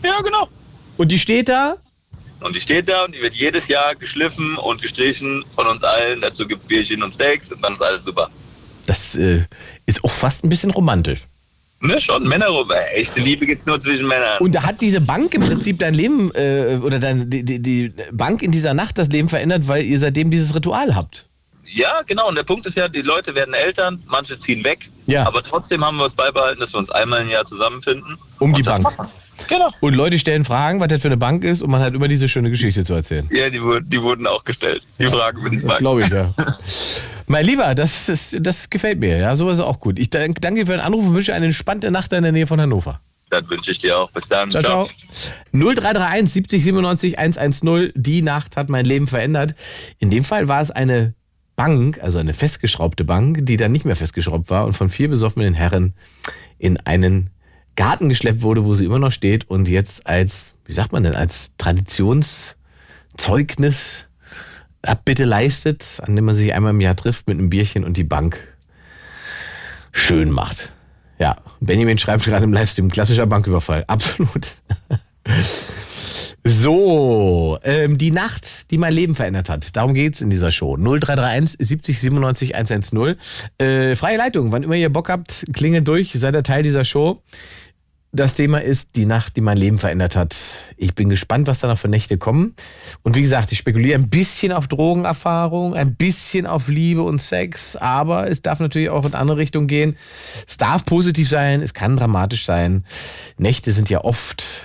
Ja, 0.04 0.22
genau. 0.22 0.48
Und 0.98 1.12
die 1.12 1.20
steht 1.20 1.50
da? 1.50 1.78
Und 2.42 2.56
die 2.56 2.62
steht 2.62 2.88
da 2.88 3.04
und 3.04 3.14
die 3.14 3.22
wird 3.22 3.36
jedes 3.36 3.68
Jahr 3.68 3.96
geschliffen 3.96 4.56
und 4.58 4.82
gestrichen 4.82 5.44
von 5.54 5.68
uns 5.68 5.84
allen. 5.84 6.22
Dazu 6.22 6.48
gibt 6.48 6.62
es 6.62 6.68
Bierchen 6.68 7.04
und 7.04 7.14
Steaks 7.14 7.52
und 7.52 7.62
dann 7.62 7.74
ist 7.74 7.82
alles 7.82 8.06
super. 8.06 8.30
Das 8.86 9.16
äh, 9.16 9.44
ist 9.86 10.04
auch 10.06 10.12
fast 10.12 10.46
ein 10.46 10.50
bisschen 10.50 10.72
romantisch. 10.72 11.24
Ne, 11.82 12.00
schon. 12.00 12.28
Männer, 12.28 12.48
echte 12.96 13.22
Liebe 13.22 13.46
gibt 13.46 13.62
es 13.62 13.66
nur 13.66 13.80
zwischen 13.80 14.08
Männern. 14.08 14.40
Und 14.40 14.54
da 14.54 14.64
hat 14.64 14.82
diese 14.82 15.00
Bank 15.00 15.34
im 15.34 15.44
Prinzip 15.44 15.80
dein 15.80 15.94
Leben, 15.94 16.32
äh, 16.34 16.80
oder 16.82 17.00
dein, 17.00 17.30
die, 17.30 17.44
die 17.44 17.94
Bank 18.12 18.42
in 18.42 18.52
dieser 18.52 18.74
Nacht 18.74 18.98
das 18.98 19.08
Leben 19.10 19.30
verändert, 19.30 19.68
weil 19.68 19.86
ihr 19.86 20.00
seitdem 20.00 20.30
dieses 20.32 20.54
Ritual 20.54 20.96
habt. 20.96 21.29
Ja, 21.74 22.02
genau. 22.06 22.28
Und 22.30 22.36
der 22.36 22.44
Punkt 22.44 22.66
ist 22.66 22.76
ja, 22.76 22.88
die 22.88 23.02
Leute 23.02 23.36
werden 23.36 23.54
Eltern, 23.54 24.02
manche 24.08 24.38
ziehen 24.40 24.64
weg. 24.64 24.90
Ja. 25.08 25.28
Aber 25.28 25.44
trotzdem 25.44 25.86
haben 25.86 25.98
wir 25.98 26.06
es 26.06 26.14
beibehalten, 26.14 26.60
dass 26.60 26.74
wir 26.74 26.80
uns 26.80 26.92
einmal 26.92 27.22
im 27.22 27.30
Jahr 27.30 27.46
zusammenfinden. 27.46 28.18
Um 28.40 28.54
die 28.54 28.64
Bank. 28.64 28.84
Machen. 28.84 29.08
Genau. 29.48 29.70
Und 29.80 29.94
Leute 29.94 30.20
stellen 30.20 30.44
Fragen, 30.44 30.80
was 30.80 30.90
das 30.90 31.02
für 31.02 31.08
eine 31.08 31.18
Bank 31.18 31.44
ist, 31.44 31.62
und 31.62 31.70
man 31.70 31.82
hat 31.82 31.94
immer 31.94 32.08
diese 32.08 32.28
schöne 32.28 32.50
Geschichte 32.50 32.84
zu 32.84 32.94
erzählen. 32.94 33.30
Ja, 33.32 33.50
die, 33.50 33.62
die 33.84 34.02
wurden 34.02 34.28
auch 34.28 34.44
gestellt. 34.44 34.84
Die 35.00 35.08
Fragen 35.08 35.44
bin 35.44 35.54
ich 35.54 35.66
bei. 35.66 35.78
Glaube 35.78 36.02
ich, 36.02 36.10
ja. 36.10 36.34
mein 37.28 37.46
Lieber, 37.46 37.74
das, 37.76 38.08
das, 38.08 38.36
das 38.40 38.70
gefällt 38.70 39.00
mir. 39.00 39.18
Ja, 39.18 39.36
sowas 39.36 39.56
ist 39.56 39.62
auch 39.62 39.80
gut. 39.80 40.00
Ich 40.00 40.10
danke 40.10 40.42
dir 40.42 40.66
für 40.66 40.74
den 40.74 40.82
Anruf 40.82 41.06
und 41.06 41.16
wünsche 41.16 41.34
eine 41.34 41.46
entspannte 41.46 41.92
Nacht 41.92 42.12
in 42.14 42.24
der 42.24 42.32
Nähe 42.32 42.48
von 42.48 42.60
Hannover. 42.60 43.00
Das 43.30 43.48
wünsche 43.48 43.72
ich 43.72 43.80
dir 43.80 43.98
auch. 43.98 44.12
Bis 44.12 44.28
dann. 44.28 44.50
Ciao, 44.52 44.64
ciao. 44.64 44.86
ciao. 44.86 44.96
0331 45.52 46.32
70 46.32 46.64
97 46.64 47.20
110. 47.20 47.92
Die 47.96 48.22
Nacht 48.22 48.58
hat 48.58 48.70
mein 48.70 48.86
Leben 48.86 49.08
verändert. 49.08 49.56
In 50.00 50.10
dem 50.10 50.24
Fall 50.24 50.48
war 50.48 50.62
es 50.62 50.72
eine 50.72 51.14
Bank, 51.60 52.00
also 52.02 52.18
eine 52.20 52.32
festgeschraubte 52.32 53.04
Bank, 53.04 53.46
die 53.46 53.58
dann 53.58 53.74
nicht 53.74 53.84
mehr 53.84 53.98
festgeschraubt 53.98 54.50
war 54.50 54.66
und 54.66 54.78
von 54.78 54.88
vier 54.88 55.10
besoffenen 55.10 55.54
Herren 55.54 55.94
in 56.58 56.78
einen 56.78 57.32
Garten 57.76 58.08
geschleppt 58.08 58.44
wurde, 58.44 58.64
wo 58.64 58.76
sie 58.76 58.86
immer 58.86 58.98
noch 58.98 59.12
steht 59.12 59.50
und 59.50 59.68
jetzt 59.68 60.08
als, 60.08 60.54
wie 60.64 60.72
sagt 60.72 60.94
man 60.94 61.04
denn, 61.04 61.16
als 61.16 61.52
Traditionszeugnis 61.58 64.06
Abbitte 64.84 65.26
leistet, 65.26 66.00
an 66.02 66.16
dem 66.16 66.24
man 66.24 66.34
sich 66.34 66.54
einmal 66.54 66.72
im 66.72 66.80
Jahr 66.80 66.96
trifft 66.96 67.28
mit 67.28 67.38
einem 67.38 67.50
Bierchen 67.50 67.84
und 67.84 67.98
die 67.98 68.06
Bank 68.06 68.42
schön 69.92 70.32
macht. 70.32 70.72
Ja, 71.20 71.42
Benjamin 71.60 71.98
schreibt 71.98 72.24
gerade 72.24 72.46
im 72.46 72.54
Livestream, 72.54 72.90
klassischer 72.90 73.28
Banküberfall. 73.28 73.84
Absolut. 73.88 74.48
So, 76.44 77.60
ähm, 77.64 77.98
die 77.98 78.12
Nacht, 78.12 78.72
die 78.72 78.78
mein 78.78 78.94
Leben 78.94 79.16
verändert 79.16 79.50
hat. 79.50 79.76
Darum 79.76 79.94
geht's 79.94 80.22
in 80.22 80.30
dieser 80.30 80.52
Show. 80.52 80.78
0331 80.78 81.58
70 81.60 82.00
97 82.00 82.56
110. 82.56 83.16
Äh, 83.58 83.96
freie 83.96 84.18
Leitung, 84.18 84.52
wann 84.52 84.64
immer 84.64 84.76
ihr 84.76 84.90
Bock 84.90 85.10
habt, 85.10 85.46
klingelt 85.54 85.88
durch, 85.88 86.14
seid 86.14 86.36
ihr 86.36 86.44
Teil 86.44 86.64
dieser 86.64 86.86
Show. 86.86 87.22
Das 88.12 88.34
Thema 88.34 88.60
ist 88.60 88.90
die 88.96 89.06
Nacht, 89.06 89.36
die 89.36 89.42
mein 89.42 89.58
Leben 89.58 89.78
verändert 89.78 90.16
hat. 90.16 90.36
Ich 90.78 90.96
bin 90.96 91.10
gespannt, 91.10 91.46
was 91.46 91.60
da 91.60 91.68
noch 91.68 91.78
für 91.78 91.90
Nächte 91.90 92.18
kommen. 92.18 92.56
Und 93.04 93.16
wie 93.16 93.22
gesagt, 93.22 93.52
ich 93.52 93.60
spekuliere 93.60 94.00
ein 94.00 94.10
bisschen 94.10 94.52
auf 94.52 94.68
Drogenerfahrung, 94.68 95.76
ein 95.76 95.94
bisschen 95.94 96.48
auf 96.48 96.70
Liebe 96.70 97.04
und 97.04 97.22
Sex, 97.22 97.76
aber 97.76 98.28
es 98.28 98.42
darf 98.42 98.60
natürlich 98.62 98.90
auch 98.90 99.06
in 99.06 99.14
andere 99.14 99.38
Richtung 99.38 99.68
gehen. 99.68 99.96
Es 100.48 100.58
darf 100.58 100.86
positiv 100.86 101.30
sein, 101.30 101.62
es 101.62 101.76
kann 101.76 101.98
dramatisch 101.98 102.46
sein. 102.46 102.84
Nächte 103.38 103.72
sind 103.72 103.92
ja 103.92 104.04
oft 104.04 104.64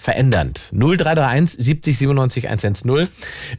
lebensverändernd. 0.00 0.72
0331 0.72 1.64
70 1.64 1.98
97 1.98 2.48
110. 2.48 3.08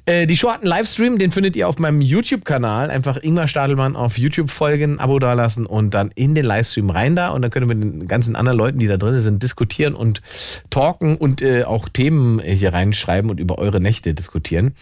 Äh, 0.06 0.28
die 0.28 0.36
Show 0.36 0.50
hat 0.50 0.62
einen 0.62 0.68
Livestream, 0.68 1.18
den 1.18 1.32
findet 1.32 1.56
ihr 1.56 1.68
auf 1.68 1.80
meinem 1.80 2.02
YouTube-Kanal. 2.02 2.90
Einfach 2.90 3.22
Ingmar 3.22 3.48
Stadelmann 3.48 3.96
auf 3.96 4.18
YouTube 4.18 4.50
folgen, 4.50 5.00
Abo 5.00 5.20
dalassen 5.20 5.66
und 5.66 5.94
dann 5.94 6.12
in 6.16 6.36
den 6.36 6.46
Livestream 6.46 6.90
rein 6.90 7.16
da. 7.16 7.30
Und 7.30 7.42
dann 7.42 7.52
könnt 7.52 7.66
ihr 7.66 7.76
mit 7.76 7.84
den 7.84 8.08
ganzen 8.08 8.36
anderen 8.36 8.58
Leuten, 8.58 8.80
die 8.80 8.88
da 8.88 8.98
drin 8.98 9.20
sind, 9.22 9.44
diskutieren 9.44 9.94
und 9.96 10.22
talken 10.70 11.18
und 11.18 11.42
äh, 11.42 11.64
auch 11.64 11.90
Themen 11.90 12.40
hier 12.40 12.74
reinschreiben 12.74 13.30
und 13.30 13.40
über 13.40 13.58
eure 13.58 13.80
Nächte 13.80 14.14
diskutieren. 14.14 14.74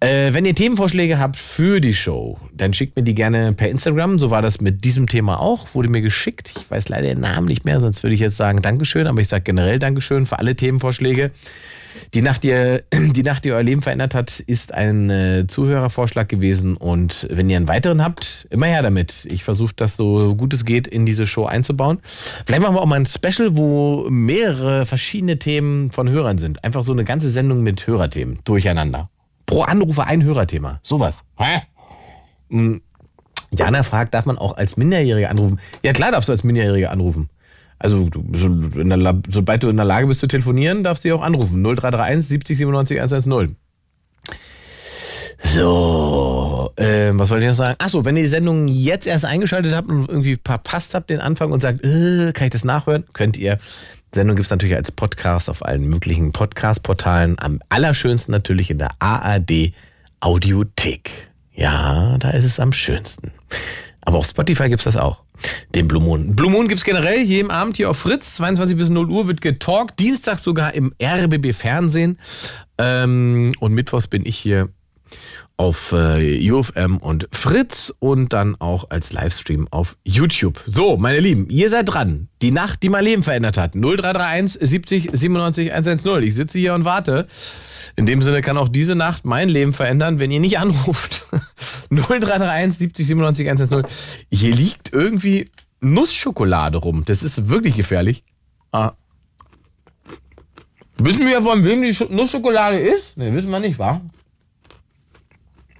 Äh, 0.00 0.32
wenn 0.32 0.44
ihr 0.44 0.54
Themenvorschläge 0.54 1.18
habt 1.18 1.36
für 1.36 1.80
die 1.80 1.94
Show, 1.94 2.38
dann 2.52 2.74
schickt 2.74 2.96
mir 2.96 3.02
die 3.02 3.14
gerne 3.14 3.52
per 3.52 3.68
Instagram. 3.68 4.18
So 4.18 4.30
war 4.30 4.42
das 4.42 4.60
mit 4.60 4.84
diesem 4.84 5.06
Thema 5.06 5.40
auch. 5.40 5.74
Wurde 5.74 5.88
mir 5.88 6.02
geschickt. 6.02 6.52
Ich 6.56 6.70
weiß 6.70 6.88
leider 6.88 7.08
den 7.08 7.20
Namen 7.20 7.46
nicht 7.46 7.64
mehr, 7.64 7.80
sonst 7.80 8.02
würde 8.02 8.14
ich 8.14 8.20
jetzt 8.20 8.36
sagen 8.36 8.62
Dankeschön, 8.62 9.06
aber 9.06 9.20
ich 9.20 9.28
sage 9.28 9.42
generell 9.42 9.78
Dankeschön 9.78 10.18
schön 10.18 10.26
für 10.26 10.38
alle 10.38 10.56
Themenvorschläge. 10.56 10.97
Die 12.14 12.22
Nacht, 12.22 12.42
die, 12.42 12.78
die 13.12 13.22
Nacht, 13.22 13.44
die 13.44 13.52
euer 13.52 13.62
Leben 13.62 13.82
verändert 13.82 14.14
hat, 14.14 14.40
ist 14.40 14.72
ein 14.72 15.10
äh, 15.10 15.46
Zuhörervorschlag 15.46 16.28
gewesen. 16.28 16.76
Und 16.76 17.26
wenn 17.30 17.50
ihr 17.50 17.56
einen 17.56 17.68
weiteren 17.68 18.02
habt, 18.02 18.46
immer 18.50 18.66
her 18.66 18.82
damit. 18.82 19.26
Ich 19.30 19.44
versuche 19.44 19.74
das 19.76 19.96
so 19.96 20.34
gut 20.34 20.54
es 20.54 20.64
geht 20.64 20.86
in 20.86 21.06
diese 21.06 21.26
Show 21.26 21.44
einzubauen. 21.44 21.98
Vielleicht 22.46 22.62
machen 22.62 22.74
wir 22.74 22.80
auch 22.80 22.86
mal 22.86 22.96
ein 22.96 23.06
Special, 23.06 23.56
wo 23.56 24.08
mehrere 24.10 24.86
verschiedene 24.86 25.38
Themen 25.38 25.90
von 25.90 26.08
Hörern 26.08 26.38
sind. 26.38 26.64
Einfach 26.64 26.84
so 26.84 26.92
eine 26.92 27.04
ganze 27.04 27.30
Sendung 27.30 27.62
mit 27.62 27.86
Hörerthemen 27.86 28.38
durcheinander. 28.44 29.10
Pro 29.46 29.62
Anrufer 29.62 30.06
ein 30.06 30.22
Hörerthema. 30.22 30.80
Sowas. 30.82 31.22
Hm. 32.50 32.82
Jana 33.50 33.82
fragt, 33.82 34.12
darf 34.12 34.26
man 34.26 34.36
auch 34.36 34.56
als 34.56 34.76
Minderjähriger 34.76 35.30
anrufen? 35.30 35.58
Ja, 35.82 35.92
klar 35.92 36.12
darfst 36.12 36.28
du 36.28 36.32
als 36.32 36.44
Minderjähriger 36.44 36.90
anrufen. 36.90 37.30
Also, 37.78 38.08
der, 38.10 39.20
sobald 39.28 39.62
du 39.62 39.68
in 39.68 39.76
der 39.76 39.86
Lage 39.86 40.06
bist 40.06 40.20
zu 40.20 40.26
telefonieren, 40.26 40.82
darfst 40.82 41.04
du 41.04 41.08
dich 41.08 41.18
auch 41.18 41.22
anrufen. 41.22 41.62
0331 41.62 42.26
70 42.26 42.58
97 42.58 42.96
110. 42.98 43.56
So, 45.44 46.72
äh, 46.76 47.10
was 47.12 47.30
wollte 47.30 47.44
ich 47.44 47.48
noch 47.48 47.54
sagen? 47.54 47.76
Achso, 47.78 48.04
wenn 48.04 48.16
ihr 48.16 48.24
die 48.24 48.28
Sendung 48.28 48.66
jetzt 48.66 49.06
erst 49.06 49.24
eingeschaltet 49.24 49.74
habt 49.74 49.88
und 49.88 50.08
irgendwie 50.08 50.36
verpasst 50.44 50.94
habt 50.94 51.10
den 51.10 51.20
Anfang 51.20 51.52
und 51.52 51.62
sagt, 51.62 51.84
äh, 51.84 52.32
kann 52.32 52.46
ich 52.46 52.52
das 52.52 52.64
nachhören? 52.64 53.04
Könnt 53.12 53.36
ihr. 53.36 53.58
Die 54.12 54.18
Sendung 54.18 54.36
gibt 54.36 54.46
es 54.46 54.50
natürlich 54.50 54.74
als 54.74 54.90
Podcast 54.90 55.48
auf 55.48 55.64
allen 55.64 55.84
möglichen 55.84 56.32
Podcast-Portalen. 56.32 57.38
Am 57.38 57.60
allerschönsten 57.68 58.32
natürlich 58.32 58.70
in 58.70 58.78
der 58.78 58.90
ARD 58.98 59.72
Audiothek. 60.20 61.10
Ja, 61.52 62.16
da 62.18 62.30
ist 62.30 62.44
es 62.44 62.58
am 62.58 62.72
schönsten. 62.72 63.30
Aber 64.08 64.16
auf 64.16 64.26
Spotify 64.26 64.70
gibt 64.70 64.80
es 64.80 64.84
das 64.84 64.96
auch. 64.96 65.22
Den 65.74 65.86
Blue 65.86 66.02
Moon. 66.02 66.34
Blue 66.34 66.50
Moon 66.50 66.66
gibt 66.66 66.78
es 66.78 66.84
generell 66.86 67.20
jeden 67.20 67.50
Abend 67.50 67.76
hier 67.76 67.90
auf 67.90 67.98
Fritz. 67.98 68.36
22 68.36 68.74
bis 68.74 68.88
0 68.88 69.06
Uhr 69.10 69.28
wird 69.28 69.42
getalkt. 69.42 70.00
Dienstag 70.00 70.38
sogar 70.38 70.72
im 70.72 70.94
RBB 70.98 71.52
Fernsehen. 71.52 72.18
Ähm, 72.78 73.52
und 73.60 73.74
mittwochs 73.74 74.06
bin 74.06 74.24
ich 74.24 74.38
hier 74.38 74.70
auf 75.58 75.92
äh, 75.92 76.50
UFM 76.50 76.98
und 76.98 77.28
Fritz 77.32 77.92
und 77.98 78.32
dann 78.32 78.54
auch 78.60 78.90
als 78.90 79.12
Livestream 79.12 79.66
auf 79.70 79.96
YouTube. 80.04 80.62
So, 80.66 80.96
meine 80.96 81.18
Lieben, 81.18 81.50
ihr 81.50 81.68
seid 81.68 81.92
dran. 81.92 82.28
Die 82.42 82.52
Nacht, 82.52 82.82
die 82.84 82.88
mein 82.88 83.04
Leben 83.04 83.24
verändert 83.24 83.58
hat. 83.58 83.74
0331 83.74 84.60
70 84.60 85.10
97 85.12 85.72
110. 85.72 86.22
Ich 86.22 86.36
sitze 86.36 86.60
hier 86.60 86.74
und 86.74 86.84
warte. 86.84 87.26
In 87.96 88.06
dem 88.06 88.22
Sinne 88.22 88.40
kann 88.40 88.56
auch 88.56 88.68
diese 88.68 88.94
Nacht 88.94 89.24
mein 89.24 89.48
Leben 89.48 89.72
verändern, 89.72 90.20
wenn 90.20 90.30
ihr 90.30 90.40
nicht 90.40 90.58
anruft. 90.58 91.26
0331 91.90 92.78
70 92.78 93.06
97 93.08 93.46
110. 93.48 93.82
Hier 94.30 94.54
liegt 94.54 94.92
irgendwie 94.92 95.50
Nussschokolade 95.80 96.78
rum. 96.78 97.02
Das 97.04 97.24
ist 97.24 97.48
wirklich 97.48 97.76
gefährlich. 97.76 98.22
Ah. 98.70 98.92
Wissen 100.98 101.26
wir, 101.26 101.42
von 101.42 101.64
wem 101.64 101.82
die 101.82 101.96
Nussschokolade 102.10 102.78
ist? 102.78 103.16
Ne, 103.16 103.34
wissen 103.34 103.50
wir 103.50 103.58
nicht, 103.60 103.78
wa? 103.78 104.00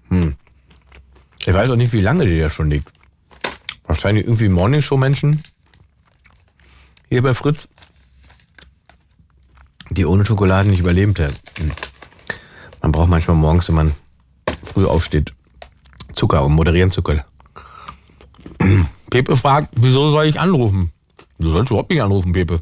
Hm. 0.08 0.36
Ich 1.40 1.52
weiß 1.52 1.70
auch 1.70 1.76
nicht, 1.76 1.92
wie 1.92 2.00
lange 2.00 2.26
die 2.26 2.38
da 2.38 2.50
schon 2.50 2.70
liegt. 2.70 2.92
Wahrscheinlich 3.86 4.24
irgendwie 4.24 4.48
Morningshow-Menschen. 4.48 5.42
Hier 7.08 7.22
bei 7.22 7.34
Fritz. 7.34 7.68
Die 9.90 10.04
ohne 10.04 10.26
Schokolade 10.26 10.68
nicht 10.68 10.80
überlebt 10.80 11.18
hätten. 11.18 11.36
Hm. 11.58 11.72
Man 12.82 12.92
braucht 12.92 13.08
manchmal 13.08 13.36
morgens, 13.36 13.68
wenn 13.68 13.74
man 13.74 13.94
früh 14.62 14.86
aufsteht, 14.86 15.32
Zucker, 16.12 16.44
um 16.44 16.54
moderieren 16.54 16.90
zu 16.90 17.02
können. 17.02 17.22
Pepe 19.10 19.36
fragt, 19.36 19.70
wieso 19.76 20.10
soll 20.10 20.26
ich 20.26 20.38
anrufen? 20.38 20.92
Du 21.38 21.50
sollst 21.50 21.70
überhaupt 21.70 21.90
nicht 21.90 22.02
anrufen, 22.02 22.32
Pepe. 22.32 22.60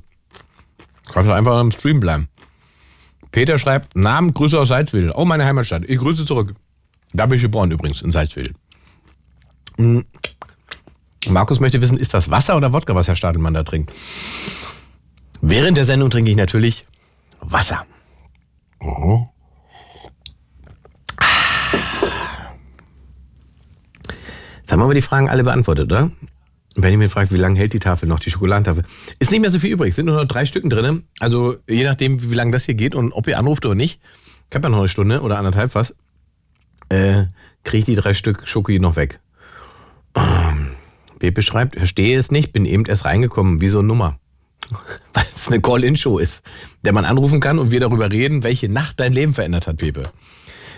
Du 1.06 1.12
kannst 1.12 1.30
einfach 1.30 1.60
im 1.60 1.70
Stream 1.70 2.00
bleiben. 2.00 2.28
Peter 3.32 3.58
schreibt, 3.58 3.96
Namen, 3.96 4.32
Grüße 4.32 4.58
aus 4.58 4.68
Salzwedel. 4.68 5.12
Oh, 5.14 5.24
meine 5.24 5.44
Heimatstadt. 5.44 5.82
Ich 5.86 5.98
grüße 5.98 6.24
zurück. 6.24 6.54
Da 7.12 7.26
bin 7.26 7.36
ich 7.36 7.42
geboren 7.42 7.70
übrigens, 7.70 8.02
in 8.02 8.12
Salzwedel. 8.12 8.54
Hm. 9.76 10.04
Markus 11.28 11.60
möchte 11.60 11.80
wissen, 11.80 11.98
ist 11.98 12.14
das 12.14 12.30
Wasser 12.30 12.56
oder 12.56 12.72
Wodka, 12.72 12.94
was 12.94 13.08
Herr 13.08 13.16
Stadelmann 13.16 13.54
da 13.54 13.62
trinkt? 13.62 13.92
Während 15.40 15.76
der 15.76 15.84
Sendung 15.84 16.10
trinke 16.10 16.30
ich 16.30 16.36
natürlich 16.36 16.86
Wasser. 17.40 17.84
Oh. 18.80 19.26
Jetzt 24.60 24.72
haben 24.72 24.80
wir 24.80 24.84
aber 24.84 24.94
die 24.94 25.02
Fragen 25.02 25.28
alle 25.28 25.44
beantwortet, 25.44 25.92
oder? 25.92 26.10
Wenn 26.74 26.92
ich 26.92 26.98
mir 26.98 27.08
fragt, 27.08 27.32
wie 27.32 27.36
lange 27.36 27.58
hält 27.58 27.72
die 27.72 27.78
Tafel 27.78 28.08
noch, 28.08 28.20
die 28.20 28.30
Schokoladentafel? 28.30 28.84
Ist 29.18 29.30
nicht 29.30 29.40
mehr 29.40 29.50
so 29.50 29.58
viel 29.58 29.72
übrig, 29.72 29.94
sind 29.94 30.06
nur 30.06 30.16
noch 30.16 30.26
drei 30.26 30.44
Stücken 30.44 30.68
drin. 30.68 31.04
Also 31.20 31.56
je 31.68 31.84
nachdem, 31.84 32.30
wie 32.30 32.34
lange 32.34 32.50
das 32.50 32.66
hier 32.66 32.74
geht 32.74 32.94
und 32.94 33.12
ob 33.12 33.28
ihr 33.28 33.38
anruft 33.38 33.64
oder 33.64 33.74
nicht, 33.74 34.00
ich 34.50 34.54
habe 34.54 34.66
ja 34.66 34.70
noch 34.70 34.78
eine 34.80 34.88
Stunde 34.88 35.22
oder 35.22 35.38
anderthalb 35.38 35.74
was, 35.74 35.94
äh, 36.88 37.24
kriege 37.64 37.78
ich 37.78 37.84
die 37.84 37.96
drei 37.96 38.14
Stück 38.14 38.46
Schoki 38.46 38.78
noch 38.78 38.96
weg. 38.96 39.20
Ähm, 40.14 40.68
Bepe 41.18 41.42
schreibt, 41.42 41.76
verstehe 41.76 42.18
es 42.18 42.30
nicht, 42.30 42.52
bin 42.52 42.64
eben 42.64 42.84
erst 42.84 43.04
reingekommen, 43.04 43.60
wie 43.60 43.68
so 43.68 43.78
eine 43.80 43.88
Nummer. 43.88 44.18
Weil 45.14 45.26
es 45.34 45.48
eine 45.48 45.60
Call-In-Show 45.60 46.18
ist, 46.18 46.42
der 46.82 46.92
man 46.92 47.04
anrufen 47.04 47.40
kann 47.40 47.58
und 47.58 47.70
wir 47.70 47.80
darüber 47.80 48.10
reden, 48.10 48.42
welche 48.42 48.68
Nacht 48.68 49.00
dein 49.00 49.12
Leben 49.12 49.32
verändert 49.32 49.66
hat, 49.66 49.78
Pepe. 49.78 50.02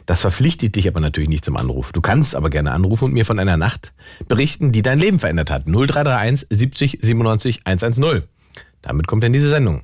Das 0.07 0.23
verpflichtet 0.23 0.75
dich 0.75 0.89
aber 0.89 1.01
natürlich 1.01 1.29
nicht 1.29 1.45
zum 1.45 1.59
Anruf. 1.59 1.93
Du 1.93 2.01
kannst 2.01 2.35
aber 2.35 2.49
gerne 2.49 2.73
anrufen 2.73 3.05
und 3.05 3.13
mir 3.13 3.27
von 3.27 3.39
einer 3.39 3.59
Nacht 3.59 3.93
berichten, 4.27 4.73
die 4.73 4.81
dein 4.81 4.99
Leben 4.99 5.19
verändert 5.19 5.51
hat. 5.51 5.67
0331 5.67 6.47
70 6.49 6.99
97 7.03 7.61
110. 7.65 8.23
Damit 8.81 9.07
kommt 9.07 9.23
dann 9.23 9.35
diese 9.35 9.51
Sendung. 9.51 9.83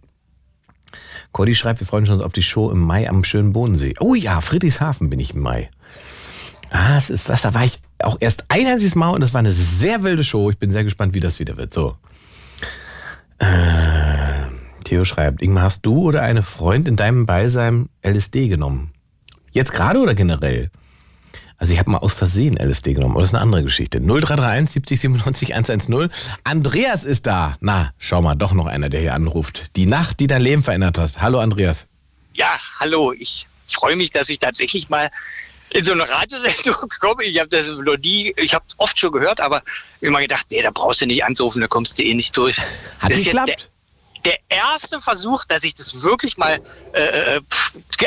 Cody 1.32 1.54
schreibt, 1.54 1.80
wir 1.80 1.86
freuen 1.86 2.08
uns 2.08 2.22
auf 2.22 2.32
die 2.32 2.42
Show 2.42 2.70
im 2.70 2.78
Mai 2.78 3.08
am 3.08 3.22
schönen 3.22 3.52
Bodensee. 3.52 3.94
Oh 4.00 4.14
ja, 4.14 4.40
Friedrichshafen 4.40 5.10
bin 5.10 5.20
ich 5.20 5.34
im 5.34 5.40
Mai. 5.40 5.68
Ah, 6.76 6.98
es 6.98 7.08
ist 7.08 7.28
das, 7.28 7.42
da 7.42 7.54
war 7.54 7.64
ich 7.64 7.78
auch 8.02 8.16
erst 8.18 8.46
ein 8.48 8.66
einziges 8.66 8.96
Mal 8.96 9.10
und 9.10 9.22
es 9.22 9.32
war 9.32 9.38
eine 9.38 9.52
sehr 9.52 10.02
wilde 10.02 10.24
Show. 10.24 10.50
Ich 10.50 10.58
bin 10.58 10.72
sehr 10.72 10.82
gespannt, 10.82 11.14
wie 11.14 11.20
das 11.20 11.38
wieder 11.38 11.56
wird. 11.56 11.72
So. 11.72 11.96
Äh, 13.38 13.46
Theo 14.82 15.04
schreibt, 15.04 15.40
Ingmar, 15.40 15.62
hast 15.62 15.86
du 15.86 16.00
oder 16.00 16.22
eine 16.22 16.42
Freund 16.42 16.88
in 16.88 16.96
deinem 16.96 17.26
Beisein 17.26 17.90
LSD 18.02 18.48
genommen? 18.48 18.90
Jetzt 19.52 19.72
gerade 19.72 20.00
oder 20.00 20.16
generell? 20.16 20.72
Also 21.58 21.72
ich 21.72 21.78
habe 21.78 21.92
mal 21.92 21.98
aus 21.98 22.12
Versehen 22.12 22.56
LSD 22.56 22.94
genommen, 22.94 23.12
aber 23.12 23.20
das 23.20 23.28
ist 23.28 23.34
eine 23.34 23.42
andere 23.44 23.62
Geschichte. 23.62 24.00
0331 24.00 24.70
70 24.70 25.00
97 25.00 25.54
110. 25.54 26.10
Andreas 26.42 27.04
ist 27.04 27.28
da. 27.28 27.56
Na, 27.60 27.92
schau 27.98 28.20
mal, 28.20 28.34
doch 28.34 28.52
noch 28.52 28.66
einer, 28.66 28.88
der 28.88 29.00
hier 29.00 29.14
anruft. 29.14 29.76
Die 29.76 29.86
Nacht, 29.86 30.18
die 30.18 30.26
dein 30.26 30.42
Leben 30.42 30.64
verändert 30.64 30.98
hat. 30.98 31.20
Hallo 31.22 31.38
Andreas. 31.38 31.86
Ja, 32.34 32.58
hallo. 32.80 33.12
Ich 33.12 33.46
freue 33.68 33.94
mich, 33.94 34.10
dass 34.10 34.28
ich 34.28 34.40
tatsächlich 34.40 34.88
mal 34.88 35.12
in 35.74 35.84
so 35.84 35.92
eine 35.92 36.08
Radiosendung 36.08 36.88
komme. 37.00 37.24
Ich 37.24 37.38
habe 37.38 37.48
das 37.48 37.66
noch 37.68 37.98
nie, 37.98 38.32
ich 38.36 38.54
habe 38.54 38.64
oft 38.78 38.98
schon 38.98 39.12
gehört, 39.12 39.40
aber 39.40 39.62
immer 40.00 40.20
gedacht, 40.20 40.46
nee, 40.50 40.62
da 40.62 40.70
brauchst 40.70 41.02
du 41.02 41.06
nicht 41.06 41.24
anrufen, 41.24 41.60
da 41.60 41.66
kommst 41.66 41.98
du 41.98 42.04
eh 42.04 42.14
nicht 42.14 42.36
durch. 42.36 42.58
Hat 43.00 43.10
das 43.10 43.24
geklappt? 43.24 43.70
der 44.24 44.38
erste 44.48 45.00
Versuch, 45.00 45.44
dass 45.44 45.64
ich 45.64 45.74
das 45.74 46.00
wirklich 46.00 46.38
mal 46.38 46.58
äh, 46.94 47.36
äh 47.36 47.40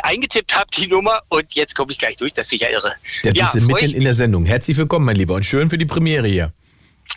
eingetippt 0.02 0.56
habe, 0.56 0.66
die 0.76 0.88
Nummer. 0.88 1.22
Und 1.30 1.54
jetzt 1.54 1.76
komme 1.76 1.92
ich 1.92 2.00
gleich 2.00 2.18
durch. 2.18 2.34
Das 2.34 2.52
ist 2.52 2.60
ja 2.60 2.70
irre. 2.70 2.94
Ja, 3.22 3.32
du 3.32 3.38
ja, 3.38 3.52
bist 3.52 3.68
mitten 3.68 3.94
in 3.94 4.04
der 4.04 4.16
Sendung. 4.16 4.44
Herzlich 4.48 4.76
willkommen, 4.78 5.06
mein 5.06 5.16
Lieber. 5.16 5.36
Und 5.36 5.46
schön 5.46 5.70
für 5.70 5.78
die 5.78 5.86
Premiere 5.86 6.28
hier. 6.28 6.52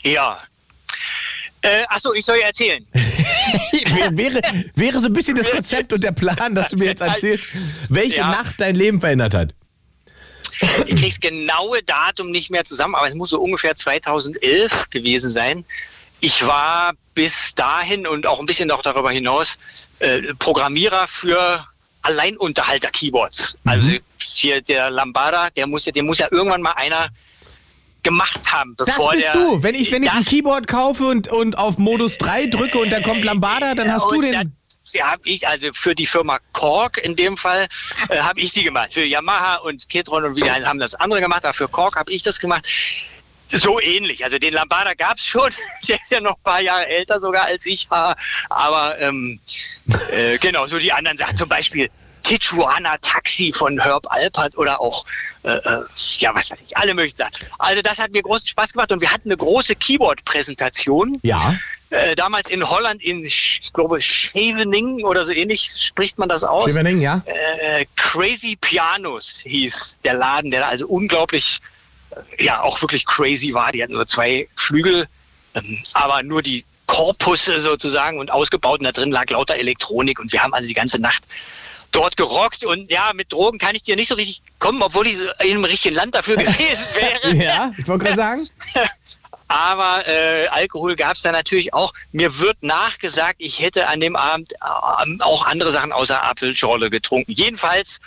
Ja. 0.03 0.39
Äh, 1.63 1.85
achso, 1.89 2.13
ich 2.13 2.27
soll 2.27 2.41
ja 2.41 2.49
erzählen. 2.49 2.87
wäre, 2.93 4.43
wäre 4.75 5.01
so 5.01 5.07
ein 5.07 5.15
bisschen 5.15 5.35
das 5.35 5.51
Konzept 5.51 5.95
und 5.95 6.05
der 6.05 6.13
Plan, 6.13 6.55
dass 6.55 6.69
du 6.69 6.77
mir 6.77 6.87
jetzt 6.87 7.01
erzählst, 7.01 7.57
welche 7.89 8.19
ja. 8.19 8.31
Nacht 8.31 8.57
dein 8.59 8.75
Leben 8.75 9.01
verändert 9.01 9.33
hat. 9.33 9.55
Ich 10.87 10.97
krieg's 10.97 11.21
genaue 11.21 11.83
Datum 11.83 12.31
nicht 12.31 12.51
mehr 12.51 12.65
zusammen, 12.65 12.95
aber 12.95 13.07
es 13.07 13.15
muss 13.15 13.31
so 13.31 13.41
ungefähr 13.41 13.75
2011 13.75 14.91
gewesen 14.91 15.31
sein. 15.31 15.65
Ich 16.21 16.47
war 16.47 16.93
bis 17.15 17.55
dahin 17.55 18.07
und 18.07 18.27
auch 18.27 18.41
ein 18.41 18.47
bisschen 18.47 18.69
noch 18.69 18.83
darüber 18.83 19.11
hinaus 19.11 19.59
äh, 20.01 20.21
Programmierer 20.39 21.09
für 21.09 21.67
Alleinunterhalter-Keyboards. 22.03 23.57
Mhm. 23.65 23.71
Also 23.71 23.93
hier 24.19 24.61
der 24.61 24.91
Lambada, 24.91 25.51
der 25.51 25.67
muss 25.67 25.87
ja, 25.87 25.93
den 25.93 26.07
muss 26.07 26.19
ja 26.19 26.29
irgendwann 26.31 26.63
mal 26.63 26.73
einer 26.73 27.09
gemacht 28.03 28.53
haben. 28.53 28.75
Bevor 28.77 29.13
das 29.13 29.17
bist 29.17 29.35
der, 29.35 29.41
du. 29.41 29.63
Wenn 29.63 29.75
ich, 29.75 29.91
wenn 29.93 30.03
ich 30.03 30.11
ein 30.11 30.25
Keyboard 30.25 30.67
kaufe 30.67 31.07
und, 31.07 31.29
und 31.29 31.59
auf 31.59 31.79
Modus 31.79 32.19
3 32.19 32.47
drücke 32.47 32.79
und 32.79 32.91
da 32.91 33.01
kommt 33.01 33.25
Lambada, 33.25 33.75
dann 33.75 33.93
hast 33.93 34.11
du 34.11 34.21
den. 34.21 34.57
Ja, 34.93 35.11
habe 35.11 35.23
ich, 35.25 35.47
also 35.47 35.69
für 35.73 35.95
die 35.95 36.07
Firma 36.07 36.39
Korg 36.53 36.99
in 36.99 37.17
dem 37.17 37.37
Fall, 37.37 37.67
äh, 38.09 38.19
habe 38.21 38.41
ich 38.41 38.53
die 38.53 38.65
gemacht. 38.65 38.95
Für 38.95 39.05
Yamaha 39.05 39.57
und 39.57 39.89
Kitron 39.89 40.25
und 40.25 40.37
wieder 40.37 40.55
haben 40.65 40.79
das 40.79 40.95
andere 40.95 41.21
gemacht, 41.21 41.45
aber 41.45 41.55
für 41.55 41.69
Korg 41.69 41.97
habe 41.97 42.13
ich 42.13 42.23
das 42.23 42.39
gemacht. 42.39 42.67
So 43.53 43.81
ähnlich. 43.81 44.25
Also 44.25 44.39
den 44.39 44.55
Lambada 44.55 44.95
gab 44.95 45.17
es 45.17 45.27
schon. 45.27 45.51
Der 45.89 45.97
ist 45.97 46.11
ja 46.11 46.21
noch 46.21 46.37
ein 46.37 46.43
paar 46.45 46.61
Jahre 46.61 46.87
älter 46.87 47.21
sogar 47.21 47.45
als 47.45 47.67
ich 47.67 47.91
war. 47.91 48.17
Aber 48.49 48.99
ähm, 49.01 49.41
äh, 50.13 50.39
genau, 50.39 50.67
so 50.67 50.79
die 50.79 50.93
anderen 50.93 51.17
Sachen. 51.17 51.37
Zum 51.37 51.49
Beispiel 51.49 51.91
Tijuana 52.23 52.97
Taxi 52.99 53.53
von 53.53 53.81
Herb 53.81 54.07
Alpert 54.11 54.57
oder 54.57 54.81
auch, 54.81 55.05
äh, 55.43 55.53
äh, 55.53 55.83
ja, 56.19 56.35
was 56.35 56.51
weiß 56.51 56.63
ich, 56.63 56.77
alle 56.77 56.95
möglichen 56.95 57.17
Sachen. 57.17 57.33
Also 57.59 57.83
das 57.83 57.99
hat 57.99 58.13
mir 58.13 58.23
großen 58.23 58.47
Spaß 58.47 58.73
gemacht 58.73 58.93
und 58.93 59.01
wir 59.01 59.11
hatten 59.11 59.29
eine 59.29 59.37
große 59.37 59.75
Keyboard-Präsentation. 59.75 61.19
Ja. 61.23 61.57
Äh, 61.91 62.15
damals 62.15 62.51
in 62.51 62.69
Holland, 62.69 63.03
in, 63.03 63.25
ich 63.25 63.73
glaube, 63.73 64.01
Scheveningen 64.01 65.05
oder 65.05 65.25
so 65.25 65.33
ähnlich 65.33 65.73
spricht 65.77 66.19
man 66.19 66.29
das 66.29 66.45
aus. 66.45 66.71
Scheveningen, 66.71 67.01
ja. 67.01 67.21
Äh, 67.27 67.85
Crazy 67.97 68.57
Pianos 68.61 69.41
hieß 69.41 69.99
der 70.05 70.15
Laden, 70.15 70.53
der 70.53 70.69
also 70.69 70.87
unglaublich, 70.87 71.59
äh, 72.39 72.45
ja, 72.45 72.63
auch 72.63 72.81
wirklich 72.81 73.07
crazy 73.07 73.53
war. 73.55 73.73
Die 73.73 73.83
hatten 73.83 73.95
nur 73.95 74.07
zwei 74.07 74.49
Flügel, 74.55 75.09
ähm, 75.55 75.83
aber 75.95 76.23
nur 76.23 76.43
die 76.43 76.65
Korpusse 76.87 77.59
sozusagen 77.59 78.19
und 78.19 78.31
ausgebaut 78.31 78.79
und 78.79 78.85
da 78.85 78.93
drin 78.93 79.11
lag 79.11 79.29
lauter 79.31 79.57
Elektronik 79.57 80.21
und 80.21 80.33
wir 80.33 80.43
haben 80.43 80.55
also 80.55 80.69
die 80.69 80.75
ganze 80.75 81.01
Nacht 81.01 81.25
dort 81.93 82.17
gerockt 82.17 82.65
und 82.65 82.91
ja, 82.91 83.13
mit 83.15 83.33
Drogen 83.33 83.59
kann 83.59 83.75
ich 83.75 83.83
dir 83.83 83.97
nicht 83.97 84.09
so 84.09 84.15
richtig 84.15 84.43
kommen, 84.61 84.81
obwohl 84.83 85.09
ich 85.09 85.19
in 85.19 85.29
einem 85.41 85.65
richtigen 85.65 85.97
Land 85.97 86.15
dafür 86.15 86.37
gewesen 86.37 86.87
wäre. 86.95 87.35
ja, 87.35 87.73
ich 87.77 87.89
wollte 87.89 88.05
gerade 88.05 88.17
sagen. 88.17 88.49
Aber 89.51 90.07
äh, 90.07 90.47
Alkohol 90.47 90.95
gab 90.95 91.17
es 91.17 91.23
da 91.23 91.33
natürlich 91.33 91.75
auch. 91.75 91.93
Mir 92.13 92.39
wird 92.39 92.63
nachgesagt, 92.63 93.35
ich 93.39 93.59
hätte 93.59 93.89
an 93.89 93.99
dem 93.99 94.15
Abend 94.15 94.53
äh, 94.53 95.23
auch 95.25 95.45
andere 95.45 95.73
Sachen 95.73 95.91
außer 95.91 96.23
Apfelschorle 96.23 96.89
getrunken. 96.89 97.33
Jedenfalls 97.33 97.99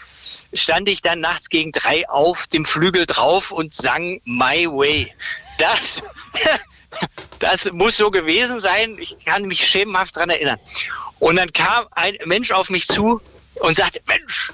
stand 0.54 0.88
ich 0.88 1.02
dann 1.02 1.20
nachts 1.20 1.50
gegen 1.50 1.74
drei 1.74 2.08
auf 2.08 2.48
dem 2.48 2.64
Flügel 2.64 3.06
drauf 3.06 3.52
und 3.52 3.74
sang 3.74 4.22
My 4.24 4.68
Way. 4.68 5.14
Das, 5.58 6.04
das 7.39 7.70
muss 7.74 7.98
so 7.98 8.10
gewesen 8.10 8.62
sein. 8.62 8.98
Ich 8.98 9.18
kann 9.26 9.44
mich 9.44 9.68
schemenhaft 9.68 10.16
daran 10.16 10.30
erinnern. 10.30 10.60
Und 11.20 11.36
dann 11.36 11.52
kam 11.52 11.88
ein 11.91 12.18
Mensch 12.24 12.52
auf 12.52 12.70
mich 12.70 12.88
zu 12.88 13.20
und 13.56 13.76
sagte, 13.76 14.00
Mensch, 14.08 14.54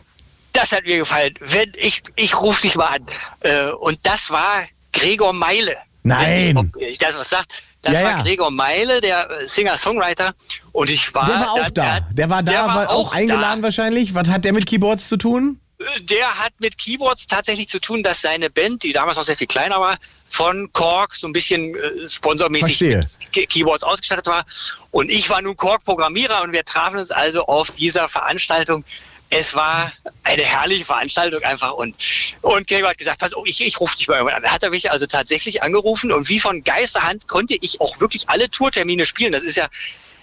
das 0.54 0.72
hat 0.72 0.86
mir 0.86 0.98
gefallen. 0.98 1.36
Wenn 1.40 1.72
ich, 1.76 2.02
ich 2.16 2.36
rufe 2.36 2.64
dich 2.64 2.74
mal 2.74 2.88
an. 2.88 3.06
Äh, 3.42 3.66
und 3.74 4.00
das 4.08 4.32
war 4.32 4.64
Gregor 4.92 5.34
Meile. 5.34 5.78
Nein. 6.04 6.56
Nicht, 6.56 6.58
ob 6.58 6.82
ich 6.82 6.98
das 6.98 7.18
was 7.18 7.30
sagt. 7.30 7.64
Das 7.82 7.94
ja, 7.94 8.04
war 8.04 8.12
ja. 8.18 8.22
Gregor 8.24 8.52
Meile, 8.52 9.02
der 9.02 9.30
Singer-Songwriter. 9.44 10.34
Und 10.72 10.90
ich 10.90 11.14
war. 11.14 11.26
Der 11.26 11.36
war 11.36 11.52
auch 11.52 11.70
da. 11.70 12.00
Der 12.12 12.30
war 12.30 12.44
da, 12.44 12.52
der 12.52 12.62
war, 12.64 12.76
war 12.76 12.90
auch, 12.90 13.14
eingeladen 13.14 13.62
da. 13.62 13.68
wahrscheinlich. 13.68 14.14
Was 14.14 14.28
hat 14.28 14.46
der 14.46 14.54
mit 14.54 14.66
Keyboards 14.66 15.08
zu 15.08 15.18
tun? 15.18 15.60
Der 16.02 16.28
hat 16.40 16.52
mit 16.60 16.78
Keyboards 16.78 17.26
tatsächlich 17.26 17.70
zu 17.70 17.80
tun, 17.80 18.04
dass 18.04 18.22
seine 18.22 18.50
Band, 18.50 18.84
die 18.84 18.92
damals 18.92 19.16
noch 19.16 19.24
sehr 19.24 19.38
viel 19.38 19.48
kleiner 19.48 19.80
war, 19.80 19.98
von 20.28 20.70
Korg 20.74 21.16
so 21.16 21.26
ein 21.26 21.32
bisschen 21.32 21.74
äh, 21.74 22.08
sponsormäßig 22.08 23.08
Keyboards 23.32 23.84
ausgestattet 23.84 24.28
war. 24.28 24.44
Und 24.92 25.10
ich 25.10 25.30
war 25.30 25.42
nun 25.42 25.56
Korg-Programmierer 25.56 26.42
und 26.44 26.52
wir 26.52 26.66
trafen 26.66 27.00
uns 27.00 27.12
also 27.12 27.46
auf 27.46 27.72
dieser 27.72 28.10
Veranstaltung. 28.10 28.84
Es 29.30 29.54
war 29.54 29.92
eine 30.24 30.44
herrliche 30.44 30.86
Veranstaltung 30.86 31.44
einfach 31.44 31.74
und, 31.74 31.96
und 32.42 32.68
Gregor 32.68 32.90
hat 32.90 32.98
gesagt, 32.98 33.20
pass 33.20 33.34
auf, 33.34 33.46
ich, 33.46 33.64
ich 33.66 33.80
rufe 33.80 33.96
dich 33.96 34.08
mal 34.08 34.16
irgendwann 34.16 34.38
an. 34.38 34.44
Da 34.44 34.52
hat 34.52 34.64
er 34.64 34.72
mich 34.72 34.90
also 34.90 35.06
tatsächlich 35.06 35.62
angerufen 35.62 36.12
und 36.12 36.30
wie 36.30 36.40
von 36.40 36.64
Geisterhand 36.64 37.28
konnte 37.28 37.56
ich 37.62 37.80
auch 37.80 38.00
wirklich 38.00 38.28
alle 38.28 38.50
Tourtermine 38.50 39.06
spielen. 39.06 39.32
Das 39.32 39.44
ist 39.44 39.58
ja, 39.58 39.68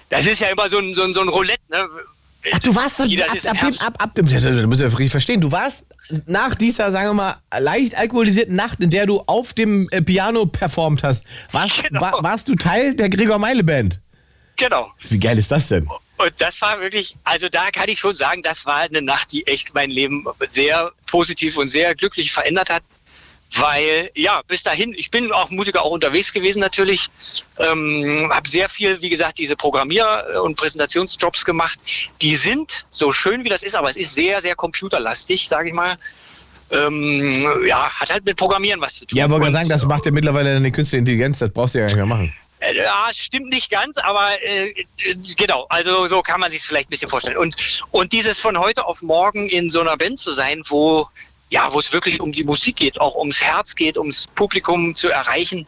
das 0.09 0.27
ist 0.27 0.41
ja 0.41 0.49
immer 0.49 0.69
so 0.69 0.79
ein, 0.79 0.95
so 0.95 1.05
ein, 1.05 1.15
so 1.15 1.21
ein 1.21 1.29
Roulette, 1.29 1.63
ne? 1.69 1.89
Ach, 2.53 2.59
du 2.61 2.75
warst 2.75 3.01
ab, 3.01 3.09
ab, 3.09 3.63
ab, 3.63 3.75
ab, 3.81 3.95
ab, 3.99 4.15
dem, 4.15 4.29
das 4.29 4.45
müssen 4.45 4.79
wir 4.79 4.87
richtig 4.87 5.11
verstehen. 5.11 5.41
Du 5.41 5.51
warst 5.51 5.87
nach 6.27 6.55
dieser, 6.55 6.93
sagen 6.93 7.11
wir 7.11 7.15
mal, 7.15 7.37
leicht 7.59 7.97
alkoholisierten 7.97 8.55
Nacht, 8.55 8.81
in 8.81 8.91
der 8.91 9.07
du 9.07 9.23
auf 9.27 9.53
dem 9.53 9.89
äh, 9.91 10.03
Piano 10.03 10.47
performt 10.47 11.03
hast, 11.03 11.25
warst, 11.53 11.83
genau. 11.89 12.01
war, 12.01 12.23
warst 12.23 12.49
du 12.49 12.55
Teil 12.55 12.95
der 12.95 13.09
Gregor 13.09 13.39
Meile 13.39 13.65
Band? 13.65 14.01
Genau. 14.57 14.93
Wie 15.09 15.19
geil 15.19 15.39
ist 15.39 15.51
das 15.51 15.69
denn? 15.69 15.89
Und 16.19 16.33
das 16.39 16.63
war 16.63 16.81
wirklich, 16.81 17.15
also 17.25 17.49
da 17.49 17.71
kann 17.71 17.89
ich 17.89 17.99
schon 17.99 18.15
sagen, 18.15 18.43
das 18.43 18.65
war 18.65 18.79
eine 18.79 19.03
Nacht, 19.03 19.33
die 19.33 19.47
echt 19.47 19.75
mein 19.75 19.91
Leben 19.91 20.25
sehr 20.49 20.93
positiv 21.11 21.59
und 21.59 21.69
sehr 21.69 21.95
glücklich 21.95 22.33
verändert 22.33 22.71
hat 22.71 22.83
weil 23.55 24.11
ja, 24.15 24.43
bis 24.47 24.63
dahin, 24.63 24.95
ich 24.97 25.11
bin 25.11 25.31
auch 25.33 25.51
Musiker 25.51 25.83
auch 25.83 25.91
unterwegs 25.91 26.33
gewesen 26.33 26.61
natürlich, 26.61 27.09
ähm, 27.59 28.31
habe 28.33 28.49
sehr 28.49 28.69
viel, 28.69 29.01
wie 29.01 29.09
gesagt, 29.09 29.39
diese 29.39 29.57
Programmier- 29.57 30.43
und 30.43 30.57
Präsentationsjobs 30.57 31.45
gemacht. 31.45 31.79
Die 32.23 32.37
sind 32.37 32.85
so 32.91 33.13
schön 33.13 33.45
wie 33.45 33.49
das 33.49 33.63
ist, 33.63 33.77
aber 33.77 33.89
es 33.89 33.97
ist 33.97 34.15
sehr, 34.15 34.43
sehr 34.43 34.57
computerlastig, 34.57 35.49
sage 35.49 35.69
ich 35.69 35.75
mal. 35.75 35.97
Ähm, 36.71 37.47
ja, 37.67 37.89
hat 37.89 38.13
halt 38.13 38.25
mit 38.25 38.37
Programmieren 38.37 38.81
was 38.81 38.97
zu 38.97 39.07
tun. 39.07 39.17
Ja, 39.17 39.27
aber 39.27 39.41
ich 39.47 39.53
sagen, 39.53 39.69
das 39.69 39.85
macht 39.85 40.05
ja 40.05 40.11
mittlerweile 40.11 40.57
eine 40.57 40.73
künstliche 40.73 40.99
Intelligenz, 40.99 41.39
das 41.39 41.51
brauchst 41.51 41.77
du 41.77 41.79
ja 41.79 41.87
gar 41.87 41.95
nicht 41.95 41.97
mehr 41.97 42.07
machen. 42.07 42.33
Äh, 42.61 42.77
ja, 42.77 43.09
stimmt 43.13 43.53
nicht 43.53 43.71
ganz, 43.71 43.99
aber 43.99 44.43
äh, 44.43 44.73
genau, 45.37 45.67
also 45.69 46.07
so 46.09 46.23
kann 46.23 46.41
man 46.41 46.51
sich 46.51 46.63
vielleicht 46.63 46.89
ein 46.89 46.91
bisschen 46.91 47.11
vorstellen. 47.11 47.37
Und, 47.37 47.83
und 47.91 48.13
dieses 48.13 48.39
von 48.39 48.59
heute 48.59 48.87
auf 48.87 49.03
morgen 49.03 49.49
in 49.49 49.69
so 49.69 49.81
einer 49.81 49.97
Band 49.97 50.19
zu 50.19 50.33
sein, 50.33 50.63
wo 50.67 51.09
ja, 51.49 51.73
wo 51.73 51.79
es 51.79 51.93
wirklich 51.93 52.21
um 52.21 52.33
die 52.33 52.45
Musik 52.45 52.77
geht, 52.77 53.01
auch 53.01 53.15
ums 53.15 53.41
Herz 53.41 53.75
geht, 53.75 53.97
ums 53.99 54.27
Publikum 54.27 54.95
zu 54.95 55.11
erreichen. 55.11 55.67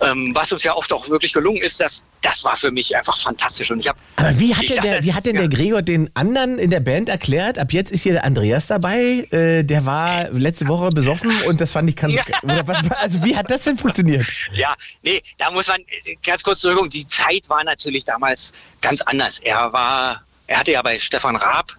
Ähm, 0.00 0.34
was 0.34 0.52
uns 0.52 0.64
ja 0.64 0.74
oft 0.74 0.92
auch 0.92 1.08
wirklich 1.08 1.32
gelungen 1.32 1.60
ist, 1.60 1.80
das, 1.80 2.04
das 2.22 2.44
war 2.44 2.56
für 2.56 2.70
mich 2.70 2.96
einfach 2.96 3.16
fantastisch. 3.16 3.70
Und 3.70 3.80
ich 3.80 3.88
hab, 3.88 3.96
Aber 4.16 4.38
wie 4.38 4.54
hat, 4.54 4.68
denn, 4.68 4.82
der, 4.82 5.02
wie 5.02 5.12
hat 5.12 5.26
denn 5.26 5.36
der 5.36 5.48
Gregor 5.48 5.82
den 5.82 6.10
anderen 6.14 6.58
in 6.58 6.70
der 6.70 6.80
Band 6.80 7.08
erklärt? 7.08 7.58
Ab 7.58 7.72
jetzt 7.72 7.90
ist 7.90 8.02
hier 8.02 8.12
der 8.12 8.24
Andreas 8.24 8.66
dabei. 8.66 9.26
Äh, 9.30 9.64
der 9.64 9.86
war 9.86 10.30
letzte 10.30 10.68
Woche 10.68 10.90
besoffen 10.90 11.30
und 11.46 11.60
das 11.60 11.70
fand 11.70 11.90
ich 11.90 11.96
was, 12.02 12.90
also 13.00 13.24
wie 13.24 13.36
hat 13.36 13.50
das 13.50 13.64
denn 13.64 13.76
funktioniert? 13.76 14.26
Ja, 14.52 14.74
nee, 15.02 15.20
da 15.36 15.50
muss 15.50 15.66
man 15.66 15.80
ganz 16.24 16.42
kurz 16.42 16.60
zurückkommen. 16.60 16.90
Die 16.90 17.06
Zeit 17.06 17.48
war 17.48 17.64
natürlich 17.64 18.04
damals 18.04 18.52
ganz 18.80 19.02
anders. 19.02 19.40
Er 19.40 19.72
war, 19.72 20.22
er 20.46 20.58
hatte 20.58 20.72
ja 20.72 20.82
bei 20.82 20.98
Stefan 20.98 21.36
Raab 21.36 21.72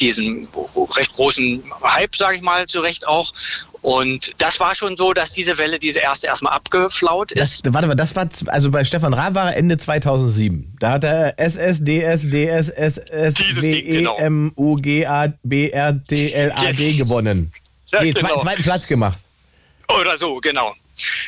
diesen 0.00 0.48
recht 0.96 1.12
großen 1.12 1.62
Hype, 1.82 2.16
sage 2.16 2.36
ich 2.36 2.42
mal, 2.42 2.66
zu 2.66 2.80
Recht 2.80 3.06
auch. 3.06 3.32
Und 3.82 4.32
das 4.38 4.58
war 4.60 4.74
schon 4.76 4.96
so, 4.96 5.12
dass 5.12 5.32
diese 5.32 5.58
Welle, 5.58 5.78
diese 5.78 5.98
erste 5.98 6.28
erstmal 6.28 6.52
abgeflaut 6.52 7.32
ist. 7.32 7.66
Das, 7.66 7.74
warte 7.74 7.88
mal, 7.88 7.96
das 7.96 8.14
war, 8.14 8.28
also 8.46 8.70
bei 8.70 8.84
Stefan 8.84 9.12
Raab 9.12 9.34
war 9.34 9.56
Ende 9.56 9.76
2007. 9.76 10.76
Da 10.78 10.92
hat 10.92 11.02
er 11.04 11.36
SS, 11.38 11.82
DS, 11.82 12.30
DS, 12.30 12.68
SS, 12.68 13.60
W, 13.60 13.70
E, 13.70 14.06
M, 14.18 14.52
U, 14.56 14.76
G, 14.76 15.04
A, 15.04 15.32
B, 15.42 15.70
R, 15.70 16.00
T, 16.06 16.32
L, 16.32 16.52
A, 16.52 16.72
D 16.72 16.92
gewonnen. 16.92 17.52
Ja, 17.86 18.02
nee, 18.02 18.12
genau. 18.12 18.38
zweiten 18.38 18.62
Platz 18.62 18.86
gemacht. 18.86 19.18
Oder 19.88 20.16
so, 20.16 20.36
genau. 20.36 20.72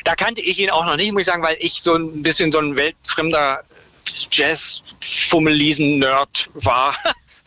Da 0.05 0.15
kannte 0.15 0.39
ich 0.41 0.57
ihn 0.59 0.69
auch 0.69 0.85
noch 0.85 0.95
nicht, 0.95 1.11
muss 1.11 1.23
ich 1.23 1.27
sagen, 1.27 1.43
weil 1.43 1.57
ich 1.59 1.81
so 1.81 1.95
ein 1.95 2.23
bisschen 2.23 2.53
so 2.53 2.59
ein 2.59 2.77
weltfremder 2.77 3.63
Jazz-Fummelisen-Nerd 4.31 6.49
war. 6.53 6.95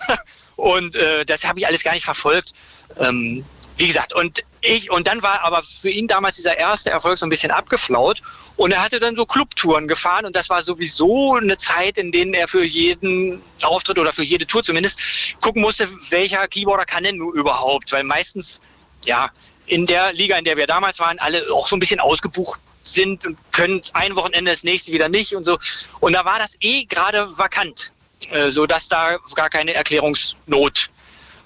Und 0.58 0.96
äh, 0.96 1.24
das 1.24 1.46
habe 1.46 1.60
ich 1.60 1.66
alles 1.68 1.84
gar 1.84 1.92
nicht 1.92 2.04
verfolgt. 2.04 2.52
Ähm, 2.98 3.44
wie 3.76 3.86
gesagt, 3.86 4.12
und 4.12 4.42
ich, 4.60 4.90
und 4.90 5.06
dann 5.06 5.22
war 5.22 5.44
aber 5.44 5.62
für 5.62 5.88
ihn 5.88 6.08
damals 6.08 6.34
dieser 6.34 6.58
erste 6.58 6.90
Erfolg 6.90 7.16
so 7.16 7.24
ein 7.24 7.28
bisschen 7.28 7.52
abgeflaut. 7.52 8.20
Und 8.56 8.72
er 8.72 8.82
hatte 8.82 8.98
dann 8.98 9.14
so 9.14 9.24
Clubtouren 9.24 9.86
gefahren 9.86 10.26
und 10.26 10.34
das 10.34 10.50
war 10.50 10.60
sowieso 10.62 11.36
eine 11.36 11.56
Zeit, 11.58 11.96
in 11.96 12.10
denen 12.10 12.34
er 12.34 12.48
für 12.48 12.64
jeden 12.64 13.40
Auftritt 13.62 14.00
oder 14.00 14.12
für 14.12 14.24
jede 14.24 14.48
Tour 14.48 14.64
zumindest 14.64 15.36
gucken 15.40 15.62
musste, 15.62 15.88
welcher 16.10 16.48
Keyboarder 16.48 16.86
kann 16.86 17.04
denn 17.04 17.18
nur 17.18 17.32
überhaupt? 17.34 17.92
Weil 17.92 18.02
meistens, 18.02 18.60
ja, 19.04 19.30
in 19.66 19.86
der 19.86 20.12
Liga, 20.12 20.36
in 20.36 20.44
der 20.44 20.56
wir 20.56 20.66
damals 20.66 20.98
waren, 20.98 21.20
alle 21.20 21.44
auch 21.52 21.68
so 21.68 21.76
ein 21.76 21.80
bisschen 21.80 22.00
ausgebucht 22.00 22.58
sind 22.82 23.24
und 23.26 23.38
können 23.52 23.80
ein 23.92 24.16
Wochenende 24.16 24.50
das 24.50 24.64
nächste 24.64 24.90
wieder 24.90 25.08
nicht 25.08 25.36
und 25.36 25.44
so. 25.44 25.56
Und 26.00 26.14
da 26.14 26.24
war 26.24 26.40
das 26.40 26.56
eh 26.62 26.84
gerade 26.84 27.38
vakant. 27.38 27.92
Äh, 28.30 28.50
so 28.50 28.66
dass 28.66 28.88
da 28.88 29.18
gar 29.34 29.48
keine 29.48 29.74
Erklärungsnot 29.74 30.90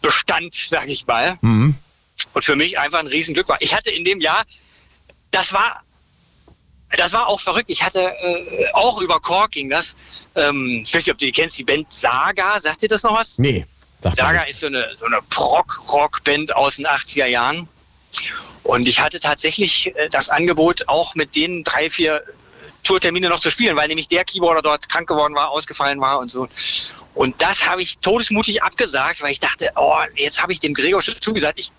bestand, 0.00 0.54
sage 0.54 0.90
ich 0.90 1.06
mal. 1.06 1.38
Mhm. 1.40 1.74
Und 2.32 2.44
für 2.44 2.56
mich 2.56 2.78
einfach 2.78 2.98
ein 2.98 3.06
Riesenglück 3.06 3.48
war. 3.48 3.58
Ich 3.60 3.74
hatte 3.74 3.90
in 3.90 4.04
dem 4.04 4.20
Jahr, 4.20 4.42
das 5.30 5.52
war 5.52 5.82
das 6.96 7.12
war 7.12 7.26
auch 7.26 7.40
verrückt. 7.40 7.70
Ich 7.70 7.82
hatte 7.82 8.00
äh, 8.00 8.70
auch 8.74 9.00
über 9.00 9.18
Kork 9.20 9.52
ging 9.52 9.70
das. 9.70 9.96
Ähm, 10.34 10.82
ich 10.84 10.94
weiß 10.94 11.06
nicht, 11.06 11.12
ob 11.12 11.18
du 11.18 11.24
die 11.24 11.32
kennst, 11.32 11.58
die 11.58 11.64
Band 11.64 11.90
Saga. 11.92 12.60
Sagt 12.60 12.82
dir 12.82 12.88
das 12.88 13.02
noch 13.02 13.14
was? 13.14 13.38
Nee. 13.38 13.66
Saga 14.00 14.42
ist 14.42 14.60
so 14.60 14.66
eine, 14.66 14.90
so 14.98 15.06
eine 15.06 15.20
Prog-Rock-Band 15.30 16.54
aus 16.54 16.76
den 16.76 16.86
80er 16.86 17.26
Jahren. 17.26 17.68
Und 18.62 18.86
ich 18.86 19.00
hatte 19.00 19.20
tatsächlich 19.20 19.94
äh, 19.96 20.08
das 20.10 20.28
Angebot, 20.28 20.88
auch 20.88 21.14
mit 21.14 21.34
denen 21.34 21.64
drei, 21.64 21.88
vier 21.88 22.22
Tourtermine 22.82 23.28
noch 23.28 23.40
zu 23.40 23.50
spielen, 23.50 23.76
weil 23.76 23.88
nämlich 23.88 24.08
der 24.08 24.24
Keyboarder 24.24 24.62
dort 24.62 24.88
krank 24.88 25.08
geworden 25.08 25.34
war, 25.34 25.50
ausgefallen 25.50 26.00
war 26.00 26.18
und 26.18 26.30
so. 26.30 26.48
Und 27.14 27.40
das 27.40 27.68
habe 27.68 27.82
ich 27.82 27.98
todesmutig 27.98 28.62
abgesagt, 28.62 29.22
weil 29.22 29.32
ich 29.32 29.40
dachte, 29.40 29.70
oh, 29.76 29.98
jetzt 30.16 30.42
habe 30.42 30.52
ich 30.52 30.60
dem 30.60 30.74
Gregor 30.74 31.02
schon 31.02 31.20
zugesagt. 31.20 31.60
Ich 31.60 31.70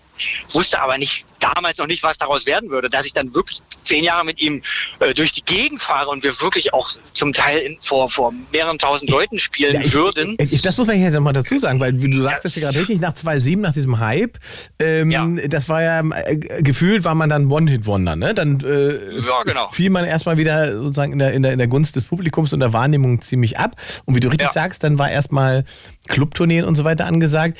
wusste 0.52 0.80
aber 0.80 0.98
nicht, 0.98 1.24
damals 1.40 1.78
noch 1.78 1.86
nicht, 1.86 2.02
was 2.02 2.18
daraus 2.18 2.46
werden 2.46 2.70
würde, 2.70 2.88
dass 2.88 3.06
ich 3.06 3.12
dann 3.12 3.34
wirklich 3.34 3.60
zehn 3.84 4.04
Jahre 4.04 4.24
mit 4.24 4.40
ihm 4.40 4.62
äh, 5.00 5.12
durch 5.12 5.32
die 5.32 5.44
Gegend 5.44 5.82
fahre 5.82 6.08
und 6.08 6.24
wir 6.24 6.40
wirklich 6.40 6.72
auch 6.72 6.88
zum 7.12 7.32
Teil 7.32 7.58
in, 7.58 7.76
vor, 7.80 8.08
vor 8.08 8.32
mehreren 8.52 8.78
tausend 8.78 9.10
Leuten 9.10 9.38
spielen 9.38 9.74
ja, 9.74 9.80
ich, 9.80 9.92
würden. 9.92 10.36
Ich, 10.38 10.62
das 10.62 10.78
muss 10.78 10.86
man 10.86 10.96
hier 10.96 11.10
nochmal 11.10 11.32
dazu 11.32 11.58
sagen, 11.58 11.80
weil 11.80 12.00
wie 12.02 12.10
du 12.10 12.22
sagst 12.22 12.44
das 12.44 12.56
ja 12.56 12.62
gerade 12.62 12.80
richtig, 12.80 13.00
nach 13.00 13.12
2.7, 13.12 13.58
nach 13.58 13.72
diesem 13.72 13.98
Hype, 13.98 14.38
ähm, 14.78 15.10
ja. 15.10 15.26
das 15.48 15.68
war 15.68 15.82
ja, 15.82 16.00
äh, 16.00 16.36
gefühlt 16.62 17.04
war 17.04 17.14
man 17.14 17.28
dann 17.28 17.50
One-Hit-Wonder, 17.50 18.16
ne? 18.16 18.34
Dann 18.34 18.60
äh, 18.60 19.20
ja, 19.20 19.42
genau. 19.44 19.68
fiel 19.72 19.90
man 19.90 20.04
erstmal 20.04 20.38
wieder 20.38 20.78
sozusagen 20.78 21.12
in 21.12 21.18
der, 21.18 21.32
in, 21.32 21.42
der, 21.42 21.52
in 21.52 21.58
der 21.58 21.68
Gunst 21.68 21.96
des 21.96 22.04
Publikums 22.04 22.52
und 22.52 22.60
der 22.60 22.72
Wahrnehmung 22.72 23.20
ziemlich 23.20 23.58
ab. 23.58 23.72
Und 24.06 24.14
wie 24.14 24.20
du 24.20 24.28
richtig 24.28 24.48
sagst, 24.50 24.82
dann 24.82 24.98
war 24.98 25.10
erstmal 25.10 25.64
Clubtourneen 26.08 26.64
und 26.64 26.76
so 26.76 26.84
weiter 26.84 27.06
angesagt. 27.06 27.58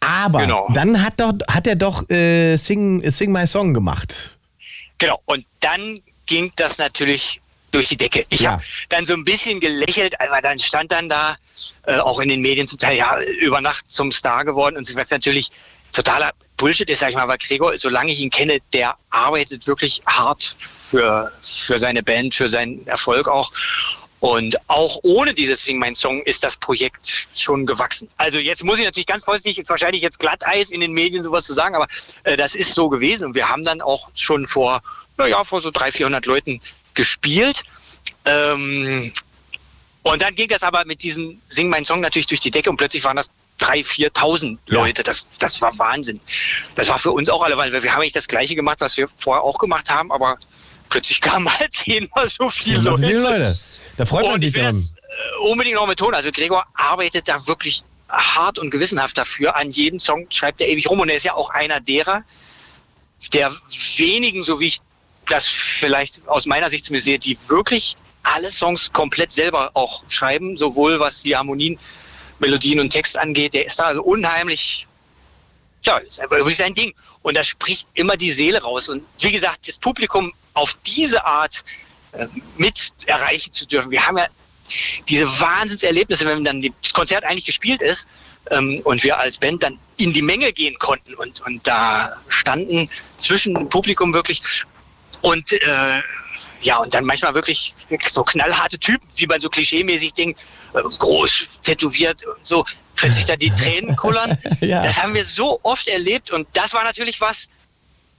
Aber 0.00 0.40
genau. 0.40 0.68
dann 0.72 1.02
hat, 1.02 1.20
doch, 1.20 1.34
hat 1.48 1.66
er 1.66 1.76
doch 1.76 2.08
äh, 2.10 2.56
Sing, 2.56 3.08
Sing 3.10 3.32
My 3.32 3.46
Song 3.46 3.74
gemacht. 3.74 4.38
Genau, 4.98 5.20
und 5.26 5.44
dann 5.60 6.00
ging 6.26 6.52
das 6.56 6.78
natürlich 6.78 7.40
durch 7.70 7.88
die 7.88 7.96
Decke. 7.96 8.24
Ich 8.30 8.40
ja. 8.40 8.52
habe 8.52 8.62
dann 8.88 9.04
so 9.04 9.14
ein 9.14 9.24
bisschen 9.24 9.60
gelächelt, 9.60 10.18
aber 10.20 10.40
dann 10.40 10.58
stand 10.58 10.90
dann 10.90 11.08
da, 11.08 11.36
äh, 11.86 11.98
auch 11.98 12.18
in 12.18 12.28
den 12.28 12.40
Medien 12.40 12.66
zum 12.66 12.78
Teil, 12.78 12.96
ja, 12.96 13.20
über 13.40 13.60
Nacht 13.60 13.90
zum 13.90 14.10
Star 14.10 14.44
geworden 14.44 14.76
und 14.76 14.96
was 14.96 15.10
natürlich 15.10 15.50
totaler 15.92 16.32
Bullshit 16.56 16.88
ist, 16.90 17.00
sag 17.00 17.10
ich 17.10 17.16
mal, 17.16 17.28
weil 17.28 17.38
Gregor, 17.38 17.76
solange 17.78 18.12
ich 18.12 18.20
ihn 18.20 18.30
kenne, 18.30 18.58
der 18.72 18.94
arbeitet 19.10 19.66
wirklich 19.66 20.02
hart 20.06 20.56
für, 20.90 21.32
für 21.42 21.78
seine 21.78 22.02
Band, 22.02 22.34
für 22.34 22.48
seinen 22.48 22.86
Erfolg 22.86 23.28
auch. 23.28 23.50
Und 24.20 24.56
auch 24.68 24.98
ohne 25.02 25.32
dieses 25.32 25.64
Sing 25.64 25.78
Mein 25.78 25.94
Song 25.94 26.22
ist 26.22 26.44
das 26.44 26.56
Projekt 26.56 27.28
schon 27.34 27.64
gewachsen. 27.64 28.08
Also 28.18 28.38
jetzt 28.38 28.62
muss 28.62 28.78
ich 28.78 28.84
natürlich 28.84 29.06
ganz 29.06 29.24
vorsichtig, 29.24 29.56
jetzt 29.56 29.70
wahrscheinlich 29.70 30.02
jetzt 30.02 30.18
Glatteis 30.18 30.70
in 30.70 30.80
den 30.80 30.92
Medien 30.92 31.22
sowas 31.22 31.46
zu 31.46 31.54
sagen, 31.54 31.74
aber 31.74 31.86
äh, 32.24 32.36
das 32.36 32.54
ist 32.54 32.74
so 32.74 32.90
gewesen. 32.90 33.26
Und 33.26 33.34
wir 33.34 33.48
haben 33.48 33.64
dann 33.64 33.80
auch 33.80 34.10
schon 34.14 34.46
vor, 34.46 34.82
naja, 35.16 35.42
vor 35.42 35.62
so 35.62 35.70
300, 35.70 35.94
400 35.94 36.26
Leuten 36.26 36.60
gespielt. 36.94 37.62
Ähm, 38.26 39.10
und 40.02 40.22
dann 40.22 40.34
ging 40.34 40.48
das 40.48 40.62
aber 40.62 40.84
mit 40.84 41.02
diesem 41.02 41.40
Sing 41.48 41.70
Mein 41.70 41.84
Song 41.86 42.00
natürlich 42.00 42.26
durch 42.26 42.40
die 42.40 42.50
Decke 42.50 42.68
und 42.68 42.76
plötzlich 42.76 43.04
waren 43.04 43.16
das 43.16 43.30
3.000, 43.60 44.12
4.000 44.12 44.58
Leute. 44.68 45.00
Ja. 45.00 45.04
Das, 45.04 45.26
das 45.38 45.60
war 45.62 45.78
Wahnsinn. 45.78 46.20
Das 46.74 46.88
war 46.88 46.98
für 46.98 47.12
uns 47.12 47.28
auch 47.30 47.42
alle, 47.42 47.56
weil 47.56 47.72
wir 47.72 47.92
haben 47.92 48.00
eigentlich 48.00 48.12
das 48.12 48.28
Gleiche 48.28 48.54
gemacht, 48.54 48.80
was 48.80 48.96
wir 48.96 49.08
vorher 49.18 49.42
auch 49.42 49.58
gemacht 49.58 49.90
haben, 49.90 50.12
aber 50.12 50.38
plötzlich 50.90 51.20
kamen 51.20 51.48
halt 51.58 51.72
zehnmal 51.74 52.28
so 52.28 52.50
viele 52.50 52.82
Leute. 52.82 53.06
Viele 53.06 53.20
Leute. 53.20 53.56
Da 53.96 54.04
freut 54.04 54.26
man 54.26 54.40
sich 54.40 54.52
dran. 54.52 54.76
Äh, 54.76 55.48
unbedingt 55.48 55.76
noch 55.76 55.86
betonen. 55.86 56.14
Also 56.14 56.30
Gregor 56.30 56.66
arbeitet 56.74 57.28
da 57.28 57.46
wirklich 57.46 57.82
hart 58.08 58.58
und 58.58 58.70
gewissenhaft 58.70 59.16
dafür. 59.16 59.56
An 59.56 59.70
jedem 59.70 60.00
Song 60.00 60.26
schreibt 60.30 60.60
er 60.60 60.68
ewig 60.68 60.90
rum 60.90 61.00
und 61.00 61.08
er 61.08 61.16
ist 61.16 61.24
ja 61.24 61.34
auch 61.34 61.50
einer 61.50 61.80
derer, 61.80 62.24
der 63.32 63.54
wenigen, 63.96 64.42
so 64.42 64.60
wie 64.60 64.66
ich 64.66 64.78
das 65.28 65.46
vielleicht 65.46 66.26
aus 66.26 66.46
meiner 66.46 66.68
Sicht 66.68 66.84
zumindest 66.84 67.06
sehe, 67.06 67.18
die 67.18 67.38
wirklich 67.48 67.96
alle 68.22 68.50
Songs 68.50 68.92
komplett 68.92 69.32
selber 69.32 69.70
auch 69.74 70.02
schreiben, 70.08 70.56
sowohl 70.56 70.98
was 71.00 71.22
die 71.22 71.36
Harmonien, 71.36 71.78
Melodien 72.40 72.80
und 72.80 72.90
Text 72.90 73.16
angeht. 73.16 73.54
Der 73.54 73.66
ist 73.66 73.78
da 73.78 73.84
also 73.84 74.02
unheimlich 74.02 74.88
Tja, 75.82 75.98
das 75.98 76.12
ist 76.12 76.20
einfach 76.20 76.36
wirklich 76.36 76.56
sein 76.56 76.74
Ding. 76.74 76.92
Und 77.22 77.36
da 77.36 77.42
spricht 77.42 77.88
immer 77.94 78.16
die 78.16 78.30
Seele 78.30 78.60
raus. 78.60 78.88
Und 78.88 79.02
wie 79.20 79.32
gesagt, 79.32 79.66
das 79.66 79.78
Publikum 79.78 80.32
auf 80.54 80.76
diese 80.86 81.24
Art 81.24 81.64
äh, 82.12 82.26
mit 82.56 82.92
erreichen 83.06 83.52
zu 83.52 83.66
dürfen. 83.66 83.90
Wir 83.90 84.06
haben 84.06 84.18
ja 84.18 84.26
diese 85.08 85.26
Wahnsinnserlebnisse, 85.40 86.26
wenn 86.26 86.44
dann 86.44 86.62
das 86.82 86.92
Konzert 86.92 87.24
eigentlich 87.24 87.46
gespielt 87.46 87.82
ist 87.82 88.08
ähm, 88.50 88.80
und 88.84 89.02
wir 89.02 89.18
als 89.18 89.38
Band 89.38 89.62
dann 89.62 89.78
in 89.96 90.12
die 90.12 90.22
Menge 90.22 90.52
gehen 90.52 90.78
konnten 90.78 91.14
und, 91.14 91.40
und 91.42 91.66
da 91.66 92.16
standen 92.28 92.88
zwischen 93.18 93.54
dem 93.54 93.68
Publikum 93.68 94.14
wirklich 94.14 94.42
und 95.22 95.52
äh, 95.52 96.02
ja, 96.62 96.78
und 96.78 96.92
dann 96.94 97.04
manchmal 97.04 97.34
wirklich 97.34 97.74
so 98.10 98.22
knallharte 98.22 98.78
Typen, 98.78 99.06
wie 99.16 99.26
man 99.26 99.40
so 99.40 99.48
klischeemäßig 99.48 100.14
denkt, 100.14 100.46
äh, 100.74 100.80
groß, 100.82 101.60
tätowiert 101.62 102.24
und 102.24 102.46
so, 102.46 102.64
plötzlich 102.96 103.26
da 103.26 103.36
die 103.36 103.50
Tränen 103.54 103.96
kullern. 103.96 104.38
ja. 104.60 104.82
Das 104.82 105.02
haben 105.02 105.14
wir 105.14 105.24
so 105.24 105.60
oft 105.62 105.88
erlebt 105.88 106.30
und 106.30 106.46
das 106.52 106.72
war 106.72 106.84
natürlich 106.84 107.20
was, 107.20 107.48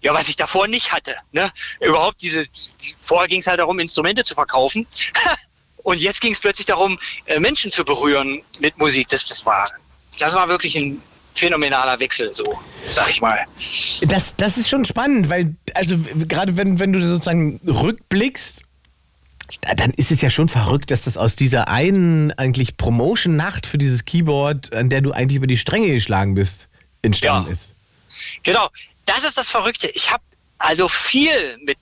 ja, 0.01 0.13
was 0.13 0.27
ich 0.27 0.35
davor 0.35 0.67
nicht 0.67 0.91
hatte. 0.91 1.15
Ne? 1.31 1.49
Überhaupt 1.79 2.21
diese, 2.21 2.45
vorher 3.01 3.27
ging 3.27 3.39
es 3.39 3.47
halt 3.47 3.59
darum, 3.59 3.79
Instrumente 3.79 4.23
zu 4.23 4.33
verkaufen. 4.33 4.85
und 5.83 5.99
jetzt 5.99 6.21
ging 6.21 6.33
es 6.33 6.39
plötzlich 6.39 6.65
darum, 6.65 6.99
äh, 7.25 7.39
Menschen 7.39 7.71
zu 7.71 7.85
berühren 7.85 8.41
mit 8.59 8.77
Musik. 8.77 9.07
Das, 9.09 9.23
das 9.25 9.45
war, 9.45 9.69
das 10.19 10.33
war 10.33 10.49
wirklich 10.49 10.75
ein 10.75 11.01
phänomenaler 11.33 11.99
Wechsel, 11.99 12.33
so, 12.33 12.43
sag 12.85 13.09
ich 13.09 13.21
mal. 13.21 13.45
Das, 14.01 14.35
das 14.35 14.57
ist 14.57 14.69
schon 14.69 14.85
spannend, 14.85 15.29
weil, 15.29 15.55
also 15.75 15.97
gerade 16.27 16.57
wenn, 16.57 16.79
wenn 16.79 16.91
du 16.91 16.99
sozusagen 16.99 17.61
rückblickst, 17.65 18.63
dann 19.77 19.91
ist 19.91 20.11
es 20.11 20.21
ja 20.21 20.29
schon 20.29 20.47
verrückt, 20.47 20.91
dass 20.91 21.03
das 21.03 21.17
aus 21.17 21.35
dieser 21.35 21.67
einen 21.67 22.31
eigentlich 22.33 22.77
Promotion-Nacht 22.77 23.65
für 23.65 23.77
dieses 23.77 24.05
Keyboard, 24.05 24.73
an 24.73 24.89
der 24.89 25.01
du 25.01 25.11
eigentlich 25.11 25.37
über 25.37 25.47
die 25.47 25.57
Stränge 25.57 25.93
geschlagen 25.93 26.35
bist, 26.35 26.67
entstanden 27.01 27.47
ja. 27.47 27.53
ist. 27.53 27.73
Genau, 28.43 28.69
das 29.05 29.23
ist 29.23 29.37
das 29.37 29.49
Verrückte. 29.49 29.87
Ich 29.89 30.11
habe 30.11 30.23
also 30.57 30.87
viel 30.87 31.57
mit, 31.63 31.77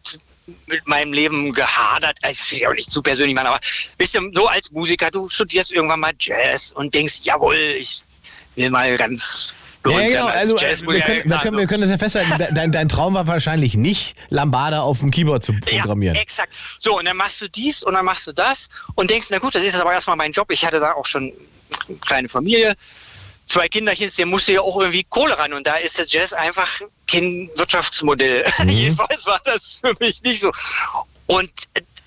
mit 0.68 0.88
meinem 0.88 1.14
Leben 1.14 1.52
gehadert. 1.52 2.18
Ich 2.30 2.52
will 2.52 2.68
auch 2.68 2.74
nicht 2.74 2.90
zu 2.90 3.02
persönlich 3.02 3.36
machen, 3.36 3.48
aber 3.48 3.60
bist 3.98 4.16
du 4.16 4.32
so 4.34 4.48
als 4.48 4.72
Musiker, 4.72 5.12
du 5.12 5.28
studierst 5.28 5.72
irgendwann 5.72 6.00
mal 6.00 6.14
Jazz 6.20 6.72
und 6.72 6.94
denkst, 6.94 7.22
jawohl, 7.24 7.56
ich 7.56 8.04
will 8.56 8.70
mal 8.70 8.96
ganz 8.98 9.54
ja, 9.86 10.08
genau. 10.08 10.28
Also, 10.28 10.56
wir, 10.58 11.02
können, 11.02 11.30
wir, 11.30 11.38
können, 11.38 11.58
wir 11.58 11.68
können 11.68 11.82
das 11.82 11.90
ja 11.90 11.98
festhalten. 11.98 12.34
Dein, 12.54 12.72
dein 12.72 12.90
Traum 12.90 13.14
war 13.14 13.28
wahrscheinlich 13.28 13.76
nicht, 13.76 14.16
Lambada 14.30 14.82
auf 14.82 15.00
dem 15.00 15.10
Keyboard 15.10 15.42
zu 15.42 15.54
programmieren. 15.54 16.16
Ja, 16.16 16.22
exakt. 16.22 16.54
So, 16.80 17.00
und 17.00 17.06
dann 17.06 17.16
machst 17.16 17.42
du 17.42 17.48
dies 17.48 17.84
und 17.84 17.94
dann 17.94 18.04
machst 18.04 18.28
du 18.28 18.34
das 18.34 18.70
und 18.96 19.10
denkst, 19.10 19.28
na 19.32 19.40
gut, 19.40 19.56
das 19.56 19.64
ist 19.64 19.80
aber 19.80 19.94
erstmal 19.94 20.18
mein 20.18 20.32
Job. 20.32 20.52
Ich 20.52 20.66
hatte 20.66 20.82
da 20.82 20.94
auch 20.94 21.06
schon 21.06 21.32
eine 21.88 21.98
kleine 22.00 22.28
Familie 22.28 22.76
zwei 23.50 23.68
Kinderchen, 23.68 24.10
der 24.18 24.26
musste 24.28 24.54
ja 24.54 24.62
auch 24.62 24.80
irgendwie 24.80 25.04
Kohle 25.04 25.38
ran. 25.38 25.54
Und 25.54 25.68
da 25.68 25.76
ist 25.76 25.98
der 25.98 26.06
Jazz 26.08 26.34
einfach 26.34 26.82
kein 27.08 27.50
Wirtschaftsmodell. 27.56 28.46
Mhm. 28.60 28.70
Jedenfalls 28.70 29.26
war 29.26 29.40
das 29.46 29.80
für 29.82 29.96
mich 30.00 30.22
nicht 30.24 30.42
so. 30.42 30.52
Und 31.28 31.52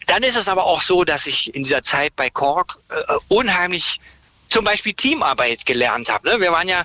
dann 0.07 0.23
ist 0.23 0.37
es 0.37 0.49
aber 0.49 0.65
auch 0.65 0.83
so, 0.83 1.05
dass 1.05 1.27
ich 1.27 1.55
in 1.55 1.63
dieser 1.63 1.83
Zeit 1.83 2.15
bei 2.15 2.31
Kork 2.31 2.79
äh, 2.91 3.15
unheimlich 3.29 4.01
zum 4.49 4.65
Beispiel 4.65 4.93
Teamarbeit 4.93 5.65
gelernt 5.65 6.13
habe. 6.13 6.29
Ne? 6.29 6.41
Wir 6.41 6.53
waren 6.53 6.69
ja 6.69 6.85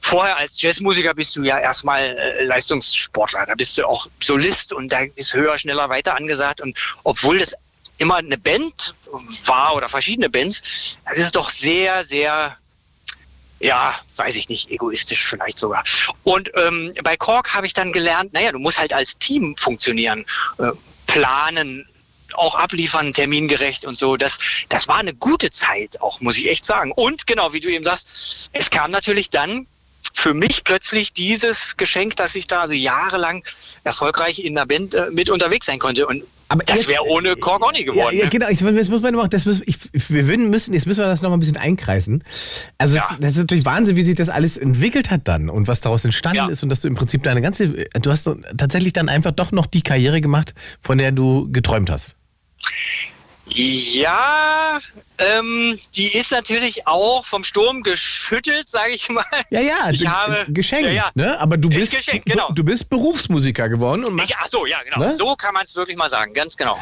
vorher 0.00 0.36
als 0.36 0.60
Jazzmusiker 0.60 1.14
bist 1.14 1.36
du 1.36 1.42
ja 1.42 1.58
erstmal 1.58 2.16
äh, 2.16 2.44
Leistungssportler. 2.44 3.46
Da 3.46 3.54
bist 3.54 3.76
du 3.78 3.86
auch 3.86 4.06
Solist 4.22 4.72
und 4.72 4.88
da 4.90 5.00
ist 5.14 5.34
höher, 5.34 5.56
schneller, 5.58 5.88
weiter 5.88 6.16
angesagt. 6.16 6.60
Und 6.60 6.78
obwohl 7.04 7.38
das 7.38 7.54
immer 7.98 8.16
eine 8.16 8.38
Band 8.38 8.94
war 9.44 9.74
oder 9.74 9.88
verschiedene 9.88 10.30
Bands, 10.30 10.96
das 11.08 11.18
ist 11.18 11.36
doch 11.36 11.50
sehr, 11.50 12.04
sehr 12.04 12.56
ja, 13.64 13.98
weiß 14.16 14.36
ich 14.36 14.50
nicht, 14.50 14.70
egoistisch 14.70 15.26
vielleicht 15.26 15.58
sogar. 15.58 15.82
Und 16.22 16.50
ähm, 16.54 16.92
bei 17.02 17.16
Kork 17.16 17.54
habe 17.54 17.66
ich 17.66 17.72
dann 17.72 17.94
gelernt, 17.94 18.34
naja, 18.34 18.52
du 18.52 18.58
musst 18.58 18.78
halt 18.78 18.92
als 18.92 19.16
Team 19.16 19.56
funktionieren, 19.56 20.26
äh, 20.58 20.72
planen, 21.06 21.86
auch 22.34 22.56
abliefern, 22.56 23.14
termingerecht 23.14 23.86
und 23.86 23.96
so. 23.96 24.18
Das, 24.18 24.38
das 24.68 24.86
war 24.86 24.96
eine 24.96 25.14
gute 25.14 25.50
Zeit 25.50 25.98
auch, 26.02 26.20
muss 26.20 26.36
ich 26.36 26.48
echt 26.48 26.66
sagen. 26.66 26.92
Und 26.92 27.26
genau, 27.26 27.54
wie 27.54 27.60
du 27.60 27.70
eben 27.70 27.84
sagst, 27.84 28.50
es 28.52 28.68
kam 28.68 28.90
natürlich 28.90 29.30
dann 29.30 29.66
für 30.12 30.34
mich 30.34 30.64
plötzlich 30.64 31.12
dieses 31.12 31.76
Geschenk, 31.76 32.16
dass 32.16 32.34
ich 32.34 32.46
da 32.46 32.62
also 32.62 32.74
jahrelang 32.74 33.44
erfolgreich 33.84 34.44
in 34.44 34.54
der 34.54 34.66
Band 34.66 34.94
äh, 34.94 35.10
mit 35.10 35.30
unterwegs 35.30 35.66
sein 35.66 35.78
konnte. 35.78 36.06
Und 36.06 36.24
aber 36.48 36.62
das 36.64 36.88
wäre 36.88 37.02
ohne 37.04 37.34
Kork 37.36 37.62
auch 37.62 37.72
nie 37.72 37.84
geworden. 37.84 38.14
Ja, 38.14 38.18
ja 38.18 38.24
ne? 38.24 38.30
genau, 38.30 38.48
ich, 38.48 38.58
das 38.58 38.88
muss 38.88 39.02
man 39.02 39.14
noch, 39.14 39.28
das 39.28 39.46
muss, 39.46 39.62
ich, 39.64 39.78
wir 39.92 40.22
müssen, 40.22 40.74
jetzt 40.74 40.86
müssen 40.86 41.00
wir 41.00 41.06
das 41.06 41.22
noch 41.22 41.30
mal 41.30 41.36
ein 41.36 41.40
bisschen 41.40 41.56
einkreisen. 41.56 42.22
Also 42.76 42.96
ja. 42.96 43.06
das, 43.10 43.20
das, 43.20 43.30
ist 43.32 43.38
natürlich 43.38 43.64
Wahnsinn, 43.64 43.96
wie 43.96 44.02
sich 44.02 44.14
das 44.14 44.28
alles 44.28 44.56
entwickelt 44.56 45.10
hat 45.10 45.22
dann 45.24 45.48
und 45.48 45.68
was 45.68 45.80
daraus 45.80 46.04
entstanden 46.04 46.36
ja. 46.36 46.48
ist 46.48 46.62
und 46.62 46.68
dass 46.68 46.80
du 46.80 46.88
im 46.88 46.94
Prinzip 46.94 47.22
deine 47.22 47.40
ganze, 47.40 47.68
du 47.68 48.10
hast 48.10 48.28
tatsächlich 48.56 48.92
dann 48.92 49.08
einfach 49.08 49.32
doch 49.32 49.52
noch 49.52 49.66
die 49.66 49.82
Karriere 49.82 50.20
gemacht, 50.20 50.54
von 50.80 50.98
der 50.98 51.12
du 51.12 51.50
geträumt 51.50 51.90
hast. 51.90 52.14
Ja, 53.46 54.78
ähm, 55.18 55.78
die 55.94 56.16
ist 56.16 56.32
natürlich 56.32 56.86
auch 56.86 57.24
vom 57.26 57.44
Sturm 57.44 57.82
geschüttelt, 57.82 58.68
sage 58.68 58.92
ich 58.92 59.08
mal. 59.10 59.24
Ja, 59.50 59.60
ja, 59.60 59.90
ich 59.90 60.06
habe, 60.06 60.46
geschenkt. 60.48 60.86
Ja, 60.86 60.92
ja. 60.92 61.10
Ne? 61.14 61.38
Aber 61.38 61.56
du 61.56 61.68
bist, 61.68 61.94
genau. 62.24 62.48
du, 62.48 62.54
du, 62.54 62.64
bist 62.64 62.88
Berufsmusiker 62.88 63.68
geworden. 63.68 64.04
Und 64.04 64.14
machst, 64.14 64.30
ich, 64.30 64.36
ach 64.36 64.48
so, 64.48 64.64
ja, 64.66 64.78
genau. 64.82 64.98
Ne? 64.98 65.14
So 65.14 65.34
kann 65.36 65.52
man 65.52 65.64
es 65.64 65.76
wirklich 65.76 65.96
mal 65.96 66.08
sagen, 66.08 66.32
ganz 66.32 66.56
genau. 66.56 66.78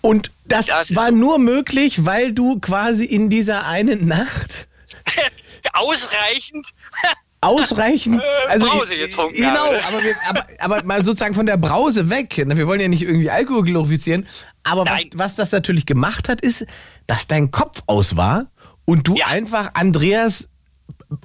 Und 0.00 0.30
das, 0.44 0.66
das 0.66 0.94
war 0.94 1.08
so. 1.08 1.14
nur 1.14 1.38
möglich, 1.38 2.04
weil 2.04 2.32
du 2.32 2.60
quasi 2.60 3.04
in 3.04 3.30
dieser 3.30 3.66
einen 3.66 4.06
Nacht 4.06 4.68
ausreichend 5.72 6.66
ausreichend 7.40 8.20
äh, 8.46 8.48
also, 8.48 8.66
Brause 8.66 8.96
getrunken 8.96 9.36
genau, 9.36 9.66
aber, 9.66 10.02
wir, 10.02 10.14
aber, 10.28 10.46
aber, 10.58 10.82
mal 10.84 11.04
sozusagen 11.04 11.34
von 11.34 11.46
der 11.46 11.56
Brause 11.56 12.10
weg. 12.10 12.34
Wir 12.36 12.66
wollen 12.66 12.80
ja 12.80 12.88
nicht 12.88 13.02
irgendwie 13.02 13.30
Alkohol 13.30 13.64
glorifizieren, 13.64 14.26
aber 14.70 14.86
was, 14.86 15.04
was, 15.14 15.36
das 15.36 15.52
natürlich 15.52 15.86
gemacht 15.86 16.28
hat, 16.28 16.40
ist, 16.40 16.66
dass 17.06 17.26
dein 17.26 17.50
Kopf 17.50 17.82
aus 17.86 18.16
war 18.16 18.46
und 18.84 19.08
du 19.08 19.16
ja. 19.16 19.26
einfach 19.26 19.70
Andreas 19.74 20.48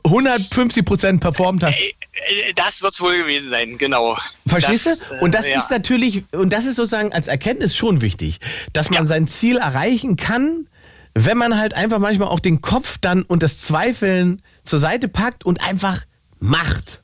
150 0.06 0.86
Prozent 0.86 1.22
performt 1.22 1.64
hast. 1.64 1.80
Äh, 1.80 2.50
äh, 2.50 2.54
das 2.56 2.82
wird 2.82 2.94
es 2.94 3.02
wohl 3.02 3.18
gewesen 3.18 3.50
sein, 3.50 3.78
genau. 3.78 4.18
Verstehst 4.48 4.86
das, 4.86 5.00
du? 5.00 5.20
Und 5.22 5.36
das 5.36 5.46
äh, 5.46 5.56
ist 5.56 5.70
ja. 5.70 5.78
natürlich, 5.78 6.24
und 6.32 6.52
das 6.52 6.66
ist 6.66 6.76
sozusagen 6.76 7.12
als 7.12 7.28
Erkenntnis 7.28 7.76
schon 7.76 8.02
wichtig, 8.02 8.40
dass 8.72 8.90
man 8.90 9.04
ja. 9.04 9.06
sein 9.06 9.28
Ziel 9.28 9.58
erreichen 9.58 10.16
kann, 10.16 10.68
wenn 11.16 11.38
man 11.38 11.58
halt 11.58 11.74
einfach 11.74 12.00
manchmal 12.00 12.30
auch 12.30 12.40
den 12.40 12.62
Kopf 12.62 12.98
dann 13.00 13.24
und 13.24 13.44
das 13.44 13.60
Zweifeln 13.60 14.42
zur 14.64 14.80
Seite 14.80 15.08
packt 15.08 15.46
und 15.46 15.64
einfach 15.64 16.02
macht. 16.40 17.04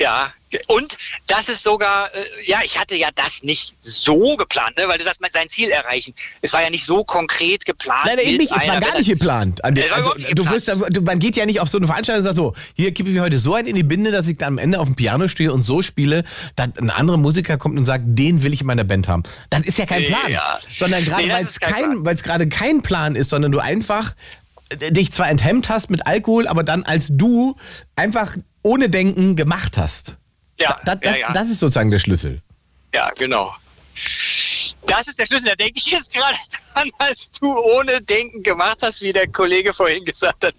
Ja, 0.00 0.32
und 0.66 0.96
das 1.26 1.48
ist 1.48 1.62
sogar, 1.62 2.14
äh, 2.14 2.24
ja, 2.44 2.60
ich 2.64 2.78
hatte 2.78 2.96
ja 2.96 3.08
das 3.14 3.42
nicht 3.42 3.76
so 3.80 4.36
geplant, 4.36 4.76
ne, 4.76 4.88
weil 4.88 4.98
du 4.98 5.04
sagst, 5.04 5.20
sein 5.30 5.48
Ziel 5.48 5.70
erreichen. 5.70 6.14
Es 6.42 6.52
war 6.52 6.62
ja 6.62 6.70
nicht 6.70 6.84
so 6.84 7.04
konkret 7.04 7.64
geplant. 7.64 8.06
Nein, 8.06 8.18
eben 8.18 8.36
nicht, 8.38 8.52
es 8.54 8.66
war 8.66 8.80
gar 8.80 8.96
nicht 8.96 9.10
geplant. 9.10 9.62
Also, 9.64 9.82
du 10.34 10.50
wirst, 10.50 10.68
du, 10.68 11.00
man 11.02 11.18
geht 11.18 11.36
ja 11.36 11.46
nicht 11.46 11.60
auf 11.60 11.68
so 11.68 11.78
eine 11.78 11.86
Veranstaltung 11.86 12.20
und 12.20 12.24
sagt 12.24 12.36
so, 12.36 12.54
hier 12.74 12.92
kippe 12.92 13.10
ich 13.10 13.16
mir 13.16 13.22
heute 13.22 13.38
so 13.38 13.54
ein 13.54 13.66
in 13.66 13.74
die 13.74 13.82
Binde, 13.82 14.10
dass 14.10 14.28
ich 14.28 14.38
dann 14.38 14.54
am 14.54 14.58
Ende 14.58 14.80
auf 14.80 14.86
dem 14.86 14.96
Piano 14.96 15.28
stehe 15.28 15.52
und 15.52 15.62
so 15.62 15.82
spiele, 15.82 16.24
dann 16.56 16.72
ein 16.78 16.90
anderer 16.90 17.16
Musiker 17.16 17.58
kommt 17.58 17.78
und 17.78 17.84
sagt, 17.84 18.04
den 18.06 18.42
will 18.42 18.52
ich 18.52 18.60
in 18.60 18.66
meiner 18.66 18.84
Band 18.84 19.08
haben. 19.08 19.24
Das 19.50 19.62
ist 19.62 19.78
ja 19.78 19.86
kein 19.86 20.04
Plan. 20.04 20.30
Ja. 20.30 20.58
Sondern 20.68 21.04
gerade, 21.04 21.26
nee, 21.26 21.32
weil 21.32 21.44
es 21.44 21.60
kein, 21.60 22.04
weil 22.04 22.14
es 22.14 22.22
gerade 22.22 22.48
kein 22.48 22.82
Plan 22.82 23.16
ist, 23.16 23.30
sondern 23.30 23.52
du 23.52 23.58
einfach 23.58 24.14
dich 24.90 25.12
zwar 25.12 25.28
enthemmt 25.28 25.68
hast 25.68 25.90
mit 25.90 26.06
Alkohol, 26.06 26.48
aber 26.48 26.62
dann 26.62 26.84
als 26.84 27.08
du 27.16 27.56
einfach 27.96 28.36
ohne 28.62 28.88
Denken 28.88 29.36
gemacht 29.36 29.76
hast. 29.76 30.14
Ja, 30.58 30.80
da, 30.84 30.94
da, 30.94 31.10
ja, 31.10 31.16
ja. 31.16 31.32
Das 31.32 31.48
ist 31.48 31.60
sozusagen 31.60 31.90
der 31.90 31.98
Schlüssel. 31.98 32.40
Ja, 32.92 33.10
genau. 33.18 33.54
Das 34.86 35.08
ist 35.08 35.18
der 35.18 35.26
Schlüssel. 35.26 35.48
Da 35.48 35.56
denke 35.56 35.74
ich 35.76 35.90
jetzt 35.90 36.12
gerade 36.12 36.36
dran, 36.74 36.90
als 36.98 37.30
du 37.32 37.56
ohne 37.58 38.00
Denken 38.02 38.42
gemacht 38.42 38.78
hast, 38.82 39.02
wie 39.02 39.12
der 39.12 39.28
Kollege 39.28 39.72
vorhin 39.72 40.04
gesagt 40.04 40.44
hat, 40.44 40.54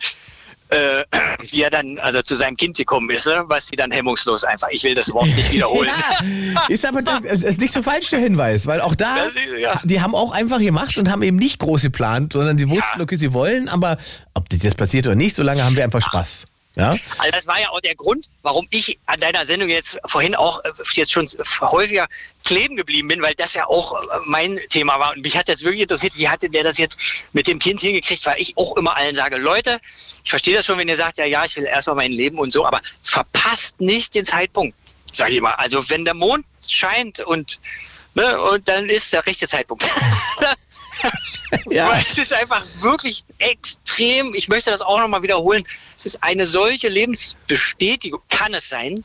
äh, 0.69 1.03
wie 1.51 1.61
er 1.61 1.69
dann 1.69 1.99
also 1.99 2.21
zu 2.21 2.35
seinem 2.35 2.57
Kind 2.57 2.75
gekommen 2.75 3.09
ist, 3.11 3.27
ne? 3.27 3.43
was 3.47 3.67
sie 3.67 3.75
dann 3.75 3.91
hemmungslos 3.91 4.43
einfach. 4.43 4.67
Ich 4.71 4.83
will 4.83 4.95
das 4.95 5.13
Wort 5.13 5.27
nicht 5.27 5.51
wiederholen. 5.51 5.91
ja, 6.53 6.65
ist 6.69 6.85
aber 6.85 7.01
das, 7.01 7.21
ist 7.21 7.61
nicht 7.61 7.73
so 7.73 7.83
falsch 7.83 8.09
der 8.09 8.19
Hinweis, 8.19 8.65
weil 8.65 8.81
auch 8.81 8.95
da, 8.95 9.25
ist, 9.25 9.37
ja. 9.59 9.79
die 9.83 10.01
haben 10.01 10.15
auch 10.15 10.31
einfach 10.31 10.59
gemacht 10.59 10.97
und 10.97 11.09
haben 11.09 11.21
eben 11.21 11.37
nicht 11.37 11.59
groß 11.59 11.83
geplant, 11.83 12.33
sondern 12.33 12.57
sie 12.57 12.69
wussten, 12.69 13.01
okay, 13.01 13.15
sie 13.15 13.33
wollen, 13.33 13.69
aber 13.69 13.97
ob 14.33 14.49
das 14.49 14.63
jetzt 14.63 14.77
passiert 14.77 15.05
oder 15.05 15.15
nicht, 15.15 15.35
solange 15.35 15.63
haben 15.63 15.75
wir 15.75 15.83
einfach 15.83 16.01
Spaß. 16.01 16.45
Ja? 16.75 16.89
Also 17.17 17.31
das 17.31 17.47
war 17.47 17.59
ja 17.59 17.69
auch 17.69 17.79
der 17.79 17.95
Grund, 17.95 18.29
warum 18.41 18.67
ich 18.69 18.97
an 19.05 19.19
deiner 19.19 19.45
Sendung 19.45 19.69
jetzt 19.69 19.97
vorhin 20.05 20.35
auch 20.35 20.63
äh, 20.63 20.71
jetzt 20.93 21.11
schon 21.11 21.27
häufiger 21.61 22.07
kleben 22.43 22.75
geblieben 22.75 23.07
bin, 23.07 23.21
weil 23.21 23.33
das 23.35 23.53
ja 23.53 23.65
auch 23.67 24.01
äh, 24.01 24.05
mein 24.25 24.59
Thema 24.69 24.99
war. 24.99 25.13
Und 25.13 25.21
mich 25.21 25.37
hat 25.37 25.47
jetzt 25.47 25.63
wirklich 25.63 25.81
interessiert, 25.81 26.17
wie 26.17 26.27
hatte 26.27 26.49
der 26.49 26.63
das 26.63 26.77
jetzt 26.77 26.99
mit 27.33 27.47
dem 27.47 27.59
Kind 27.59 27.81
hingekriegt, 27.81 28.25
weil 28.25 28.39
ich 28.39 28.57
auch 28.57 28.75
immer 28.77 28.95
allen 28.97 29.15
sage, 29.15 29.37
Leute, 29.37 29.79
ich 30.23 30.29
verstehe 30.29 30.55
das 30.55 30.65
schon, 30.65 30.77
wenn 30.77 30.87
ihr 30.87 30.97
sagt, 30.97 31.17
ja, 31.17 31.25
ja, 31.25 31.45
ich 31.45 31.55
will 31.55 31.65
erstmal 31.65 31.95
mein 31.95 32.11
Leben 32.11 32.37
und 32.39 32.51
so, 32.51 32.65
aber 32.65 32.81
verpasst 33.03 33.79
nicht 33.79 34.13
den 34.13 34.25
Zeitpunkt, 34.25 34.75
sage 35.11 35.33
ich 35.33 35.41
mal. 35.41 35.53
Also 35.53 35.89
wenn 35.89 36.03
der 36.03 36.13
Mond 36.13 36.45
scheint 36.67 37.21
und, 37.21 37.61
ne, 38.15 38.39
und 38.41 38.67
dann 38.67 38.89
ist 38.89 39.13
der 39.13 39.25
rechte 39.25 39.47
Zeitpunkt. 39.47 39.85
ja. 41.69 41.89
Weil 41.89 42.01
es 42.01 42.17
ist 42.17 42.33
einfach 42.33 42.63
wirklich 42.81 43.23
extrem, 43.39 44.33
ich 44.33 44.47
möchte 44.47 44.71
das 44.71 44.81
auch 44.81 44.99
nochmal 44.99 45.23
wiederholen, 45.23 45.63
es 45.97 46.05
ist 46.05 46.23
eine 46.23 46.45
solche 46.47 46.89
Lebensbestätigung, 46.89 48.21
kann 48.29 48.53
es 48.53 48.69
sein, 48.69 48.95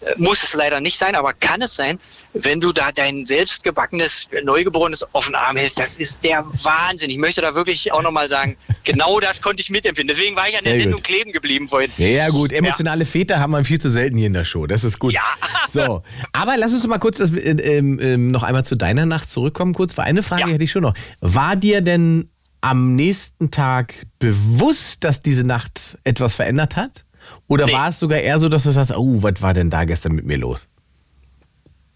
äh, 0.00 0.14
muss 0.16 0.42
es 0.42 0.54
leider 0.54 0.80
nicht 0.80 0.98
sein, 0.98 1.14
aber 1.14 1.32
kann 1.32 1.62
es 1.62 1.76
sein, 1.76 1.98
wenn 2.32 2.60
du 2.60 2.72
da 2.72 2.92
dein 2.92 3.26
selbstgebackenes, 3.26 4.28
neugeborenes 4.42 5.06
offen 5.12 5.34
Arm 5.34 5.56
hältst, 5.56 5.78
das 5.78 5.98
ist 5.98 6.22
der 6.24 6.44
Wahnsinn. 6.62 7.10
Ich 7.10 7.18
möchte 7.18 7.40
da 7.40 7.54
wirklich 7.54 7.92
auch 7.92 8.02
nochmal 8.02 8.28
sagen, 8.28 8.56
genau 8.84 9.20
das 9.20 9.40
konnte 9.40 9.62
ich 9.62 9.70
mitempfinden. 9.70 10.14
Deswegen 10.14 10.36
war 10.36 10.48
ich 10.48 10.58
an 10.58 10.64
der 10.64 10.78
Sendung 10.80 11.00
kleben 11.02 11.32
geblieben 11.32 11.68
vorhin. 11.68 11.90
Sehr 11.90 12.30
gut. 12.30 12.52
Emotionale 12.52 13.04
ja. 13.04 13.10
Väter 13.10 13.38
haben 13.38 13.52
wir 13.52 13.64
viel 13.64 13.80
zu 13.80 13.90
selten 13.90 14.16
hier 14.16 14.26
in 14.26 14.34
der 14.34 14.44
Show. 14.44 14.66
Das 14.66 14.84
ist 14.84 14.98
gut. 14.98 15.12
Ja. 15.12 15.22
So. 15.74 16.04
Aber 16.32 16.56
lass 16.56 16.72
uns 16.72 16.86
mal 16.86 16.98
kurz 16.98 17.18
das, 17.18 17.32
äh, 17.32 17.50
äh, 17.50 18.16
noch 18.16 18.44
einmal 18.44 18.64
zu 18.64 18.76
deiner 18.76 19.06
Nacht 19.06 19.28
zurückkommen, 19.28 19.74
kurz, 19.74 19.96
weil 19.98 20.04
eine 20.04 20.22
Frage 20.22 20.42
ja. 20.42 20.48
hätte 20.48 20.62
ich 20.62 20.70
schon 20.70 20.82
noch. 20.82 20.94
War 21.20 21.56
dir 21.56 21.80
denn 21.80 22.30
am 22.60 22.94
nächsten 22.96 23.50
Tag 23.50 24.06
bewusst, 24.18 25.04
dass 25.04 25.20
diese 25.20 25.44
Nacht 25.44 25.98
etwas 26.04 26.34
verändert 26.34 26.76
hat? 26.76 27.04
Oder 27.46 27.66
nee. 27.66 27.72
war 27.72 27.90
es 27.90 27.98
sogar 27.98 28.20
eher 28.20 28.40
so, 28.40 28.48
dass 28.48 28.64
du 28.64 28.72
sagst, 28.72 28.92
oh, 28.92 29.22
was 29.22 29.42
war 29.42 29.52
denn 29.52 29.70
da 29.70 29.84
gestern 29.84 30.12
mit 30.12 30.24
mir 30.24 30.38
los? 30.38 30.66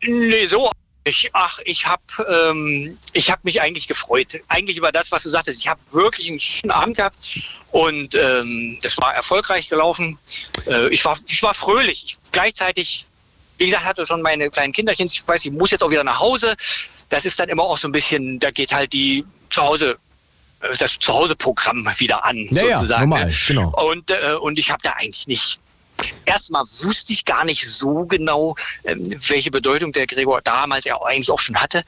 Nee, 0.02 0.46
so. 0.46 0.70
Ich, 1.04 1.30
ach, 1.32 1.58
ich 1.64 1.86
habe 1.86 2.02
ähm, 2.28 2.98
hab 3.16 3.42
mich 3.42 3.62
eigentlich 3.62 3.88
gefreut. 3.88 4.40
Eigentlich 4.48 4.76
über 4.76 4.92
das, 4.92 5.10
was 5.10 5.22
du 5.22 5.30
sagtest. 5.30 5.58
Ich 5.58 5.68
habe 5.68 5.80
wirklich 5.90 6.28
einen 6.28 6.38
schönen 6.38 6.70
Abend 6.70 6.98
gehabt 6.98 7.16
und 7.70 8.14
ähm, 8.14 8.78
das 8.82 8.98
war 8.98 9.14
erfolgreich 9.14 9.70
gelaufen. 9.70 10.18
Äh, 10.66 10.88
ich, 10.88 11.02
war, 11.06 11.16
ich 11.26 11.42
war 11.42 11.54
fröhlich. 11.54 12.04
Ich, 12.04 12.18
gleichzeitig, 12.30 13.06
wie 13.56 13.66
gesagt, 13.66 13.86
hatte 13.86 14.04
schon 14.04 14.20
meine 14.20 14.50
kleinen 14.50 14.74
Kinderchen. 14.74 15.06
Ich 15.06 15.26
weiß, 15.26 15.46
ich 15.46 15.52
muss 15.52 15.70
jetzt 15.70 15.82
auch 15.82 15.90
wieder 15.90 16.04
nach 16.04 16.20
Hause. 16.20 16.54
Das 17.09 17.24
ist 17.24 17.38
dann 17.40 17.48
immer 17.48 17.62
auch 17.62 17.78
so 17.78 17.88
ein 17.88 17.92
bisschen, 17.92 18.38
da 18.38 18.50
geht 18.50 18.72
halt 18.72 18.92
die 18.92 19.24
zu 19.50 19.62
Hause 19.62 19.98
äh, 20.61 20.76
das 20.76 20.98
Zuhause-Programm 20.98 21.88
wieder 21.98 22.24
an, 22.24 22.46
ja, 22.50 22.76
sozusagen. 22.76 23.11
Ja, 23.12 23.18
normal, 23.18 23.32
genau. 23.46 23.90
Und, 23.90 24.11
äh, 24.11 24.34
und 24.40 24.59
ich 24.59 24.70
habe 24.70 24.80
da 24.82 24.92
eigentlich 24.92 25.26
nicht. 25.26 25.61
Erstmal 26.26 26.62
wusste 26.62 27.12
ich 27.12 27.24
gar 27.24 27.44
nicht 27.44 27.68
so 27.68 28.04
genau, 28.04 28.54
ähm, 28.84 29.16
welche 29.28 29.50
Bedeutung 29.50 29.90
der 29.90 30.06
Gregor 30.06 30.40
damals 30.42 30.84
ja 30.84 30.96
eigentlich 31.02 31.30
auch 31.30 31.40
schon 31.40 31.56
hatte. 31.56 31.82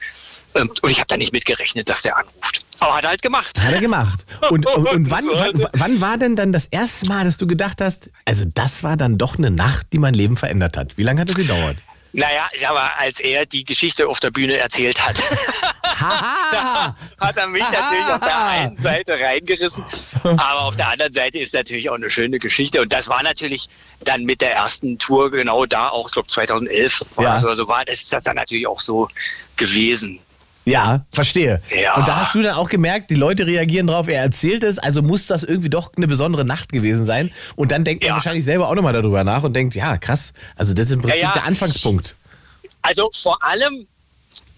Ähm, 0.53 0.69
und 0.81 0.89
ich 0.89 0.97
habe 0.97 1.07
da 1.07 1.15
nicht 1.15 1.31
mitgerechnet, 1.31 1.89
dass 1.89 2.01
der 2.01 2.17
anruft. 2.17 2.65
Aber 2.79 2.95
hat 2.95 3.03
er 3.03 3.11
halt 3.11 3.21
gemacht. 3.21 3.57
Hat 3.61 3.73
er 3.73 3.79
gemacht. 3.79 4.25
Und, 4.49 4.65
und, 4.65 4.87
und 4.89 5.09
wann, 5.11 5.25
wann, 5.33 5.67
wann 5.73 6.01
war 6.01 6.17
denn 6.17 6.35
dann 6.35 6.51
das 6.51 6.65
erste 6.65 7.05
Mal, 7.05 7.23
dass 7.23 7.37
du 7.37 7.47
gedacht 7.47 7.79
hast, 7.79 8.09
also 8.25 8.43
das 8.45 8.83
war 8.83 8.97
dann 8.97 9.17
doch 9.17 9.37
eine 9.37 9.51
Nacht, 9.51 9.87
die 9.93 9.97
mein 9.97 10.13
Leben 10.13 10.35
verändert 10.35 10.75
hat? 10.75 10.97
Wie 10.97 11.03
lange 11.03 11.21
hat 11.21 11.29
es 11.29 11.35
gedauert? 11.35 11.77
Naja, 12.13 12.49
aber 12.67 12.97
als 12.97 13.19
er 13.21 13.45
die 13.45 13.63
Geschichte 13.63 14.07
auf 14.07 14.19
der 14.19 14.31
Bühne 14.31 14.57
erzählt 14.57 15.05
hat, 15.05 15.17
hat 17.19 17.37
er 17.37 17.47
mich 17.47 17.63
natürlich 17.63 18.05
auf 18.05 18.19
der 18.19 18.37
einen 18.37 18.77
Seite 18.77 19.17
reingerissen, 19.19 19.85
aber 20.23 20.61
auf 20.61 20.75
der 20.75 20.89
anderen 20.89 21.13
Seite 21.13 21.39
ist 21.39 21.53
natürlich 21.53 21.89
auch 21.89 21.95
eine 21.95 22.09
schöne 22.09 22.37
Geschichte. 22.39 22.81
Und 22.81 22.91
das 22.91 23.07
war 23.07 23.23
natürlich 23.23 23.69
dann 24.01 24.25
mit 24.25 24.41
der 24.41 24.53
ersten 24.53 24.97
Tour 24.97 25.31
genau 25.31 25.65
da, 25.65 25.89
auch 25.89 26.07
ich 26.07 26.13
glaube 26.13 26.27
2011 26.27 27.05
war 27.15 27.23
ja. 27.23 27.37
so, 27.37 27.67
war 27.67 27.85
das 27.85 28.01
ist 28.01 28.11
das 28.11 28.23
dann 28.23 28.35
natürlich 28.35 28.67
auch 28.67 28.79
so 28.79 29.07
gewesen. 29.55 30.19
Ja, 30.65 31.05
verstehe. 31.11 31.61
Ja. 31.71 31.95
Und 31.95 32.07
da 32.07 32.17
hast 32.17 32.35
du 32.35 32.41
dann 32.43 32.55
auch 32.55 32.69
gemerkt, 32.69 33.09
die 33.09 33.15
Leute 33.15 33.47
reagieren 33.47 33.87
drauf, 33.87 34.07
er 34.07 34.21
erzählt 34.21 34.63
es, 34.63 34.77
also 34.77 35.01
muss 35.01 35.25
das 35.27 35.43
irgendwie 35.43 35.69
doch 35.69 35.91
eine 35.97 36.07
besondere 36.07 36.45
Nacht 36.45 36.71
gewesen 36.71 37.05
sein. 37.05 37.31
Und 37.55 37.71
dann 37.71 37.83
denkt 37.83 38.03
ja. 38.03 38.09
man 38.09 38.17
wahrscheinlich 38.17 38.45
selber 38.45 38.69
auch 38.69 38.75
nochmal 38.75 38.93
darüber 38.93 39.23
nach 39.23 39.43
und 39.43 39.53
denkt, 39.53 39.73
ja, 39.73 39.97
krass, 39.97 40.33
also 40.55 40.73
das 40.73 40.87
ist 40.87 40.93
im 40.93 41.01
Prinzip 41.01 41.21
ja, 41.21 41.33
der 41.33 41.45
Anfangspunkt. 41.45 42.15
Also 42.83 43.09
vor 43.13 43.43
allem, 43.43 43.87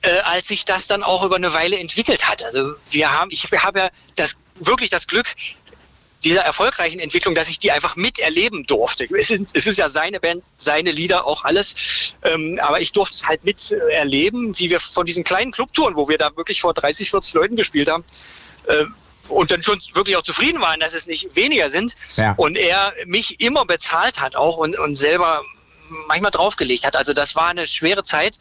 äh, 0.01 0.20
als 0.26 0.47
sich 0.49 0.66
das 0.66 0.88
dann 0.88 1.04
auch 1.04 1.24
über 1.24 1.38
eine 1.38 1.54
Weile 1.54 1.80
entwickelt 1.80 2.28
hat. 2.28 2.43
Also 2.43 2.74
wir 2.91 3.12
haben, 3.12 3.30
ich 3.32 3.49
habe 3.51 3.80
ja 3.80 3.89
das 4.16 4.36
wirklich 4.60 4.89
das 4.89 5.08
Glück, 5.08 5.28
dieser 6.24 6.41
erfolgreichen 6.41 6.99
Entwicklung, 6.99 7.36
dass 7.36 7.49
ich 7.49 7.59
die 7.59 7.71
einfach 7.71 7.95
miterleben 7.95 8.65
durfte. 8.65 9.05
Es 9.17 9.30
ist, 9.30 9.43
es 9.53 9.67
ist 9.67 9.78
ja 9.78 9.89
seine 9.89 10.19
Band, 10.19 10.43
seine 10.57 10.91
Lieder, 10.91 11.26
auch 11.26 11.43
alles. 11.43 12.15
Ähm, 12.24 12.59
aber 12.61 12.80
ich 12.80 12.91
durfte 12.91 13.15
es 13.15 13.28
halt 13.28 13.43
miterleben, 13.43 14.57
wie 14.57 14.69
wir 14.69 14.80
von 14.80 15.05
diesen 15.05 15.24
kleinen 15.24 15.51
Clubtouren, 15.51 15.95
wo 15.95 16.07
wir 16.07 16.17
da 16.17 16.36
wirklich 16.36 16.61
vor 16.61 16.74
30, 16.74 17.09
40 17.09 17.34
Leuten 17.34 17.55
gespielt 17.55 17.89
haben, 17.89 18.03
äh, 18.67 18.86
und 19.30 19.51
dann 19.51 19.63
schon 19.63 19.80
wirklich 19.93 20.17
auch 20.17 20.21
zufrieden 20.21 20.61
waren, 20.61 20.80
dass 20.80 20.93
es 20.93 21.07
nicht 21.07 21.36
weniger 21.36 21.69
sind. 21.69 21.95
Ja. 22.17 22.34
Und 22.38 22.57
er 22.57 22.93
mich 23.05 23.39
immer 23.39 23.65
bezahlt 23.65 24.19
hat 24.19 24.36
auch 24.36 24.57
und, 24.57 24.78
und 24.78 24.95
selber 24.95 25.41
manchmal 26.07 26.32
draufgelegt 26.32 26.86
hat. 26.86 26.95
Also 26.95 27.13
das 27.13 27.36
war 27.36 27.47
eine 27.47 27.65
schwere 27.67 28.03
Zeit. 28.03 28.38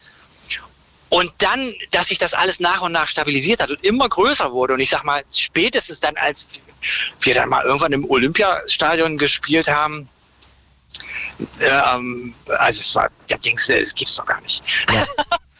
Und 1.09 1.31
dann, 1.37 1.73
dass 1.91 2.07
sich 2.07 2.17
das 2.17 2.33
alles 2.33 2.59
nach 2.59 2.81
und 2.81 2.91
nach 2.91 3.07
stabilisiert 3.07 3.61
hat 3.61 3.69
und 3.69 3.83
immer 3.83 4.09
größer 4.09 4.51
wurde. 4.51 4.73
Und 4.73 4.79
ich 4.79 4.89
sag 4.89 5.03
mal, 5.03 5.23
spätestens 5.31 5.99
dann, 5.99 6.17
als 6.17 6.47
wir 7.21 7.33
dann 7.33 7.49
mal 7.49 7.63
irgendwann 7.65 7.93
im 7.93 8.09
Olympiastadion 8.09 9.17
gespielt 9.17 9.67
haben, 9.67 10.09
ähm, 11.61 12.33
also 12.47 12.79
es 12.79 12.95
war, 12.95 13.09
da 13.27 13.37
denkst 13.37 13.67
du, 13.67 13.79
das 13.79 13.93
gibt's 13.93 14.15
doch 14.15 14.25
gar 14.25 14.41
nicht. 14.41 14.63
Ja. 14.91 15.05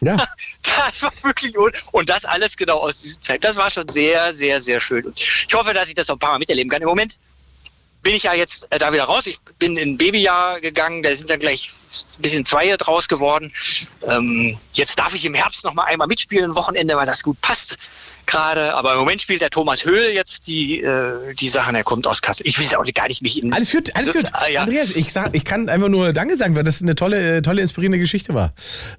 ja. 0.00 0.26
Das 0.62 1.02
war 1.02 1.12
wirklich, 1.22 1.54
und 1.92 2.08
das 2.08 2.24
alles 2.24 2.56
genau 2.56 2.78
aus 2.78 3.00
diesem 3.00 3.22
Zeit. 3.22 3.44
Das 3.44 3.56
war 3.56 3.70
schon 3.70 3.88
sehr, 3.88 4.32
sehr, 4.32 4.60
sehr 4.60 4.80
schön. 4.80 5.04
Und 5.04 5.20
ich 5.20 5.48
hoffe, 5.52 5.74
dass 5.74 5.88
ich 5.88 5.94
das 5.94 6.08
noch 6.08 6.16
ein 6.16 6.18
paar 6.18 6.32
Mal 6.32 6.38
miterleben 6.38 6.70
kann. 6.70 6.82
Im 6.82 6.88
Moment 6.88 7.18
bin 8.02 8.14
ich 8.14 8.24
ja 8.24 8.34
jetzt 8.34 8.66
äh, 8.70 8.78
da 8.78 8.92
wieder 8.92 9.04
raus. 9.04 9.26
Ich 9.26 9.40
bin 9.58 9.76
in 9.76 9.90
ein 9.90 9.98
Babyjahr 9.98 10.60
gegangen, 10.60 11.02
da 11.02 11.14
sind 11.14 11.30
dann 11.30 11.40
gleich 11.40 11.70
ein 12.18 12.22
bisschen 12.22 12.44
zwei 12.44 12.76
draus 12.76 13.08
geworden. 13.08 13.52
Ähm, 14.06 14.58
jetzt 14.74 14.98
darf 14.98 15.14
ich 15.14 15.24
im 15.24 15.34
Herbst 15.34 15.64
noch 15.64 15.74
mal 15.74 15.84
einmal 15.84 16.06
mitspielen, 16.06 16.50
ein 16.50 16.56
Wochenende, 16.56 16.96
weil 16.96 17.06
das 17.06 17.22
gut 17.22 17.40
passt. 17.40 17.78
Gerade. 18.26 18.74
Aber 18.74 18.92
im 18.92 18.98
Moment 18.98 19.20
spielt 19.20 19.40
der 19.40 19.50
Thomas 19.50 19.84
Höhl 19.84 20.10
jetzt 20.10 20.46
die, 20.46 20.80
äh, 20.80 21.34
die 21.34 21.48
Sachen. 21.48 21.74
Er 21.74 21.84
kommt 21.84 22.06
aus 22.06 22.22
Kassel. 22.22 22.46
Ich 22.46 22.58
will 22.58 22.66
da 22.70 22.78
auch 22.78 22.84
gar 22.94 23.08
nicht 23.08 23.22
mich 23.22 23.42
in. 23.42 23.52
Alles 23.52 23.72
gut, 23.72 23.94
alles 23.94 24.12
gut. 24.12 24.24
Ah, 24.32 24.48
ja. 24.48 24.62
Andreas, 24.62 24.96
ich, 24.96 25.12
sag, 25.12 25.34
ich 25.34 25.44
kann 25.44 25.68
einfach 25.68 25.88
nur 25.88 26.12
Danke 26.12 26.36
sagen, 26.36 26.56
weil 26.56 26.64
das 26.64 26.82
eine 26.82 26.94
tolle, 26.94 27.38
äh, 27.38 27.42
tolle, 27.42 27.62
inspirierende 27.62 27.98
Geschichte 27.98 28.34
war. 28.34 28.52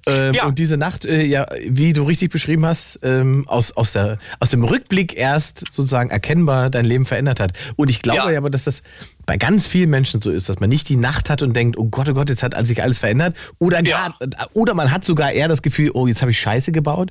Ähm, 0.06 0.34
ja. 0.34 0.46
Und 0.46 0.58
diese 0.58 0.76
Nacht, 0.76 1.04
äh, 1.04 1.22
ja, 1.22 1.46
wie 1.66 1.92
du 1.92 2.04
richtig 2.04 2.30
beschrieben 2.30 2.66
hast, 2.66 2.98
ähm, 3.02 3.46
aus, 3.48 3.72
aus, 3.72 3.92
der, 3.92 4.18
aus 4.40 4.50
dem 4.50 4.64
Rückblick 4.64 5.16
erst 5.16 5.60
sozusagen 5.72 6.10
erkennbar 6.10 6.70
dein 6.70 6.84
Leben 6.84 7.04
verändert 7.04 7.40
hat. 7.40 7.52
Und 7.76 7.90
ich 7.90 8.02
glaube 8.02 8.32
ja 8.32 8.38
aber, 8.38 8.50
dass 8.50 8.64
das 8.64 8.82
bei 9.26 9.36
ganz 9.36 9.66
vielen 9.66 9.90
Menschen 9.90 10.22
so 10.22 10.30
ist, 10.30 10.48
dass 10.48 10.60
man 10.60 10.70
nicht 10.70 10.88
die 10.88 10.96
Nacht 10.96 11.28
hat 11.28 11.42
und 11.42 11.54
denkt, 11.54 11.76
oh 11.76 11.84
Gott, 11.84 12.08
oh 12.08 12.14
Gott, 12.14 12.30
jetzt 12.30 12.44
hat 12.44 12.54
sich 12.66 12.82
alles 12.82 12.98
verändert. 12.98 13.36
Oder, 13.58 13.84
ja. 13.84 14.14
gar, 14.18 14.48
oder 14.54 14.74
man 14.74 14.92
hat 14.92 15.04
sogar 15.04 15.32
eher 15.32 15.48
das 15.48 15.62
Gefühl, 15.62 15.90
oh, 15.94 16.06
jetzt 16.06 16.22
habe 16.22 16.30
ich 16.30 16.38
Scheiße 16.38 16.70
gebaut. 16.70 17.10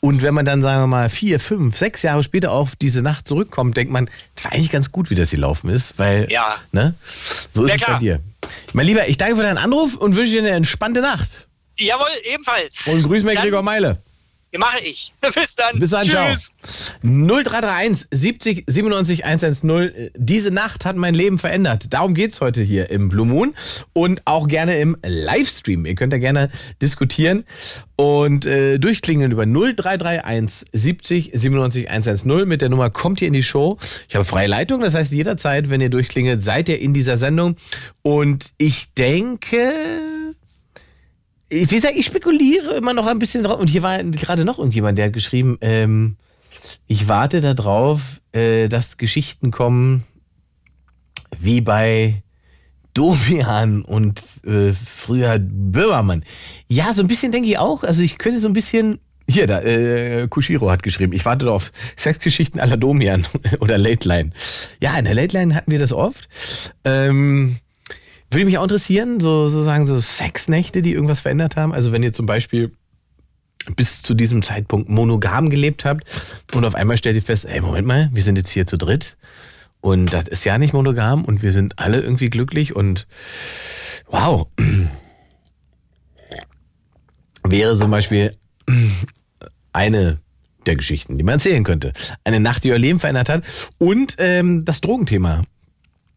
Und 0.00 0.22
wenn 0.22 0.32
man 0.32 0.46
dann, 0.46 0.62
sagen 0.62 0.82
wir 0.82 0.86
mal, 0.86 1.08
vier, 1.10 1.38
fünf, 1.38 1.76
sechs 1.76 2.02
Jahre 2.02 2.22
später 2.22 2.52
auf 2.52 2.74
diese 2.74 3.02
Nacht 3.02 3.28
zurückkommt, 3.28 3.76
denkt 3.76 3.92
man, 3.92 4.08
es 4.34 4.44
war 4.44 4.52
eigentlich 4.52 4.70
ganz 4.70 4.92
gut, 4.92 5.10
wie 5.10 5.14
das 5.14 5.30
hier 5.30 5.40
laufen 5.40 5.68
ist, 5.68 5.98
weil, 5.98 6.26
ja. 6.30 6.56
ne, 6.72 6.94
so 7.52 7.64
ist 7.64 7.70
ja, 7.70 7.76
es 7.76 7.84
bei 7.84 7.98
dir. 7.98 8.20
Mein 8.72 8.86
Lieber, 8.86 9.08
ich 9.08 9.18
danke 9.18 9.36
für 9.36 9.42
deinen 9.42 9.58
Anruf 9.58 9.96
und 9.96 10.16
wünsche 10.16 10.32
dir 10.32 10.40
eine 10.40 10.50
entspannte 10.50 11.02
Nacht. 11.02 11.46
Jawohl, 11.78 12.06
ebenfalls. 12.24 12.86
Und 12.86 13.02
grüß 13.02 13.22
mich, 13.24 13.38
Gregor 13.38 13.62
Meile. 13.62 13.98
Mache 14.58 14.80
ich. 14.82 15.14
Bis 15.34 15.54
dann. 15.54 15.78
Bis 15.78 15.90
dann, 15.90 16.02
Tschüss. 16.02 16.52
ciao. 17.02 17.10
0331 17.12 18.08
70 18.10 18.64
97 18.66 19.24
110. 19.24 20.10
Diese 20.16 20.50
Nacht 20.50 20.84
hat 20.84 20.96
mein 20.96 21.14
Leben 21.14 21.38
verändert. 21.38 21.86
Darum 21.90 22.14
geht 22.14 22.32
es 22.32 22.40
heute 22.40 22.62
hier 22.62 22.90
im 22.90 23.08
Blue 23.08 23.26
Moon 23.26 23.54
und 23.92 24.22
auch 24.26 24.48
gerne 24.48 24.80
im 24.80 24.96
Livestream. 25.04 25.86
Ihr 25.86 25.94
könnt 25.94 26.12
da 26.12 26.18
gerne 26.18 26.50
diskutieren 26.82 27.44
und 27.94 28.46
äh, 28.46 28.78
durchklingeln 28.78 29.30
über 29.30 29.46
0331 29.46 30.66
70 30.72 31.30
97 31.34 31.90
110. 31.90 32.48
Mit 32.48 32.60
der 32.60 32.70
Nummer 32.70 32.90
kommt 32.90 33.20
ihr 33.22 33.28
in 33.28 33.34
die 33.34 33.42
Show. 33.44 33.78
Ich 34.08 34.16
habe 34.16 34.24
freie 34.24 34.48
Leitung, 34.48 34.80
das 34.80 34.94
heißt 34.94 35.12
jederzeit, 35.12 35.70
wenn 35.70 35.80
ihr 35.80 35.90
durchklingelt, 35.90 36.40
seid 36.42 36.68
ihr 36.68 36.80
in 36.80 36.92
dieser 36.92 37.16
Sendung. 37.16 37.56
Und 38.02 38.52
ich 38.58 38.92
denke 38.94 39.72
ich 41.50 41.70
will 41.70 41.82
sagen, 41.82 41.96
ich 41.98 42.06
spekuliere 42.06 42.76
immer 42.76 42.94
noch 42.94 43.06
ein 43.06 43.18
bisschen 43.18 43.42
drauf. 43.42 43.60
Und 43.60 43.68
hier 43.68 43.82
war 43.82 44.02
gerade 44.02 44.44
noch 44.44 44.58
irgendjemand, 44.58 44.96
der 44.98 45.06
hat 45.06 45.12
geschrieben, 45.12 45.58
ähm, 45.60 46.16
ich 46.86 47.08
warte 47.08 47.40
darauf, 47.40 48.20
äh, 48.32 48.68
dass 48.68 48.96
Geschichten 48.96 49.50
kommen 49.50 50.04
wie 51.38 51.60
bei 51.60 52.22
Domian 52.94 53.82
und 53.82 54.20
äh, 54.44 54.72
früher 54.72 55.38
Böhmermann. 55.38 56.24
Ja, 56.68 56.92
so 56.94 57.02
ein 57.02 57.08
bisschen 57.08 57.32
denke 57.32 57.48
ich 57.48 57.58
auch. 57.58 57.82
Also 57.82 58.02
ich 58.02 58.18
könnte 58.18 58.40
so 58.40 58.48
ein 58.48 58.52
bisschen. 58.52 58.98
Hier, 59.28 59.46
da, 59.46 59.60
äh, 59.62 60.26
Kushiro 60.28 60.70
hat 60.70 60.82
geschrieben, 60.82 61.12
ich 61.12 61.24
warte 61.24 61.50
auf 61.52 61.70
Sexgeschichten 61.96 62.58
la 62.58 62.76
Domian 62.76 63.26
oder 63.60 63.78
Late 63.78 64.08
Line. 64.08 64.30
Ja, 64.80 64.98
in 64.98 65.04
der 65.04 65.14
Late 65.14 65.36
Line 65.36 65.54
hatten 65.54 65.70
wir 65.70 65.78
das 65.78 65.92
oft. 65.92 66.28
Ähm, 66.84 67.56
würde 68.30 68.44
mich 68.44 68.58
auch 68.58 68.62
interessieren, 68.62 69.20
so, 69.20 69.48
so 69.48 69.62
sagen, 69.62 69.86
so 69.86 69.98
Sexnächte, 69.98 70.82
die 70.82 70.92
irgendwas 70.92 71.20
verändert 71.20 71.56
haben. 71.56 71.72
Also 71.72 71.92
wenn 71.92 72.02
ihr 72.02 72.12
zum 72.12 72.26
Beispiel 72.26 72.72
bis 73.76 74.02
zu 74.02 74.14
diesem 74.14 74.42
Zeitpunkt 74.42 74.88
monogam 74.88 75.50
gelebt 75.50 75.84
habt 75.84 76.04
und 76.54 76.64
auf 76.64 76.74
einmal 76.74 76.96
stellt 76.96 77.16
ihr 77.16 77.22
fest, 77.22 77.44
ey, 77.44 77.60
Moment 77.60 77.86
mal, 77.86 78.10
wir 78.12 78.22
sind 78.22 78.38
jetzt 78.38 78.50
hier 78.50 78.66
zu 78.66 78.78
dritt 78.78 79.16
und 79.80 80.12
das 80.12 80.28
ist 80.28 80.44
ja 80.44 80.58
nicht 80.58 80.72
monogam 80.72 81.24
und 81.24 81.42
wir 81.42 81.52
sind 81.52 81.78
alle 81.78 82.00
irgendwie 82.00 82.30
glücklich 82.30 82.74
und 82.74 83.06
wow. 84.06 84.46
Wäre 87.42 87.76
zum 87.76 87.90
Beispiel 87.90 88.34
eine 89.72 90.18
der 90.66 90.76
Geschichten, 90.76 91.16
die 91.16 91.22
man 91.22 91.34
erzählen 91.34 91.64
könnte. 91.64 91.92
Eine 92.24 92.40
Nacht, 92.40 92.64
die 92.64 92.72
euer 92.72 92.78
Leben 92.78 93.00
verändert 93.00 93.28
hat 93.28 93.44
und 93.78 94.16
ähm, 94.18 94.64
das 94.64 94.80
Drogenthema 94.80 95.42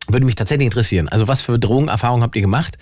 würde 0.08 0.26
mich 0.26 0.36
tatsächlich 0.36 0.66
interessieren. 0.66 1.08
Also 1.08 1.28
was 1.28 1.42
für 1.42 1.58
Drogenerfahrungen 1.58 2.24
habt 2.24 2.36
ihr 2.36 2.42
gemacht? 2.42 2.78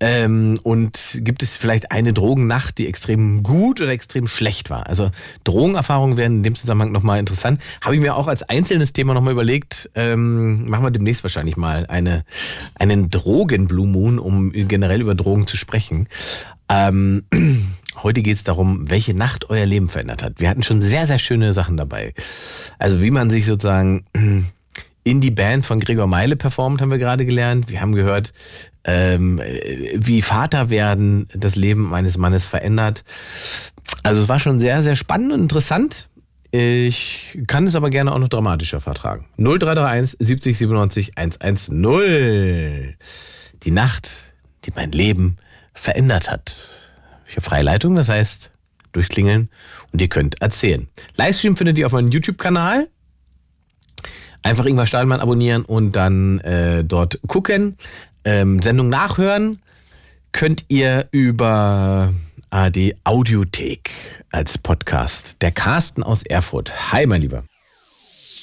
Ähm, 0.00 0.58
und 0.64 1.20
gibt 1.20 1.44
es 1.44 1.56
vielleicht 1.56 1.92
eine 1.92 2.12
Drogennacht, 2.12 2.78
die 2.78 2.88
extrem 2.88 3.44
gut 3.44 3.80
oder 3.80 3.90
extrem 3.90 4.26
schlecht 4.26 4.68
war? 4.68 4.88
Also 4.88 5.10
Drogenerfahrungen 5.44 6.16
wären 6.16 6.38
in 6.38 6.42
dem 6.42 6.56
Zusammenhang 6.56 6.90
nochmal 6.90 7.20
interessant. 7.20 7.60
Habe 7.82 7.94
ich 7.94 8.00
mir 8.00 8.16
auch 8.16 8.26
als 8.26 8.42
einzelnes 8.42 8.92
Thema 8.92 9.14
nochmal 9.14 9.32
überlegt, 9.32 9.90
ähm, 9.94 10.64
machen 10.66 10.82
wir 10.82 10.90
demnächst 10.90 11.22
wahrscheinlich 11.22 11.56
mal 11.56 11.86
eine, 11.86 12.24
einen 12.74 13.10
Drogen-Blue 13.10 13.86
Moon, 13.86 14.18
um 14.18 14.50
generell 14.50 15.00
über 15.00 15.14
Drogen 15.14 15.46
zu 15.46 15.56
sprechen. 15.56 16.08
Ähm, 16.68 17.24
Heute 18.02 18.22
geht 18.22 18.36
es 18.36 18.42
darum, 18.42 18.88
welche 18.88 19.14
Nacht 19.14 19.50
euer 19.50 19.66
Leben 19.66 19.90
verändert 19.90 20.22
hat. 20.22 20.40
Wir 20.40 20.48
hatten 20.48 20.62
schon 20.62 20.80
sehr, 20.80 21.06
sehr 21.06 21.18
schöne 21.18 21.52
Sachen 21.52 21.76
dabei. 21.76 22.14
Also 22.78 23.02
wie 23.02 23.10
man 23.10 23.28
sich 23.28 23.44
sozusagen 23.44 24.06
in 25.04 25.20
die 25.20 25.30
Band 25.30 25.66
von 25.66 25.80
Gregor 25.80 26.06
Meile 26.06 26.36
performt, 26.36 26.80
haben 26.80 26.90
wir 26.90 26.98
gerade 26.98 27.24
gelernt. 27.26 27.68
Wir 27.68 27.80
haben 27.80 27.92
gehört, 27.92 28.32
ähm, 28.84 29.40
wie 29.96 30.22
Vater 30.22 30.70
werden 30.70 31.28
das 31.34 31.56
Leben 31.56 31.88
meines 31.90 32.16
Mannes 32.18 32.44
verändert. 32.44 33.04
Also 34.02 34.22
es 34.22 34.28
war 34.28 34.40
schon 34.40 34.60
sehr, 34.60 34.82
sehr 34.82 34.96
spannend 34.96 35.32
und 35.32 35.40
interessant. 35.40 36.08
Ich 36.50 37.38
kann 37.46 37.66
es 37.66 37.74
aber 37.74 37.90
gerne 37.90 38.12
auch 38.12 38.18
noch 38.18 38.28
dramatischer 38.28 38.80
vertragen. 38.80 39.26
0331 39.38 40.16
70 40.20 40.58
97 40.58 41.12
110. 41.16 42.96
Die 43.62 43.70
Nacht, 43.70 44.34
die 44.64 44.72
mein 44.74 44.92
Leben 44.92 45.38
verändert 45.72 46.30
hat. 46.30 46.70
Ich 47.26 47.36
habe 47.36 47.44
freie 47.46 47.62
Leitung, 47.62 47.96
das 47.96 48.08
heißt 48.08 48.50
durchklingeln 48.92 49.48
und 49.90 50.02
ihr 50.02 50.08
könnt 50.08 50.42
erzählen. 50.42 50.88
Livestream 51.16 51.56
findet 51.56 51.78
ihr 51.78 51.86
auf 51.86 51.92
meinem 51.92 52.10
YouTube-Kanal. 52.10 52.88
Einfach 54.42 54.66
Ingmar 54.66 54.86
Stahlmann 54.86 55.20
abonnieren 55.20 55.64
und 55.64 55.94
dann 55.94 56.40
äh, 56.40 56.84
dort 56.84 57.20
gucken. 57.26 57.76
Ähm, 58.24 58.60
Sendung 58.60 58.88
nachhören 58.88 59.58
könnt 60.32 60.64
ihr 60.68 61.08
über 61.10 62.12
AD 62.50 62.96
Audiothek 63.04 63.90
als 64.30 64.58
Podcast. 64.58 65.36
Der 65.42 65.52
Carsten 65.52 66.02
aus 66.02 66.22
Erfurt. 66.22 66.92
Hi, 66.92 67.06
mein 67.06 67.22
Lieber. 67.22 67.44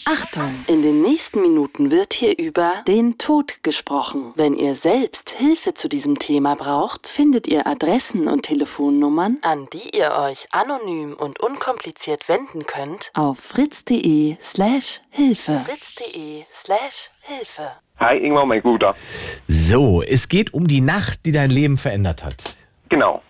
Achtung, 0.06 0.50
in 0.68 0.82
den 0.82 1.02
nächsten 1.02 1.41
Minuten 1.41 1.91
wird 1.91 2.14
hier 2.14 2.38
über 2.38 2.84
den 2.88 3.18
Tod 3.18 3.64
gesprochen. 3.64 4.34
Wenn 4.36 4.54
ihr 4.54 4.76
selbst 4.76 5.30
Hilfe 5.30 5.74
zu 5.74 5.88
diesem 5.88 6.18
Thema 6.18 6.56
braucht, 6.56 7.08
findet 7.08 7.47
ihr 7.47 7.68
Adressen 7.68 8.28
und 8.28 8.43
Telefonnummern, 8.43 9.38
an 9.41 9.68
die 9.72 9.95
ihr 9.97 10.12
euch 10.18 10.47
anonym 10.52 11.14
und 11.14 11.39
unkompliziert 11.39 12.28
wenden 12.30 12.66
könnt, 12.66 13.12
auf 13.14 13.39
fritz.de 13.39 14.38
slash 14.41 15.02
Hilfe. 15.10 15.62
fritz.de 15.66 16.43
slash 16.43 17.10
Hilfe. 17.22 17.72
Hi 18.00 18.18
Ingmar, 18.18 18.45
mein 18.45 18.62
Guter. 18.62 18.95
So, 19.47 20.02
es 20.02 20.30
geht 20.30 20.54
um 20.54 20.68
die 20.68 20.82
Nacht, 20.82 21.26
die 21.26 21.32
dein 21.32 21.50
Leben 21.52 21.78
verändert 21.78 22.24
hat. 22.24 22.56
Genau. 22.89 23.22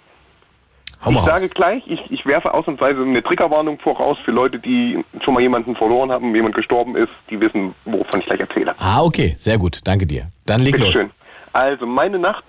Hau 1.04 1.12
ich 1.12 1.20
sage 1.22 1.48
gleich, 1.50 1.84
ich, 1.88 2.00
ich 2.12 2.26
werfe 2.26 2.54
ausnahmsweise 2.54 3.02
eine 3.02 3.24
Triggerwarnung 3.24 3.80
voraus 3.80 4.18
für 4.26 4.32
Leute, 4.32 4.60
die 4.60 5.04
schon 5.24 5.34
mal 5.34 5.40
jemanden 5.40 5.76
verloren 5.76 6.12
haben, 6.12 6.36
jemand 6.36 6.56
gestorben 6.56 6.98
ist, 6.98 7.12
die 7.30 7.40
wissen, 7.40 7.74
wovon 7.86 8.20
ich 8.20 8.26
gleich 8.26 8.42
erzähle. 8.42 8.76
Ah, 8.80 9.02
okay, 9.02 9.36
sehr 9.40 9.58
gut, 9.58 9.80
danke 9.86 10.06
dir. 10.06 10.30
Dann 10.46 10.62
leg 10.62 10.74
Bitte 10.74 10.86
los. 10.86 10.94
Schön. 10.94 11.12
Also, 11.54 11.86
meine 11.86 12.20
Nacht 12.20 12.44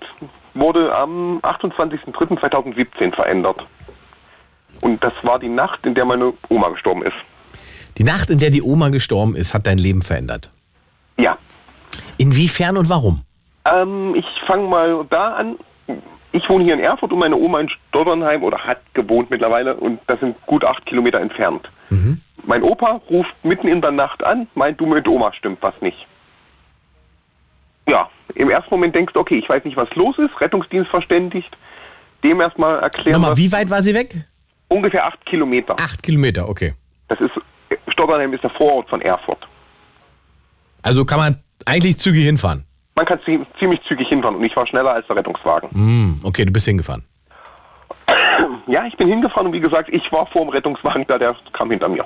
wurde 0.53 0.93
am 0.93 1.39
28.03.2017 1.39 3.15
verändert. 3.15 3.65
Und 4.81 5.01
das 5.03 5.13
war 5.23 5.39
die 5.39 5.49
Nacht, 5.49 5.85
in 5.85 5.95
der 5.95 6.05
meine 6.05 6.33
Oma 6.49 6.69
gestorben 6.69 7.03
ist. 7.03 7.15
Die 7.97 8.03
Nacht, 8.03 8.29
in 8.29 8.39
der 8.39 8.49
die 8.49 8.61
Oma 8.61 8.89
gestorben 8.89 9.35
ist, 9.35 9.53
hat 9.53 9.65
dein 9.65 9.77
Leben 9.77 10.01
verändert? 10.01 10.51
Ja. 11.19 11.37
Inwiefern 12.17 12.77
und 12.77 12.89
warum? 12.89 13.21
Ähm, 13.69 14.15
ich 14.15 14.25
fange 14.45 14.67
mal 14.67 15.05
da 15.09 15.35
an 15.35 15.55
ich 16.31 16.47
wohne 16.49 16.63
hier 16.63 16.73
in 16.73 16.79
Erfurt 16.79 17.11
und 17.11 17.19
meine 17.19 17.35
Oma 17.35 17.59
in 17.59 17.69
Stotternheim 17.69 18.43
oder 18.43 18.59
hat 18.59 18.81
gewohnt 18.93 19.29
mittlerweile 19.29 19.75
und 19.75 19.99
das 20.07 20.19
sind 20.19 20.35
gut 20.45 20.63
acht 20.63 20.85
Kilometer 20.85 21.19
entfernt. 21.19 21.69
Mhm. 21.89 22.21
Mein 22.45 22.63
Opa 22.63 23.01
ruft 23.09 23.43
mitten 23.43 23.67
in 23.67 23.81
der 23.81 23.91
Nacht 23.91 24.23
an, 24.23 24.47
meint, 24.55 24.79
du 24.79 24.85
mit 24.85 25.07
Oma 25.07 25.33
stimmt 25.33 25.61
was 25.61 25.73
nicht. 25.81 26.07
Ja, 27.87 28.09
im 28.35 28.49
ersten 28.49 28.71
Moment 28.71 28.95
denkst 28.95 29.13
du, 29.13 29.19
okay, 29.19 29.37
ich 29.37 29.49
weiß 29.49 29.63
nicht, 29.65 29.75
was 29.75 29.93
los 29.95 30.17
ist, 30.17 30.39
Rettungsdienst 30.39 30.89
verständigt, 30.89 31.55
dem 32.23 32.39
erstmal 32.39 32.79
erklären. 32.79 33.19
Nochmal, 33.19 33.37
wie 33.37 33.51
weit 33.51 33.69
war 33.69 33.81
sie 33.81 33.93
weg? 33.93 34.25
Ungefähr 34.69 35.05
acht 35.05 35.23
Kilometer. 35.25 35.75
Acht 35.79 36.01
Kilometer, 36.01 36.47
okay. 36.47 36.73
Das 37.09 37.19
ist, 37.19 37.33
Stotternheim 37.89 38.33
ist 38.33 38.43
der 38.43 38.51
Vorort 38.51 38.89
von 38.89 39.01
Erfurt. 39.01 39.45
Also 40.81 41.03
kann 41.03 41.19
man 41.19 41.43
eigentlich 41.65 41.99
zügig 41.99 42.23
hinfahren? 42.23 42.65
Man 42.95 43.05
kann 43.05 43.19
ziemlich 43.59 43.81
zügig 43.87 44.07
hinfahren 44.09 44.35
und 44.35 44.43
ich 44.43 44.55
war 44.55 44.67
schneller 44.67 44.93
als 44.93 45.07
der 45.07 45.15
Rettungswagen. 45.15 45.69
Mm, 45.71 46.25
okay, 46.25 46.45
du 46.45 46.51
bist 46.51 46.65
hingefahren. 46.65 47.03
Ja, 48.67 48.85
ich 48.85 48.95
bin 48.97 49.07
hingefahren 49.07 49.47
und 49.47 49.53
wie 49.53 49.59
gesagt, 49.59 49.89
ich 49.89 50.11
war 50.11 50.25
vor 50.27 50.41
dem 50.41 50.49
Rettungswagen 50.49 51.05
da, 51.07 51.17
der 51.17 51.35
kam 51.53 51.71
hinter 51.71 51.87
mir. 51.87 52.05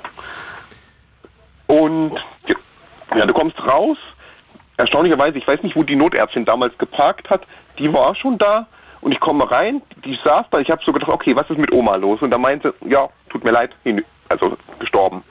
Und 1.66 2.12
ja, 3.16 3.26
du 3.26 3.32
kommst 3.32 3.58
raus. 3.66 3.98
Erstaunlicherweise, 4.76 5.38
ich 5.38 5.46
weiß 5.46 5.62
nicht, 5.62 5.74
wo 5.74 5.82
die 5.82 5.96
Notärztin 5.96 6.44
damals 6.44 6.76
geparkt 6.76 7.30
hat, 7.30 7.42
die 7.78 7.92
war 7.92 8.14
schon 8.14 8.36
da 8.36 8.66
und 9.00 9.12
ich 9.12 9.20
komme 9.20 9.50
rein, 9.50 9.80
die 10.04 10.18
saß 10.22 10.46
da, 10.50 10.58
ich 10.58 10.70
habe 10.70 10.82
so 10.84 10.92
gedacht, 10.92 11.10
okay, 11.10 11.34
was 11.34 11.48
ist 11.48 11.58
mit 11.58 11.72
Oma 11.72 11.96
los? 11.96 12.20
Und 12.20 12.30
da 12.30 12.38
meinte, 12.38 12.74
ja, 12.86 13.08
tut 13.30 13.42
mir 13.44 13.52
leid, 13.52 13.70
also 14.28 14.56
gestorben. 14.78 15.22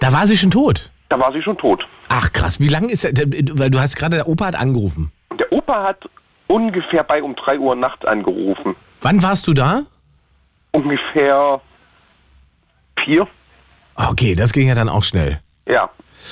Da 0.00 0.12
war 0.12 0.26
sie 0.26 0.36
schon 0.36 0.50
tot? 0.50 0.90
Da 1.14 1.20
war 1.20 1.32
sie 1.32 1.42
schon 1.42 1.56
tot. 1.56 1.86
Ach 2.08 2.32
krass, 2.32 2.58
wie 2.58 2.66
lange 2.66 2.90
ist 2.90 3.04
er, 3.04 3.12
weil 3.52 3.70
du 3.70 3.78
hast 3.78 3.94
gerade, 3.94 4.16
der 4.16 4.26
Opa 4.26 4.46
hat 4.46 4.56
angerufen. 4.56 5.12
Der 5.38 5.52
Opa 5.52 5.84
hat 5.84 6.08
ungefähr 6.48 7.04
bei 7.04 7.22
um 7.22 7.36
3 7.36 7.60
Uhr 7.60 7.76
nachts 7.76 8.04
angerufen. 8.04 8.74
Wann 9.00 9.22
warst 9.22 9.46
du 9.46 9.54
da? 9.54 9.82
Ungefähr 10.72 11.60
vier. 13.04 13.28
Okay, 13.94 14.34
das 14.34 14.52
ging 14.52 14.66
ja 14.66 14.74
dann 14.74 14.88
auch 14.88 15.04
schnell. 15.04 15.38
Ja, 15.68 15.88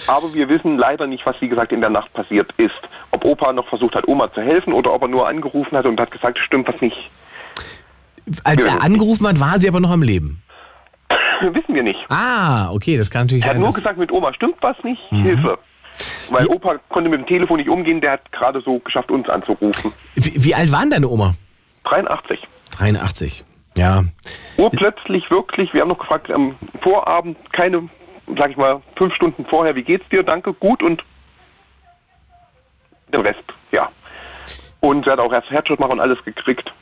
aber 0.08 0.34
wir 0.34 0.48
wissen 0.48 0.78
leider 0.78 1.06
nicht, 1.06 1.24
was 1.24 1.36
wie 1.40 1.48
gesagt 1.48 1.70
in 1.70 1.80
der 1.80 1.90
Nacht 1.90 2.12
passiert 2.12 2.50
ist. 2.56 2.72
Ob 3.12 3.24
Opa 3.24 3.52
noch 3.52 3.68
versucht 3.68 3.94
hat, 3.94 4.08
Oma 4.08 4.32
zu 4.32 4.40
helfen 4.40 4.72
oder 4.72 4.92
ob 4.92 5.02
er 5.02 5.08
nur 5.08 5.28
angerufen 5.28 5.78
hat 5.78 5.86
und 5.86 6.00
hat 6.00 6.10
gesagt, 6.10 6.40
stimmt 6.40 6.66
was 6.66 6.80
nicht. 6.80 6.98
Als 8.42 8.64
er 8.64 8.82
angerufen 8.82 9.28
hat, 9.28 9.38
war 9.38 9.60
sie 9.60 9.68
aber 9.68 9.78
noch 9.78 9.92
am 9.92 10.02
Leben. 10.02 10.42
Wissen 11.54 11.74
wir 11.74 11.82
nicht. 11.82 11.98
Ah, 12.08 12.70
okay, 12.72 12.96
das 12.96 13.10
kann 13.10 13.22
natürlich 13.22 13.44
Er 13.44 13.48
hat 13.50 13.54
sein. 13.54 13.60
nur 13.60 13.68
dass- 13.68 13.76
gesagt, 13.76 13.98
mit 13.98 14.12
Oma 14.12 14.32
stimmt 14.34 14.56
was 14.60 14.76
nicht, 14.84 15.00
Mhm. 15.10 15.22
Hilfe. 15.22 15.58
Weil 16.30 16.46
Opa 16.46 16.78
konnte 16.88 17.10
mit 17.10 17.18
dem 17.20 17.26
Telefon 17.26 17.58
nicht 17.58 17.68
umgehen, 17.68 18.00
der 18.00 18.12
hat 18.12 18.32
gerade 18.32 18.60
so 18.62 18.78
geschafft, 18.78 19.10
uns 19.10 19.28
anzurufen. 19.28 19.92
wie, 20.14 20.44
wie 20.44 20.54
alt 20.54 20.72
waren 20.72 20.90
deine 20.90 21.08
Oma? 21.08 21.34
83. 21.84 22.40
83. 22.78 23.44
Ja. 23.76 24.04
Urplötzlich 24.56 25.30
wirklich, 25.30 25.72
wir 25.74 25.80
haben 25.82 25.88
noch 25.88 25.98
gefragt, 25.98 26.30
am 26.30 26.56
Vorabend, 26.82 27.36
keine, 27.52 27.88
sag 28.38 28.50
ich 28.50 28.56
mal, 28.56 28.80
fünf 28.96 29.14
Stunden 29.14 29.44
vorher, 29.46 29.74
wie 29.74 29.82
geht's 29.82 30.08
dir? 30.10 30.22
Danke, 30.22 30.52
gut 30.54 30.82
und 30.82 31.02
den 33.12 33.20
Rest, 33.20 33.42
ja. 33.72 33.90
Und 34.80 35.06
er 35.06 35.12
hat 35.14 35.20
auch 35.20 35.32
erst 35.32 35.50
Herzschrittmacher 35.50 35.92
und 35.92 36.00
alles 36.00 36.22
gekriegt. 36.24 36.72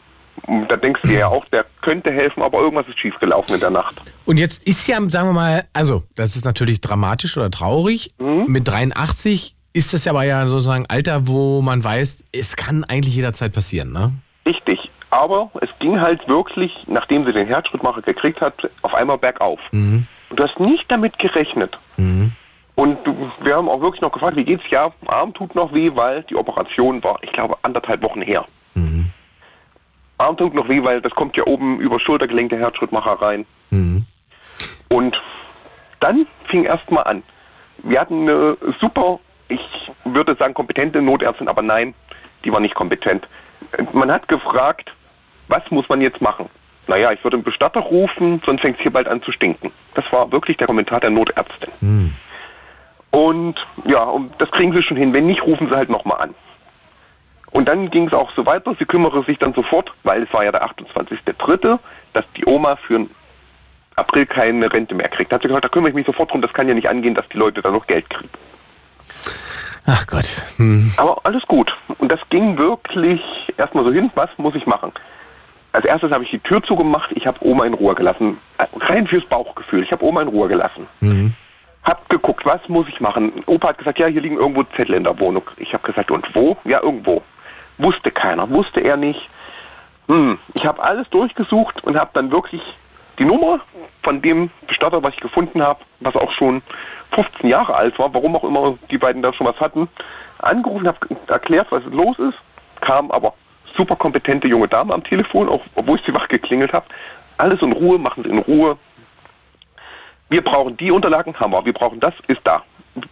Und 0.47 0.69
da 0.69 0.77
denkst 0.77 1.01
du 1.03 1.13
ja 1.13 1.29
auch, 1.29 1.45
der 1.47 1.65
könnte 1.83 2.11
helfen, 2.11 2.43
aber 2.43 2.59
irgendwas 2.59 2.89
ist 2.89 2.99
schiefgelaufen 2.99 3.55
in 3.55 3.61
der 3.61 3.71
Nacht. 3.71 4.01
Und 4.25 4.39
jetzt 4.39 4.67
ist 4.67 4.87
ja, 4.87 4.97
sagen 5.09 5.29
wir 5.29 5.33
mal, 5.33 5.65
also, 5.73 6.03
das 6.17 6.37
ist 6.37 6.45
natürlich 6.45 6.81
dramatisch 6.81 7.37
oder 7.37 7.51
traurig. 7.51 8.13
Mhm. 8.19 8.47
Mit 8.49 8.67
83 8.67 9.55
ist 9.73 9.95
das 9.95 10.05
ja 10.05 10.13
aber 10.13 10.25
ja 10.25 10.47
sozusagen 10.47 10.87
Alter, 10.89 11.29
wo 11.29 11.61
man 11.63 11.85
weiß, 11.85 12.25
es 12.33 12.57
kann 12.57 12.85
eigentlich 12.85 13.15
jederzeit 13.15 13.53
passieren, 13.53 13.93
ne? 13.93 14.13
Richtig. 14.47 14.91
Aber 15.11 15.51
es 15.61 15.69
ging 15.81 16.01
halt 16.01 16.27
wirklich, 16.29 16.73
nachdem 16.87 17.25
sie 17.27 17.33
den 17.33 17.47
Herzschrittmacher 17.47 18.03
gekriegt 18.03 18.41
hat, 18.41 18.55
auf 18.83 18.95
einmal 18.95 19.19
bergauf. 19.19 19.61
Mhm. 19.73 20.07
Und 20.31 20.39
du 20.39 20.45
hast 20.45 20.59
nicht 20.61 20.85
damit 20.89 21.19
gerechnet. 21.19 21.77
Und 22.77 22.99
du, 23.05 23.31
wir 23.43 23.57
haben 23.57 23.69
auch 23.69 23.81
wirklich 23.81 24.01
noch 24.01 24.13
gefragt, 24.13 24.37
wie 24.37 24.45
geht's? 24.45 24.65
Ja, 24.71 24.91
Arm 25.07 25.35
tut 25.35 25.55
noch 25.55 25.73
weh, 25.75 25.91
weil 25.95 26.23
die 26.25 26.37
Operation 26.37 27.03
war, 27.05 27.19
ich 27.23 27.33
glaube, 27.33 27.57
anderthalb 27.63 28.03
Wochen 28.03 28.23
her. 28.23 28.45
Arm 28.77 29.11
tut 30.37 30.55
noch 30.55 30.69
weh, 30.69 30.83
weil 30.83 31.01
das 31.01 31.13
kommt 31.13 31.37
ja 31.37 31.47
oben 31.47 31.81
über 31.81 31.99
Schultergelenk 32.01 32.51
der 32.51 32.59
Herzschrittmacher 32.59 33.13
rein. 33.23 33.47
Und 34.93 35.17
dann 36.01 36.27
fing 36.49 36.65
erst 36.65 36.91
mal 36.91 37.03
an. 37.03 37.23
Wir 37.83 38.01
hatten 38.01 38.29
eine 38.29 38.57
super, 38.81 39.19
ich 39.49 39.61
würde 40.05 40.35
sagen, 40.35 40.55
kompetente 40.55 41.01
Notärztin, 41.01 41.49
aber 41.49 41.63
nein, 41.63 41.95
die 42.45 42.53
war 42.53 42.61
nicht 42.61 42.75
kompetent. 42.75 43.27
Man 43.93 44.11
hat 44.11 44.29
gefragt, 44.29 44.93
was 45.49 45.63
muss 45.71 45.89
man 45.89 46.01
jetzt 46.01 46.21
machen? 46.21 46.49
Naja, 46.87 47.13
ich 47.13 47.23
würde 47.23 47.37
einen 47.37 47.45
Bestatter 47.45 47.81
rufen, 47.81 48.43
sonst 48.45 48.63
fängt 48.63 48.77
es 48.77 48.83
hier 48.83 48.93
bald 48.93 49.07
an 49.07 49.23
zu 49.23 49.33
stinken. 49.33 49.71
Das 49.95 50.05
war 50.11 50.33
wirklich 50.33 50.57
der 50.57 50.67
Kommentar 50.67 51.01
der 51.01 51.11
Notärztin. 51.11 51.71
Und 53.11 53.55
ja, 53.85 54.03
und 54.03 54.33
das 54.39 54.51
kriegen 54.51 54.73
sie 54.73 54.83
schon 54.83 54.97
hin. 54.97 55.13
Wenn 55.13 55.27
nicht, 55.27 55.43
rufen 55.43 55.69
sie 55.69 55.75
halt 55.77 55.89
nochmal 55.91 56.21
an. 56.21 56.35
Und 57.53 57.67
dann 57.67 57.91
ging 57.91 58.07
es 58.07 58.13
auch 58.13 58.31
so 58.37 58.47
weiter. 58.47 58.75
Sie 58.79 58.85
kümmere 58.85 59.25
sich 59.25 59.39
dann 59.39 59.55
sofort, 59.55 59.93
weil 60.05 60.23
es 60.23 60.33
war 60.33 60.45
ja 60.45 60.53
der 60.53 60.65
28.3., 60.65 61.79
dass 62.13 62.25
die 62.37 62.47
Oma 62.47 62.77
für 62.77 62.99
den 62.99 63.11
April 63.97 64.27
keine 64.27 64.73
Rente 64.73 64.95
mehr 64.95 65.09
kriegt. 65.09 65.31
Da 65.31 65.37
hat 65.37 65.43
sie 65.43 65.49
gesagt, 65.49 65.65
da 65.65 65.69
kümmere 65.69 65.91
ich 65.91 65.95
mich 65.95 66.07
sofort 66.07 66.31
drum. 66.31 66.43
Das 66.43 66.53
kann 66.53 66.69
ja 66.69 66.75
nicht 66.75 66.89
angehen, 66.89 67.15
dass 67.15 67.29
die 67.29 67.39
Leute 67.39 67.61
da 67.61 67.71
noch 67.71 67.87
Geld 67.87 68.09
kriegen. 68.09 68.31
Ach 69.87 70.07
Gott. 70.07 70.27
Hm. 70.57 70.93
Aber 70.97 71.19
alles 71.25 71.43
gut. 71.47 71.73
Und 71.99 72.11
das 72.13 72.21
ging 72.31 72.57
wirklich 72.57 73.21
erstmal 73.57 73.85
so 73.85 73.93
hin, 73.93 74.11
was 74.15 74.31
muss 74.37 74.55
ich 74.55 74.67
machen? 74.67 74.93
Als 75.73 75.85
erstes 75.85 76.11
habe 76.11 76.25
ich 76.25 76.31
die 76.31 76.41
Tür 76.41 76.63
zugemacht, 76.63 77.11
ich 77.15 77.27
habe 77.27 77.39
Oma 77.45 77.65
in 77.65 77.75
Ruhe 77.75 77.95
gelassen. 77.95 78.39
Äh, 78.59 78.67
Rein 78.81 79.07
fürs 79.07 79.25
Bauchgefühl, 79.27 79.83
ich 79.83 79.93
habe 79.93 80.05
Oma 80.05 80.23
in 80.23 80.29
Ruhe 80.29 80.49
gelassen. 80.49 80.87
Mhm. 81.01 81.35
Hab 81.85 82.09
geguckt, 82.09 82.45
was 82.45 82.61
muss 82.69 82.87
ich 82.89 83.01
machen? 83.01 83.33
Opa 83.47 83.69
hat 83.69 83.79
gesagt, 83.79 83.99
ja, 83.99 84.07
hier 84.07 84.21
liegen 84.21 84.37
irgendwo 84.37 84.65
Zettel 84.77 84.97
in 84.97 85.05
der 85.05 85.19
Wohnung. 85.19 85.45
Ich 85.57 85.73
habe 85.73 85.87
gesagt, 85.87 86.11
und 86.11 86.27
wo? 86.35 86.57
Ja, 86.65 86.83
irgendwo. 86.83 87.23
Wusste 87.83 88.11
keiner, 88.11 88.49
wusste 88.51 88.81
er 88.81 88.97
nicht. 88.97 89.29
Hm. 90.09 90.39
Ich 90.55 90.67
habe 90.67 90.83
alles 90.83 91.09
durchgesucht 91.11 91.83
und 91.85 91.97
habe 91.97 92.11
dann 92.15 92.31
wirklich 92.31 92.63
die 93.19 93.25
Nummer 93.25 93.61
von 94.03 94.23
dem 94.23 94.51
Bestatter, 94.67 95.03
was 95.03 95.15
ich 95.15 95.21
gefunden 95.21 95.63
habe, 95.63 95.81
was 96.01 96.17
auch 96.17 96.33
schon 96.33 96.63
15 97.15 97.49
Jahre 97.49 97.75
alt 97.75 97.99
war, 97.99 98.13
warum 98.15 98.35
auch 98.37 98.45
immer 98.45 98.79
die 98.91 98.99
beiden 98.99 99.23
da 99.23 99.33
schon 99.33 99.47
was 99.47 99.61
hatten, 99.61 99.89
angerufen, 100.39 100.89
habe 100.89 100.99
erklärt, 101.27 101.67
was 101.71 101.85
los 101.85 102.19
ist, 102.19 102.39
kam 102.81 103.11
aber 103.11 103.35
super 103.77 103.97
kompetente 103.97 104.49
junge 104.49 104.69
Dame 104.69 104.95
am 104.95 105.05
Telefon, 105.05 105.49
auch 105.49 105.63
obwohl 105.75 105.99
ich 105.99 106.05
sie 106.07 106.15
wach 106.15 106.29
geklingelt 106.29 106.73
habe. 106.73 106.87
Alles 107.39 107.61
in 107.63 107.73
Ruhe, 107.73 107.99
machen 107.99 108.25
Sie 108.25 108.31
in 108.31 108.39
Ruhe. 108.39 108.77
Wir 110.29 110.43
brauchen 110.43 110.77
die 110.77 110.91
Unterlagen, 110.91 111.39
haben 111.39 111.53
wir. 111.53 111.65
Wir 111.65 111.73
brauchen 111.73 112.01
das, 112.01 112.15
ist 112.27 112.41
da. 112.45 112.63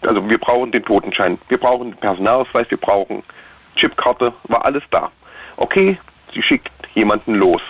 Also 0.02 0.28
wir 0.28 0.38
brauchen 0.38 0.72
den 0.72 0.84
Totenschein, 0.84 1.38
wir 1.48 1.58
brauchen 1.58 1.92
den 1.92 2.00
Personalausweis, 2.00 2.70
wir 2.70 2.78
brauchen 2.78 3.22
Chipkarte, 3.78 4.32
war 4.44 4.64
alles 4.64 4.82
da. 4.90 5.10
Okay, 5.56 5.98
sie 6.34 6.42
schickt 6.42 6.70
jemanden 6.94 7.34
los. 7.34 7.62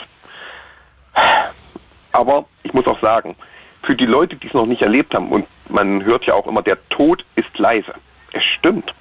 Aber 2.13 2.47
ich 2.63 2.73
muss 2.73 2.87
auch 2.87 3.01
sagen, 3.01 3.37
für 3.83 3.95
die 3.95 4.07
Leute, 4.07 4.37
die 4.37 4.49
es 4.49 4.55
noch 4.55 4.67
nicht 4.67 4.83
erlebt 4.83 5.15
haben, 5.15 5.29
und 5.31 5.47
man 5.69 6.05
hört 6.05 6.25
ja 6.25 6.35
auch 6.35 6.47
immer, 6.47 6.63
der 6.63 6.77
Tod 6.89 7.25
ist 7.37 7.57
leise. 7.59 7.95
Es 8.33 8.43
stimmt. 8.59 8.93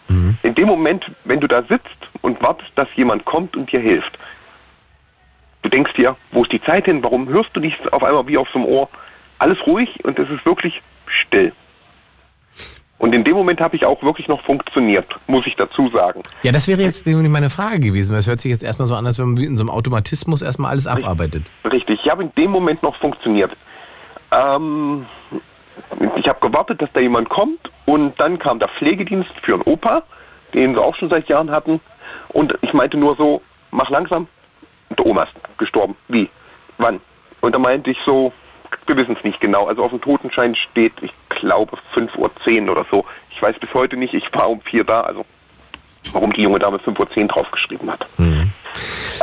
In 0.44 0.56
dem 0.56 0.68
Moment, 0.68 1.06
wenn 1.26 1.40
du 1.40 1.48
da 1.48 1.64
sitzt 1.64 1.98
und 2.22 2.42
wartest, 2.42 2.72
dass 2.76 2.88
jemand 2.96 3.26
kommt 3.26 3.56
und 3.56 3.72
dir 3.72 3.80
hilft, 3.80 4.18
du 5.64 5.70
denkst 5.70 5.94
dir, 5.96 6.16
wo 6.32 6.44
ist 6.44 6.52
die 6.52 6.62
Zeit 6.62 6.86
hin? 6.86 7.04
Warum 7.04 7.28
hörst 7.28 7.50
du 7.54 7.60
nicht 7.60 7.92
auf 7.92 8.04
einmal 8.04 8.28
wie 8.28 8.38
auf 8.38 8.48
so 8.54 8.60
einem 8.60 8.68
Ohr? 8.68 8.90
Alles 9.40 9.58
ruhig 9.68 10.04
und 10.06 10.18
es 10.20 10.30
ist 10.30 10.46
wirklich 10.46 10.82
still. 11.08 11.52
Und 13.00 13.14
in 13.14 13.24
dem 13.24 13.36
Moment 13.36 13.62
habe 13.62 13.76
ich 13.76 13.86
auch 13.86 14.02
wirklich 14.02 14.28
noch 14.28 14.42
funktioniert, 14.44 15.06
muss 15.28 15.46
ich 15.46 15.56
dazu 15.56 15.90
sagen. 15.90 16.22
Ja, 16.42 16.52
das 16.52 16.68
wäre 16.68 16.82
jetzt 16.82 17.06
meine 17.06 17.50
Frage 17.50 17.80
gewesen. 17.80 18.16
Es 18.16 18.28
hört 18.28 18.42
sich 18.42 18.52
jetzt 18.52 18.64
erstmal 18.64 18.88
so 18.88 18.96
an, 18.96 19.06
als 19.06 19.20
wenn 19.20 19.34
man 19.34 19.44
in 19.44 19.56
so 19.56 19.64
einem 19.64 19.70
Automatismus 19.70 20.42
erstmal 20.42 20.72
alles 20.72 20.88
abarbeitet. 20.88 21.44
Richtig, 21.72 22.00
ich 22.04 22.10
habe 22.10 22.24
in 22.24 22.32
dem 22.36 22.50
Moment 22.50 22.82
noch 22.82 22.96
funktioniert. 22.98 23.52
Ähm, 24.32 25.06
ich 26.16 26.28
habe 26.28 26.40
gewartet, 26.40 26.82
dass 26.82 26.92
da 26.94 27.00
jemand 27.00 27.30
kommt 27.30 27.70
und 27.86 28.20
dann 28.20 28.40
kam 28.40 28.58
der 28.58 28.70
Pflegedienst 28.70 29.32
für 29.44 29.54
einen 29.54 29.64
Opa, 29.64 30.04
den 30.54 30.74
sie 30.74 30.82
auch 30.82 30.96
schon 30.96 31.10
seit 31.10 31.30
Jahren 31.30 31.52
hatten. 31.52 31.80
Und 32.30 32.58
ich 32.62 32.74
meinte 32.74 32.98
nur 32.98 33.16
so, 33.16 33.42
mach 33.70 33.90
langsam, 33.90 34.28
der 34.98 35.06
Oma 35.06 35.24
ist 35.24 35.34
gestorben. 35.60 35.96
Wie? 36.08 36.30
Wann? 36.80 37.00
Und 37.42 37.54
da 37.54 37.60
meinte 37.60 37.92
ich 37.92 37.98
so, 38.06 38.34
wir 38.88 38.98
wissen 38.98 39.16
es 39.18 39.24
nicht 39.24 39.40
genau. 39.40 39.68
Also 39.68 39.84
auf 39.84 39.92
dem 39.92 40.02
Totenschein 40.02 40.56
steht, 40.56 40.94
ich 41.02 41.12
glaube, 41.40 41.78
5.10 41.96 42.66
Uhr 42.66 42.72
oder 42.72 42.86
so. 42.90 43.06
Ich 43.32 43.42
weiß 43.42 43.58
bis 43.60 43.74
heute 43.74 43.98
nicht, 43.98 44.14
ich 44.14 44.26
war 44.34 44.50
um 44.50 44.62
4 44.62 44.84
da, 44.84 45.02
also 45.02 45.26
warum 46.14 46.34
die 46.34 46.42
junge 46.42 46.60
Dame 46.60 46.78
5.10 46.78 47.22
Uhr 47.22 47.28
draufgeschrieben 47.28 47.90
hat. 47.92 48.06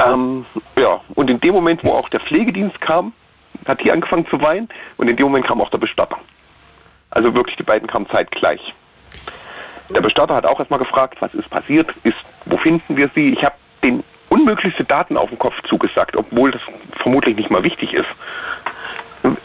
Ähm, 0.05 0.45
ja, 0.77 1.01
und 1.15 1.31
in 1.31 1.41
dem 1.41 1.55
Moment, 1.55 1.85
wo 1.85 1.93
auch 1.93 2.09
der 2.09 2.21
Pflegedienst 2.21 2.81
kam, 2.81 3.13
hat 3.67 3.83
die 3.83 3.93
angefangen 3.93 4.27
zu 4.27 4.41
weinen 4.41 4.69
und 4.97 5.09
in 5.09 5.17
dem 5.17 5.27
Moment 5.27 5.47
kam 5.47 5.61
auch 5.61 5.71
der 5.71 5.79
Bestatter. 5.79 6.19
Also 7.11 7.35
wirklich, 7.35 7.57
die 7.57 7.63
beiden 7.63 7.89
kamen 7.89 8.09
zeitgleich. 8.11 8.75
Der 9.91 10.01
Bestatter 10.01 10.35
hat 10.35 10.47
auch 10.47 10.59
erstmal 10.59 10.79
gefragt, 10.81 11.17
was 11.21 11.33
ist 11.35 11.49
passiert, 11.51 11.89
ist, 12.03 12.17
wo 12.47 12.57
finden 12.57 12.97
wir 12.97 13.11
sie? 13.15 13.33
Ich 13.33 13.45
habe 13.45 13.55
den 13.83 14.03
unmöglichste 14.31 14.85
Daten 14.85 15.17
auf 15.17 15.29
den 15.29 15.39
Kopf 15.39 15.55
zugesagt, 15.69 16.17
obwohl 16.17 16.51
das 16.51 16.63
vermutlich 17.03 17.37
nicht 17.37 17.51
mal 17.51 17.63
wichtig 17.63 17.93
ist. 17.93 18.09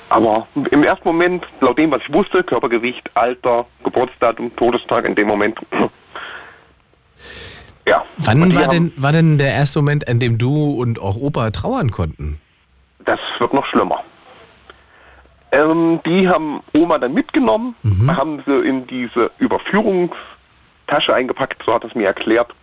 Aber 0.09 0.47
im 0.71 0.83
ersten 0.83 1.07
Moment, 1.07 1.45
laut 1.61 1.77
dem, 1.77 1.91
was 1.91 2.01
ich 2.01 2.13
wusste, 2.13 2.43
Körpergewicht, 2.43 3.09
Alter, 3.13 3.65
Geburtsdatum, 3.83 4.55
Todestag, 4.55 5.05
in 5.05 5.15
dem 5.15 5.27
Moment. 5.27 5.59
Ja. 7.87 8.05
Wann 8.17 8.55
war 8.55 8.67
denn, 8.67 8.93
war 8.97 9.11
denn 9.11 9.39
der 9.39 9.51
erste 9.51 9.79
Moment, 9.79 10.07
an 10.07 10.19
dem 10.19 10.37
du 10.37 10.73
und 10.79 11.01
auch 11.01 11.15
Opa 11.15 11.49
trauern 11.49 11.89
konnten? 11.89 12.39
Das 12.99 13.19
wird 13.39 13.51
noch 13.51 13.65
schlimmer. 13.65 14.03
Ähm, 15.51 15.99
die 16.05 16.29
haben 16.29 16.61
Oma 16.73 16.99
dann 16.99 17.15
mitgenommen, 17.15 17.73
haben 18.07 18.43
sie 18.45 18.59
in 18.59 18.85
diese 18.85 19.31
Überführungstasche 19.39 21.15
eingepackt, 21.15 21.63
so 21.65 21.73
hat 21.73 21.83
es 21.83 21.95
mir 21.95 22.05
erklärt, 22.05 22.53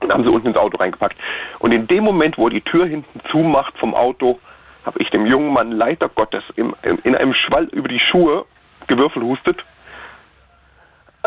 und 0.00 0.12
haben 0.12 0.22
sie 0.22 0.30
unten 0.30 0.48
ins 0.48 0.56
Auto 0.56 0.76
reingepackt. 0.76 1.16
Und 1.58 1.72
in 1.72 1.88
dem 1.88 2.04
Moment, 2.04 2.38
wo 2.38 2.48
die 2.48 2.60
Tür 2.60 2.86
hinten 2.86 3.20
zumacht 3.32 3.76
vom 3.78 3.94
Auto, 3.94 4.38
habe 4.86 5.02
ich 5.02 5.10
dem 5.10 5.26
jungen 5.26 5.52
Mann 5.52 5.72
leider 5.72 6.08
Gottes 6.08 6.44
im, 6.54 6.74
im, 6.82 6.98
in 7.02 7.16
einem 7.16 7.34
Schwall 7.34 7.64
über 7.64 7.88
die 7.88 7.98
Schuhe 7.98 8.46
gewürfelhustet. 8.86 9.62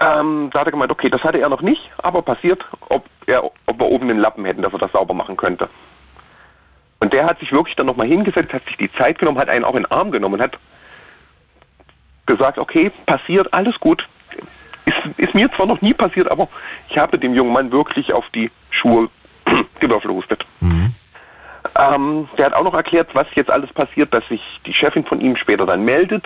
Ähm, 0.02 0.50
da 0.54 0.62
hat 0.62 0.68
er 0.68 0.72
gemeint, 0.72 0.92
okay, 0.92 1.10
das 1.10 1.22
hatte 1.24 1.40
er 1.40 1.50
noch 1.50 1.62
nicht, 1.62 1.82
aber 1.98 2.22
passiert, 2.22 2.64
ob, 2.88 3.06
er, 3.28 3.44
ob 3.44 3.80
wir 3.80 3.86
oben 3.86 4.08
den 4.08 4.18
Lappen 4.18 4.46
hätten, 4.46 4.62
dass 4.62 4.72
er 4.72 4.80
das 4.80 4.94
sauber 4.94 5.14
machen 5.14 5.36
könnte. 5.36 5.68
Und 7.02 7.12
der 7.12 7.26
hat 7.26 7.40
sich 7.40 7.52
wirklich 7.52 7.76
dann 7.76 7.86
nochmal 7.86 8.08
hingesetzt, 8.08 8.54
hat 8.54 8.66
sich 8.66 8.78
die 8.78 8.92
Zeit 8.94 9.20
genommen, 9.20 9.38
hat 9.38 9.50
einen 9.50 9.66
auch 9.66 9.76
in 9.76 9.84
den 9.84 9.92
Arm 9.92 10.12
genommen 10.12 10.36
und 10.36 10.42
hat 10.42 10.58
gesagt, 12.26 12.58
okay, 12.58 12.92
passiert, 13.06 13.54
alles 13.54 13.78
gut. 13.80 14.08
Ist, 14.86 15.18
ist 15.18 15.36
mir 15.36 15.52
zwar 15.52 15.66
noch 15.66 15.82
nie 15.82 15.94
passiert, 15.94 16.32
aber 16.32 16.48
ich 16.90 16.98
habe 16.98 17.20
dem 17.20 17.34
jungen 17.34 17.52
Mann 17.52 17.72
wirklich 17.72 18.14
auf 18.14 18.26
die 18.34 18.52
Schuhe 18.70 19.10
gewürfelhustet. 19.80 20.46
Mhm. 20.62 20.94
Ähm, 21.80 22.28
der 22.38 22.48
hat 22.48 22.54
auch 22.54 22.64
noch 22.64 22.74
erklärt, 22.74 23.10
was 23.14 23.28
jetzt 23.36 23.50
alles 23.50 23.72
passiert, 23.72 24.14
dass 24.14 24.28
sich 24.28 24.42
die 24.66 24.74
Chefin 24.74 25.06
von 25.06 25.22
ihm 25.22 25.36
später 25.36 25.66
dann 25.66 25.86
meldet. 25.86 26.26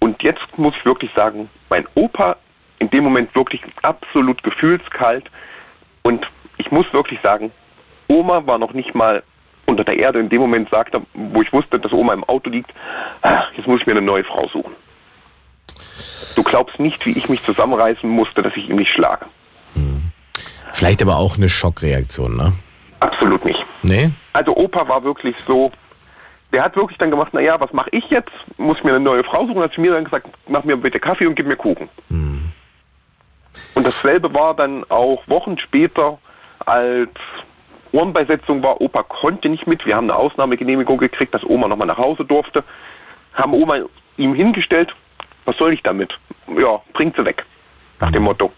Und 0.00 0.22
jetzt 0.22 0.40
muss 0.56 0.74
ich 0.76 0.84
wirklich 0.84 1.10
sagen, 1.14 1.48
mein 1.68 1.86
Opa 1.94 2.36
in 2.78 2.90
dem 2.90 3.04
Moment 3.04 3.34
wirklich 3.34 3.62
absolut 3.82 4.42
gefühlskalt. 4.42 5.30
Und 6.02 6.26
ich 6.58 6.70
muss 6.70 6.92
wirklich 6.92 7.20
sagen, 7.22 7.52
Oma 8.08 8.46
war 8.46 8.58
noch 8.58 8.72
nicht 8.72 8.94
mal 8.94 9.22
unter 9.66 9.84
der 9.84 9.98
Erde 9.98 10.18
in 10.18 10.28
dem 10.28 10.40
Moment 10.40 10.68
sagte, 10.70 11.02
wo 11.14 11.42
ich 11.42 11.52
wusste, 11.52 11.78
dass 11.78 11.92
Oma 11.92 12.12
im 12.12 12.24
Auto 12.24 12.50
liegt, 12.50 12.72
ah, 13.22 13.44
jetzt 13.56 13.66
muss 13.66 13.80
ich 13.80 13.86
mir 13.86 13.92
eine 13.92 14.02
neue 14.02 14.24
Frau 14.24 14.48
suchen. 14.48 14.72
Du 16.34 16.42
glaubst 16.42 16.78
nicht, 16.80 17.04
wie 17.06 17.16
ich 17.16 17.28
mich 17.28 17.42
zusammenreißen 17.44 18.08
musste, 18.08 18.42
dass 18.42 18.52
ich 18.56 18.68
ihn 18.68 18.76
nicht 18.76 18.90
schlage. 18.90 19.26
Hm. 19.74 20.10
Vielleicht 20.72 21.02
aber 21.02 21.16
auch 21.16 21.36
eine 21.36 21.48
Schockreaktion, 21.48 22.36
ne? 22.36 22.52
Absolut 23.00 23.44
nicht. 23.44 23.64
Nee? 23.82 24.10
Also 24.32 24.56
Opa 24.56 24.88
war 24.88 25.02
wirklich 25.02 25.38
so, 25.38 25.72
der 26.52 26.64
hat 26.64 26.76
wirklich 26.76 26.98
dann 26.98 27.10
gemacht, 27.10 27.34
naja, 27.34 27.58
was 27.60 27.72
mache 27.72 27.90
ich 27.92 28.04
jetzt? 28.10 28.30
Muss 28.58 28.78
ich 28.78 28.84
mir 28.84 28.90
eine 28.90 29.00
neue 29.00 29.24
Frau 29.24 29.46
suchen? 29.46 29.62
Hat 29.62 29.72
zu 29.72 29.80
mir 29.80 29.92
dann 29.92 30.04
gesagt, 30.04 30.28
mach 30.48 30.64
mir 30.64 30.76
bitte 30.76 31.00
Kaffee 31.00 31.26
und 31.26 31.34
gib 31.34 31.46
mir 31.46 31.56
Kuchen. 31.56 31.88
Hm. 32.08 32.52
Und 33.74 33.86
dasselbe 33.86 34.32
war 34.34 34.54
dann 34.54 34.84
auch 34.90 35.26
Wochen 35.28 35.58
später, 35.58 36.18
als 36.66 37.10
Ohrenbeisetzung 37.92 38.62
war. 38.62 38.80
Opa 38.80 39.02
konnte 39.02 39.48
nicht 39.48 39.66
mit. 39.66 39.84
Wir 39.86 39.96
haben 39.96 40.10
eine 40.10 40.18
Ausnahmegenehmigung 40.18 40.98
gekriegt, 40.98 41.34
dass 41.34 41.44
Oma 41.44 41.68
nochmal 41.68 41.86
nach 41.86 41.98
Hause 41.98 42.24
durfte. 42.24 42.64
Haben 43.34 43.54
Oma 43.54 43.80
ihm 44.16 44.34
hingestellt. 44.34 44.94
Was 45.44 45.56
soll 45.56 45.72
ich 45.72 45.82
damit? 45.82 46.12
Ja, 46.56 46.80
bringt 46.92 47.16
sie 47.16 47.24
weg. 47.24 47.44
Nach 48.00 48.12
dem 48.12 48.22
Motto. 48.22 48.52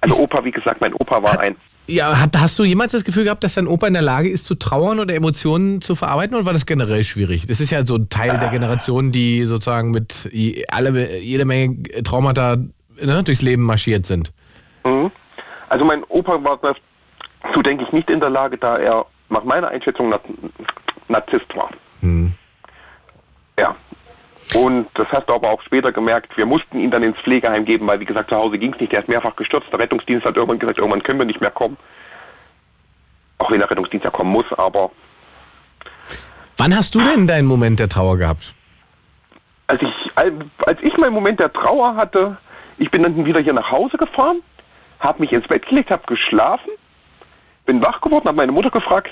Also 0.00 0.22
Opa, 0.22 0.44
wie 0.44 0.50
gesagt, 0.50 0.80
mein 0.80 0.94
Opa 0.94 1.22
war 1.22 1.40
ein. 1.40 1.56
Ja, 1.90 2.28
hast 2.36 2.58
du 2.58 2.64
jemals 2.64 2.92
das 2.92 3.02
Gefühl 3.02 3.24
gehabt, 3.24 3.42
dass 3.42 3.54
dein 3.54 3.66
Opa 3.66 3.86
in 3.86 3.94
der 3.94 4.02
Lage 4.02 4.28
ist, 4.28 4.44
zu 4.44 4.54
trauern 4.54 5.00
oder 5.00 5.14
Emotionen 5.14 5.80
zu 5.80 5.96
verarbeiten 5.96 6.36
oder 6.36 6.44
war 6.44 6.52
das 6.52 6.66
generell 6.66 7.02
schwierig? 7.02 7.46
Das 7.46 7.60
ist 7.60 7.70
ja 7.70 7.84
so 7.86 7.96
ein 7.96 8.10
Teil 8.10 8.38
der 8.38 8.50
Generation, 8.50 9.10
die 9.10 9.44
sozusagen 9.44 9.90
mit 9.90 10.28
alle, 10.68 11.18
jede 11.18 11.46
Menge 11.46 11.82
Traumata 12.04 12.56
ne, 12.56 13.22
durchs 13.24 13.40
Leben 13.40 13.62
marschiert 13.62 14.04
sind. 14.04 14.32
Mhm. 14.84 15.10
Also 15.70 15.84
mein 15.86 16.04
Opa 16.04 16.44
war 16.44 16.58
dazu, 16.60 17.62
denke 17.62 17.84
ich, 17.84 17.92
nicht 17.92 18.10
in 18.10 18.20
der 18.20 18.30
Lage, 18.30 18.58
da 18.58 18.76
er 18.76 19.06
nach 19.30 19.44
meiner 19.44 19.68
Einschätzung 19.68 20.14
Narzisst 21.08 21.56
war. 21.56 21.70
Mhm. 22.02 22.34
Und 24.54 24.88
das 24.94 25.06
hast 25.08 25.28
du 25.28 25.34
aber 25.34 25.50
auch 25.50 25.62
später 25.62 25.92
gemerkt, 25.92 26.36
wir 26.36 26.46
mussten 26.46 26.80
ihn 26.80 26.90
dann 26.90 27.02
ins 27.02 27.18
Pflegeheim 27.18 27.64
geben, 27.64 27.86
weil 27.86 28.00
wie 28.00 28.06
gesagt, 28.06 28.30
zu 28.30 28.36
Hause 28.36 28.58
ging 28.58 28.72
es 28.72 28.80
nicht, 28.80 28.92
er 28.92 29.00
ist 29.00 29.08
mehrfach 29.08 29.36
gestürzt. 29.36 29.68
Der 29.70 29.78
Rettungsdienst 29.78 30.24
hat 30.24 30.36
irgendwann 30.36 30.58
gesagt, 30.58 30.78
irgendwann 30.78 31.02
können 31.02 31.18
wir 31.18 31.26
nicht 31.26 31.40
mehr 31.40 31.50
kommen. 31.50 31.76
Auch 33.38 33.50
wenn 33.50 33.60
der 33.60 33.70
Rettungsdienst 33.70 34.04
ja 34.04 34.10
kommen 34.10 34.32
muss, 34.32 34.46
aber... 34.56 34.90
Wann 36.56 36.74
hast 36.74 36.94
du 36.94 37.00
denn 37.00 37.26
deinen 37.26 37.46
Moment 37.46 37.78
der 37.78 37.88
Trauer 37.88 38.16
gehabt? 38.16 38.54
Als 39.68 39.80
ich, 39.82 40.16
als 40.16 40.78
ich 40.82 40.96
meinen 40.96 41.12
Moment 41.12 41.38
der 41.38 41.52
Trauer 41.52 41.94
hatte, 41.94 42.38
ich 42.78 42.90
bin 42.90 43.02
dann 43.02 43.24
wieder 43.24 43.40
hier 43.40 43.52
nach 43.52 43.70
Hause 43.70 43.98
gefahren, 43.98 44.40
habe 44.98 45.20
mich 45.20 45.32
ins 45.32 45.46
Bett 45.46 45.66
gelegt, 45.66 45.90
habe 45.90 46.02
geschlafen, 46.06 46.70
bin 47.66 47.82
wach 47.82 48.00
geworden, 48.00 48.26
habe 48.26 48.38
meine 48.38 48.50
Mutter 48.52 48.70
gefragt, 48.70 49.10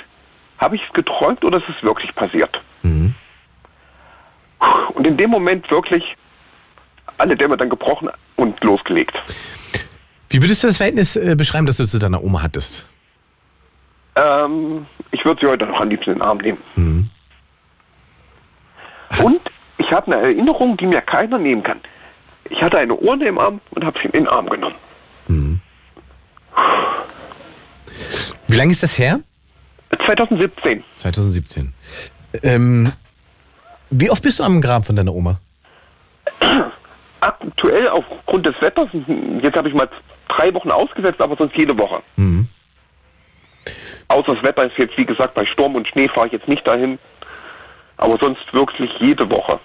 habe 0.58 0.76
ich 0.76 0.82
es 0.86 0.92
geträumt 0.94 1.44
oder 1.44 1.58
ist 1.58 1.68
es 1.68 1.82
wirklich 1.82 2.14
passiert? 2.16 2.60
Mhm. 2.82 3.14
Und 4.94 5.06
in 5.06 5.16
dem 5.16 5.30
Moment 5.30 5.70
wirklich 5.70 6.02
alle 7.18 7.36
Dämme 7.36 7.56
dann 7.56 7.70
gebrochen 7.70 8.08
und 8.36 8.62
losgelegt. 8.62 9.16
Wie 10.30 10.42
würdest 10.42 10.62
du 10.62 10.68
das 10.68 10.76
Verhältnis 10.76 11.16
äh, 11.16 11.34
beschreiben, 11.36 11.66
das 11.66 11.76
du 11.76 11.86
zu 11.86 11.98
deiner 11.98 12.22
Oma 12.22 12.42
hattest? 12.42 12.86
Ähm, 14.16 14.86
ich 15.12 15.24
würde 15.24 15.40
sie 15.40 15.46
heute 15.46 15.66
noch 15.66 15.80
am 15.80 15.88
liebsten 15.88 16.10
in 16.10 16.16
den 16.16 16.22
Arm 16.22 16.38
nehmen. 16.38 16.58
Mhm. 16.74 17.08
Und 19.22 19.40
ich 19.78 19.90
habe 19.90 20.12
eine 20.12 20.22
Erinnerung, 20.22 20.76
die 20.76 20.86
mir 20.86 21.00
keiner 21.00 21.38
nehmen 21.38 21.62
kann. 21.62 21.80
Ich 22.50 22.60
hatte 22.62 22.78
eine 22.78 22.94
Urne 22.94 23.26
im 23.26 23.38
Arm 23.38 23.60
und 23.70 23.84
habe 23.84 23.98
sie 24.00 24.06
in 24.06 24.12
den 24.12 24.28
Arm 24.28 24.48
genommen. 24.48 24.76
Mhm. 25.28 25.60
Wie 28.48 28.56
lange 28.56 28.72
ist 28.72 28.82
das 28.82 28.98
her? 28.98 29.20
2017. 30.04 30.82
2017. 30.96 31.72
Ähm, 32.42 32.92
wie 33.90 34.10
oft 34.10 34.22
bist 34.22 34.38
du 34.38 34.44
am 34.44 34.60
Grab 34.60 34.84
von 34.84 34.96
deiner 34.96 35.14
Oma? 35.14 35.38
Aktuell 37.20 37.88
aufgrund 37.88 38.46
des 38.46 38.54
Wetters, 38.60 38.88
jetzt 39.42 39.56
habe 39.56 39.68
ich 39.68 39.74
mal 39.74 39.88
drei 40.28 40.52
Wochen 40.54 40.70
ausgesetzt, 40.70 41.20
aber 41.20 41.36
sonst 41.36 41.56
jede 41.56 41.76
Woche. 41.76 42.02
Mhm. 42.16 42.48
Außer 44.08 44.34
das 44.34 44.44
Wetter 44.44 44.64
ist 44.64 44.78
jetzt, 44.78 44.96
wie 44.96 45.04
gesagt, 45.04 45.34
bei 45.34 45.44
Sturm 45.46 45.74
und 45.74 45.88
Schnee 45.88 46.08
fahre 46.08 46.26
ich 46.26 46.32
jetzt 46.32 46.48
nicht 46.48 46.66
dahin. 46.66 46.98
Aber 47.96 48.18
sonst 48.18 48.52
wirklich 48.52 48.90
jede 49.00 49.28
Woche. 49.30 49.58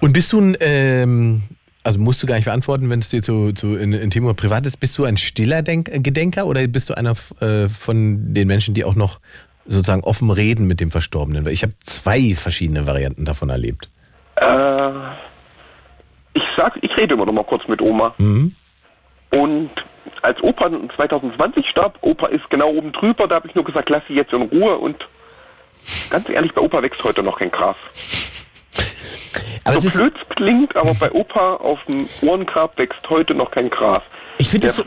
Und 0.00 0.12
bist 0.12 0.32
du 0.32 0.40
ein, 0.40 0.56
ähm, 0.60 1.42
also 1.84 1.98
musst 1.98 2.22
du 2.22 2.26
gar 2.26 2.34
nicht 2.34 2.44
beantworten, 2.44 2.90
wenn 2.90 2.98
es 2.98 3.08
dir 3.08 3.22
zu, 3.22 3.52
zu 3.52 3.76
intim 3.76 4.24
oder 4.24 4.34
privat 4.34 4.66
ist, 4.66 4.78
bist 4.78 4.98
du 4.98 5.04
ein 5.04 5.16
stiller 5.16 5.62
Denk 5.62 5.90
Gedenker 6.02 6.46
oder 6.46 6.66
bist 6.66 6.90
du 6.90 6.94
einer 6.94 7.14
äh, 7.40 7.68
von 7.68 8.34
den 8.34 8.48
Menschen, 8.48 8.74
die 8.74 8.84
auch 8.84 8.96
noch 8.96 9.20
sozusagen 9.66 10.04
offen 10.04 10.30
reden 10.30 10.66
mit 10.66 10.80
dem 10.80 10.90
Verstorbenen? 10.90 11.44
Weil 11.44 11.52
ich 11.52 11.62
habe 11.62 11.72
zwei 11.80 12.34
verschiedene 12.34 12.86
Varianten 12.86 13.24
davon 13.24 13.50
erlebt. 13.50 13.88
Äh, 14.36 14.90
ich 16.34 16.42
sag, 16.56 16.78
ich 16.82 16.96
rede 16.96 17.14
immer 17.14 17.26
noch 17.26 17.32
mal 17.32 17.44
kurz 17.44 17.66
mit 17.68 17.80
Oma. 17.80 18.14
Mhm. 18.18 18.54
Und 19.30 19.70
als 20.22 20.42
Opa 20.42 20.70
2020 20.96 21.66
starb, 21.66 21.98
Opa 22.02 22.28
ist 22.28 22.48
genau 22.50 22.70
oben 22.70 22.92
drüber, 22.92 23.26
da 23.26 23.36
habe 23.36 23.48
ich 23.48 23.54
nur 23.54 23.64
gesagt, 23.64 23.90
lass 23.90 24.02
sie 24.08 24.14
jetzt 24.14 24.32
in 24.32 24.42
Ruhe 24.42 24.76
und 24.78 24.96
ganz 26.10 26.28
ehrlich, 26.28 26.52
bei 26.52 26.60
Opa 26.60 26.82
wächst 26.82 27.02
heute 27.02 27.22
noch 27.22 27.38
kein 27.38 27.50
Gras. 27.50 27.76
Aber 29.64 29.80
so 29.80 29.98
blöd 29.98 30.14
klingt, 30.36 30.76
aber 30.76 30.94
bei 30.94 31.10
Opa 31.12 31.54
auf 31.56 31.78
dem 31.86 32.08
Ohrengrab 32.20 32.76
wächst 32.78 33.08
heute 33.08 33.34
noch 33.34 33.50
kein 33.50 33.70
Gras. 33.70 34.02
Ich 34.38 34.48
finde 34.48 34.68
das, 34.68 34.76
so, 34.76 34.84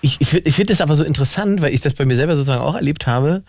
ich, 0.00 0.18
ich 0.20 0.54
find 0.54 0.70
das 0.70 0.80
aber 0.80 0.94
so 0.94 1.04
interessant, 1.04 1.62
weil 1.62 1.72
ich 1.72 1.80
das 1.80 1.94
bei 1.94 2.04
mir 2.04 2.14
selber 2.14 2.36
sozusagen 2.36 2.62
auch 2.62 2.74
erlebt 2.74 3.06
habe, 3.06 3.42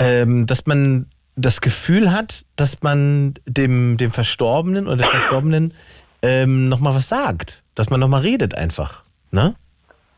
ähm, 0.00 0.46
dass 0.46 0.66
man 0.66 1.06
das 1.36 1.60
Gefühl 1.60 2.12
hat, 2.12 2.44
dass 2.56 2.82
man 2.82 3.34
dem, 3.46 3.96
dem 3.96 4.12
Verstorbenen 4.12 4.86
oder 4.86 4.96
der 4.96 5.08
Verstorbenen 5.08 5.74
ähm, 6.22 6.68
nochmal 6.68 6.94
was 6.94 7.08
sagt. 7.08 7.62
Dass 7.74 7.90
man 7.90 8.00
nochmal 8.00 8.22
redet 8.22 8.54
einfach. 8.54 9.02
Ne? 9.30 9.54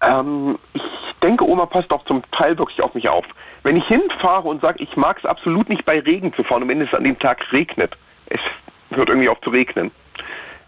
Ähm, 0.02 0.58
ich 0.74 0.82
denke, 1.22 1.44
Oma 1.44 1.66
passt 1.66 1.90
auch 1.90 2.04
zum 2.04 2.22
Teil 2.32 2.58
wirklich 2.58 2.82
auf 2.82 2.94
mich 2.94 3.08
auf. 3.08 3.24
Wenn 3.62 3.76
ich 3.76 3.86
hinfahre 3.86 4.46
und 4.46 4.60
sage, 4.60 4.82
ich 4.82 4.94
mag 4.96 5.18
es 5.18 5.24
absolut 5.24 5.68
nicht 5.68 5.84
bei 5.84 5.98
Regen 5.98 6.32
zu 6.34 6.44
fahren 6.44 6.62
und 6.62 6.68
wenn 6.68 6.80
es 6.80 6.92
an 6.94 7.02
dem 7.02 7.18
Tag 7.18 7.40
regnet, 7.52 7.96
es 8.26 8.40
hört 8.90 9.08
irgendwie 9.08 9.28
auf 9.28 9.40
zu 9.40 9.50
regnen. 9.50 9.90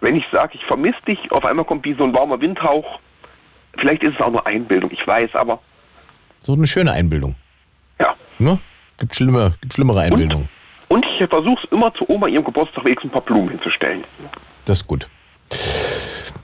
Wenn 0.00 0.16
ich 0.16 0.24
sage, 0.32 0.52
ich 0.54 0.64
vermisse 0.64 1.00
dich, 1.06 1.30
auf 1.30 1.44
einmal 1.44 1.64
kommt 1.64 1.84
wie 1.84 1.94
so 1.94 2.04
ein 2.04 2.16
warmer 2.16 2.40
Windhauch. 2.40 3.00
Vielleicht 3.78 4.02
ist 4.02 4.14
es 4.14 4.20
auch 4.20 4.30
nur 4.30 4.46
Einbildung, 4.46 4.90
ich 4.90 5.06
weiß, 5.06 5.34
aber. 5.34 5.60
So 6.38 6.54
eine 6.54 6.66
schöne 6.66 6.92
Einbildung. 6.92 7.36
Ja. 8.00 8.14
Ne? 8.38 8.58
Gibt, 8.98 9.14
schlimme, 9.14 9.54
gibt 9.60 9.74
schlimmere 9.74 10.00
Einbildungen. 10.00 10.48
Und, 10.88 11.04
und 11.04 11.06
ich 11.06 11.28
versuche 11.28 11.60
es 11.64 11.72
immer 11.72 11.92
zu 11.94 12.08
Oma 12.08 12.26
ihrem 12.26 12.44
Geburtstag 12.44 12.84
wenigstens 12.84 13.10
ein 13.10 13.12
paar 13.12 13.22
Blumen 13.22 13.50
hinzustellen. 13.50 14.04
Das 14.64 14.78
ist 14.78 14.86
gut. 14.86 15.08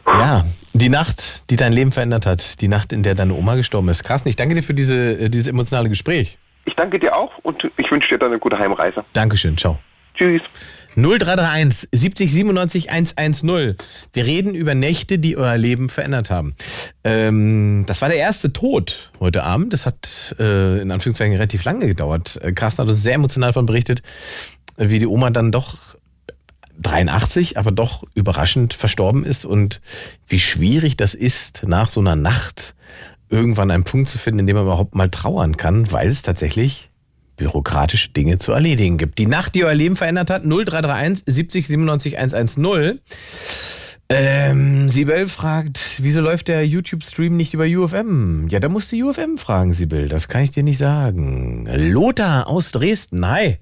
Ja, 0.07 0.45
die 0.73 0.89
Nacht, 0.89 1.49
die 1.51 1.57
dein 1.57 1.73
Leben 1.73 1.93
verändert 1.93 2.27
hat, 2.27 2.61
die 2.61 2.69
Nacht, 2.69 2.93
in 2.93 3.03
der 3.03 3.15
deine 3.15 3.35
Oma 3.35 3.55
gestorben 3.55 3.89
ist. 3.89 4.05
Carsten, 4.05 4.29
ich 4.29 4.37
danke 4.37 4.55
dir 4.55 4.63
für 4.63 4.75
diese, 4.75 5.19
äh, 5.19 5.29
dieses 5.29 5.49
emotionale 5.49 5.89
Gespräch. 5.89 6.39
Ich 6.65 6.75
danke 6.75 6.99
dir 6.99 7.17
auch 7.17 7.33
und 7.43 7.63
ich 7.77 7.91
wünsche 7.91 8.09
dir 8.09 8.19
dann 8.19 8.31
eine 8.31 8.39
gute 8.39 8.59
Heimreise. 8.59 9.05
Dankeschön, 9.13 9.57
ciao. 9.57 9.79
Tschüss. 10.15 10.43
0331 10.97 11.89
70 11.93 12.33
97 12.33 12.91
110. 12.91 13.77
Wir 14.13 14.27
reden 14.27 14.55
über 14.55 14.75
Nächte, 14.75 15.19
die 15.19 15.37
euer 15.37 15.57
Leben 15.57 15.89
verändert 15.89 16.31
haben. 16.31 16.55
Ähm, 17.03 17.85
das 17.87 18.01
war 18.03 18.09
der 18.09 18.19
erste 18.19 18.53
Tod 18.53 19.11
heute 19.21 19.43
Abend. 19.43 19.73
Das 19.73 19.87
hat 19.87 20.37
äh, 20.39 20.81
in 20.81 20.91
Anführungszeichen 20.91 21.35
relativ 21.35 21.65
lange 21.65 21.87
gedauert. 21.87 22.41
Äh, 22.43 22.53
Carsten 22.53 22.83
hat 22.83 22.89
uns 22.89 23.03
sehr 23.03 23.15
emotional 23.15 23.51
davon 23.51 23.67
berichtet, 23.67 24.03
wie 24.77 24.99
die 24.99 25.07
Oma 25.07 25.31
dann 25.31 25.53
doch 25.53 25.77
83, 26.81 27.59
aber 27.59 27.71
doch 27.71 28.05
überraschend 28.15 28.75
verstorben 28.75 29.25
ist 29.25 29.45
und 29.45 29.81
wie 30.27 30.41
schwierig 30.41 30.97
das 30.97 31.15
ist, 31.15 31.63
nach 31.67 31.91
so 31.91 32.01
einer 32.01 32.17
Nacht 32.17 32.75
irgendwann 33.29 33.71
einen 33.71 33.85
Punkt 33.85 34.09
zu 34.09 34.19
finden, 34.19 34.41
in 34.41 34.47
dem 34.47 34.57
man 34.57 34.65
überhaupt 34.65 34.95
mal 34.95 35.09
trauern 35.09 35.57
kann, 35.57 35.91
weil 35.93 36.09
es 36.09 36.23
tatsächlich 36.23 36.91
bürokratische 37.37 38.11
Dinge 38.11 38.39
zu 38.39 38.53
erledigen 38.53 38.99
gibt. 38.99 39.19
Die 39.19 39.27
Nacht, 39.27 39.55
die 39.55 39.65
euer 39.65 39.75
Leben 39.75 39.97
verändert 39.97 40.31
hat, 40.31 40.43
0331 40.45 41.25
70 41.27 41.67
97 41.67 42.19
110. 42.19 43.01
Ähm, 44.11 44.91
Sibel 44.91 45.29
fragt, 45.29 45.81
wieso 45.99 46.21
läuft 46.21 46.49
der 46.49 46.67
YouTube-Stream 46.67 47.37
nicht 47.37 47.55
über 47.55 47.65
UFM? 47.65 48.49
Ja, 48.49 48.61
da 48.61 48.69
musst 48.69 48.93
du 48.93 49.09
UFM 49.09 49.39
fragen, 49.39 49.73
Sibel. 49.73 50.09
Das 50.09 50.29
kann 50.29 50.43
ich 50.43 50.51
dir 50.51 50.63
nicht 50.63 50.79
sagen. 50.79 51.67
Lothar 51.71 52.47
aus 52.47 52.71
Dresden, 52.71 53.27
hi. 53.27 53.59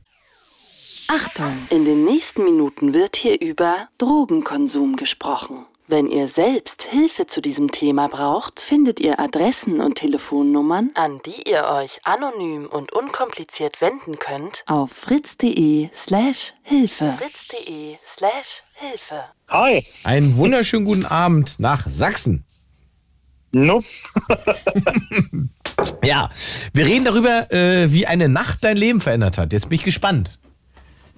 Achtung, 1.08 1.52
in 1.70 1.84
den 1.84 2.04
nächsten 2.04 2.42
Minuten 2.44 2.94
wird 2.94 3.16
hier 3.16 3.40
über 3.40 3.88
Drogenkonsum 3.98 4.96
gesprochen. 4.96 5.66
Wenn 5.92 6.06
ihr 6.06 6.26
selbst 6.26 6.84
Hilfe 6.84 7.26
zu 7.26 7.42
diesem 7.42 7.70
Thema 7.70 8.08
braucht, 8.08 8.60
findet 8.60 8.98
ihr 8.98 9.20
Adressen 9.20 9.82
und 9.82 9.96
Telefonnummern, 9.96 10.88
an 10.94 11.20
die 11.26 11.50
ihr 11.50 11.66
euch 11.66 12.00
anonym 12.04 12.64
und 12.64 12.94
unkompliziert 12.94 13.82
wenden 13.82 14.18
könnt, 14.18 14.64
auf 14.64 14.90
fritz.de 14.90 15.90
slash 15.94 16.54
Hilfe. 16.62 17.12
fritz.de 17.18 17.94
slash 17.98 18.62
Hilfe. 18.72 19.22
Hi. 19.50 19.84
Einen 20.04 20.34
wunderschönen 20.38 20.86
guten 20.86 21.04
Abend 21.04 21.60
nach 21.60 21.86
Sachsen. 21.86 22.46
No. 23.50 23.82
ja, 26.02 26.30
wir 26.72 26.86
reden 26.86 27.04
darüber, 27.04 27.52
äh, 27.52 27.92
wie 27.92 28.06
eine 28.06 28.30
Nacht 28.30 28.64
dein 28.64 28.78
Leben 28.78 29.02
verändert 29.02 29.36
hat. 29.36 29.52
Jetzt 29.52 29.68
bin 29.68 29.78
ich 29.78 29.84
gespannt. 29.84 30.38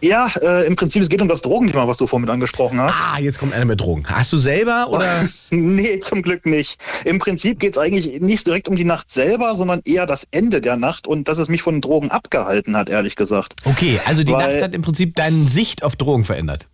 Ja, 0.01 0.31
äh, 0.43 0.67
im 0.67 0.77
Prinzip, 0.77 1.03
es 1.03 1.09
geht 1.09 1.23
um 1.23 1.29
das 1.29 1.43
Drogenthema, 1.43 1.89
was 1.89 1.97
du 1.97 2.07
vorhin 2.07 2.29
angesprochen 2.29 2.81
hast. 2.81 3.01
Ah, 3.03 3.19
jetzt 3.19 3.39
kommt 3.39 3.55
einer 3.55 3.65
mit 3.65 3.81
Drogen. 3.81 4.05
Hast 4.07 4.33
du 4.33 4.39
selber 4.39 4.89
oder? 4.91 5.29
nee, 5.51 5.99
zum 6.01 6.23
Glück 6.23 6.47
nicht. 6.47 6.79
Im 7.05 7.19
Prinzip 7.19 7.59
geht 7.59 7.73
es 7.73 7.79
eigentlich 7.79 8.21
nicht 8.21 8.47
direkt 8.47 8.69
um 8.69 8.77
die 8.77 8.85
Nacht 8.85 9.11
selber, 9.11 9.55
sondern 9.55 9.81
eher 9.85 10.07
das 10.07 10.27
Ende 10.31 10.61
der 10.61 10.77
Nacht 10.77 11.07
und 11.07 11.29
dass 11.29 11.39
es 11.39 11.49
mich 11.49 11.63
von 11.63 11.81
Drogen 11.81 12.11
abgehalten 12.11 12.77
hat, 12.77 12.89
ehrlich 12.89 13.17
gesagt. 13.17 13.55
Okay, 13.65 14.01
also 14.05 14.25
die 14.25 14.33
Weil, 14.33 14.53
Nacht 14.53 14.63
hat 14.63 14.75
im 14.75 14.83
Prinzip 14.83 15.15
deine 15.15 15.45
Sicht 15.45 15.83
auf 15.83 15.97
Drogen 15.97 16.25
verändert. 16.25 16.67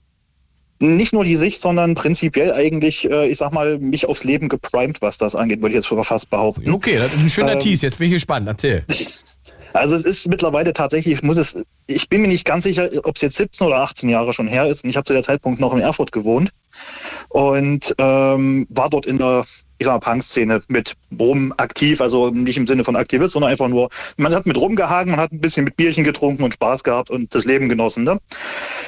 Nicht 0.82 1.12
nur 1.12 1.24
die 1.24 1.36
Sicht, 1.36 1.60
sondern 1.60 1.94
prinzipiell 1.94 2.54
eigentlich, 2.54 3.08
äh, 3.10 3.28
ich 3.28 3.36
sag 3.36 3.52
mal, 3.52 3.78
mich 3.78 4.08
aufs 4.08 4.24
Leben 4.24 4.48
geprimed, 4.48 5.02
was 5.02 5.18
das 5.18 5.34
angeht, 5.34 5.60
würde 5.60 5.70
ich 5.70 5.76
jetzt 5.76 5.88
sogar 5.88 6.04
fast 6.04 6.30
behaupten. 6.30 6.70
Okay, 6.70 6.96
das 6.96 7.12
ist 7.12 7.18
ein 7.20 7.28
schöner 7.28 7.52
ähm, 7.52 7.60
Tease, 7.60 7.86
jetzt 7.86 7.98
bin 7.98 8.06
ich 8.06 8.14
gespannt, 8.14 8.48
erzähl. 8.48 8.84
Also 9.72 9.94
es 9.94 10.04
ist 10.04 10.28
mittlerweile 10.28 10.72
tatsächlich, 10.72 11.14
ich 11.14 11.22
muss 11.22 11.36
es, 11.36 11.62
ich 11.86 12.08
bin 12.08 12.22
mir 12.22 12.28
nicht 12.28 12.44
ganz 12.44 12.64
sicher, 12.64 12.88
ob 13.04 13.16
es 13.16 13.22
jetzt 13.22 13.36
17 13.36 13.66
oder 13.66 13.76
18 13.78 14.08
Jahre 14.08 14.32
schon 14.32 14.48
her 14.48 14.66
ist. 14.66 14.84
Und 14.84 14.90
ich 14.90 14.96
habe 14.96 15.06
zu 15.06 15.12
der 15.12 15.22
Zeitpunkt 15.22 15.60
noch 15.60 15.72
in 15.74 15.80
Erfurt 15.80 16.12
gewohnt 16.12 16.50
und 17.28 17.94
ähm, 17.98 18.66
war 18.70 18.90
dort 18.90 19.06
in 19.06 19.18
der 19.18 19.44
ich 19.80 19.86
sag 19.86 19.94
mal, 19.94 20.00
Punk-Szene 20.00 20.60
mit 20.68 20.94
Rum 21.18 21.54
aktiv, 21.56 22.02
also 22.02 22.28
nicht 22.28 22.58
im 22.58 22.66
Sinne 22.66 22.84
von 22.84 22.96
Aktivist, 22.96 23.32
sondern 23.32 23.50
einfach 23.50 23.68
nur, 23.68 23.88
man 24.18 24.34
hat 24.34 24.44
mit 24.44 24.58
rumgehagen, 24.58 25.10
man 25.10 25.20
hat 25.20 25.32
ein 25.32 25.40
bisschen 25.40 25.64
mit 25.64 25.76
Bierchen 25.76 26.04
getrunken 26.04 26.42
und 26.42 26.52
Spaß 26.52 26.84
gehabt 26.84 27.10
und 27.10 27.34
das 27.34 27.46
Leben 27.46 27.70
genossen, 27.70 28.04
ne? 28.04 28.18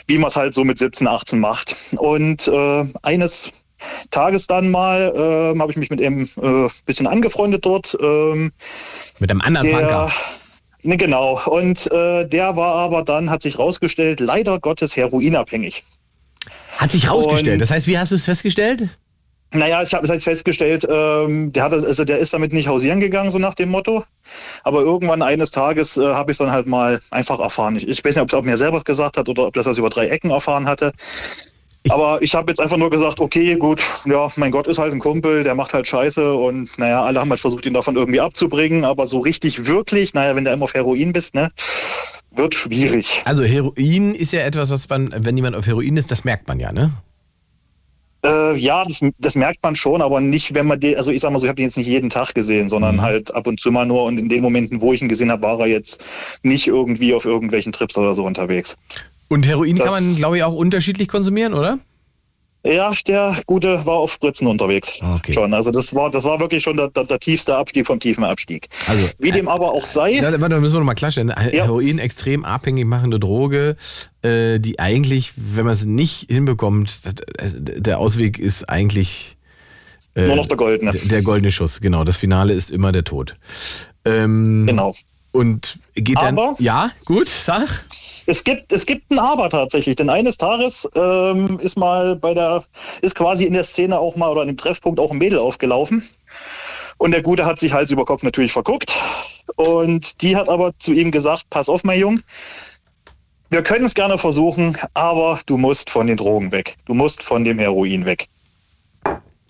wie 0.06 0.18
man 0.18 0.28
es 0.28 0.36
halt 0.36 0.52
so 0.52 0.64
mit 0.64 0.78
17, 0.78 1.08
18 1.08 1.40
macht. 1.40 1.74
Und 1.96 2.46
äh, 2.46 2.84
eines 3.02 3.64
Tages 4.10 4.46
dann 4.46 4.70
mal 4.70 5.12
äh, 5.54 5.58
habe 5.58 5.72
ich 5.72 5.78
mich 5.78 5.88
mit 5.88 6.02
einem 6.02 6.28
äh, 6.42 6.68
bisschen 6.84 7.06
angefreundet 7.06 7.64
dort. 7.64 7.96
Ähm, 7.98 8.52
mit 9.18 9.30
einem 9.30 9.40
anderen 9.40 9.66
der, 9.66 9.78
Punker? 9.78 10.12
Ne, 10.82 10.96
genau. 10.96 11.40
Und 11.46 11.90
äh, 11.92 12.26
der 12.26 12.56
war 12.56 12.74
aber 12.74 13.02
dann, 13.02 13.30
hat 13.30 13.42
sich 13.42 13.58
rausgestellt, 13.58 14.20
leider 14.20 14.58
Gottes 14.58 14.96
heroinabhängig. 14.96 15.84
Hat 16.78 16.90
sich 16.90 17.08
rausgestellt. 17.08 17.54
Und, 17.54 17.60
das 17.60 17.70
heißt, 17.70 17.86
wie 17.86 17.98
hast 17.98 18.10
du 18.10 18.16
es 18.16 18.24
festgestellt? 18.24 18.88
Naja, 19.54 19.82
ich 19.82 19.92
habe 19.92 20.04
es 20.04 20.10
jetzt 20.10 20.24
festgestellt, 20.24 20.86
ähm, 20.88 21.52
der, 21.52 21.64
hat, 21.64 21.74
also 21.74 22.04
der 22.04 22.18
ist 22.18 22.32
damit 22.32 22.54
nicht 22.54 22.68
hausieren 22.68 23.00
gegangen, 23.00 23.30
so 23.30 23.38
nach 23.38 23.54
dem 23.54 23.68
Motto. 23.68 24.02
Aber 24.64 24.80
irgendwann 24.80 25.20
eines 25.20 25.50
Tages 25.50 25.98
äh, 25.98 26.14
habe 26.14 26.32
ich 26.32 26.38
dann 26.38 26.50
halt 26.50 26.66
mal 26.66 27.00
einfach 27.10 27.38
erfahren. 27.38 27.76
Ich, 27.76 27.86
ich 27.86 28.02
weiß 28.02 28.16
nicht, 28.16 28.22
ob 28.22 28.32
es 28.32 28.46
mir 28.46 28.56
selber 28.56 28.80
gesagt 28.80 29.18
hat 29.18 29.28
oder 29.28 29.46
ob 29.46 29.52
das 29.52 29.66
das 29.66 29.76
über 29.76 29.90
drei 29.90 30.08
Ecken 30.08 30.30
erfahren 30.30 30.66
hatte. 30.66 30.92
Aber 31.88 32.22
ich 32.22 32.34
habe 32.34 32.50
jetzt 32.50 32.60
einfach 32.60 32.76
nur 32.76 32.90
gesagt, 32.90 33.18
okay, 33.18 33.56
gut, 33.56 33.82
ja, 34.04 34.28
mein 34.36 34.52
Gott 34.52 34.68
ist 34.68 34.78
halt 34.78 34.92
ein 34.92 35.00
Kumpel, 35.00 35.42
der 35.42 35.54
macht 35.54 35.74
halt 35.74 35.86
Scheiße 35.86 36.34
und 36.34 36.78
naja, 36.78 37.02
alle 37.02 37.20
haben 37.20 37.30
halt 37.30 37.40
versucht, 37.40 37.66
ihn 37.66 37.74
davon 37.74 37.96
irgendwie 37.96 38.20
abzubringen, 38.20 38.84
aber 38.84 39.06
so 39.06 39.18
richtig 39.18 39.66
wirklich, 39.66 40.14
naja, 40.14 40.36
wenn 40.36 40.44
du 40.44 40.52
immer 40.52 40.64
auf 40.64 40.74
Heroin 40.74 41.12
bist, 41.12 41.34
ne, 41.34 41.48
wird 42.30 42.54
schwierig. 42.54 43.22
Also 43.24 43.42
Heroin 43.42 44.14
ist 44.14 44.32
ja 44.32 44.40
etwas, 44.40 44.70
was 44.70 44.88
man, 44.88 45.12
wenn 45.16 45.36
jemand 45.36 45.56
auf 45.56 45.66
Heroin 45.66 45.96
ist, 45.96 46.10
das 46.10 46.24
merkt 46.24 46.46
man 46.46 46.60
ja, 46.60 46.72
ne? 46.72 46.92
Äh, 48.24 48.56
ja, 48.56 48.84
das, 48.84 49.00
das, 49.18 49.34
merkt 49.34 49.64
man 49.64 49.74
schon, 49.74 50.00
aber 50.00 50.20
nicht, 50.20 50.54
wenn 50.54 50.68
man 50.68 50.78
den, 50.78 50.96
also 50.96 51.10
ich 51.10 51.20
sag 51.20 51.32
mal 51.32 51.40
so, 51.40 51.44
ich 51.44 51.48
habe 51.48 51.56
den 51.56 51.64
jetzt 51.64 51.76
nicht 51.76 51.88
jeden 51.88 52.08
Tag 52.08 52.34
gesehen, 52.34 52.68
sondern 52.68 52.96
mhm. 52.96 53.02
halt 53.02 53.34
ab 53.34 53.48
und 53.48 53.58
zu 53.58 53.72
mal 53.72 53.84
nur 53.84 54.04
und 54.04 54.16
in 54.16 54.28
den 54.28 54.42
Momenten, 54.42 54.80
wo 54.80 54.92
ich 54.92 55.02
ihn 55.02 55.08
gesehen 55.08 55.32
habe, 55.32 55.42
war 55.42 55.58
er 55.58 55.66
jetzt 55.66 56.04
nicht 56.44 56.68
irgendwie 56.68 57.14
auf 57.14 57.24
irgendwelchen 57.24 57.72
Trips 57.72 57.98
oder 57.98 58.14
so 58.14 58.24
unterwegs. 58.24 58.76
Und 59.32 59.46
Heroin 59.46 59.76
das, 59.76 59.86
kann 59.86 60.04
man, 60.04 60.16
glaube 60.16 60.36
ich, 60.36 60.42
auch 60.42 60.52
unterschiedlich 60.52 61.08
konsumieren, 61.08 61.54
oder? 61.54 61.78
Ja, 62.66 62.92
der 63.06 63.40
Gute 63.46 63.86
war 63.86 63.96
auf 63.96 64.12
Spritzen 64.12 64.46
unterwegs. 64.46 65.00
Okay. 65.16 65.32
Schon. 65.32 65.54
Also 65.54 65.70
das 65.70 65.94
war, 65.94 66.10
das 66.10 66.24
war 66.24 66.38
wirklich 66.38 66.62
schon 66.62 66.76
der, 66.76 66.88
der, 66.88 67.04
der 67.04 67.18
tiefste 67.18 67.56
Abstieg 67.56 67.86
vom 67.86 67.98
tiefen 67.98 68.24
Abstieg. 68.24 68.68
Also, 68.86 69.08
Wie 69.18 69.30
dem 69.30 69.46
äh, 69.46 69.50
aber 69.50 69.72
auch 69.72 69.86
sei. 69.86 70.20
Da, 70.20 70.30
da 70.30 70.60
müssen 70.60 70.74
wir 70.74 70.80
nochmal 70.80 70.94
klarstellen. 70.94 71.30
Ja. 71.30 71.64
Heroin 71.64 71.98
extrem 71.98 72.44
abhängig 72.44 72.84
machende 72.84 73.18
Droge, 73.18 73.76
äh, 74.20 74.60
die 74.60 74.78
eigentlich, 74.78 75.32
wenn 75.36 75.64
man 75.64 75.72
es 75.72 75.86
nicht 75.86 76.26
hinbekommt, 76.28 77.00
der 77.40 78.00
Ausweg 78.00 78.38
ist 78.38 78.68
eigentlich 78.68 79.38
äh, 80.14 80.26
nur 80.26 80.36
noch 80.36 80.46
der 80.46 80.58
goldene. 80.58 80.92
Der 80.92 81.22
goldene 81.22 81.52
Schuss, 81.52 81.80
genau. 81.80 82.04
Das 82.04 82.18
Finale 82.18 82.52
ist 82.52 82.70
immer 82.70 82.92
der 82.92 83.04
Tod. 83.04 83.34
Ähm, 84.04 84.66
genau. 84.66 84.94
Und 85.32 85.78
geht 85.94 86.18
dann. 86.18 86.38
Aber, 86.38 86.54
ja, 86.58 86.90
gut, 87.06 87.28
sag. 87.28 87.86
Es 88.26 88.44
gibt, 88.44 88.72
es 88.72 88.86
gibt 88.86 89.10
ein 89.10 89.18
Aber 89.18 89.48
tatsächlich, 89.48 89.96
denn 89.96 90.08
eines 90.08 90.38
Tages 90.38 90.88
ähm, 90.94 91.58
ist 91.60 91.76
mal 91.76 92.16
bei 92.16 92.34
der, 92.34 92.64
ist 93.00 93.14
quasi 93.14 93.44
in 93.44 93.52
der 93.52 93.64
Szene 93.64 93.98
auch 93.98 94.16
mal 94.16 94.30
oder 94.30 94.42
an 94.42 94.46
dem 94.46 94.56
Treffpunkt 94.56 95.00
auch 95.00 95.10
ein 95.10 95.18
Mädel 95.18 95.38
aufgelaufen. 95.38 96.06
Und 96.98 97.10
der 97.10 97.22
Gute 97.22 97.44
hat 97.44 97.58
sich 97.58 97.72
Hals 97.72 97.90
über 97.90 98.04
Kopf 98.04 98.22
natürlich 98.22 98.52
verguckt. 98.52 98.92
Und 99.56 100.22
die 100.22 100.36
hat 100.36 100.48
aber 100.48 100.72
zu 100.78 100.92
ihm 100.92 101.10
gesagt: 101.10 101.50
Pass 101.50 101.68
auf, 101.68 101.82
mein 101.82 101.98
Jung, 101.98 102.20
wir 103.50 103.62
können 103.62 103.84
es 103.84 103.94
gerne 103.94 104.18
versuchen, 104.18 104.78
aber 104.94 105.40
du 105.46 105.58
musst 105.58 105.90
von 105.90 106.06
den 106.06 106.16
Drogen 106.16 106.52
weg. 106.52 106.76
Du 106.86 106.94
musst 106.94 107.22
von 107.22 107.44
dem 107.44 107.58
Heroin 107.58 108.06
weg. 108.06 108.28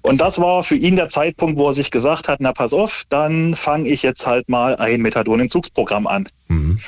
Und 0.03 0.21
das 0.21 0.41
war 0.41 0.65
für 0.65 0.75
ihn 0.75 0.97
der 0.97 1.09
Zeitpunkt, 1.09 1.59
wo 1.59 1.69
er 1.69 1.75
sich 1.75 1.91
gesagt 1.91 2.29
hat, 2.29 2.41
na 2.41 2.53
pass 2.53 2.73
auf, 2.73 3.05
dann 3.09 3.55
fange 3.55 3.89
ich 3.89 4.03
jetzt 4.03 4.27
halt 4.27 4.49
mal 4.49 4.75
ein 4.77 5.01
Methadon-Entzugsprogramm 5.01 6.09
an. 6.09 6.29
Mhm. 6.49 6.81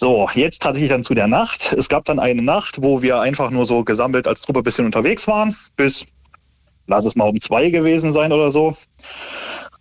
So, 0.00 0.28
jetzt 0.34 0.62
tatsächlich 0.62 0.90
dann 0.90 1.02
zu 1.02 1.12
der 1.14 1.26
Nacht. 1.26 1.72
Es 1.72 1.88
gab 1.88 2.04
dann 2.04 2.20
eine 2.20 2.40
Nacht, 2.40 2.84
wo 2.84 3.02
wir 3.02 3.18
einfach 3.18 3.50
nur 3.50 3.66
so 3.66 3.82
gesammelt 3.82 4.28
als 4.28 4.42
Truppe 4.42 4.60
ein 4.60 4.62
bisschen 4.62 4.84
unterwegs 4.84 5.26
waren, 5.26 5.56
bis, 5.74 6.06
lass 6.86 7.04
es 7.04 7.16
mal 7.16 7.28
um 7.28 7.40
zwei 7.40 7.70
gewesen 7.70 8.12
sein 8.12 8.32
oder 8.32 8.52
so. 8.52 8.76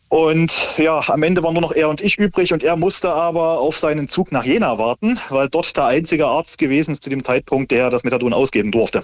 Und 0.10 0.76
ja, 0.80 1.04
am 1.08 1.22
Ende 1.22 1.44
waren 1.44 1.54
nur 1.54 1.62
noch 1.62 1.72
er 1.72 1.88
und 1.88 2.02
ich 2.02 2.18
übrig 2.18 2.52
und 2.52 2.64
er 2.64 2.78
musste 2.78 3.12
aber 3.12 3.60
auf 3.60 3.78
seinen 3.78 4.08
Zug 4.08 4.32
nach 4.32 4.44
Jena 4.44 4.80
warten, 4.80 5.20
weil 5.30 5.50
dort 5.50 5.78
der 5.78 5.86
einzige 5.86 6.26
Arzt 6.26 6.58
gewesen 6.58 6.94
ist 6.94 7.04
zu 7.04 7.12
dem 7.12 7.24
Zeitpunkt, 7.24 7.70
der 7.70 7.92
das 7.92 8.04
Methadon 8.04 8.34
ausgeben 8.34 8.72
durfte. 8.72 9.04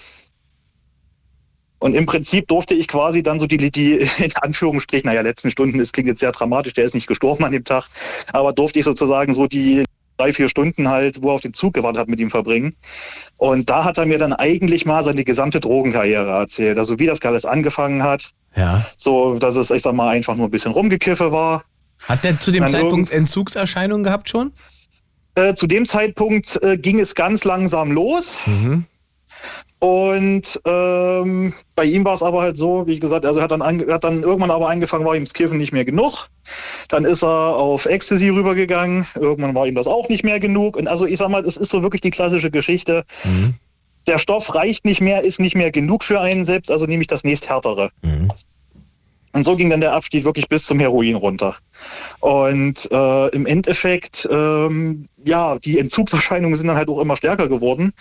Und 1.77 1.93
im 1.93 2.07
Prinzip 2.07 2.47
durfte 2.47 2.73
ich 2.73 2.87
quasi 2.87 3.21
dann 3.21 3.39
so 3.39 3.45
die, 3.45 3.57
die 3.69 3.97
in 4.17 4.35
Anführungsstrichen, 4.41 5.07
naja, 5.07 5.21
letzten 5.21 5.51
Stunden, 5.51 5.77
das 5.77 5.91
klingt 5.91 6.07
jetzt 6.07 6.21
sehr 6.21 6.31
dramatisch, 6.31 6.73
der 6.73 6.85
ist 6.85 6.95
nicht 6.95 7.05
gestorben 7.05 7.43
an 7.43 7.51
dem 7.51 7.65
Tag, 7.65 7.85
aber 8.31 8.51
durfte 8.51 8.79
ich 8.79 8.85
sozusagen 8.85 9.35
so 9.35 9.45
die 9.45 9.83
drei, 10.17 10.33
vier 10.33 10.49
Stunden 10.49 10.89
halt, 10.89 11.21
wo 11.21 11.29
er 11.29 11.35
auf 11.35 11.41
den 11.41 11.53
Zug 11.53 11.73
gewartet 11.73 12.01
hat, 12.01 12.07
mit 12.07 12.19
ihm 12.19 12.29
verbringen. 12.29 12.75
Und 13.37 13.69
da 13.69 13.83
hat 13.83 13.97
er 13.97 14.05
mir 14.05 14.17
dann 14.17 14.33
eigentlich 14.33 14.85
mal 14.85 15.03
seine 15.03 15.23
gesamte 15.23 15.59
Drogenkarriere 15.59 16.29
erzählt. 16.29 16.77
Also 16.77 16.99
wie 16.99 17.07
das 17.07 17.21
alles 17.21 17.45
angefangen 17.45 18.03
hat. 18.03 18.31
Ja. 18.55 18.85
So, 18.97 19.35
dass 19.39 19.55
es, 19.55 19.71
ich 19.71 19.81
sag 19.81 19.93
mal, 19.93 20.09
einfach 20.09 20.35
nur 20.35 20.47
ein 20.47 20.51
bisschen 20.51 20.71
rumgekiffe 20.71 21.31
war. 21.31 21.63
Hat 22.07 22.23
der 22.23 22.39
zu 22.39 22.51
dem 22.51 22.67
Zeitpunkt 22.67 23.11
Entzugserscheinungen 23.11 24.03
gehabt 24.03 24.29
schon? 24.29 24.51
Äh, 25.35 25.55
zu 25.55 25.67
dem 25.67 25.85
Zeitpunkt 25.85 26.61
äh, 26.61 26.77
ging 26.77 26.99
es 26.99 27.15
ganz 27.15 27.43
langsam 27.43 27.91
los. 27.91 28.39
Mhm. 28.45 28.85
Und 29.79 30.61
ähm, 30.65 31.53
bei 31.75 31.83
ihm 31.83 32.05
war 32.05 32.13
es 32.13 32.23
aber 32.23 32.41
halt 32.41 32.55
so, 32.55 32.87
wie 32.87 32.99
gesagt, 32.99 33.25
also 33.25 33.39
er 33.39 33.43
hat 33.43 33.51
dann, 33.51 33.61
hat 33.61 34.03
dann 34.03 34.23
irgendwann 34.23 34.51
aber 34.51 34.69
angefangen, 34.69 35.05
war 35.05 35.15
ihm 35.15 35.25
das 35.25 35.33
Kiffen 35.33 35.57
nicht 35.57 35.73
mehr 35.73 35.83
genug. 35.83 36.29
Dann 36.87 37.03
ist 37.03 37.23
er 37.23 37.55
auf 37.55 37.85
Ecstasy 37.85 38.29
rübergegangen. 38.29 39.05
Irgendwann 39.19 39.55
war 39.55 39.67
ihm 39.67 39.75
das 39.75 39.87
auch 39.87 40.07
nicht 40.07 40.23
mehr 40.23 40.39
genug. 40.39 40.77
Und 40.77 40.87
also 40.87 41.05
ich 41.05 41.17
sag 41.17 41.29
mal, 41.29 41.43
es 41.43 41.57
ist 41.57 41.69
so 41.69 41.81
wirklich 41.81 42.01
die 42.01 42.11
klassische 42.11 42.49
Geschichte. 42.49 43.03
Mhm. 43.25 43.55
Der 44.07 44.17
Stoff 44.17 44.55
reicht 44.55 44.85
nicht 44.85 45.01
mehr, 45.01 45.23
ist 45.23 45.39
nicht 45.39 45.55
mehr 45.55 45.71
genug 45.71 46.03
für 46.03 46.19
einen 46.19 46.45
selbst, 46.45 46.71
also 46.71 46.85
nehme 46.85 47.01
ich 47.01 47.07
das 47.07 47.23
nächsthärtere. 47.23 47.89
Mhm. 48.01 48.31
Und 49.33 49.43
so 49.43 49.55
ging 49.55 49.71
dann 49.71 49.81
der 49.81 49.93
Abstieg 49.93 50.25
wirklich 50.25 50.47
bis 50.47 50.65
zum 50.65 50.79
Heroin 50.79 51.15
runter. 51.15 51.55
Und 52.19 52.87
äh, 52.91 53.27
im 53.29 53.47
Endeffekt, 53.47 54.27
ähm, 54.31 55.07
ja, 55.25 55.57
die 55.57 55.79
Entzugserscheinungen 55.79 56.55
sind 56.55 56.67
dann 56.67 56.77
halt 56.77 56.87
auch 56.87 56.99
immer 56.99 57.17
stärker 57.17 57.49
geworden. 57.49 57.93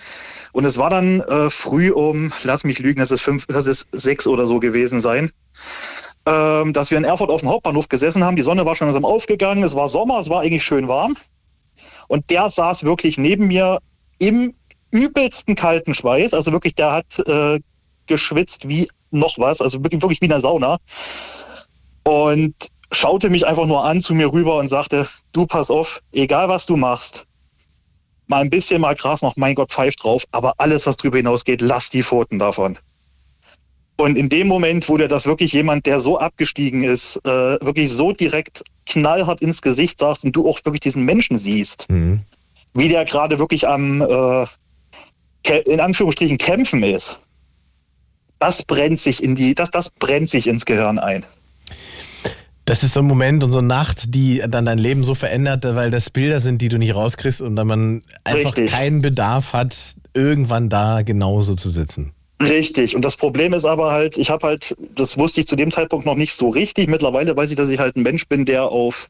Und 0.53 0.67
es 0.67 0.77
war 0.77 0.91
dann 0.91 1.21
äh, 1.21 1.49
früh 1.49 1.91
um, 1.91 2.33
lass 2.45 2.65
mich 2.65 2.79
lügen, 2.79 3.01
das 3.01 3.11
ist 3.11 3.23
fünf, 3.23 3.47
das 3.47 3.67
ist 3.67 3.89
sechs 3.93 4.27
oder 4.27 4.45
so 4.45 4.61
gewesen 4.61 5.01
sein, 5.01 5.31
ähm, 6.27 6.75
dass 6.75 6.91
wir 6.91 6.99
in 6.99 7.05
Erfurt 7.05 7.31
auf 7.31 7.41
dem 7.41 7.49
Hauptbahnhof 7.49 7.89
gesessen 7.89 8.23
haben. 8.23 8.37
Die 8.37 8.43
Sonne 8.43 8.67
war 8.67 8.75
schon 8.75 8.89
langsam 8.89 9.07
aufgegangen, 9.07 9.65
es 9.65 9.75
war 9.75 9.89
Sommer, 9.89 10.21
es 10.21 10.29
war 10.29 10.43
eigentlich 10.43 10.65
schön 10.65 10.87
warm. 10.87 11.17
Und 12.09 12.29
der 12.29 12.51
saß 12.51 12.85
wirklich 12.85 13.17
neben 13.17 13.47
mir 13.47 13.79
im 14.19 14.53
übelsten 14.91 15.55
kalten 15.55 15.95
Schweiß. 15.95 16.35
Also 16.35 16.53
wirklich, 16.53 16.75
der 16.75 16.93
hat 16.93 17.27
äh, 17.27 17.59
geschwitzt 18.07 18.69
wie 18.69 18.89
noch 19.13 19.39
was, 19.39 19.61
also 19.61 19.83
wirklich, 19.83 20.03
wirklich 20.03 20.21
wie 20.21 20.27
in 20.27 20.33
einer 20.33 20.41
Sauna. 20.41 20.79
Und 22.05 22.55
schaute 22.91 23.31
mich 23.31 23.47
einfach 23.47 23.67
nur 23.67 23.85
an 23.85 24.01
zu 24.01 24.15
mir 24.15 24.33
rüber 24.33 24.57
und 24.57 24.69
sagte, 24.69 25.09
du 25.33 25.47
pass 25.47 25.71
auf, 25.71 26.03
egal 26.13 26.49
was 26.49 26.67
du 26.67 26.77
machst, 26.77 27.27
mal 28.27 28.41
ein 28.41 28.51
bisschen 28.51 28.81
mal 28.81 28.95
Gras 28.95 29.23
noch, 29.23 29.37
mein 29.37 29.55
Gott, 29.55 29.71
pfeift 29.71 30.05
drauf, 30.05 30.25
aber 30.33 30.55
alles, 30.59 30.87
was 30.87 30.97
drüber 30.97 31.19
hinausgeht, 31.19 31.61
lass 31.61 31.91
die 31.91 32.03
Pfoten 32.03 32.39
davon. 32.39 32.79
Und 33.97 34.17
in 34.17 34.29
dem 34.29 34.49
Moment, 34.49 34.89
wo 34.89 34.97
dir 34.97 35.09
das 35.09 35.27
wirklich 35.27 35.53
jemand, 35.53 35.87
der 35.87 36.01
so 36.01 36.19
abgestiegen 36.19 36.83
ist, 36.83 37.17
äh, 37.25 37.31
wirklich 37.61 37.91
so 37.91 38.13
direkt 38.13 38.63
knallhart 38.87 39.41
ins 39.43 39.63
Gesicht 39.63 39.99
sagst 39.99 40.25
und 40.25 40.33
du 40.35 40.49
auch 40.49 40.59
wirklich 40.65 40.81
diesen 40.81 41.05
Menschen 41.05 41.39
siehst, 41.39 41.89
mhm. 41.89 42.21
wie 42.75 42.89
der 42.89 43.05
gerade 43.05 43.39
wirklich 43.39 43.69
am, 43.69 44.01
äh, 44.01 44.47
in 45.67 45.81
Anführungsstrichen, 45.81 46.39
kämpfen 46.39 46.83
ist, 46.83 47.21
das 48.43 48.65
brennt 48.65 48.99
sich 48.99 49.23
in 49.23 49.37
die, 49.37 49.55
das, 49.55 49.71
das 49.71 49.89
brennt 49.89 50.29
sich 50.29 50.49
ins 50.49 50.67
Gehirn 50.67 50.99
ein. 50.99 51.25
Das 52.65 52.83
ist 52.83 52.95
so 52.95 53.01
ein 53.01 53.07
Moment 53.07 53.45
und 53.45 53.53
so 53.53 53.59
eine 53.59 53.69
Nacht, 53.69 54.17
die 54.17 54.43
dann 54.49 54.65
dein 54.65 54.79
Leben 54.79 55.05
so 55.05 55.15
verändert, 55.15 55.65
weil 55.65 55.93
das 55.93 56.11
Bilder 56.11 56.41
sind, 56.41 56.61
die 56.61 56.69
du 56.69 56.77
nicht 56.77 56.93
rauskriegst 56.93 57.41
und 57.41 57.55
dann 57.55 57.69
man 57.69 58.03
einfach 58.25 58.57
Richtig. 58.57 58.73
keinen 58.73 59.01
Bedarf 59.01 59.53
hat, 59.53 59.77
irgendwann 60.13 60.69
da 60.69 61.03
genauso 61.03 61.55
zu 61.55 61.71
sitzen. 61.71 62.15
Richtig. 62.49 62.97
Und 62.97 63.05
das 63.05 63.17
Problem 63.17 63.53
ist 63.53 63.65
aber 63.65 63.93
halt, 63.93 64.17
ich 64.17 64.31
habe 64.31 64.47
halt, 64.47 64.77
das 64.95 65.19
wusste 65.19 65.41
ich 65.41 65.47
zu 65.47 65.57
dem 65.57 65.71
Zeitpunkt 65.71 66.07
noch 66.07 66.17
nicht 66.17 66.35
so 66.35 66.49
richtig. 66.49 66.89
Mittlerweile 66.89 67.37
weiß 67.37 67.51
ich, 67.51 67.57
dass 67.57 67.69
ich 67.69 67.79
halt 67.79 67.97
ein 67.97 68.03
Mensch 68.03 68.27
bin, 68.27 68.45
der 68.45 68.65
auf 68.65 69.09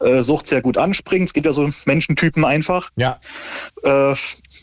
äh, 0.00 0.20
Sucht 0.20 0.46
sehr 0.46 0.62
gut 0.62 0.78
anspringt. 0.78 1.26
Es 1.26 1.32
gibt 1.32 1.46
ja 1.46 1.52
so 1.52 1.68
Menschentypen 1.84 2.44
einfach. 2.44 2.90
Ja. 2.96 3.20
Äh, 3.82 4.14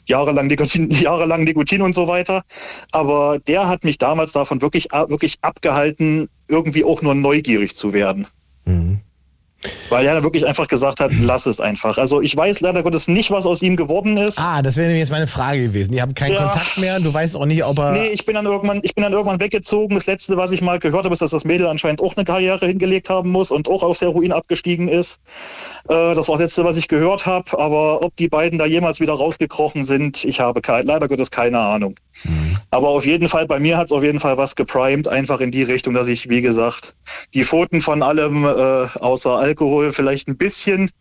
jahrelang, 0.06 0.48
Nikotin, 0.48 0.90
jahrelang 0.90 1.44
Nikotin 1.44 1.82
und 1.82 1.96
so 1.96 2.08
weiter. 2.08 2.44
Aber 2.92 3.40
der 3.40 3.68
hat 3.68 3.84
mich 3.84 3.98
damals 3.98 4.32
davon 4.34 4.62
wirklich, 4.62 4.92
wirklich 4.92 5.38
abgehalten, 5.42 6.30
irgendwie 6.48 6.84
auch 6.84 7.02
nur 7.02 7.16
neugierig 7.16 7.76
zu 7.76 7.94
werden. 7.94 8.28
Mhm. 8.66 9.00
Weil 9.90 10.06
er 10.06 10.24
wirklich 10.24 10.46
einfach 10.46 10.68
gesagt 10.68 11.02
hat, 11.02 11.12
lass 11.20 11.46
es 11.46 11.60
einfach. 11.60 11.98
Also 11.98 12.22
ich 12.22 12.36
weiß 12.36 12.62
leider 12.62 12.82
Gottes 12.82 13.08
nicht, 13.08 13.30
was 13.30 13.46
aus 13.46 13.62
ihm 13.62 13.76
geworden 13.76 14.16
ist. 14.18 14.40
Ah, 14.40 14.62
das 14.62 14.78
wäre 14.78 14.88
nämlich 14.88 15.02
jetzt 15.02 15.12
meine 15.12 15.28
Frage 15.28 15.64
gewesen. 15.64 15.94
Ihr 15.94 16.02
habt 16.02 16.16
keinen 16.16 16.34
ja. 16.34 16.44
Kontakt 16.44 16.78
mehr, 16.78 17.00
du 17.00 17.14
weißt 17.14 17.36
auch 17.36 17.46
nicht, 17.46 17.64
ob 17.66 17.78
er. 17.80 17.92
Nee, 17.92 18.08
ich 18.08 18.26
bin 18.26 18.36
dann 18.36 18.46
irgendwann, 18.46 18.80
ich 18.84 18.96
bin 18.96 19.04
dann 19.04 19.12
irgendwann 19.12 19.42
weggezogen. 19.42 19.96
Das 19.96 20.06
letzte, 20.06 20.38
was 20.38 20.52
ich 20.52 20.62
mal 20.62 20.80
gehört 20.80 21.04
habe, 21.04 21.14
ist, 21.14 21.22
dass 21.22 21.32
das 21.32 21.44
Mädel 21.44 21.68
anscheinend 21.68 22.02
auch 22.02 22.16
eine 22.16 22.24
Karriere 22.24 22.68
hingelegt 22.68 23.10
haben 23.10 23.32
muss 23.32 23.52
und 23.52 23.68
auch 23.68 23.84
aus 23.84 24.00
Heroin 24.00 24.32
abgestiegen 24.32 24.88
ist. 24.88 25.20
Äh, 25.90 26.14
das 26.14 26.30
war 26.30 26.38
das 26.38 26.42
letzte, 26.46 26.64
was 26.64 26.78
ich 26.78 26.88
gehört 26.88 27.26
habe. 27.26 27.60
Aber 27.60 28.02
ob 28.02 28.16
die 28.16 28.30
beiden 28.30 28.60
da 28.60 28.66
jemals 28.66 29.02
wieder 29.02 29.14
rausgekrochen 29.14 29.84
sind, 29.84 30.24
ich 30.24 30.40
habe 30.40 30.62
kein, 30.62 30.86
leider 30.86 31.08
Gottes 31.08 31.32
keine 31.32 31.60
Ahnung. 31.60 31.96
Mhm. 32.24 32.58
Aber 32.72 32.90
auf 32.90 33.06
jeden 33.06 33.28
Fall, 33.28 33.46
bei 33.46 33.60
mir 33.60 33.78
hat 33.78 33.88
es 33.88 33.92
auf 33.92 34.04
jeden 34.04 34.20
Fall 34.20 34.38
was 34.38 34.56
geprimed, 34.56 35.08
einfach 35.08 35.42
in 35.42 35.52
die 35.52 35.64
Richtung, 35.64 35.94
dass 35.94 36.08
ich, 36.08 36.30
wie 36.30 36.42
gesagt, 36.42 36.96
die 37.34 37.44
Pfoten 37.44 37.82
von 37.82 38.04
allem 38.04 38.46
äh, 38.46 38.88
außer 39.00 39.38
Alkohol, 39.50 39.92
vielleicht 39.92 40.28
ein 40.28 40.38
bisschen 40.38 40.92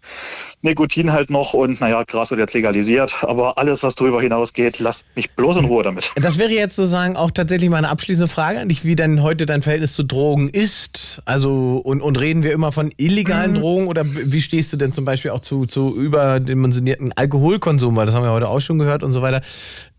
Nikotin 0.63 1.13
halt 1.13 1.31
noch 1.31 1.53
und 1.53 1.81
naja, 1.81 2.03
Gras 2.05 2.31
wird 2.31 2.41
jetzt 2.41 2.55
legalisiert, 2.55 3.23
aber 3.23 3.59
alles, 3.59 3.83
was 3.83 3.95
darüber 3.95 4.23
hinausgeht, 4.23 4.79
lasst 4.79 5.07
mich 5.15 5.31
bloß 5.33 5.59
in 5.59 5.67
Ruhe 5.67 5.83
damit. 5.83 6.11
Das 6.17 6.39
wäre 6.39 6.51
jetzt 6.51 6.77
sozusagen 6.77 7.17
auch 7.17 7.31
tatsächlich 7.31 7.69
meine 7.69 7.91
abschließende 7.91 8.27
Frage 8.27 8.59
an 8.59 8.69
dich, 8.69 8.85
wie 8.85 8.97
denn 8.97 9.23
heute 9.23 9.45
dein 9.45 9.61
Verhältnis 9.61 9.93
zu 9.93 10.03
Drogen 10.03 10.49
ist. 10.49 11.21
Also, 11.27 11.77
und, 11.85 12.01
und 12.01 12.19
reden 12.19 12.43
wir 12.43 12.53
immer 12.53 12.73
von 12.73 12.91
illegalen 12.97 13.53
mhm. 13.53 13.57
Drogen 13.57 13.87
oder 13.87 14.03
wie 14.05 14.41
stehst 14.41 14.73
du 14.73 14.79
denn 14.79 14.93
zum 14.95 15.05
Beispiel 15.05 15.31
auch 15.31 15.41
zu, 15.41 15.67
zu 15.67 15.95
überdimensionierten 15.95 17.13
Alkoholkonsum, 17.13 17.95
weil 17.95 18.07
das 18.07 18.15
haben 18.15 18.25
wir 18.25 18.33
heute 18.33 18.49
auch 18.49 18.61
schon 18.61 18.79
gehört 18.79 19.03
und 19.03 19.13
so 19.13 19.21
weiter. 19.21 19.43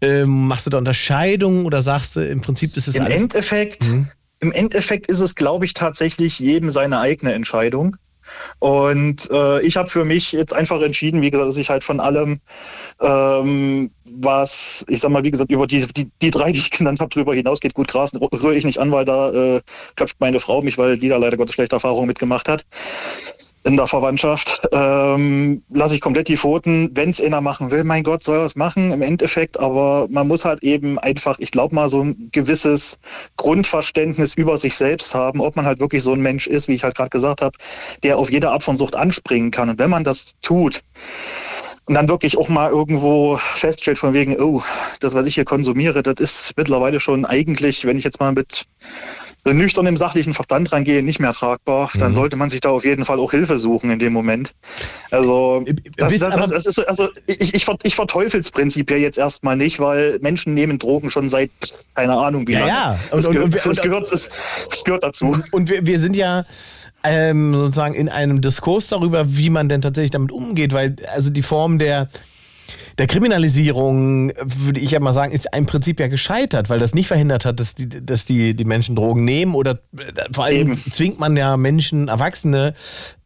Ähm, 0.02 0.48
machst 0.48 0.66
du 0.66 0.72
da 0.72 0.80
Unterscheidungen 0.80 1.66
oder 1.66 1.84
sagst 1.84 2.16
du, 2.16 2.28
im 2.28 2.42
Prinzip 2.42 2.76
ist 2.76 2.88
es 2.88 2.96
Im 2.96 3.04
alles... 3.06 3.16
Endeffekt, 3.16 3.84
hm? 3.86 4.08
Im 4.42 4.54
Endeffekt 4.54 5.08
ist 5.08 5.20
es, 5.20 5.36
glaube 5.36 5.66
ich, 5.66 5.74
tatsächlich 5.74 6.40
jedem 6.40 6.72
seine 6.72 7.00
eigene 7.00 7.34
Entscheidung. 7.34 7.98
Und 8.60 9.30
äh, 9.32 9.62
ich 9.62 9.78
habe 9.78 9.90
für 9.90 10.06
mich 10.06 10.32
jetzt 10.32 10.54
einfach 10.54 10.82
entschieden, 10.82 11.22
wie 11.22 11.32
gesagt, 11.32 11.50
dass 11.50 11.58
ich 11.58 11.70
halt 11.70 11.84
von 11.84 12.00
allem, 12.00 12.40
ähm, 13.02 13.90
was, 14.06 14.86
ich 14.88 15.02
sag 15.02 15.12
mal, 15.12 15.24
wie 15.24 15.32
gesagt, 15.32 15.52
über 15.52 15.68
die, 15.68 15.86
die, 15.88 16.10
die 16.22 16.32
drei, 16.32 16.52
die 16.52 16.60
ich 16.60 16.72
genannt 16.72 17.00
habe, 17.00 17.10
drüber 17.10 17.34
hinausgeht, 17.34 17.74
gut, 17.74 17.88
Gras 17.88 18.12
rühre 18.14 18.56
ich 18.56 18.66
nicht 18.66 18.80
an, 18.80 18.92
weil 18.92 19.06
da 19.06 19.32
äh, 19.32 19.62
köpft 19.96 20.18
meine 20.20 20.40
Frau 20.40 20.62
mich, 20.62 20.78
weil 20.78 20.98
die 20.98 21.10
da 21.10 21.18
leider 21.18 21.38
Gottes 21.38 21.56
schlechte 21.56 21.76
Erfahrungen 21.76 22.08
mitgemacht 22.08 22.50
hat 22.50 22.66
in 23.64 23.76
der 23.76 23.88
Verwandtschaft. 23.88 24.68
Ähm, 24.72 25.62
lasse 25.70 25.96
ich 25.96 26.02
komplett 26.02 26.28
die 26.28 26.38
Pfoten. 26.38 26.90
Wenn 26.94 27.10
es 27.10 27.22
einer 27.22 27.42
machen 27.42 27.72
will, 27.72 27.84
mein 27.84 28.04
Gott, 28.04 28.24
soll 28.24 28.40
er 28.40 28.46
es 28.46 28.56
machen 28.56 28.92
im 28.92 29.02
Endeffekt. 29.02 29.60
Aber 29.60 30.08
man 30.10 30.28
muss 30.28 30.46
halt 30.46 30.64
eben 30.64 30.98
einfach, 31.00 31.38
ich 31.40 31.52
glaube 31.52 31.76
mal, 31.76 31.90
so 31.90 32.02
ein 32.02 32.30
gewisses 32.32 33.00
Grundverständnis 33.38 34.34
über 34.34 34.58
sich 34.58 34.76
selbst 34.76 35.14
haben, 35.14 35.42
ob 35.42 35.56
man 35.56 35.66
halt 35.66 35.80
wirklich 35.80 36.04
so 36.04 36.14
ein 36.14 36.22
Mensch 36.22 36.48
ist, 36.48 36.68
wie 36.68 36.76
ich 36.76 36.84
halt 36.84 36.96
gerade 36.96 37.10
gesagt 37.10 37.42
habe, 37.42 37.58
der 38.04 38.18
auf 38.18 38.32
jede 38.32 38.52
Art 38.52 38.64
von 38.64 38.78
Sucht 38.78 38.96
anspringen 38.96 39.52
kann. 39.52 39.70
Und 39.70 39.80
wenn 39.80 39.90
man 39.90 40.04
das 40.04 40.34
tut, 40.42 40.82
und 41.90 41.96
dann 41.96 42.08
wirklich 42.08 42.38
auch 42.38 42.50
mal 42.50 42.70
irgendwo 42.70 43.36
feststellt 43.36 43.98
von 43.98 44.14
wegen, 44.14 44.40
oh, 44.40 44.62
das, 45.00 45.16
was 45.16 45.26
ich 45.26 45.34
hier 45.34 45.44
konsumiere, 45.44 46.04
das 46.04 46.20
ist 46.20 46.54
mittlerweile 46.56 47.00
schon 47.00 47.26
eigentlich, 47.26 47.84
wenn 47.84 47.98
ich 47.98 48.04
jetzt 48.04 48.20
mal 48.20 48.32
mit 48.32 48.68
nüchtern 49.44 49.88
im 49.88 49.98
sachlichen 49.98 50.36
Verstand 50.36 50.72
rangehe, 50.72 51.02
nicht 51.02 51.20
mehr 51.20 51.34
tragbar, 51.34 51.90
dann 51.98 52.12
mhm. 52.12 52.16
sollte 52.16 52.36
man 52.36 52.50
sich 52.50 52.60
da 52.62 52.70
auf 52.70 52.86
jeden 52.86 53.06
Fall 53.06 53.20
auch 53.20 53.32
Hilfe 53.32 53.58
suchen 53.58 53.90
in 53.90 53.98
dem 53.98 54.14
Moment. 54.14 54.54
Also, 55.10 55.66
das, 55.98 56.16
das, 56.16 56.30
das, 56.30 56.50
das 56.52 56.66
ist, 56.68 56.88
also 56.88 57.10
ich, 57.26 57.56
ich, 57.56 57.66
ich 57.82 57.96
verteufel 57.96 58.40
es 58.40 58.52
prinzipiell 58.52 59.00
jetzt 59.00 59.18
erstmal 59.18 59.56
nicht, 59.56 59.80
weil 59.80 60.20
Menschen 60.22 60.54
nehmen 60.54 60.78
Drogen 60.78 61.10
schon 61.10 61.28
seit, 61.28 61.50
keine 61.96 62.16
Ahnung 62.16 62.48
wie 62.48 62.52
ja, 62.52 62.60
lange. 62.60 62.72
Ja, 62.72 63.00
und, 63.10 63.18
das, 63.18 63.26
und, 63.26 63.34
gehört, 63.34 63.56
und, 63.56 63.66
das, 63.66 63.82
gehört, 63.82 64.12
das 64.12 64.84
gehört 64.84 65.04
dazu. 65.04 65.36
Und 65.52 65.70
wir, 65.70 65.84
wir 65.84 66.00
sind 66.00 66.16
ja 66.16 66.46
ähm, 67.04 67.54
sozusagen 67.54 67.94
in 67.94 68.10
einem 68.10 68.42
Diskurs 68.42 68.88
darüber, 68.88 69.36
wie 69.38 69.50
man 69.50 69.70
denn 69.70 69.82
tatsächlich 69.82 70.12
damit 70.12 70.32
umgeht, 70.32 70.74
weil 70.74 70.96
also 71.14 71.30
die 71.30 71.44
Form 71.44 71.80
der 71.80 72.08
der 73.00 73.08
Kriminalisierung, 73.08 74.32
würde 74.44 74.82
ich 74.82 74.92
ja 74.92 75.00
mal 75.00 75.14
sagen, 75.14 75.32
ist 75.32 75.48
im 75.56 75.66
Prinzip 75.66 76.02
ja 76.02 76.08
gescheitert, 76.08 76.70
weil 76.70 76.80
das 76.80 76.94
nicht 76.94 77.08
verhindert 77.08 77.46
hat, 77.46 77.60
dass 77.60 77.74
die, 77.74 77.88
dass 77.88 78.26
die, 78.26 78.54
die 78.54 78.66
Menschen 78.66 78.96
Drogen 78.96 79.24
nehmen 79.24 79.56
oder 79.56 79.80
äh, 79.98 80.12
vor 80.34 80.44
allem 80.44 80.68
Eben. 80.68 80.76
zwingt 80.76 81.20
man 81.20 81.38
ja 81.38 81.56
Menschen, 81.56 82.10
Erwachsene, 82.10 82.74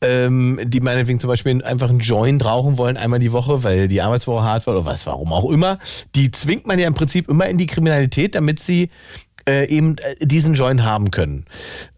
ähm, 0.01 0.59
die 0.63 0.79
meinetwegen 0.79 1.19
zum 1.19 1.27
Beispiel 1.27 1.63
einfach 1.63 1.89
einen 1.89 1.99
Joint 1.99 2.45
rauchen 2.45 2.77
wollen, 2.77 2.97
einmal 2.97 3.19
die 3.19 3.31
Woche, 3.31 3.63
weil 3.63 3.87
die 3.87 4.01
Arbeitswoche 4.01 4.43
hart 4.43 4.67
war 4.67 4.75
oder 4.75 4.85
was, 4.85 5.07
warum 5.07 5.33
auch 5.33 5.49
immer, 5.49 5.79
die 6.13 6.29
zwingt 6.29 6.67
man 6.67 6.77
ja 6.77 6.87
im 6.87 6.93
Prinzip 6.93 7.27
immer 7.27 7.47
in 7.47 7.57
die 7.57 7.67
Kriminalität, 7.67 8.35
damit 8.35 8.59
sie 8.59 8.89
äh, 9.49 9.67
eben 9.67 9.97
äh, 9.97 10.25
diesen 10.25 10.53
Joint 10.53 10.83
haben 10.83 11.09
können. 11.09 11.45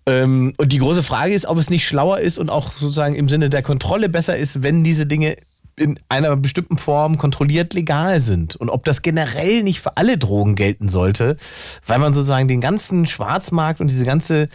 Ähm, 0.08 0.54
und 0.58 0.72
die 0.72 0.78
große 0.78 1.04
Frage 1.04 1.34
ist, 1.34 1.46
ob 1.46 1.58
es 1.58 1.70
nicht 1.70 1.86
schlauer 1.86 2.20
ist 2.20 2.38
und 2.38 2.50
auch 2.50 2.72
sozusagen 2.74 3.16
im 3.16 3.30
Sinne 3.30 3.50
der 3.50 3.64
Kontrolle 3.64 4.10
besser 4.10 4.38
ist, 4.38 4.62
wenn 4.62 4.84
diese 4.84 5.06
Dinge 5.06 5.36
in 5.78 6.00
einer 6.08 6.36
bestimmten 6.38 6.78
Form 6.78 7.18
kontrolliert 7.18 7.74
legal 7.74 8.20
sind 8.20 8.56
und 8.56 8.70
ob 8.70 8.86
das 8.86 9.02
generell 9.02 9.64
nicht 9.64 9.82
für 9.82 9.98
alle 9.98 10.18
Drogen 10.18 10.56
gelten 10.56 10.90
sollte, 10.90 11.38
weil 11.86 12.00
man 12.00 12.14
sozusagen 12.14 12.48
den 12.48 12.62
ganzen 12.62 13.06
Schwarzmarkt 13.06 13.82
und 13.82 13.90
diese 13.90 14.06
ganze 14.06 14.48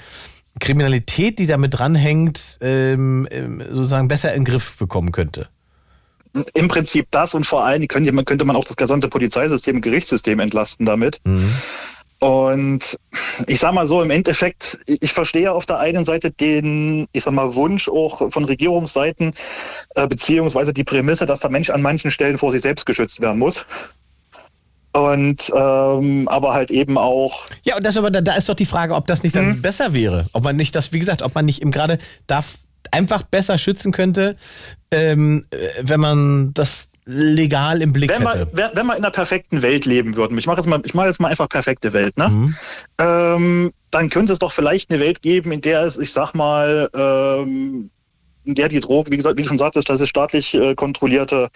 Kriminalität, 0.60 1.38
die 1.38 1.46
damit 1.46 1.78
dranhängt, 1.78 2.58
ähm, 2.60 3.28
ähm 3.30 3.62
sozusagen 3.70 4.08
besser 4.08 4.32
in 4.32 4.40
den 4.40 4.52
Griff 4.52 4.76
bekommen 4.78 5.12
könnte. 5.12 5.48
Im 6.54 6.68
Prinzip 6.68 7.08
das 7.10 7.34
und 7.34 7.44
vor 7.44 7.64
allem 7.64 7.88
könnte 7.88 8.44
man 8.44 8.56
auch 8.56 8.64
das 8.64 8.76
gesamte 8.76 9.08
Polizeisystem, 9.08 9.80
Gerichtssystem 9.80 10.38
entlasten 10.38 10.86
damit. 10.86 11.20
Mhm. 11.24 11.52
Und 12.20 12.98
ich 13.46 13.58
sag 13.58 13.72
mal 13.72 13.86
so, 13.86 14.02
im 14.02 14.10
Endeffekt, 14.10 14.78
ich 14.86 15.12
verstehe 15.12 15.50
auf 15.50 15.64
der 15.64 15.78
einen 15.78 16.04
Seite 16.04 16.30
den, 16.30 17.06
ich 17.12 17.24
sag 17.24 17.32
mal, 17.32 17.54
Wunsch 17.54 17.88
auch 17.88 18.30
von 18.30 18.44
Regierungsseiten, 18.44 19.32
äh, 19.94 20.06
beziehungsweise 20.06 20.74
die 20.74 20.84
Prämisse, 20.84 21.24
dass 21.24 21.40
der 21.40 21.50
Mensch 21.50 21.70
an 21.70 21.80
manchen 21.80 22.10
Stellen 22.10 22.36
vor 22.36 22.52
sich 22.52 22.60
selbst 22.60 22.84
geschützt 22.84 23.22
werden 23.22 23.38
muss. 23.38 23.64
Und 24.92 25.50
ähm, 25.54 26.28
aber 26.28 26.52
halt 26.52 26.70
eben 26.70 26.98
auch. 26.98 27.46
Ja, 27.62 27.76
und 27.76 27.86
das 27.86 27.96
aber 27.96 28.10
da, 28.10 28.20
da 28.20 28.34
ist 28.34 28.48
doch 28.48 28.54
die 28.56 28.66
Frage, 28.66 28.94
ob 28.96 29.06
das 29.06 29.22
nicht 29.22 29.34
dann 29.34 29.54
hm. 29.54 29.62
besser 29.62 29.94
wäre. 29.94 30.26
Ob 30.34 30.42
man 30.42 30.56
nicht 30.56 30.74
das, 30.74 30.92
wie 30.92 30.98
gesagt, 30.98 31.22
ob 31.22 31.34
man 31.34 31.46
nicht 31.46 31.62
im 31.62 31.70
gerade 31.70 31.98
darf 32.26 32.58
einfach 32.90 33.22
besser 33.22 33.56
schützen 33.56 33.92
könnte, 33.92 34.36
ähm, 34.90 35.46
äh, 35.50 35.56
wenn 35.80 36.00
man 36.00 36.52
das 36.54 36.89
legal 37.10 37.82
im 37.82 37.92
Blick 37.92 38.10
wenn 38.10 38.26
hätte. 38.26 38.48
Wir, 38.52 38.70
wenn 38.74 38.86
wir 38.86 38.96
in 38.96 39.04
einer 39.04 39.10
perfekten 39.10 39.62
Welt 39.62 39.86
leben 39.86 40.16
würden, 40.16 40.38
ich 40.38 40.46
mache 40.46 40.58
jetzt 40.58 40.66
mal, 40.66 40.80
ich 40.84 40.94
mache 40.94 41.06
jetzt 41.06 41.20
mal 41.20 41.28
einfach 41.28 41.48
perfekte 41.48 41.92
Welt, 41.92 42.16
ne? 42.16 42.28
Mhm. 42.28 42.54
Ähm, 42.98 43.72
dann 43.90 44.08
könnte 44.08 44.32
es 44.32 44.38
doch 44.38 44.52
vielleicht 44.52 44.90
eine 44.90 45.00
Welt 45.00 45.22
geben, 45.22 45.52
in 45.52 45.60
der 45.60 45.82
es, 45.82 45.98
ich 45.98 46.12
sag 46.12 46.34
mal, 46.34 46.88
ähm, 46.94 47.90
der 48.54 48.68
die 48.68 48.80
Drogen, 48.80 49.10
wie 49.10 49.16
gesagt, 49.16 49.38
wie 49.38 49.42
du 49.42 49.48
schon 49.48 49.58
sagtest, 49.58 49.88
dass 49.88 50.00
es 50.00 50.08
staatlich 50.08 50.54
äh, 50.54 50.74
kontrollierte 50.74 51.50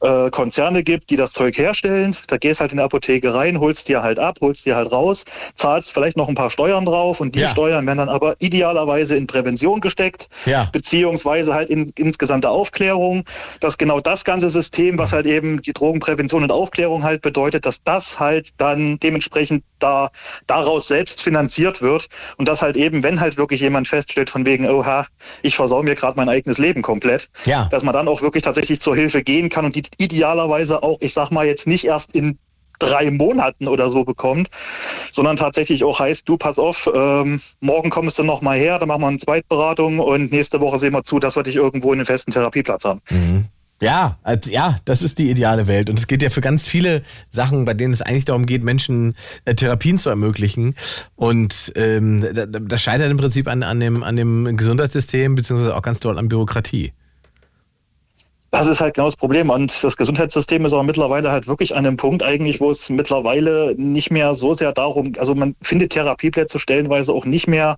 äh, 0.00 0.30
Konzerne 0.30 0.82
gibt, 0.82 1.10
die 1.10 1.16
das 1.16 1.32
Zeug 1.32 1.56
herstellen. 1.58 2.16
Da 2.28 2.36
gehst 2.36 2.60
halt 2.60 2.72
in 2.72 2.78
die 2.78 2.84
Apotheke 2.84 3.34
rein, 3.34 3.60
holst 3.60 3.88
dir 3.88 4.02
halt 4.02 4.18
ab, 4.18 4.38
holst 4.40 4.66
dir 4.66 4.76
halt 4.76 4.92
raus, 4.92 5.24
zahlst 5.54 5.92
vielleicht 5.92 6.16
noch 6.16 6.28
ein 6.28 6.34
paar 6.34 6.50
Steuern 6.50 6.84
drauf 6.84 7.20
und 7.20 7.34
die 7.34 7.40
ja. 7.40 7.48
Steuern 7.48 7.86
werden 7.86 7.98
dann 7.98 8.08
aber 8.08 8.36
idealerweise 8.38 9.16
in 9.16 9.26
Prävention 9.26 9.80
gesteckt, 9.80 10.28
ja. 10.46 10.68
beziehungsweise 10.72 11.54
halt 11.54 11.70
in 11.70 11.90
insgesamte 11.96 12.48
Aufklärung, 12.48 13.24
dass 13.60 13.78
genau 13.78 14.00
das 14.00 14.24
ganze 14.24 14.50
System, 14.50 14.98
was 14.98 15.12
halt 15.12 15.26
eben 15.26 15.62
die 15.62 15.72
Drogenprävention 15.72 16.42
und 16.42 16.52
Aufklärung 16.52 17.04
halt 17.04 17.22
bedeutet, 17.22 17.66
dass 17.66 17.82
das 17.82 18.20
halt 18.20 18.50
dann 18.58 18.98
dementsprechend 19.00 19.64
da 19.78 20.10
daraus 20.46 20.88
selbst 20.88 21.22
finanziert 21.22 21.82
wird 21.82 22.08
und 22.36 22.48
dass 22.48 22.62
halt 22.62 22.76
eben, 22.76 23.02
wenn 23.02 23.20
halt 23.20 23.36
wirklich 23.36 23.60
jemand 23.60 23.88
feststellt 23.88 24.30
von 24.30 24.46
wegen, 24.46 24.68
oha, 24.68 25.06
ich 25.42 25.56
versau 25.56 25.82
mir 25.82 25.94
gerade 25.94 26.16
mein 26.16 26.23
eigenes 26.28 26.58
Leben 26.58 26.82
komplett. 26.82 27.28
Ja. 27.44 27.66
Dass 27.70 27.82
man 27.82 27.94
dann 27.94 28.08
auch 28.08 28.22
wirklich 28.22 28.42
tatsächlich 28.42 28.80
zur 28.80 28.94
Hilfe 28.94 29.22
gehen 29.22 29.48
kann 29.48 29.64
und 29.64 29.76
die 29.76 29.82
idealerweise 29.98 30.82
auch, 30.82 30.98
ich 31.00 31.12
sag 31.12 31.30
mal 31.30 31.46
jetzt 31.46 31.66
nicht 31.66 31.84
erst 31.84 32.14
in 32.14 32.38
drei 32.78 33.10
Monaten 33.10 33.68
oder 33.68 33.90
so 33.90 34.04
bekommt, 34.04 34.48
sondern 35.10 35.36
tatsächlich 35.36 35.84
auch 35.84 36.00
heißt, 36.00 36.28
du 36.28 36.36
pass 36.36 36.58
auf, 36.58 36.90
ähm, 36.92 37.40
morgen 37.60 37.90
kommst 37.90 38.18
du 38.18 38.24
noch 38.24 38.42
mal 38.42 38.58
her, 38.58 38.78
dann 38.78 38.88
machen 38.88 39.02
wir 39.02 39.08
eine 39.08 39.18
Zweitberatung 39.18 40.00
und 40.00 40.32
nächste 40.32 40.60
Woche 40.60 40.78
sehen 40.78 40.92
wir 40.92 41.04
zu, 41.04 41.18
dass 41.18 41.36
wir 41.36 41.42
dich 41.42 41.56
irgendwo 41.56 41.92
in 41.92 42.00
einen 42.00 42.06
festen 42.06 42.32
Therapieplatz 42.32 42.84
haben. 42.84 43.00
Mhm. 43.10 43.44
Ja, 43.80 44.18
also, 44.22 44.50
ja, 44.50 44.78
das 44.84 45.02
ist 45.02 45.18
die 45.18 45.30
ideale 45.30 45.66
Welt. 45.66 45.90
Und 45.90 45.98
es 45.98 46.06
geht 46.06 46.22
ja 46.22 46.30
für 46.30 46.40
ganz 46.40 46.66
viele 46.66 47.02
Sachen, 47.30 47.64
bei 47.64 47.74
denen 47.74 47.92
es 47.92 48.02
eigentlich 48.02 48.24
darum 48.24 48.46
geht, 48.46 48.62
Menschen 48.62 49.14
äh, 49.44 49.54
Therapien 49.54 49.98
zu 49.98 50.10
ermöglichen. 50.10 50.74
Und 51.16 51.72
ähm, 51.74 52.26
das 52.32 52.82
scheitert 52.82 53.10
im 53.10 53.16
Prinzip 53.16 53.48
an, 53.48 53.62
an, 53.62 53.80
dem, 53.80 54.02
an 54.02 54.16
dem 54.16 54.56
Gesundheitssystem, 54.56 55.34
beziehungsweise 55.34 55.76
auch 55.76 55.82
ganz 55.82 56.00
doll 56.00 56.18
an 56.18 56.28
Bürokratie. 56.28 56.92
Das 58.54 58.66
ist 58.68 58.80
halt 58.80 58.94
genau 58.94 59.06
das 59.08 59.16
Problem. 59.16 59.50
Und 59.50 59.82
das 59.82 59.96
Gesundheitssystem 59.96 60.64
ist 60.64 60.72
auch 60.72 60.82
mittlerweile 60.84 61.32
halt 61.32 61.48
wirklich 61.48 61.74
an 61.74 61.84
einem 61.84 61.96
Punkt 61.96 62.22
eigentlich, 62.22 62.60
wo 62.60 62.70
es 62.70 62.88
mittlerweile 62.88 63.74
nicht 63.76 64.12
mehr 64.12 64.34
so 64.34 64.54
sehr 64.54 64.72
darum, 64.72 65.12
also 65.18 65.34
man 65.34 65.56
findet 65.60 65.90
Therapieplätze 65.90 66.60
stellenweise 66.60 67.12
auch 67.12 67.24
nicht 67.24 67.48
mehr, 67.48 67.76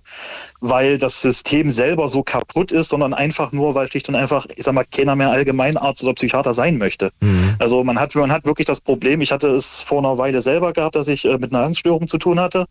weil 0.61 0.99
das 0.99 1.21
System 1.21 1.71
selber 1.71 2.07
so 2.09 2.21
kaputt 2.21 2.71
ist, 2.71 2.89
sondern 2.89 3.15
einfach 3.15 3.51
nur, 3.51 3.73
weil 3.73 3.89
schlicht 3.89 4.07
und 4.07 4.15
einfach, 4.15 4.45
ich 4.55 4.65
sag 4.65 4.75
mal, 4.75 4.85
keiner 4.85 5.15
mehr 5.15 5.31
Allgemeinarzt 5.31 6.03
oder 6.03 6.13
Psychiater 6.13 6.53
sein 6.53 6.77
möchte. 6.77 7.11
Mhm. 7.21 7.55
Also 7.57 7.83
man 7.83 7.99
hat, 7.99 8.13
man 8.13 8.31
hat 8.31 8.45
wirklich 8.45 8.67
das 8.67 8.79
Problem, 8.79 9.21
ich 9.21 9.31
hatte 9.31 9.47
es 9.47 9.81
vor 9.81 9.99
einer 9.99 10.19
Weile 10.19 10.43
selber 10.43 10.73
gehabt, 10.73 10.95
dass 10.95 11.07
ich 11.07 11.25
äh, 11.25 11.39
mit 11.39 11.53
einer 11.53 11.63
Angststörung 11.63 12.07
zu 12.07 12.19
tun 12.19 12.39
hatte. 12.39 12.65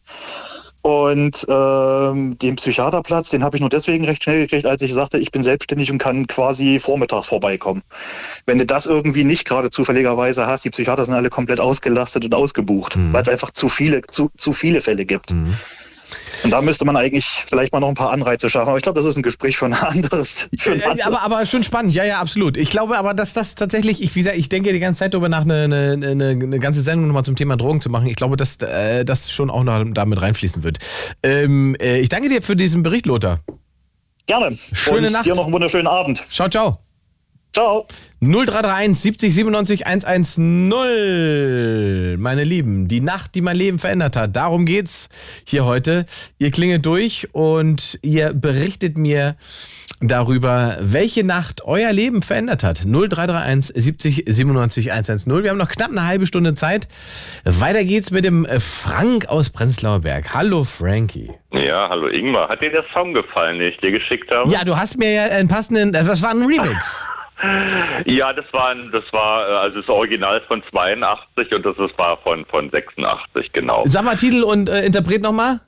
Und 0.87 1.45
ähm, 1.49 2.39
den 2.39 2.55
Psychiaterplatz, 2.55 3.31
den 3.31 3.43
habe 3.43 3.57
ich 3.57 3.61
nur 3.61 3.71
deswegen 3.71 4.05
recht 4.05 4.23
schnell 4.23 4.43
gekriegt, 4.43 4.67
als 4.67 4.83
ich 4.83 4.95
sagte, 4.95 5.19
ich 5.19 5.33
bin 5.33 5.43
selbstständig 5.43 5.91
und 5.91 5.99
kann 5.99 6.29
quasi 6.29 6.79
vormittags 6.79 7.27
vorbeikommen. 7.27 7.83
Wenn 8.47 8.59
du 8.59 8.67
das 8.67 8.87
irgendwie 8.87 9.25
nicht 9.25 9.49
gerade 9.49 9.71
zufälligerweise 9.71 10.47
hast, 10.47 10.65
die 10.65 10.71
Psychiater 10.71 11.05
sind 11.05 11.15
alle 11.15 11.29
komplett 11.29 11.59
ausgelastet 11.59 12.25
und 12.25 12.33
ausgebucht, 12.37 12.95
mhm. 12.95 13.13
weil 13.13 13.23
es 13.23 13.29
einfach 13.29 13.51
zu 13.51 13.69
viele, 13.69 14.03
zu, 14.03 14.31
zu 14.37 14.53
viele 14.53 14.81
Fälle 14.81 15.05
gibt. 15.07 15.33
Mhm. 15.33 15.57
Und 16.45 16.51
da 16.51 16.61
müsste 16.61 16.85
man 16.85 16.97
eigentlich 16.97 17.27
vielleicht 17.27 17.73
mal 17.73 17.81
noch 17.81 17.89
ein 17.89 17.95
paar 17.95 18.11
Anreize 18.11 18.49
schaffen. 18.49 18.69
Aber 18.69 18.77
ich 18.77 18.83
glaube, 18.83 18.99
das 19.01 19.09
ist 19.09 19.17
ein 19.17 19.23
Gespräch 19.23 19.57
für 19.57 19.67
ein 19.67 19.75
anderes. 19.75 20.49
Für 20.59 20.73
ein 20.73 20.83
anderes. 20.83 21.07
Aber, 21.07 21.23
aber 21.23 21.47
schon 21.47 21.65
spannend, 21.65 21.95
ja, 21.95 22.05
ja, 22.05 22.19
absolut. 22.19 22.57
Ich 22.57 22.71
glaube 22.71 22.99
aber, 22.99 23.15
dass 23.15 23.33
das 23.33 23.55
tatsächlich, 23.55 24.03
ich, 24.03 24.15
wie 24.15 24.21
gesagt, 24.21 24.37
ich 24.37 24.49
denke 24.49 24.73
die 24.73 24.79
ganze 24.79 25.01
Zeit 25.01 25.15
darüber 25.15 25.29
nach, 25.29 25.43
eine, 25.43 25.65
eine, 25.65 26.07
eine, 26.07 26.29
eine 26.31 26.59
ganze 26.59 26.83
Sendung 26.83 27.07
nochmal 27.09 27.25
zum 27.25 27.37
Thema 27.37 27.57
Drogen 27.57 27.81
zu 27.81 27.91
machen. 27.91 28.07
Ich 28.07 28.17
glaube, 28.17 28.37
dass 28.37 28.57
äh, 28.59 29.05
das 29.05 29.31
schon 29.31 29.51
auch 29.51 29.65
noch 29.65 29.83
damit 29.93 30.21
reinfließen 30.21 30.63
wird. 30.63 30.79
Ähm, 31.23 31.77
äh, 31.81 31.99
ich 31.99 32.09
danke 32.09 32.29
dir 32.29 32.43
für 32.43 32.57
diesen 32.57 32.83
Bericht, 32.83 33.07
Lothar. 33.07 33.41
Gerne. 34.27 34.55
Schöne 34.55 35.07
Und 35.07 35.13
Nacht. 35.13 35.27
Dir 35.27 35.35
noch 35.35 35.45
einen 35.45 35.53
wunderschönen 35.53 35.87
Abend. 35.87 36.23
Ciao, 36.29 36.49
ciao. 36.49 36.86
Ciao. 37.57 37.89
0331 38.21 39.01
70 39.01 39.35
97 39.35 39.87
110. 39.87 42.21
Meine 42.21 42.45
Lieben, 42.45 42.87
die 42.87 43.01
Nacht, 43.01 43.35
die 43.35 43.41
mein 43.41 43.57
Leben 43.57 43.79
verändert 43.79 44.15
hat. 44.15 44.37
Darum 44.37 44.67
geht's 44.67 45.09
hier 45.47 45.65
heute. 45.65 46.05
Ihr 46.37 46.51
klingelt 46.51 46.85
durch 46.85 47.29
und 47.33 47.99
ihr 48.03 48.35
berichtet 48.35 48.99
mir 48.99 49.37
darüber, 50.03 50.77
welche 50.83 51.25
Nacht 51.25 51.65
euer 51.65 51.95
Leben 51.95 52.21
verändert 52.21 52.63
hat. 52.63 52.85
0331 52.85 53.75
70 53.75 54.25
97 54.27 54.93
110. 54.93 55.43
Wir 55.43 55.49
haben 55.49 55.57
noch 55.57 55.71
knapp 55.71 55.91
eine 55.91 56.07
halbe 56.07 56.27
Stunde 56.27 56.53
Zeit. 56.53 56.89
Weiter 57.45 57.85
geht's 57.85 58.11
mit 58.11 58.27
dem 58.27 58.47
Frank 58.61 59.31
aus 59.31 59.49
Prenzlauer 59.49 60.01
Berg. 60.01 60.35
Hallo 60.35 60.65
Frankie. 60.65 61.33
Ja, 61.55 61.89
hallo 61.89 62.09
Ingmar. 62.09 62.51
Hat 62.51 62.61
dir 62.61 62.71
der 62.71 62.85
Song 62.93 63.15
gefallen, 63.15 63.61
den 63.61 63.73
ich 63.73 63.79
dir 63.79 63.93
geschickt 63.93 64.31
habe? 64.31 64.51
Ja, 64.51 64.63
du 64.63 64.77
hast 64.77 64.99
mir 64.99 65.11
ja 65.11 65.25
einen 65.25 65.49
passenden, 65.49 65.95
das 65.95 66.21
war 66.21 66.33
ein 66.33 66.43
Remix. 66.43 67.03
Ja, 68.07 68.33
das 68.33 68.47
war, 68.53 68.75
das 68.93 69.05
war, 69.13 69.49
äh, 69.49 69.53
also 69.53 69.81
das 69.81 69.89
Original 69.89 70.41
von 70.49 70.63
82 70.71 71.55
und 71.55 71.67
das 71.67 71.77
war 71.99 72.17
von, 72.19 72.47
von 72.47 72.71
86, 72.71 73.53
genau. 73.53 73.83
Sag 73.85 74.05
mal 74.05 74.17
Titel 74.17 74.43
und 74.43 74.69
äh, 74.69 74.87
Interpret 74.87 75.21
nochmal. 75.21 75.61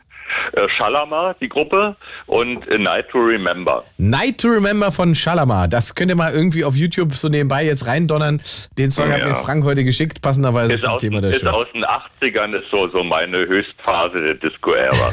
Äh, 0.52 0.68
Shalama, 0.76 1.34
die 1.40 1.48
Gruppe, 1.48 1.96
und 2.26 2.68
A 2.70 2.78
Night 2.78 3.08
to 3.10 3.18
Remember. 3.18 3.84
Night 3.98 4.38
to 4.40 4.48
Remember 4.48 4.90
von 4.92 5.14
Shalama. 5.14 5.66
Das 5.66 5.94
könnt 5.94 6.10
ihr 6.10 6.16
mal 6.16 6.32
irgendwie 6.32 6.64
auf 6.64 6.74
YouTube 6.76 7.14
so 7.14 7.28
nebenbei 7.28 7.64
jetzt 7.64 7.86
reindonnern. 7.86 8.40
Den 8.78 8.90
Song 8.90 9.08
ja. 9.10 9.16
hat 9.16 9.24
mir 9.24 9.34
Frank 9.34 9.64
heute 9.64 9.84
geschickt, 9.84 10.20
passenderweise 10.22 10.74
ist 10.74 10.82
zum 10.82 10.92
aus, 10.92 11.00
Thema 11.00 11.20
der 11.20 11.30
ist 11.30 11.40
Show. 11.40 11.48
aus 11.48 11.66
den 11.74 11.84
80ern, 11.84 12.54
ist 12.58 12.70
so, 12.70 12.88
so 12.88 13.02
meine 13.04 13.38
Höchstphase 13.38 14.20
der 14.20 14.34
Disco-Ära. 14.34 15.12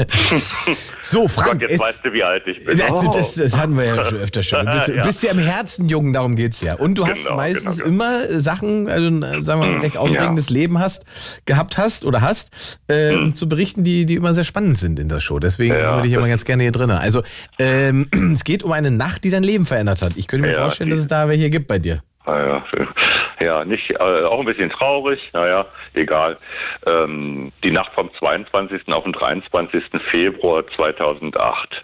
so, 1.02 1.28
Frank. 1.28 1.52
Gott, 1.52 1.62
jetzt 1.62 1.72
es, 1.72 1.80
weißt 1.80 2.04
du, 2.04 2.12
wie 2.12 2.22
alt 2.22 2.46
ich 2.46 2.64
bin. 2.64 2.78
Das, 2.78 2.90
Oh. 3.04 3.10
das, 3.14 3.34
das 3.34 3.56
hatten 3.56 3.76
wir 3.76 3.84
ja 3.84 4.04
schon 4.04 4.18
öfter 4.18 4.42
schon. 4.42 4.66
Du 4.66 4.72
bist, 4.72 4.88
Ja. 4.94 5.02
bist 5.02 5.22
ja 5.22 5.30
im 5.30 5.38
Herzen 5.38 5.88
jung, 5.88 6.12
darum 6.12 6.36
geht's 6.36 6.60
ja. 6.62 6.74
Und 6.74 6.96
du 6.96 7.06
hast 7.06 7.22
Genau, 7.24 7.36
meistens 7.36 7.76
genau, 7.78 7.88
immer 7.88 8.26
Sachen, 8.40 8.88
also 8.88 9.06
ein, 9.08 9.42
sagen 9.44 9.60
wir 9.60 9.66
mal, 9.66 9.74
ein 9.76 9.80
recht 9.80 9.96
aufregendes 9.96 10.50
Leben 10.50 10.78
hast, 10.78 11.04
gehabt 11.46 11.78
hast 11.78 12.04
oder 12.04 12.20
hast, 12.20 12.78
ähm, 12.88 13.34
zu 13.34 13.48
berichten, 13.48 13.84
die, 13.84 14.06
die 14.06 14.14
immer 14.14 14.34
sehr 14.34 14.44
spannend 14.50 14.76
sind 14.78 14.98
in 14.98 15.08
der 15.08 15.20
Show. 15.20 15.38
Deswegen 15.38 15.74
Ja, 15.74 15.96
wir 15.96 16.02
dich 16.02 16.12
immer 16.12 16.28
ganz 16.28 16.44
gerne 16.44 16.62
hier 16.64 16.72
drin. 16.72 16.90
Also, 16.90 17.22
ähm, 17.58 18.08
es 18.34 18.44
geht 18.44 18.62
um 18.62 18.72
eine 18.72 18.90
Nacht, 18.90 19.24
die 19.24 19.30
dein 19.30 19.42
Leben 19.42 19.64
verändert 19.64 20.02
hat. 20.02 20.16
Ich 20.16 20.28
könnte 20.28 20.46
mir 20.48 20.52
Ja, 20.54 20.62
vorstellen, 20.62 20.90
die- 20.90 20.96
dass 20.96 21.00
es 21.02 21.08
da 21.08 21.28
welche 21.28 21.48
gibt 21.50 21.66
bei 21.68 21.78
dir. 21.78 22.02
Ah, 22.26 22.38
ja, 22.38 22.64
ja, 23.40 23.64
nicht, 23.64 23.90
äh, 23.90 23.96
auch 23.96 24.38
ein 24.40 24.44
bisschen 24.44 24.68
traurig, 24.70 25.18
naja, 25.32 25.64
egal. 25.94 26.36
Ähm, 26.86 27.50
die 27.64 27.70
Nacht 27.70 27.92
vom 27.94 28.10
22. 28.18 28.92
auf 28.92 29.04
den 29.04 29.14
23. 29.14 29.82
Februar 30.10 30.62
2008. 30.76 31.82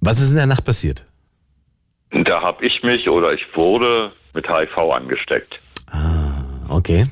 Was 0.00 0.20
ist 0.20 0.30
in 0.30 0.36
der 0.36 0.46
Nacht 0.46 0.64
passiert? 0.64 1.04
Da 2.10 2.40
habe 2.42 2.64
ich 2.66 2.82
mich 2.82 3.08
oder 3.08 3.32
ich 3.32 3.42
wurde 3.54 4.12
mit 4.34 4.48
HIV 4.48 4.76
angesteckt. 4.92 5.60
Okay. 6.68 7.06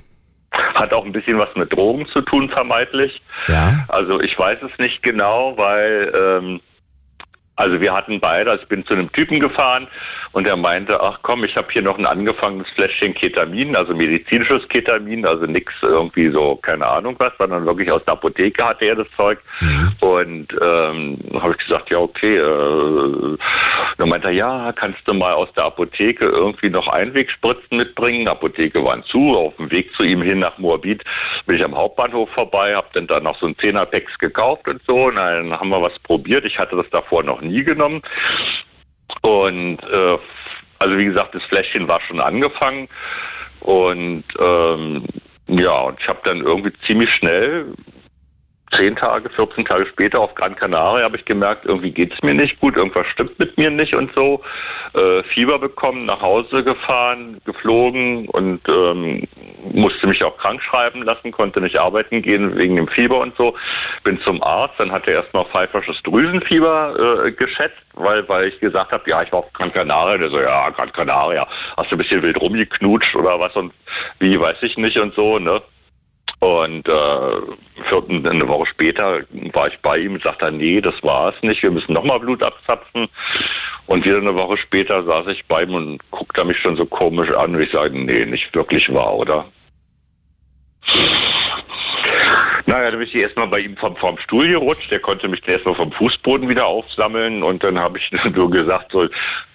Hat 0.75 0.93
auch 0.93 1.05
ein 1.05 1.13
bisschen 1.13 1.39
was 1.39 1.55
mit 1.55 1.73
Drogen 1.73 2.07
zu 2.07 2.21
tun, 2.21 2.49
vermeintlich. 2.49 3.21
Ja. 3.49 3.85
Also 3.89 4.21
ich 4.21 4.39
weiß 4.39 4.59
es 4.63 4.79
nicht 4.79 5.03
genau, 5.03 5.57
weil 5.57 6.13
ähm, 6.15 6.61
also 7.57 7.81
wir 7.81 7.95
hatten 7.95 8.21
beide, 8.21 8.51
also 8.51 8.63
ich 8.63 8.69
bin 8.69 8.85
zu 8.87 8.95
einem 8.95 9.11
Typen 9.13 9.41
gefahren 9.41 9.89
und 10.33 10.47
er 10.47 10.57
meinte, 10.57 11.01
ach 11.01 11.19
komm, 11.23 11.45
ich 11.45 11.57
habe 11.57 11.69
hier 11.73 11.83
noch 11.83 11.99
ein 11.99 12.07
angefangenes 12.07 12.69
Fläschchen 12.71 13.15
Ketamin, 13.15 13.75
also 13.75 13.95
medizinisches 13.95 14.69
Ketamin, 14.69 15.25
also 15.25 15.47
nichts 15.47 15.73
irgendwie 15.81 16.29
so, 16.31 16.57
keine 16.57 16.87
Ahnung 16.87 17.17
was, 17.19 17.33
sondern 17.39 17.65
wirklich 17.65 17.91
aus 17.91 18.05
der 18.05 18.15
Apotheke 18.15 18.65
hatte 18.65 18.85
er 18.85 18.97
das 18.97 19.09
Zeug. 19.17 19.39
Und 20.01 20.53
ähm, 20.61 21.19
habe 21.41 21.53
ich 21.53 21.67
gesagt, 21.67 21.91
ja 21.91 21.99
okay. 21.99 22.37
Äh, 22.37 23.39
dann 23.99 24.09
meinte 24.11 24.29
er, 24.29 24.35
ja, 24.35 24.73
kannst 24.73 25.01
du 25.07 25.15
mal 25.15 25.33
aus 25.33 25.49
der 25.55 25.65
Apotheke 25.65 26.27
irgendwie 26.27 26.69
noch 26.69 26.89
Einwegspritzen 26.89 27.79
mitbringen? 27.79 28.27
Die 28.27 28.29
Apotheke 28.29 28.85
waren 28.85 29.03
zu, 29.05 29.35
auf 29.35 29.57
dem 29.57 29.71
Weg 29.71 29.93
zu 29.95 30.03
ihm 30.03 30.21
hin 30.21 30.41
nach 30.41 30.59
Moabit 30.59 31.03
bin 31.47 31.57
ich 31.57 31.65
am 31.65 31.77
Hauptbahnhof 31.77 32.29
vorbei, 32.31 32.75
habe 32.75 32.89
dann 32.93 33.07
da 33.07 33.21
noch 33.21 33.39
so 33.39 33.47
ein 33.47 33.57
Zehnerpacks 33.59 34.19
gekauft 34.19 34.69
und 34.69 34.83
so. 34.87 35.07
Und 35.07 35.17
dann 35.17 35.53
haben 35.53 35.69
wir 35.69 35.81
was 35.81 35.99
probiert. 36.01 36.45
Ich 36.45 36.59
hatte 36.59 36.77
das 36.77 36.89
davor 36.91 37.23
noch 37.23 37.41
nie 37.49 37.65
genommen. 37.65 38.03
Und 39.23 39.79
äh, 39.83 40.19
also 40.79 40.99
wie 40.99 41.07
gesagt, 41.07 41.35
das 41.35 41.43
Fläschchen 41.45 41.89
war 41.89 42.01
schon 42.03 42.21
angefangen. 42.21 42.89
Und 43.61 44.25
ähm, 44.39 45.05
ja, 45.49 45.81
und 45.81 46.01
ich 46.01 46.09
habe 46.09 46.21
dann 46.25 46.41
irgendwie 46.41 46.73
ziemlich 46.87 47.11
schnell, 47.15 47.67
zehn 48.77 48.97
Tage, 48.97 49.29
14 49.31 49.65
Tage 49.65 49.87
später 49.87 50.21
auf 50.21 50.35
Gran 50.35 50.57
Canaria, 50.57 51.05
habe 51.05 51.17
ich 51.17 51.25
gemerkt, 51.25 51.65
irgendwie 51.65 51.91
geht's 51.91 52.21
mir 52.23 52.35
nicht 52.35 52.61
gut, 52.61 52.77
irgendwas 52.77 53.07
stimmt 53.09 53.39
mit 53.39 53.57
mir 53.57 53.71
nicht 53.71 53.95
und 53.95 54.13
so. 54.15 54.43
Äh, 54.95 55.23
Fieber 55.35 55.59
bekommen, 55.59 56.07
nach 56.07 56.21
Hause 56.21 56.63
gefahren, 56.63 57.41
geflogen 57.45 58.29
und 58.29 58.61
ähm, 58.69 59.27
musste 59.73 60.07
mich 60.07 60.23
auch 60.23 60.37
krank 60.39 60.63
schreiben 60.63 61.03
lassen, 61.03 61.33
konnte 61.33 61.61
nicht 61.61 61.79
arbeiten 61.79 62.23
gehen 62.23 62.57
wegen 62.57 62.77
dem 62.77 62.89
Fieber 62.89 63.21
und 63.21 63.37
so. 63.37 63.55
Bin 64.05 64.21
zum 64.21 64.43
Arzt, 64.43 64.75
dann 64.79 64.93
hat 64.93 65.07
er 65.07 65.15
erstmal 65.15 65.45
pfeifersches 65.47 66.01
Drüsenfieber 66.03 67.25
äh, 67.27 67.33
geschätzt, 67.33 67.77
weil, 67.95 68.29
weil 68.29 68.49
ich 68.49 68.61
gesagt 68.61 68.93
habe, 68.93 69.09
ja, 69.09 69.23
ich 69.23 69.33
war 69.33 69.41
auf 69.41 69.53
Gran 69.53 69.73
Canaria. 69.73 70.19
Der 70.19 70.31
so, 70.31 70.41
ja, 70.41 70.71
Gran 70.71 70.93
Canaria, 70.93 71.47
hast 71.77 71.91
du 71.91 71.97
ein 71.97 71.99
bisschen 71.99 72.23
wild 72.23 72.41
rumgeknutscht 72.41 73.15
oder 73.17 73.39
was 73.41 73.55
und 73.57 73.73
wie, 74.19 74.39
weiß 74.39 74.57
ich 74.63 74.77
nicht 74.77 74.99
und 74.99 75.15
so, 75.15 75.39
ne? 75.39 75.63
Und 76.39 76.87
äh, 76.87 77.89
vierten, 77.89 78.27
eine 78.27 78.47
Woche 78.47 78.67
später 78.67 79.21
war 79.53 79.69
ich 79.69 79.79
bei 79.81 79.99
ihm 79.99 80.15
und 80.15 80.23
sagte, 80.23 80.53
nee, 80.53 80.81
das 80.81 80.95
war 81.03 81.35
es 81.35 81.43
nicht, 81.43 81.63
wir 81.63 81.71
müssen 81.71 81.95
nochmal 81.95 82.21
Blut 82.21 82.43
abzapfen. 82.43 83.09
Und 83.87 84.05
wieder 84.05 84.19
eine 84.19 84.35
Woche 84.35 84.59
später 84.59 85.03
saß 85.05 85.29
ich 85.29 85.47
bei 85.47 85.63
ihm 85.63 85.75
und 85.75 86.11
guckte 86.11 86.45
mich 86.45 86.59
schon 86.59 86.77
so 86.77 86.85
komisch 86.85 87.31
an 87.31 87.55
und 87.55 87.63
ich 87.63 87.71
sage, 87.71 87.99
nee, 87.99 88.27
nicht 88.27 88.55
wirklich 88.55 88.93
wahr, 88.93 89.15
oder? 89.15 89.47
Naja, 92.67 92.91
dann 92.91 92.99
bin 92.99 93.09
ich 93.09 93.15
erstmal 93.15 93.47
bei 93.47 93.61
ihm 93.61 93.77
vom, 93.77 93.97
vom 93.97 94.19
Stuhl 94.19 94.49
gerutscht. 94.49 94.91
Der 94.91 94.99
konnte 94.99 95.29
mich 95.29 95.47
erstmal 95.47 95.77
vom 95.77 95.93
Fußboden 95.93 96.49
wieder 96.49 96.67
aufsammeln. 96.67 97.45
Und 97.45 97.63
dann 97.63 97.79
habe 97.79 97.99
ich 97.99 98.11
so 98.35 98.49
gesagt, 98.49 98.91
so, 98.91 99.07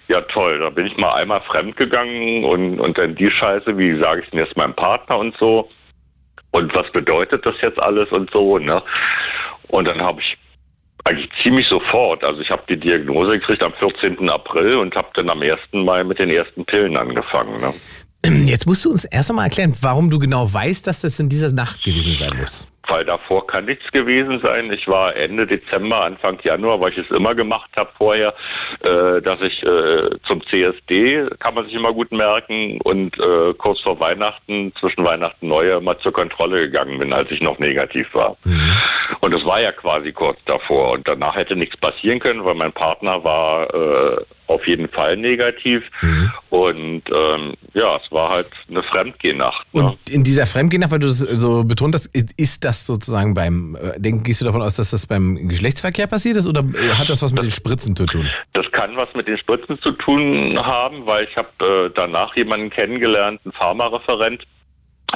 ja 0.08 0.22
toll, 0.22 0.58
da 0.58 0.70
bin 0.70 0.86
ich 0.86 0.96
mal 0.96 1.14
einmal 1.14 1.42
fremd 1.42 1.76
gegangen 1.76 2.44
und, 2.44 2.80
und 2.80 2.98
dann 2.98 3.14
die 3.14 3.30
Scheiße, 3.30 3.76
wie 3.76 3.98
sage 4.00 4.22
ich 4.22 4.30
denn 4.30 4.40
jetzt 4.40 4.56
meinem 4.56 4.74
Partner 4.74 5.18
und 5.18 5.36
so. 5.36 5.68
Und 6.52 6.74
was 6.74 6.90
bedeutet 6.92 7.44
das 7.44 7.54
jetzt 7.60 7.80
alles 7.80 8.10
und 8.10 8.30
so, 8.30 8.58
ne? 8.58 8.82
Und 9.68 9.86
dann 9.88 10.00
habe 10.00 10.20
ich 10.20 10.36
Eigentlich 11.04 11.30
ziemlich 11.42 11.66
sofort. 11.66 12.22
Also 12.22 12.40
ich 12.40 12.50
habe 12.50 12.62
die 12.68 12.78
Diagnose 12.78 13.32
gekriegt 13.32 13.62
am 13.62 13.72
14. 13.74 14.30
April 14.30 14.76
und 14.76 14.94
habe 14.94 15.08
dann 15.14 15.30
am 15.30 15.42
1. 15.42 15.58
Mai 15.72 16.04
mit 16.04 16.20
den 16.20 16.30
ersten 16.30 16.64
Pillen 16.64 16.96
angefangen. 16.96 17.60
Ne? 17.60 17.74
Jetzt 18.46 18.66
musst 18.66 18.84
du 18.84 18.90
uns 18.90 19.04
erst 19.04 19.30
einmal 19.30 19.46
erklären, 19.46 19.74
warum 19.80 20.10
du 20.10 20.20
genau 20.20 20.52
weißt, 20.52 20.86
dass 20.86 21.00
das 21.00 21.18
in 21.18 21.28
dieser 21.28 21.50
Nacht 21.50 21.82
gewesen 21.82 22.14
sein 22.14 22.36
muss 22.36 22.71
weil 22.88 23.04
davor 23.04 23.46
kann 23.46 23.66
nichts 23.66 23.90
gewesen 23.92 24.40
sein. 24.40 24.72
Ich 24.72 24.88
war 24.88 25.14
Ende 25.16 25.46
Dezember, 25.46 26.04
Anfang 26.04 26.38
Januar, 26.42 26.80
weil 26.80 26.92
ich 26.92 26.98
es 26.98 27.10
immer 27.10 27.34
gemacht 27.34 27.70
habe 27.76 27.90
vorher, 27.96 28.34
äh, 28.80 29.20
dass 29.22 29.40
ich 29.40 29.62
äh, 29.62 30.10
zum 30.26 30.44
CSD, 30.46 31.28
kann 31.38 31.54
man 31.54 31.64
sich 31.64 31.74
immer 31.74 31.92
gut 31.92 32.10
merken, 32.12 32.80
und 32.82 33.18
äh, 33.18 33.54
kurz 33.54 33.80
vor 33.80 34.00
Weihnachten, 34.00 34.72
zwischen 34.78 35.04
Weihnachten 35.04 35.46
und 35.46 35.48
Neujahr, 35.50 35.80
mal 35.80 35.98
zur 35.98 36.12
Kontrolle 36.12 36.62
gegangen 36.62 36.98
bin, 36.98 37.12
als 37.12 37.30
ich 37.30 37.40
noch 37.40 37.58
negativ 37.58 38.12
war. 38.14 38.36
Mhm. 38.44 38.72
Und 39.20 39.34
es 39.34 39.44
war 39.44 39.60
ja 39.60 39.72
quasi 39.72 40.12
kurz 40.12 40.38
davor. 40.46 40.92
Und 40.92 41.06
danach 41.06 41.36
hätte 41.36 41.56
nichts 41.56 41.76
passieren 41.76 42.18
können, 42.18 42.44
weil 42.44 42.54
mein 42.54 42.72
Partner 42.72 43.22
war 43.22 43.72
äh, 43.72 44.24
auf 44.46 44.66
jeden 44.66 44.88
Fall 44.88 45.16
negativ. 45.16 45.82
Mhm. 46.00 46.32
Und 46.50 47.02
ähm, 47.10 47.54
ja, 47.74 47.96
es 47.96 48.10
war 48.12 48.30
halt 48.30 48.50
eine 48.68 48.82
Fremdgehnacht. 48.82 49.66
Ne? 49.74 49.84
Und 49.84 50.10
in 50.10 50.24
dieser 50.24 50.46
Fremdgehnacht, 50.46 50.90
weil 50.90 50.98
du 50.98 51.06
das 51.06 51.18
so 51.18 51.64
betont 51.64 51.94
hast, 51.94 52.06
ist 52.14 52.64
das 52.64 52.86
sozusagen 52.86 53.34
beim, 53.34 53.76
äh, 53.76 53.98
denk, 53.98 54.24
gehst 54.24 54.40
du 54.40 54.44
davon 54.44 54.62
aus, 54.62 54.76
dass 54.76 54.90
das 54.90 55.06
beim 55.06 55.48
Geschlechtsverkehr 55.48 56.06
passiert 56.06 56.36
ist 56.36 56.46
oder 56.46 56.60
äh, 56.60 56.94
hat 56.94 57.08
das 57.08 57.22
was 57.22 57.32
mit 57.32 57.38
das, 57.38 57.46
den 57.46 57.50
Spritzen 57.52 57.96
zu 57.96 58.06
tun? 58.06 58.28
Das 58.52 58.70
kann 58.72 58.96
was 58.96 59.08
mit 59.14 59.28
den 59.28 59.38
Spritzen 59.38 59.78
zu 59.80 59.92
tun 59.92 60.58
haben, 60.58 61.06
weil 61.06 61.24
ich 61.24 61.36
habe 61.36 61.48
äh, 61.60 61.90
danach 61.94 62.36
jemanden 62.36 62.70
kennengelernt, 62.70 63.40
einen 63.44 63.52
Pharmareferent, 63.52 64.44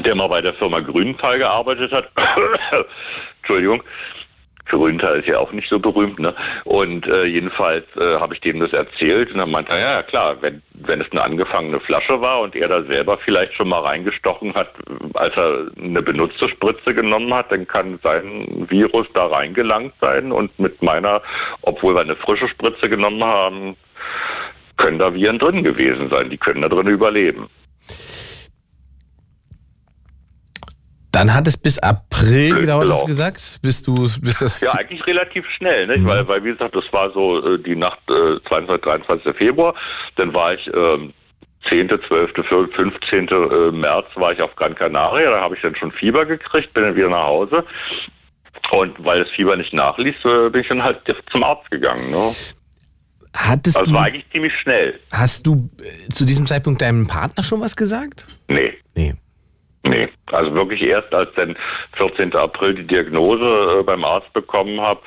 der 0.04 0.14
mal 0.14 0.28
bei 0.28 0.40
der 0.40 0.54
Firma 0.54 0.80
Grünenthal 0.80 1.38
gearbeitet 1.38 1.92
hat. 1.92 2.08
Entschuldigung. 3.40 3.82
Grüntal 4.68 5.20
ist 5.20 5.28
ja 5.28 5.38
auch 5.38 5.52
nicht 5.52 5.68
so 5.68 5.78
berühmt, 5.78 6.18
ne? 6.18 6.34
Und 6.64 7.06
äh, 7.06 7.24
jedenfalls 7.24 7.84
äh, 7.96 8.18
habe 8.18 8.34
ich 8.34 8.40
dem 8.40 8.60
das 8.60 8.72
erzählt 8.72 9.30
und 9.32 9.38
dann 9.38 9.50
meinte 9.50 9.72
er, 9.72 9.78
ja 9.78 10.02
klar, 10.02 10.36
wenn, 10.40 10.62
wenn 10.74 11.00
es 11.00 11.10
eine 11.12 11.22
angefangene 11.22 11.80
Flasche 11.80 12.20
war 12.20 12.40
und 12.40 12.54
er 12.56 12.68
da 12.68 12.82
selber 12.82 13.18
vielleicht 13.18 13.54
schon 13.54 13.68
mal 13.68 13.80
reingestochen 13.80 14.54
hat, 14.54 14.70
als 15.14 15.36
er 15.36 15.66
eine 15.80 16.02
benutzte 16.02 16.48
Spritze 16.48 16.94
genommen 16.94 17.32
hat, 17.32 17.50
dann 17.52 17.66
kann 17.66 17.98
sein 18.02 18.66
Virus 18.68 19.06
da 19.14 19.26
reingelangt 19.26 19.94
sein 20.00 20.32
und 20.32 20.56
mit 20.58 20.82
meiner, 20.82 21.22
obwohl 21.62 21.94
wir 21.94 22.00
eine 22.00 22.16
frische 22.16 22.48
Spritze 22.48 22.88
genommen 22.88 23.24
haben, 23.24 23.76
können 24.76 24.98
da 24.98 25.12
Viren 25.14 25.38
drin 25.38 25.64
gewesen 25.64 26.10
sein, 26.10 26.30
die 26.30 26.38
können 26.38 26.62
da 26.62 26.68
drin 26.68 26.86
überleben. 26.86 27.48
Dann 31.16 31.32
hat 31.32 31.46
es 31.46 31.56
bis 31.56 31.78
April 31.78 32.50
Blöd 32.50 32.60
gedauert, 32.60 32.90
hast 32.90 33.04
du 33.04 33.06
gesagt? 33.06 33.58
Bis 33.62 33.82
du, 33.82 34.06
bis 34.20 34.40
das 34.40 34.60
ja, 34.60 34.74
eigentlich 34.74 35.06
relativ 35.06 35.46
schnell, 35.56 35.86
nicht? 35.86 36.00
Mhm. 36.00 36.08
Weil, 36.08 36.28
weil, 36.28 36.44
wie 36.44 36.52
gesagt, 36.52 36.76
das 36.76 36.84
war 36.92 37.10
so 37.12 37.54
äh, 37.54 37.58
die 37.58 37.74
Nacht 37.74 38.00
äh, 38.10 38.38
22, 38.46 38.82
23. 38.82 39.34
Februar. 39.34 39.74
Dann 40.16 40.34
war 40.34 40.52
ich 40.52 40.66
äh, 40.66 41.08
10., 41.70 41.88
12., 41.88 42.32
15. 42.46 43.28
März 43.80 44.08
war 44.16 44.32
ich 44.32 44.42
auf 44.42 44.54
Gran 44.56 44.74
Canaria. 44.74 45.30
Da 45.30 45.40
habe 45.40 45.56
ich 45.56 45.62
dann 45.62 45.74
schon 45.74 45.90
Fieber 45.90 46.26
gekriegt, 46.26 46.74
bin 46.74 46.82
dann 46.82 46.96
wieder 46.96 47.08
nach 47.08 47.24
Hause. 47.24 47.64
Und 48.70 49.02
weil 49.02 49.24
das 49.24 49.30
Fieber 49.30 49.56
nicht 49.56 49.72
nachließ, 49.72 50.16
äh, 50.22 50.50
bin 50.50 50.60
ich 50.60 50.68
dann 50.68 50.82
halt 50.82 51.00
zum 51.32 51.42
Arzt 51.42 51.70
gegangen. 51.70 52.10
Ne? 52.10 52.34
Hattest 53.34 53.78
also 53.78 53.90
du, 53.90 53.96
war 53.96 54.04
eigentlich 54.04 54.26
ziemlich 54.32 54.52
schnell. 54.60 55.00
Hast 55.14 55.46
du 55.46 55.70
äh, 55.80 56.10
zu 56.10 56.26
diesem 56.26 56.46
Zeitpunkt 56.46 56.82
deinem 56.82 57.06
Partner 57.06 57.42
schon 57.42 57.62
was 57.62 57.74
gesagt? 57.74 58.26
Nee. 58.48 58.74
Nee. 58.94 59.14
Nee, 59.86 60.08
also 60.32 60.52
wirklich 60.54 60.82
erst 60.82 61.14
als 61.14 61.32
dann 61.36 61.56
14. 61.96 62.34
April 62.34 62.74
die 62.74 62.86
Diagnose 62.86 63.80
äh, 63.80 63.82
beim 63.82 64.04
Arzt 64.04 64.32
bekommen 64.32 64.80
habe, 64.80 65.00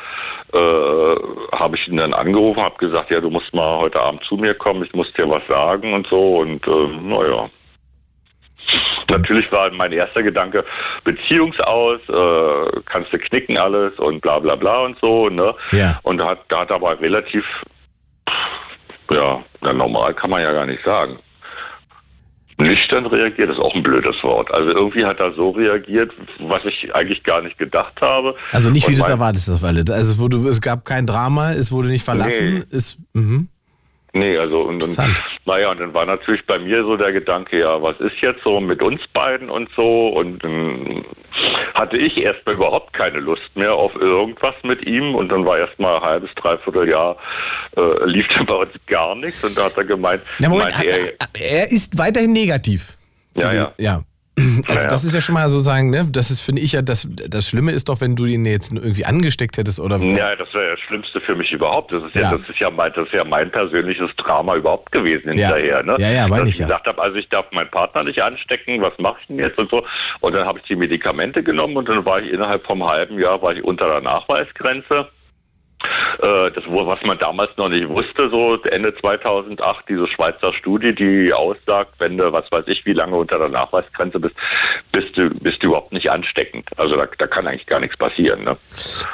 äh, 0.53 1.55
habe 1.55 1.75
ich 1.75 1.87
ihn 1.87 1.97
dann 1.97 2.13
angerufen, 2.13 2.61
habe 2.61 2.77
gesagt, 2.77 3.11
ja, 3.11 3.19
du 3.19 3.29
musst 3.29 3.53
mal 3.53 3.79
heute 3.79 3.99
Abend 3.99 4.23
zu 4.23 4.35
mir 4.35 4.53
kommen, 4.53 4.83
ich 4.83 4.93
muss 4.93 5.11
dir 5.13 5.29
was 5.29 5.45
sagen 5.47 5.93
und 5.93 6.07
so 6.07 6.37
und 6.37 6.65
äh, 6.65 6.87
naja. 7.01 7.49
Natürlich 9.09 9.51
war 9.51 9.71
mein 9.71 9.91
erster 9.91 10.21
Gedanke 10.21 10.63
Beziehungsaus, 11.03 11.99
äh, 12.07 12.81
kannst 12.85 13.11
du 13.11 13.17
knicken 13.17 13.57
alles 13.57 13.97
und 13.97 14.21
bla 14.21 14.39
bla 14.39 14.55
bla 14.55 14.81
und 14.81 14.97
so, 14.99 15.29
ne? 15.29 15.55
Ja. 15.71 15.99
Und 16.03 16.19
da 16.19 16.29
hat, 16.29 16.39
da 16.49 16.59
hat 16.59 16.71
aber 16.71 16.99
relativ, 17.01 17.43
ja, 19.11 19.43
normal 19.61 20.13
kann 20.13 20.29
man 20.29 20.41
ja 20.41 20.51
gar 20.53 20.67
nicht 20.67 20.83
sagen 20.85 21.19
nüchtern 22.59 23.05
reagiert, 23.05 23.49
ist 23.49 23.59
auch 23.59 23.73
ein 23.73 23.83
blödes 23.83 24.21
Wort. 24.23 24.53
Also 24.53 24.69
irgendwie 24.69 25.05
hat 25.05 25.19
er 25.19 25.33
so 25.33 25.51
reagiert, 25.51 26.11
was 26.39 26.63
ich 26.65 26.93
eigentlich 26.93 27.23
gar 27.23 27.41
nicht 27.41 27.57
gedacht 27.57 27.99
habe. 28.01 28.35
Also 28.51 28.69
nicht 28.69 28.87
wie 28.87 28.95
du 28.95 29.01
es 29.01 29.09
erwartest, 29.09 29.49
Also 29.49 30.11
es, 30.11 30.17
wurde, 30.17 30.37
es 30.49 30.61
gab 30.61 30.85
kein 30.85 31.05
Drama, 31.05 31.53
es 31.53 31.71
wurde 31.71 31.89
nicht 31.89 32.03
verlassen. 32.03 32.65
Nee. 32.69 32.75
Ist, 32.75 32.97
mhm. 33.13 33.47
Nee, 34.13 34.37
also 34.37 34.61
und, 34.61 34.81
und 34.81 34.97
naja, 35.45 35.69
und 35.69 35.79
dann 35.79 35.93
war 35.93 36.05
natürlich 36.05 36.43
bei 36.47 36.57
mir 36.57 36.83
so 36.83 36.97
der 36.97 37.11
Gedanke, 37.11 37.59
ja, 37.59 37.81
was 37.81 37.99
ist 37.99 38.19
jetzt 38.21 38.43
so 38.43 38.59
mit 38.59 38.81
uns 38.81 39.01
beiden 39.13 39.49
und 39.49 39.69
so 39.75 40.07
und 40.09 40.43
dann 40.43 41.05
hatte 41.75 41.97
ich 41.97 42.17
erstmal 42.17 42.55
überhaupt 42.55 42.93
keine 42.93 43.19
Lust 43.19 43.55
mehr 43.55 43.73
auf 43.73 43.93
irgendwas 43.95 44.55
mit 44.63 44.85
ihm 44.85 45.13
und 45.13 45.29
dann 45.29 45.45
war 45.45 45.59
erstmal 45.59 45.97
ein 45.97 46.01
halbes, 46.01 46.31
dreiviertel 46.35 46.89
Jahr 46.89 47.17
äh, 47.77 48.05
lief 48.05 48.27
dann 48.35 48.47
bei 48.47 48.55
uns 48.55 48.71
gar 48.87 49.13
nichts 49.15 49.43
und 49.43 49.55
da 49.55 49.65
hat 49.65 49.77
er 49.77 49.85
gemeint, 49.85 50.23
Na, 50.39 50.49
Moment, 50.49 50.71
meint 50.71 50.85
er, 50.85 51.13
er 51.39 51.71
ist 51.71 51.97
weiterhin 51.97 52.33
negativ. 52.33 52.97
Ja, 53.35 53.53
ja. 53.53 53.71
Ja. 53.77 54.01
Also 54.67 54.87
das 54.87 55.03
ist 55.03 55.13
ja 55.13 55.21
schon 55.21 55.35
mal 55.35 55.49
sozusagen, 55.49 55.89
ne, 55.89 56.07
das 56.11 56.31
ist, 56.31 56.41
finde 56.41 56.61
ich 56.61 56.73
ja, 56.73 56.81
das, 56.81 57.07
das 57.09 57.47
Schlimme 57.47 57.71
ist 57.71 57.89
doch, 57.89 58.01
wenn 58.01 58.15
du 58.15 58.25
ihn 58.25 58.45
jetzt 58.45 58.71
irgendwie 58.71 59.05
angesteckt 59.05 59.57
hättest 59.57 59.79
oder. 59.79 59.97
Ja, 59.97 60.35
das 60.35 60.53
wäre 60.53 60.71
das 60.71 60.79
Schlimmste 60.81 61.21
für 61.21 61.35
mich 61.35 61.51
überhaupt. 61.51 61.91
Das 61.93 62.03
ist 62.03 62.15
ja, 62.15 62.21
ja, 62.21 62.37
das 62.37 62.49
ist 62.49 62.59
ja 62.59 62.69
mein, 62.69 62.91
das 62.93 63.07
ist 63.07 63.13
ja 63.13 63.23
mein 63.23 63.51
persönliches 63.51 64.09
Drama 64.17 64.55
überhaupt 64.55 64.91
gewesen 64.91 65.31
hinterher, 65.31 65.83
ne? 65.83 65.95
Ja, 65.99 66.09
ja, 66.09 66.29
weil 66.29 66.47
ich 66.47 66.57
gesagt 66.57 66.85
ja. 66.85 66.93
habe, 66.93 67.01
also 67.01 67.17
ich 67.17 67.29
darf 67.29 67.51
meinen 67.51 67.69
Partner 67.69 68.03
nicht 68.03 68.21
anstecken, 68.21 68.81
was 68.81 68.93
mache 68.97 69.17
ich 69.21 69.27
denn 69.27 69.39
jetzt 69.39 69.57
und 69.57 69.69
so. 69.69 69.85
Und 70.19 70.33
dann 70.33 70.45
habe 70.45 70.59
ich 70.59 70.65
die 70.65 70.75
Medikamente 70.75 71.43
genommen 71.43 71.77
und 71.77 71.89
dann 71.89 72.05
war 72.05 72.21
ich 72.21 72.31
innerhalb 72.31 72.65
vom 72.65 72.83
halben 72.87 73.19
Jahr 73.19 73.41
war 73.41 73.53
ich 73.53 73.63
unter 73.63 73.87
der 73.87 74.01
Nachweisgrenze. 74.01 75.07
Äh, 76.21 76.51
das, 76.51 76.63
was 76.67 77.01
man 77.03 77.17
damals 77.17 77.55
noch 77.57 77.69
nicht 77.69 77.87
wusste, 77.87 78.29
so 78.29 78.55
Ende 78.63 78.93
2008, 78.95 79.85
diese 79.87 80.07
Schweizer 80.07 80.53
Studie, 80.53 80.93
die 80.93 81.31
aussagt, 81.31 81.93
wenn 81.99 82.17
du, 82.17 82.31
was 82.33 82.51
weiß 82.51 82.65
ich, 82.67 82.85
wie 82.85 82.93
lange 82.93 83.15
unter 83.15 83.37
der 83.37 83.49
Nachweisgrenze 83.49 84.19
bist, 84.19 84.35
bist 84.91 85.15
du, 85.15 85.29
bist 85.29 85.63
du 85.63 85.67
überhaupt 85.67 85.93
nicht 85.93 86.11
ansteckend. 86.11 86.67
Also 86.77 86.95
da, 86.95 87.07
da 87.17 87.27
kann 87.27 87.47
eigentlich 87.47 87.65
gar 87.67 87.79
nichts 87.79 87.95
passieren. 87.95 88.43
Ne? 88.43 88.57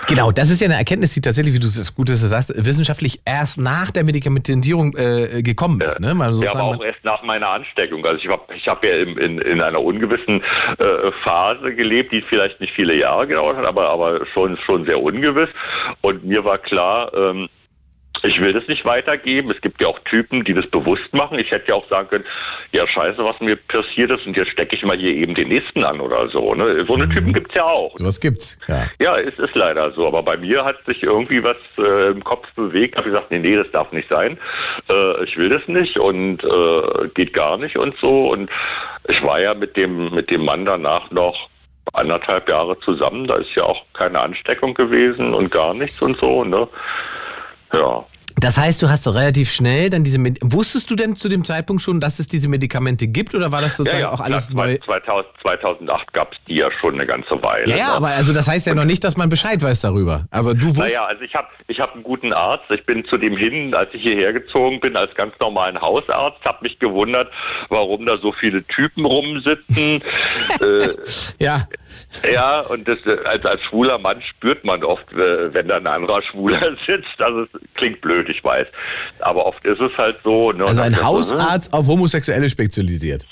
Genau, 0.07 0.31
das 0.31 0.49
ist 0.49 0.61
ja 0.61 0.65
eine 0.65 0.77
Erkenntnis, 0.77 1.13
die 1.13 1.21
tatsächlich, 1.21 1.53
wie 1.53 1.59
du 1.59 1.67
es 1.67 1.93
gut 1.93 2.09
sagst, 2.09 2.53
wissenschaftlich 2.55 3.19
erst 3.25 3.59
nach 3.59 3.91
der 3.91 4.03
Medikamentisierung 4.03 4.95
äh, 4.97 5.43
gekommen 5.43 5.81
ist. 5.81 5.99
Ne? 5.99 6.15
Man 6.15 6.33
ja, 6.33 6.51
aber 6.51 6.63
auch 6.63 6.83
erst 6.83 7.03
nach 7.03 7.21
meiner 7.23 7.49
Ansteckung. 7.49 8.05
Also 8.05 8.19
ich 8.23 8.27
habe 8.27 8.41
ich 8.55 8.67
hab 8.67 8.83
ja 8.83 8.95
in, 8.95 9.17
in, 9.17 9.39
in 9.39 9.61
einer 9.61 9.81
ungewissen 9.81 10.41
äh, 10.79 11.11
Phase 11.23 11.75
gelebt, 11.75 12.11
die 12.11 12.21
vielleicht 12.21 12.59
nicht 12.59 12.73
viele 12.73 12.95
Jahre 12.95 13.27
gedauert 13.27 13.57
hat, 13.57 13.65
aber, 13.65 13.89
aber 13.89 14.25
schon, 14.27 14.57
schon 14.57 14.85
sehr 14.85 14.99
ungewiss. 14.99 15.49
Und 16.01 16.23
mir 16.25 16.43
war 16.43 16.54
war 16.55 16.59
klar, 16.59 17.11
ähm, 17.13 17.49
ich 18.23 18.39
will 18.39 18.53
das 18.53 18.65
nicht 18.69 18.85
weitergeben. 18.85 19.51
Es 19.51 19.59
gibt 19.59 19.81
ja 19.81 19.87
auch 19.87 19.99
Typen, 20.05 20.45
die 20.45 20.53
das 20.53 20.65
bewusst 20.67 21.13
machen. 21.13 21.37
Ich 21.37 21.51
hätte 21.51 21.67
ja 21.67 21.75
auch 21.75 21.87
sagen 21.89 22.07
können, 22.07 22.23
ja 22.71 22.87
scheiße, 22.87 23.17
was 23.23 23.39
mir 23.41 23.57
passiert 23.57 24.09
ist 24.09 24.25
und 24.25 24.37
jetzt 24.37 24.51
stecke 24.51 24.75
ich 24.75 24.83
mal 24.83 24.97
hier 24.97 25.13
eben 25.13 25.35
den 25.35 25.49
nächsten 25.49 25.83
an 25.83 25.99
oder 25.99 26.29
so. 26.29 26.55
Ne? 26.55 26.85
So 26.87 26.95
eine 26.95 27.07
mhm. 27.07 27.11
Typen 27.11 27.33
gibt 27.33 27.49
es 27.49 27.55
ja 27.55 27.65
auch. 27.65 27.93
Was 27.99 28.21
gibt's, 28.21 28.57
ja. 28.67 28.87
Ja, 28.99 29.17
es 29.17 29.37
ist 29.37 29.53
leider 29.53 29.91
so. 29.91 30.07
Aber 30.07 30.23
bei 30.23 30.37
mir 30.37 30.63
hat 30.63 30.77
sich 30.85 31.03
irgendwie 31.03 31.43
was 31.43 31.57
äh, 31.77 32.11
im 32.11 32.23
Kopf 32.23 32.47
bewegt. 32.55 32.95
habe 32.95 33.09
gesagt, 33.09 33.31
nee, 33.31 33.39
nee, 33.39 33.57
das 33.57 33.69
darf 33.71 33.91
nicht 33.91 34.07
sein. 34.07 34.39
Äh, 34.89 35.25
ich 35.25 35.37
will 35.37 35.49
das 35.49 35.67
nicht 35.67 35.99
und 35.99 36.41
äh, 36.41 37.09
geht 37.13 37.33
gar 37.33 37.57
nicht 37.57 37.77
und 37.77 37.95
so. 38.01 38.31
Und 38.31 38.49
ich 39.09 39.21
war 39.23 39.41
ja 39.41 39.53
mit 39.53 39.75
dem, 39.75 40.15
mit 40.15 40.31
dem 40.31 40.45
Mann 40.45 40.65
danach 40.65 41.11
noch 41.11 41.49
anderthalb 41.93 42.49
Jahre 42.49 42.79
zusammen. 42.79 43.27
Da 43.27 43.35
ist 43.35 43.53
ja 43.55 43.63
auch 43.63 43.83
keine 43.93 44.19
Ansteckung 44.19 44.73
gewesen 44.73 45.33
und 45.33 45.51
gar 45.51 45.73
nichts 45.73 46.01
und 46.01 46.17
so. 46.17 46.43
Ne? 46.43 46.67
Ja. 47.73 48.05
Das 48.37 48.57
heißt, 48.57 48.81
du 48.81 48.89
hast 48.89 49.07
relativ 49.07 49.51
schnell 49.51 49.89
dann 49.89 50.03
diese. 50.03 50.19
Med 50.19 50.39
Wusstest 50.41 50.91
du 50.91 50.95
denn 50.95 51.15
zu 51.15 51.29
dem 51.29 51.45
Zeitpunkt 51.45 51.81
schon, 51.81 52.01
dass 52.01 52.19
es 52.19 52.27
diese 52.27 52.49
Medikamente 52.49 53.07
gibt 53.07 53.33
oder 53.33 53.51
war 53.51 53.61
das 53.61 53.77
sozusagen 53.77 54.01
ja, 54.01 54.07
ja, 54.07 54.13
auch 54.13 54.19
alles 54.19 54.49
klar, 54.49 54.67
neu? 54.67 54.77
2000, 54.77 55.27
2008 55.41 56.13
gab 56.13 56.33
es 56.33 56.37
die 56.47 56.55
ja 56.55 56.69
schon 56.79 56.95
eine 56.95 57.05
ganze 57.05 57.41
Weile. 57.41 57.69
Ja, 57.69 57.77
ja, 57.77 57.87
ne? 57.87 57.93
aber 57.93 58.07
also 58.07 58.33
das 58.33 58.47
heißt 58.47 58.67
ja 58.67 58.75
noch 58.75 58.83
nicht, 58.83 59.03
dass 59.03 59.15
man 59.15 59.29
Bescheid 59.29 59.61
weiß 59.61 59.81
darüber. 59.81 60.25
Aber 60.31 60.53
du 60.53 60.67
wusstest. 60.67 60.95
Naja, 60.95 61.05
also 61.05 61.23
ich 61.23 61.33
habe 61.33 61.47
ich 61.67 61.79
hab 61.79 61.93
einen 61.93 62.03
guten 62.03 62.33
Arzt. 62.33 62.65
Ich 62.69 62.85
bin 62.85 63.05
zu 63.05 63.17
dem 63.17 63.37
hin, 63.37 63.73
als 63.73 63.93
ich 63.93 64.01
hierher 64.01 64.33
gezogen 64.33 64.81
bin, 64.81 64.97
als 64.97 65.13
ganz 65.15 65.33
normalen 65.39 65.79
Hausarzt, 65.79 66.43
habe 66.43 66.57
mich 66.61 66.77
gewundert, 66.79 67.31
warum 67.69 68.05
da 68.05 68.17
so 68.17 68.33
viele 68.33 68.65
Typen 68.67 69.05
rumsitzen. 69.05 70.01
äh, 70.61 70.95
ja. 71.39 71.67
Ja, 72.31 72.61
und 72.61 72.87
das, 72.87 72.97
als, 73.25 73.45
als 73.45 73.61
schwuler 73.63 73.97
Mann 73.97 74.21
spürt 74.21 74.63
man 74.63 74.83
oft, 74.83 75.11
äh, 75.13 75.53
wenn 75.53 75.67
da 75.67 75.77
ein 75.77 75.87
anderer 75.87 76.21
Schwuler 76.21 76.75
sitzt. 76.87 77.19
Also 77.19 77.43
es 77.43 77.49
klingt 77.75 78.01
blöd, 78.01 78.29
ich 78.29 78.43
weiß. 78.43 78.67
Aber 79.19 79.45
oft 79.45 79.63
ist 79.65 79.79
es 79.79 79.95
halt 79.97 80.17
so. 80.23 80.51
Ne, 80.51 80.65
also 80.65 80.81
ein 80.81 81.03
Hausarzt 81.03 81.71
so, 81.71 81.77
ne? 81.77 81.81
auf 81.81 81.87
Homosexuelle 81.87 82.49
spezialisiert. 82.49 83.25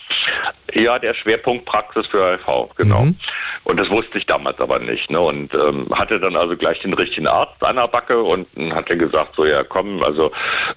Ja, 0.74 0.98
der 0.98 1.14
Schwerpunkt 1.14 1.66
Praxis 1.66 2.08
für 2.08 2.38
HIV, 2.38 2.76
genau. 2.76 3.06
Mhm. 3.06 3.16
Und 3.64 3.80
das 3.80 3.90
wusste 3.90 4.18
ich 4.18 4.26
damals 4.26 4.60
aber 4.60 4.80
nicht. 4.80 5.10
Ne? 5.10 5.20
Und 5.20 5.54
ähm, 5.54 5.88
hatte 5.94 6.20
dann 6.20 6.36
also 6.36 6.58
gleich 6.58 6.80
den 6.80 6.94
richtigen 6.94 7.28
Arzt 7.28 7.64
an 7.64 7.76
der 7.76 7.88
Backe 7.88 8.22
und 8.22 8.48
hat 8.74 8.90
er 8.90 8.98
gesagt, 8.98 9.36
so 9.36 9.46
ja 9.46 9.64
komm, 9.64 10.02
also 10.04 10.32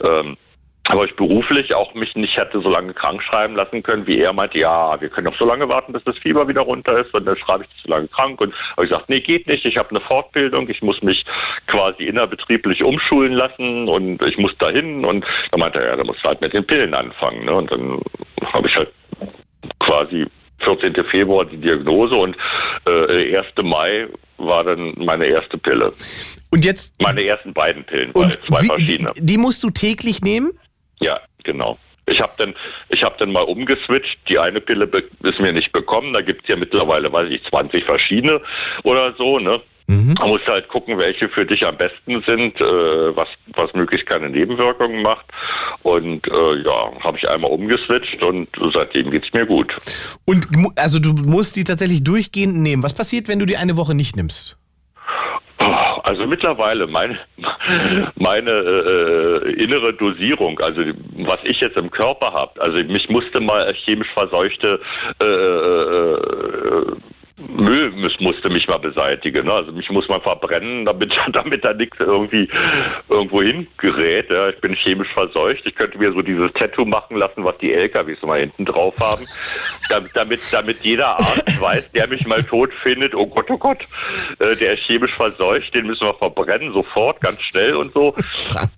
ähm, 0.09 0.37
aber 0.89 1.05
ich 1.05 1.17
beruflich 1.17 1.75
auch 1.75 1.95
mich 1.95 2.15
nicht 2.15 2.37
hätte 2.37 2.61
so 2.61 2.69
lange 2.69 2.95
krank 2.95 3.23
schreiben 3.23 3.57
lassen 3.57 3.83
können, 3.83 4.07
wie 4.07 4.21
er 4.21 4.33
meinte, 4.33 4.59
ja, 4.59 5.01
wir 5.01 5.09
können 5.09 5.27
noch 5.27 5.39
so 5.39 5.45
lange 5.45 5.69
warten, 5.69 5.93
bis 5.93 6.05
das 6.05 6.17
Fieber 6.19 6.49
wieder 6.49 6.63
runter 6.63 6.99
ist 6.99 7.13
und 7.15 7.25
dann 7.25 7.37
schreibe 7.37 7.65
ich 7.65 7.83
zu 7.83 7.89
lange 7.89 8.09
krank 8.09 8.41
und 8.41 8.55
habe 8.77 8.85
ich 8.85 8.91
gesagt, 8.91 9.09
nee, 9.09 9.21
geht 9.21 9.47
nicht, 9.47 9.65
ich 9.65 9.77
habe 9.77 9.91
eine 9.91 10.01
Fortbildung, 10.01 10.69
ich 10.69 10.83
muss 10.83 11.03
mich 11.03 11.25
quasi 11.67 12.05
innerbetrieblich 12.05 12.83
umschulen 12.83 13.33
lassen 13.33 13.89
und 13.89 14.23
ich 14.23 14.39
muss 14.39 14.57
dahin 14.59 15.05
und 15.05 15.25
dann 15.51 15.61
meinte 15.61 15.81
er, 15.81 15.91
ja, 15.91 15.97
da 15.97 16.05
musst 16.05 16.25
du 16.25 16.29
halt 16.29 16.41
mit 16.41 16.53
den 16.53 16.67
Pillen 16.67 16.95
anfangen. 16.95 17.45
Ne? 17.45 17.55
Und 17.55 17.71
dann 17.71 18.01
habe 18.53 18.69
ich 18.69 18.77
halt 18.77 18.93
quasi 19.81 20.27
14. 20.61 20.95
Februar 21.11 21.45
die 21.45 21.59
Diagnose 21.59 22.15
und 22.15 22.37
äh, 22.87 23.37
1. 23.37 23.47
Mai 23.63 24.09
war 24.39 24.65
dann 24.65 24.95
meine 24.97 25.27
erste 25.27 25.59
Pille. 25.59 25.93
Und 26.51 26.65
jetzt? 26.65 27.01
Meine 27.01 27.27
ersten 27.27 27.53
beiden 27.53 27.85
Pillen, 27.85 28.13
und 28.13 28.33
zwei 28.43 28.63
wie, 28.63 28.67
verschiedene. 28.67 29.11
Die, 29.17 29.27
die 29.27 29.39
musst 29.39 29.63
du 29.63 29.71
täglich 29.71 30.23
nehmen? 30.23 30.53
Ja, 31.01 31.21
genau. 31.45 31.79
Ich 32.09 32.21
habe 32.21 32.33
dann, 32.39 32.55
ich 32.89 33.03
habe 33.03 33.17
dann 33.19 33.33
mal 33.33 33.43
umgeswitcht. 33.43 34.19
Die 34.29 34.39
eine 34.39 34.61
Pille 34.61 34.89
ist 35.23 35.41
mir 35.41 35.53
nicht 35.53 35.73
bekommen. 35.73 36.13
Da 36.13 36.21
gibt 36.21 36.43
es 36.43 36.49
ja 36.49 36.57
mittlerweile, 36.57 37.13
weiß 37.13 37.31
ich, 37.31 37.43
20 37.51 37.85
verschiedene 37.85 38.41
oder 38.85 39.13
so. 39.15 39.41
Ne? 39.41 39.61
Mhm. 39.89 40.15
Man 40.19 40.29
muss 40.29 40.41
halt 40.47 40.69
gucken, 40.69 40.99
welche 40.99 41.29
für 41.29 41.45
dich 41.45 41.65
am 41.65 41.77
besten 41.77 42.23
sind, 42.27 42.61
äh, 42.61 43.17
was, 43.17 43.29
was 43.55 43.73
möglichst 43.75 44.07
keine 44.07 44.31
Nebenwirkungen 44.31 45.03
macht. 45.03 45.27
Und 45.83 46.27
äh, 46.29 46.63
ja, 46.63 46.93
habe 47.01 47.19
ich 47.19 47.29
einmal 47.29 47.51
umgeswitcht 47.51 48.23
und 48.23 48.49
seitdem 48.73 49.11
geht 49.11 49.25
es 49.25 49.33
mir 49.33 49.47
gut. 49.47 49.75
Und 50.25 50.47
also 50.77 51.01
du 51.01 51.13
musst 51.13 51.57
die 51.57 51.65
tatsächlich 51.65 52.05
durchgehend 52.05 52.57
nehmen. 52.57 52.83
Was 52.83 52.95
passiert, 52.95 53.29
wenn 53.29 53.39
du 53.39 53.47
die 53.47 53.57
eine 53.57 53.77
Woche 53.77 53.95
nicht 53.95 54.17
nimmst? 54.17 54.57
Also 56.07 56.25
mittlerweile 56.25 56.87
meine, 56.99 57.19
meine 58.15 58.51
äh, 58.51 59.53
innere 59.63 59.93
Dosierung, 59.95 60.59
also 60.61 60.83
was 61.19 61.39
ich 61.43 61.61
jetzt 61.61 61.77
im 61.77 61.91
Körper 61.91 62.33
habe, 62.33 62.61
also 62.63 62.77
mich 62.85 63.09
musste 63.09 63.41
mal 63.41 63.75
chemisch 63.75 64.09
verseuchte 64.15 64.81
äh, 65.21 65.25
äh, 65.25 66.97
Müll 67.39 67.93
musste 68.21 68.49
mich 68.49 68.67
mal 68.67 68.79
beseitigen. 68.79 69.47
Ne? 69.47 69.53
Also 69.53 69.71
mich 69.71 69.91
muss 69.91 70.09
man 70.09 70.23
verbrennen, 70.23 70.87
damit, 70.87 71.13
damit 71.33 71.65
da 71.65 71.75
nichts 71.75 71.99
irgendwie 72.01 72.49
irgendwo 73.09 73.43
hingerät. 73.43 74.31
Ja? 74.31 74.49
Ich 74.49 74.61
bin 74.61 74.75
chemisch 74.75 75.13
verseucht. 75.13 75.63
Ich 75.67 75.75
könnte 75.75 75.99
mir 75.99 76.13
so 76.13 76.23
dieses 76.23 76.51
Tattoo 76.55 76.87
machen 76.87 77.17
lassen, 77.17 77.45
was 77.45 77.57
die 77.59 77.73
LKWs 77.73 78.23
mal 78.23 78.41
hinten 78.41 78.65
drauf 78.65 78.95
haben. 79.01 79.27
damit, 80.15 80.41
damit 80.51 80.81
jeder 80.81 81.09
Arzt 81.19 81.61
weiß, 81.61 81.93
der 81.93 82.09
mich 82.09 82.27
mal 82.27 82.43
tot 82.43 82.71
findet, 82.83 83.15
oh 83.15 83.27
Gott, 83.27 83.51
oh 83.51 83.59
Gott, 83.59 83.79
äh, 84.39 84.57
der 84.57 84.75
ist 84.75 84.85
chemisch 84.85 85.15
verseucht, 85.15 85.75
den 85.75 85.87
müssen 85.87 86.09
wir 86.09 86.15
verbrennen, 86.15 86.73
sofort, 86.73 87.21
ganz 87.21 87.41
schnell 87.43 87.75
und 87.77 87.93
so. 87.93 88.15
Frank. 88.49 88.71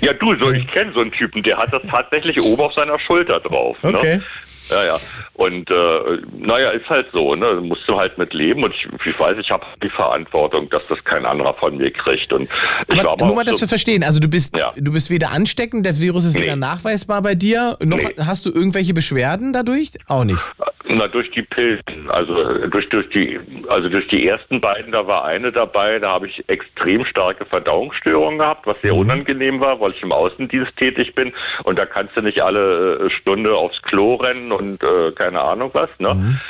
Ja, 0.00 0.12
du, 0.12 0.34
so, 0.36 0.50
ich 0.50 0.66
kenne 0.68 0.92
so 0.92 1.00
einen 1.00 1.12
Typen, 1.12 1.42
der 1.42 1.58
hat 1.58 1.72
das 1.72 1.82
tatsächlich 1.82 2.40
oben 2.40 2.62
auf 2.62 2.72
seiner 2.74 2.98
Schulter 2.98 3.40
drauf. 3.40 3.76
Ne? 3.82 3.94
Okay. 3.94 4.16
Ne? 4.16 4.24
Ja, 4.70 4.84
ja. 4.84 4.94
Und 5.34 5.70
äh, 5.70 6.18
naja, 6.38 6.70
ist 6.70 6.88
halt 6.88 7.06
so, 7.12 7.34
ne? 7.34 7.60
Musst 7.60 7.82
du 7.86 7.98
halt 7.98 8.16
mit 8.18 8.32
leben. 8.32 8.64
Und 8.64 8.74
ich, 8.74 8.86
ich 9.06 9.18
weiß, 9.18 9.36
ich 9.38 9.50
habe 9.50 9.64
die 9.82 9.90
Verantwortung, 9.90 10.70
dass 10.70 10.82
das 10.88 11.02
kein 11.04 11.26
anderer 11.26 11.54
von 11.54 11.76
mir 11.76 11.90
kriegt. 11.90 12.32
Und 12.32 12.48
ich 12.88 13.00
Aber 13.00 13.20
war 13.20 13.26
nur 13.26 13.36
mal 13.36 13.44
das 13.44 13.58
so, 13.58 13.66
zu 13.66 13.68
verstehen. 13.68 14.02
Also 14.02 14.20
du 14.20 14.28
bist, 14.28 14.56
ja. 14.56 14.72
du 14.76 14.92
bist 14.92 15.10
weder 15.10 15.32
ansteckend, 15.32 15.84
der 15.84 15.98
Virus 15.98 16.24
ist 16.24 16.34
nee. 16.34 16.42
weder 16.42 16.56
nachweisbar 16.56 17.22
bei 17.22 17.34
dir. 17.34 17.76
Noch 17.82 17.98
nee. 17.98 18.14
hast 18.24 18.46
du 18.46 18.50
irgendwelche 18.50 18.94
Beschwerden 18.94 19.52
dadurch? 19.52 19.92
Auch 20.08 20.24
nicht. 20.24 20.42
Na, 20.86 21.08
durch 21.08 21.30
die 21.30 21.42
Pillen. 21.42 21.82
Also 22.08 22.34
durch, 22.68 22.88
durch 22.90 23.08
die, 23.10 23.40
also 23.68 23.88
durch 23.88 24.06
die 24.08 24.26
ersten 24.26 24.60
beiden, 24.60 24.92
da 24.92 25.06
war 25.06 25.24
eine 25.24 25.50
dabei, 25.50 25.98
da 25.98 26.10
habe 26.10 26.28
ich 26.28 26.44
extrem 26.48 27.04
starke 27.06 27.46
Verdauungsstörungen 27.46 28.38
gehabt, 28.38 28.66
was 28.66 28.76
sehr 28.82 28.92
mhm. 28.92 29.00
unangenehm 29.00 29.60
war, 29.60 29.80
weil 29.80 29.92
ich 29.92 30.02
im 30.02 30.12
Außendienst 30.12 30.76
tätig 30.76 31.14
bin. 31.14 31.32
Und 31.64 31.78
da 31.78 31.86
kannst 31.86 32.16
du 32.16 32.20
nicht 32.20 32.40
alle 32.42 32.96
äh, 32.96 33.10
Stunde 33.10 33.56
aufs 33.56 33.80
Klo 33.82 34.16
rennen 34.16 34.52
und 34.58 34.82
äh, 34.82 35.12
keine 35.12 35.40
Ahnung 35.40 35.70
was. 35.72 35.90
Ne? 35.98 36.14
Mhm. 36.14 36.40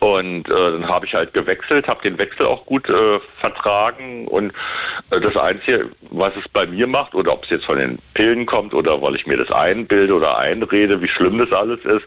Und 0.00 0.48
äh, 0.48 0.72
dann 0.72 0.88
habe 0.88 1.04
ich 1.04 1.12
halt 1.12 1.34
gewechselt, 1.34 1.86
habe 1.86 2.02
den 2.02 2.18
Wechsel 2.18 2.46
auch 2.46 2.64
gut 2.64 2.88
äh, 2.88 3.20
vertragen. 3.40 4.26
Und 4.28 4.52
äh, 5.10 5.20
das 5.20 5.36
Einzige, 5.36 5.90
was 6.10 6.32
es 6.36 6.48
bei 6.48 6.66
mir 6.66 6.86
macht, 6.86 7.14
oder 7.14 7.32
ob 7.32 7.44
es 7.44 7.50
jetzt 7.50 7.66
von 7.66 7.78
den 7.78 7.98
Pillen 8.14 8.46
kommt 8.46 8.72
oder 8.72 9.00
weil 9.02 9.14
ich 9.14 9.26
mir 9.26 9.36
das 9.36 9.50
einbilde 9.50 10.14
oder 10.14 10.38
einrede, 10.38 11.02
wie 11.02 11.08
schlimm 11.08 11.38
das 11.38 11.52
alles 11.52 11.80
ist, 11.84 12.06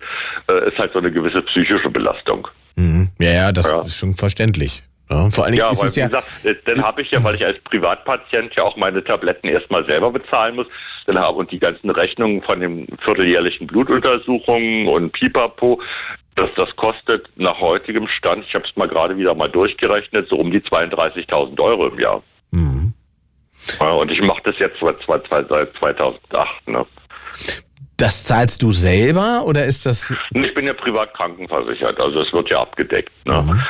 äh, 0.50 0.70
ist 0.70 0.78
halt 0.80 0.94
so 0.94 1.00
eine 1.00 1.12
gewisse 1.12 1.44
psychische 1.44 1.90
Belastung. 1.90 2.48
Mhm. 2.76 3.10
Ja, 3.20 3.32
ja, 3.32 3.52
das 3.52 3.68
ja. 3.68 3.82
ist 3.82 3.98
schon 3.98 4.16
verständlich. 4.16 4.84
Ja, 5.10 5.30
vor 5.30 5.46
allen 5.46 5.54
Dingen 5.54 5.66
ja, 5.66 5.72
ist 5.72 5.80
weil, 5.80 5.88
es 5.88 5.96
ja. 5.96 6.08
Gesagt, 6.08 6.28
äh, 6.44 6.56
dann 6.66 6.84
habe 6.84 7.02
ich 7.02 7.12
ja, 7.12 7.24
weil 7.24 7.36
ich 7.36 7.46
als 7.46 7.60
Privatpatient 7.60 8.56
ja 8.56 8.64
auch 8.64 8.76
meine 8.76 9.04
Tabletten 9.04 9.48
erstmal 9.48 9.86
selber 9.86 10.12
bezahlen 10.12 10.56
muss, 10.56 10.68
dann 11.08 11.18
habe 11.18 11.40
und 11.40 11.52
die 11.52 11.60
ganzen 11.60 11.90
Rechnungen 11.90 12.42
von 12.44 12.60
den 12.60 12.88
vierteljährlichen 13.04 13.66
Blutuntersuchungen 13.66 14.88
und 14.88 15.12
Pipapo, 15.14 15.82
dass 16.36 16.50
das 16.56 16.76
kostet 16.76 17.28
nach 17.38 17.60
heutigem 17.60 18.08
Stand, 18.08 18.46
ich 18.48 18.54
habe 18.54 18.66
es 18.66 18.76
mal 18.76 18.88
gerade 18.88 19.18
wieder 19.18 19.34
mal 19.34 19.50
durchgerechnet, 19.50 20.30
so 20.30 20.36
um 20.36 20.52
die 20.52 20.60
32.000 20.60 21.60
Euro 21.60 21.88
im 21.88 22.00
Jahr. 22.00 22.22
Mhm. 22.52 22.94
Ja, 23.80 23.92
und 23.92 24.12
ich 24.12 24.22
mache 24.22 24.42
das 24.44 24.60
jetzt 24.60 24.80
seit 24.80 25.28
2008. 25.28 26.68
Ne? 26.68 26.86
Das 27.98 28.24
zahlst 28.26 28.62
du 28.62 28.72
selber 28.72 29.44
oder 29.46 29.66
ist 29.66 29.88
das? 29.88 30.16
Ich 30.32 30.54
bin 30.54 30.68
ja 30.68 30.74
privat 30.74 31.16
krankenversichert, 31.16 32.00
also 32.00 32.22
es 32.22 32.32
wird 32.32 32.50
ja 32.50 32.62
abgedeckt. 32.62 33.12
Ne? 33.26 33.42
Mhm. 33.42 33.64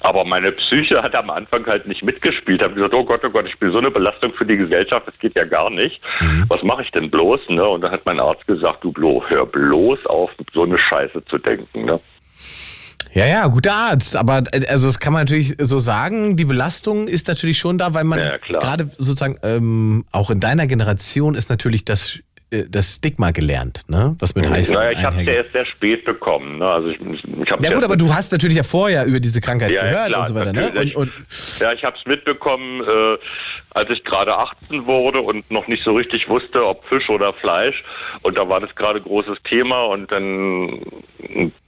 Aber 0.00 0.24
meine 0.24 0.52
Psyche 0.52 1.02
hat 1.02 1.14
am 1.14 1.28
Anfang 1.28 1.66
halt 1.66 1.86
nicht 1.86 2.02
mitgespielt. 2.02 2.60
Ich 2.60 2.64
habe 2.64 2.74
gesagt, 2.74 2.94
oh 2.94 3.04
Gott, 3.04 3.20
oh 3.24 3.30
Gott, 3.30 3.46
ich 3.46 3.58
bin 3.58 3.72
so 3.72 3.78
eine 3.78 3.90
Belastung 3.90 4.32
für 4.32 4.46
die 4.46 4.56
Gesellschaft, 4.56 5.06
das 5.06 5.18
geht 5.18 5.36
ja 5.36 5.44
gar 5.44 5.68
nicht. 5.68 6.00
Mhm. 6.20 6.44
Was 6.48 6.62
mache 6.62 6.82
ich 6.82 6.90
denn 6.92 7.10
bloß? 7.10 7.40
Ne? 7.50 7.62
Und 7.62 7.82
dann 7.82 7.92
hat 7.92 8.06
mein 8.06 8.20
Arzt 8.20 8.46
gesagt, 8.46 8.82
du 8.84 8.90
Blo, 8.90 9.22
hör 9.28 9.44
bloß 9.44 10.06
auf, 10.06 10.30
so 10.54 10.62
eine 10.62 10.78
Scheiße 10.78 11.22
zu 11.26 11.36
denken. 11.36 11.84
Ne? 11.84 12.00
Ja, 13.12 13.26
ja, 13.26 13.46
guter 13.46 13.74
Arzt. 13.74 14.16
Aber 14.16 14.42
äh, 14.52 14.66
also 14.68 14.86
das 14.86 14.98
kann 14.98 15.12
man 15.12 15.22
natürlich 15.22 15.56
so 15.58 15.78
sagen, 15.78 16.36
die 16.36 16.44
Belastung 16.44 17.06
ist 17.06 17.28
natürlich 17.28 17.58
schon 17.58 17.78
da, 17.78 17.94
weil 17.94 18.04
man 18.04 18.18
ja, 18.18 18.36
gerade 18.38 18.90
sozusagen 18.98 19.36
ähm, 19.42 20.04
auch 20.10 20.30
in 20.30 20.40
deiner 20.40 20.66
Generation 20.66 21.34
ist 21.34 21.48
natürlich 21.48 21.84
das 21.84 22.18
das 22.68 22.96
Stigma 22.96 23.30
gelernt, 23.30 23.82
ne? 23.88 24.16
Was 24.18 24.34
mit 24.34 24.48
HIV 24.48 24.70
Naja, 24.70 24.90
ich 24.90 25.04
habe 25.04 25.20
es 25.20 25.26
erst 25.26 25.52
sehr 25.52 25.64
spät 25.64 26.04
bekommen. 26.04 26.58
Ne? 26.58 26.66
Also 26.66 26.88
ich, 26.88 27.00
ich 27.00 27.48
ja 27.60 27.72
gut, 27.72 27.84
aber 27.84 27.96
du 27.96 28.12
hast 28.12 28.32
natürlich 28.32 28.56
ja 28.56 28.62
vorher 28.62 29.04
über 29.04 29.20
diese 29.20 29.40
Krankheit 29.40 29.70
ja, 29.70 29.82
gehört 29.82 30.08
klar, 30.08 30.20
und 30.20 30.28
so 30.28 30.34
weiter, 30.34 30.52
ne? 30.52 30.72
Und, 30.74 30.96
und 30.96 31.12
ja, 31.60 31.72
ich 31.72 31.84
habe 31.84 31.96
es 31.98 32.06
mitbekommen, 32.06 32.82
äh, 32.82 33.18
als 33.70 33.90
ich 33.90 34.04
gerade 34.04 34.36
18 34.36 34.86
wurde 34.86 35.20
und 35.20 35.50
noch 35.50 35.66
nicht 35.68 35.84
so 35.84 35.94
richtig 35.94 36.28
wusste, 36.28 36.64
ob 36.64 36.84
Fisch 36.86 37.08
oder 37.08 37.32
Fleisch. 37.34 37.82
Und 38.22 38.36
da 38.38 38.48
war 38.48 38.60
das 38.60 38.74
gerade 38.74 39.00
großes 39.00 39.38
Thema 39.48 39.82
und 39.84 40.10
dann 40.10 40.80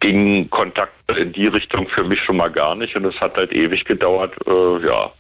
ging 0.01 0.49
Kontakt 0.51 0.96
in 1.15 1.33
die 1.33 1.47
Richtung 1.47 1.89
für 1.89 2.03
mich 2.03 2.21
schon 2.21 2.37
mal 2.37 2.51
gar 2.51 2.75
nicht 2.75 2.97
und 2.97 3.05
es 3.05 3.15
hat 3.21 3.37
halt 3.37 3.53
ewig 3.53 3.85
gedauert, 3.85 4.35
äh, 4.47 4.87
ja. 4.87 5.13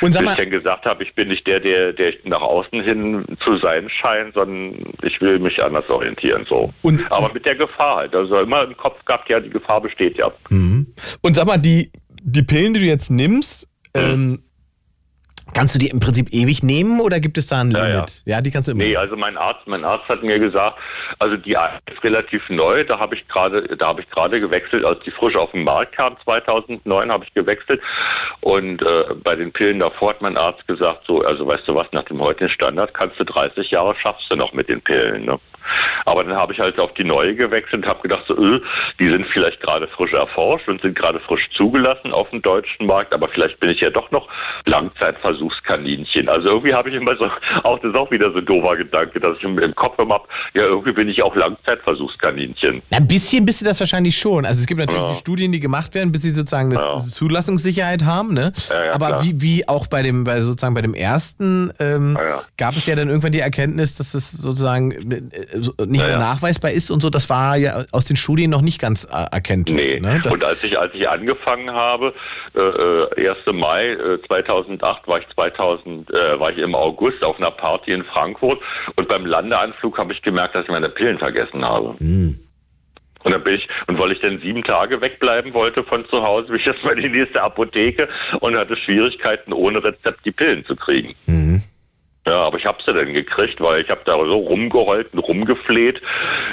Und 0.00 0.12
sag 0.14 0.24
mal, 0.24 0.30
bis 0.30 0.38
ich 0.38 0.44
dann 0.44 0.50
gesagt 0.50 0.86
habe, 0.86 1.04
ich 1.04 1.14
bin 1.14 1.28
nicht 1.28 1.46
der, 1.46 1.60
der, 1.60 1.92
der 1.92 2.14
nach 2.24 2.40
außen 2.40 2.82
hin 2.82 3.24
zu 3.44 3.58
sein 3.58 3.90
scheint, 3.90 4.34
sondern 4.34 4.94
ich 5.02 5.20
will 5.20 5.38
mich 5.38 5.62
anders 5.62 5.88
orientieren, 5.90 6.46
so. 6.48 6.72
Und, 6.80 7.10
Aber 7.12 7.30
mit 7.34 7.44
der 7.44 7.56
Gefahr 7.56 7.96
halt. 7.96 8.14
Also 8.14 8.40
immer 8.40 8.64
im 8.64 8.76
Kopf 8.76 9.04
gehabt, 9.04 9.28
ja, 9.28 9.38
die 9.38 9.50
Gefahr 9.50 9.82
besteht 9.82 10.16
ja. 10.16 10.32
Mhm. 10.48 10.94
Und 11.20 11.36
sag 11.36 11.46
mal, 11.46 11.58
die, 11.58 11.90
die 12.22 12.42
Pillen, 12.42 12.72
die 12.72 12.80
du 12.80 12.86
jetzt 12.86 13.10
nimmst, 13.10 13.68
mhm. 13.94 14.00
ähm, 14.00 14.42
Kannst 15.54 15.74
du 15.74 15.78
die 15.78 15.88
im 15.88 16.00
Prinzip 16.00 16.32
ewig 16.32 16.62
nehmen 16.62 17.00
oder 17.00 17.20
gibt 17.20 17.38
es 17.38 17.46
da 17.46 17.60
ein 17.60 17.70
ja, 17.70 17.84
Limit? 17.84 18.22
Ja. 18.24 18.36
ja. 18.36 18.40
die 18.42 18.50
kannst 18.50 18.68
du 18.68 18.72
immer. 18.72 18.82
Nee, 18.82 18.96
also 18.96 19.16
mein 19.16 19.36
Arzt, 19.36 19.66
mein 19.66 19.84
Arzt 19.84 20.08
hat 20.08 20.22
mir 20.22 20.38
gesagt, 20.38 20.78
also 21.18 21.36
die 21.36 21.52
ist 21.52 22.02
relativ 22.02 22.42
neu, 22.50 22.84
da 22.84 22.98
habe 22.98 23.14
ich 23.14 23.26
gerade, 23.28 23.62
da 23.76 23.86
habe 23.86 24.02
ich 24.02 24.10
gerade 24.10 24.40
gewechselt, 24.40 24.84
als 24.84 24.98
die 25.04 25.10
frisch 25.12 25.36
auf 25.36 25.52
den 25.52 25.64
Markt 25.64 25.96
kam 25.96 26.16
2009, 26.24 27.12
habe 27.12 27.24
ich 27.24 27.32
gewechselt 27.34 27.80
und 28.40 28.82
äh, 28.82 29.14
bei 29.22 29.36
den 29.36 29.52
Pillen 29.52 29.78
davor 29.78 30.10
hat 30.10 30.22
mein 30.22 30.36
Arzt 30.36 30.66
gesagt, 30.66 31.04
so, 31.06 31.22
also 31.22 31.46
weißt 31.46 31.66
du 31.68 31.74
was, 31.74 31.86
nach 31.92 32.04
dem 32.04 32.20
heutigen 32.20 32.50
Standard 32.50 32.92
kannst 32.92 33.18
du 33.20 33.24
30 33.24 33.70
Jahre 33.70 33.94
schaffst 33.96 34.30
du 34.30 34.36
noch 34.36 34.52
mit 34.52 34.68
den 34.68 34.82
Pillen. 34.82 35.24
Ne? 35.24 35.38
Aber 36.04 36.24
dann 36.24 36.36
habe 36.36 36.52
ich 36.52 36.60
halt 36.60 36.78
auf 36.78 36.92
die 36.94 37.04
neue 37.04 37.34
gewechselt 37.34 37.84
und 37.84 37.86
habe 37.86 38.02
gedacht, 38.02 38.24
so, 38.26 38.36
öh, 38.36 38.60
die 38.98 39.08
sind 39.08 39.26
vielleicht 39.28 39.60
gerade 39.60 39.88
frisch 39.88 40.12
erforscht 40.12 40.68
und 40.68 40.80
sind 40.82 40.96
gerade 40.96 41.20
frisch 41.20 41.48
zugelassen 41.56 42.12
auf 42.12 42.28
dem 42.30 42.42
deutschen 42.42 42.86
Markt, 42.86 43.14
aber 43.14 43.28
vielleicht 43.28 43.58
bin 43.60 43.70
ich 43.70 43.80
ja 43.80 43.90
doch 43.90 44.10
noch 44.10 44.28
Langzeitversuch 44.66 45.43
Selbstversuchskaninchen. 45.44 46.28
Also 46.28 46.48
irgendwie 46.48 46.74
habe 46.74 46.90
ich 46.90 46.96
immer 46.96 47.16
so, 47.16 47.26
auch 47.62 47.78
das 47.78 47.90
ist 47.90 47.96
auch 47.96 48.10
wieder 48.10 48.30
so 48.32 48.38
ein 48.38 48.44
doofer 48.44 48.76
Gedanke, 48.76 49.20
dass 49.20 49.36
ich 49.38 49.44
im 49.44 49.74
Kopf 49.74 49.98
immer 49.98 50.14
habe, 50.14 50.28
ja, 50.54 50.62
irgendwie 50.62 50.92
bin 50.92 51.08
ich 51.08 51.22
auch 51.22 51.34
Langzeitversuchskaninchen. 51.34 52.82
Ein 52.90 53.08
bisschen 53.08 53.44
bist 53.46 53.60
du 53.60 53.64
das 53.64 53.80
wahrscheinlich 53.80 54.16
schon. 54.16 54.44
Also 54.44 54.60
es 54.60 54.66
gibt 54.66 54.80
natürlich 54.80 55.04
ja. 55.04 55.10
die 55.10 55.16
Studien, 55.16 55.52
die 55.52 55.60
gemacht 55.60 55.94
werden, 55.94 56.12
bis 56.12 56.22
sie 56.22 56.30
sozusagen 56.30 56.72
eine 56.72 56.80
ja. 56.80 56.96
Zulassungssicherheit 56.96 58.04
haben. 58.04 58.34
Ne? 58.34 58.52
Ja, 58.70 58.94
Aber 58.94 59.22
wie, 59.22 59.40
wie 59.40 59.68
auch 59.68 59.86
bei 59.86 60.02
dem, 60.02 60.24
bei 60.24 60.40
sozusagen 60.40 60.74
bei 60.74 60.82
dem 60.82 60.94
ersten, 60.94 61.72
ähm, 61.80 62.18
gab 62.56 62.76
es 62.76 62.86
ja 62.86 62.94
dann 62.94 63.08
irgendwann 63.08 63.32
die 63.32 63.40
Erkenntnis, 63.40 63.96
dass 63.96 64.12
das 64.12 64.32
sozusagen 64.32 64.92
äh, 64.92 65.22
nicht 65.86 66.04
mehr 66.04 66.18
nachweisbar 66.18 66.70
ist 66.70 66.90
und 66.90 67.00
so. 67.00 67.10
Das 67.10 67.28
war 67.30 67.56
ja 67.56 67.84
aus 67.92 68.04
den 68.04 68.16
Studien 68.16 68.50
noch 68.50 68.62
nicht 68.62 68.80
ganz 68.80 69.04
äh, 69.04 69.26
erkenntlich. 69.30 69.94
Nee. 69.94 70.00
Ne? 70.00 70.22
Und 70.30 70.44
als 70.44 70.62
ich, 70.64 70.78
als 70.78 70.92
ich 70.94 71.08
angefangen 71.08 71.70
habe, 71.70 72.14
äh, 72.54 73.28
1. 73.28 73.38
Äh, 73.46 73.52
Mai 73.52 73.92
äh, 73.92 74.18
2008 74.26 75.06
war 75.08 75.18
ich 75.18 75.23
2000, 75.34 76.10
äh, 76.10 76.38
war 76.38 76.50
ich 76.50 76.58
im 76.58 76.74
August 76.74 77.22
auf 77.24 77.38
einer 77.38 77.50
Party 77.50 77.92
in 77.92 78.04
Frankfurt 78.04 78.60
und 78.96 79.08
beim 79.08 79.26
Landeanflug 79.26 79.98
habe 79.98 80.12
ich 80.12 80.22
gemerkt, 80.22 80.54
dass 80.54 80.64
ich 80.64 80.70
meine 80.70 80.88
Pillen 80.88 81.18
vergessen 81.18 81.64
habe. 81.64 81.94
Mhm. 81.98 82.38
Und 83.24 83.32
dann 83.32 83.42
bin 83.42 83.54
ich, 83.54 83.66
und 83.86 83.98
weil 83.98 84.12
ich 84.12 84.20
dann 84.20 84.38
sieben 84.40 84.62
Tage 84.62 85.00
wegbleiben 85.00 85.54
wollte 85.54 85.82
von 85.82 86.06
zu 86.08 86.22
Hause, 86.22 86.48
bin 86.48 86.56
ich 86.56 86.66
erstmal 86.66 86.98
in 86.98 87.04
die 87.10 87.18
nächste 87.20 87.42
Apotheke 87.42 88.08
und 88.40 88.54
hatte 88.54 88.76
Schwierigkeiten, 88.76 89.52
ohne 89.52 89.82
Rezept 89.82 90.26
die 90.26 90.32
Pillen 90.32 90.64
zu 90.66 90.76
kriegen. 90.76 91.14
Mhm. 91.26 91.43
Ja, 92.26 92.44
aber 92.44 92.56
ich 92.56 92.64
habe 92.64 92.82
sie 92.84 92.92
dann 92.92 93.12
gekriegt, 93.12 93.60
weil 93.60 93.82
ich 93.82 93.90
habe 93.90 94.00
da 94.06 94.16
so 94.16 94.36
rumgeholten, 94.38 95.18
rumgefleht, 95.18 96.00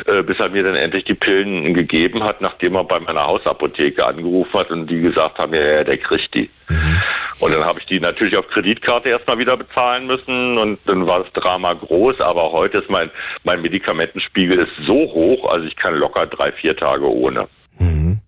äh, 0.06 0.22
bis 0.22 0.38
er 0.38 0.49
mir 0.49 0.64
dann 0.64 0.76
endlich 0.76 1.06
die 1.06 1.14
Pillen 1.14 1.73
gegeben 1.73 2.23
hat, 2.23 2.41
nachdem 2.41 2.76
er 2.76 2.84
bei 2.84 2.99
meiner 2.99 3.26
Hausapotheke 3.26 4.06
angerufen 4.06 4.53
hat 4.53 4.69
und 4.69 4.88
die 4.88 4.99
gesagt 4.99 5.39
haben, 5.39 5.53
ja, 5.53 5.61
ja 5.61 5.84
der 5.85 5.98
kriegt 5.98 6.34
die. 6.34 6.49
Mhm. 6.68 7.02
Und 7.39 7.53
dann 7.53 7.64
habe 7.64 7.80
ich 7.80 7.85
die 7.85 8.02
natürlich 8.02 8.35
auf 8.35 8.48
Kreditkarte 8.49 9.10
erstmal 9.10 9.38
wieder 9.38 9.56
bezahlen 9.56 10.07
müssen 10.07 10.57
und 10.57 10.80
dann 10.85 11.07
war 11.07 11.23
das 11.23 11.31
Drama 11.34 11.73
groß, 11.73 12.19
aber 12.19 12.52
heute 12.52 12.80
ist 12.80 12.89
mein, 12.89 13.10
mein 13.45 13.61
Medikamentenspiegel 13.61 14.60
ist 14.60 14.85
so 14.85 14.93
hoch, 14.93 15.49
also 15.49 15.65
ich 15.65 15.77
kann 15.77 15.95
locker 15.95 16.27
drei, 16.27 16.52
vier 16.52 16.76
Tage 16.76 17.10
ohne. 17.10 17.48
Mhm. 17.80 18.19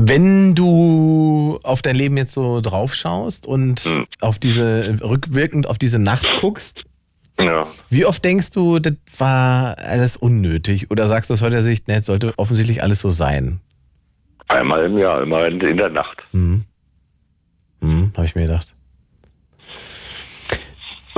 Wenn 0.00 0.54
du 0.54 1.58
auf 1.64 1.82
dein 1.82 1.96
Leben 1.96 2.16
jetzt 2.16 2.32
so 2.32 2.60
drauf 2.60 2.94
schaust 2.94 3.48
und 3.48 3.84
mhm. 3.84 4.06
auf 4.20 4.38
diese, 4.38 4.96
rückwirkend 5.02 5.66
auf 5.66 5.76
diese 5.76 5.98
Nacht 5.98 6.24
guckst, 6.40 6.84
ja. 7.40 7.66
wie 7.90 8.04
oft 8.04 8.24
denkst 8.24 8.52
du, 8.52 8.78
das 8.78 8.94
war 9.18 9.76
alles 9.76 10.16
unnötig? 10.16 10.92
Oder 10.92 11.08
sagst 11.08 11.30
du 11.30 11.34
aus 11.34 11.42
heutiger 11.42 11.62
Sicht, 11.62 11.88
ne, 11.88 12.00
sollte 12.00 12.32
offensichtlich 12.36 12.80
alles 12.80 13.00
so 13.00 13.10
sein? 13.10 13.58
Einmal 14.46 14.84
im 14.84 14.98
Jahr, 14.98 15.20
immer 15.20 15.44
in, 15.48 15.58
der 15.58 15.90
Nacht. 15.90 16.22
Mhm. 16.30 16.64
Mhm, 17.80 18.12
Habe 18.16 18.24
ich 18.24 18.36
mir 18.36 18.42
gedacht. 18.42 18.72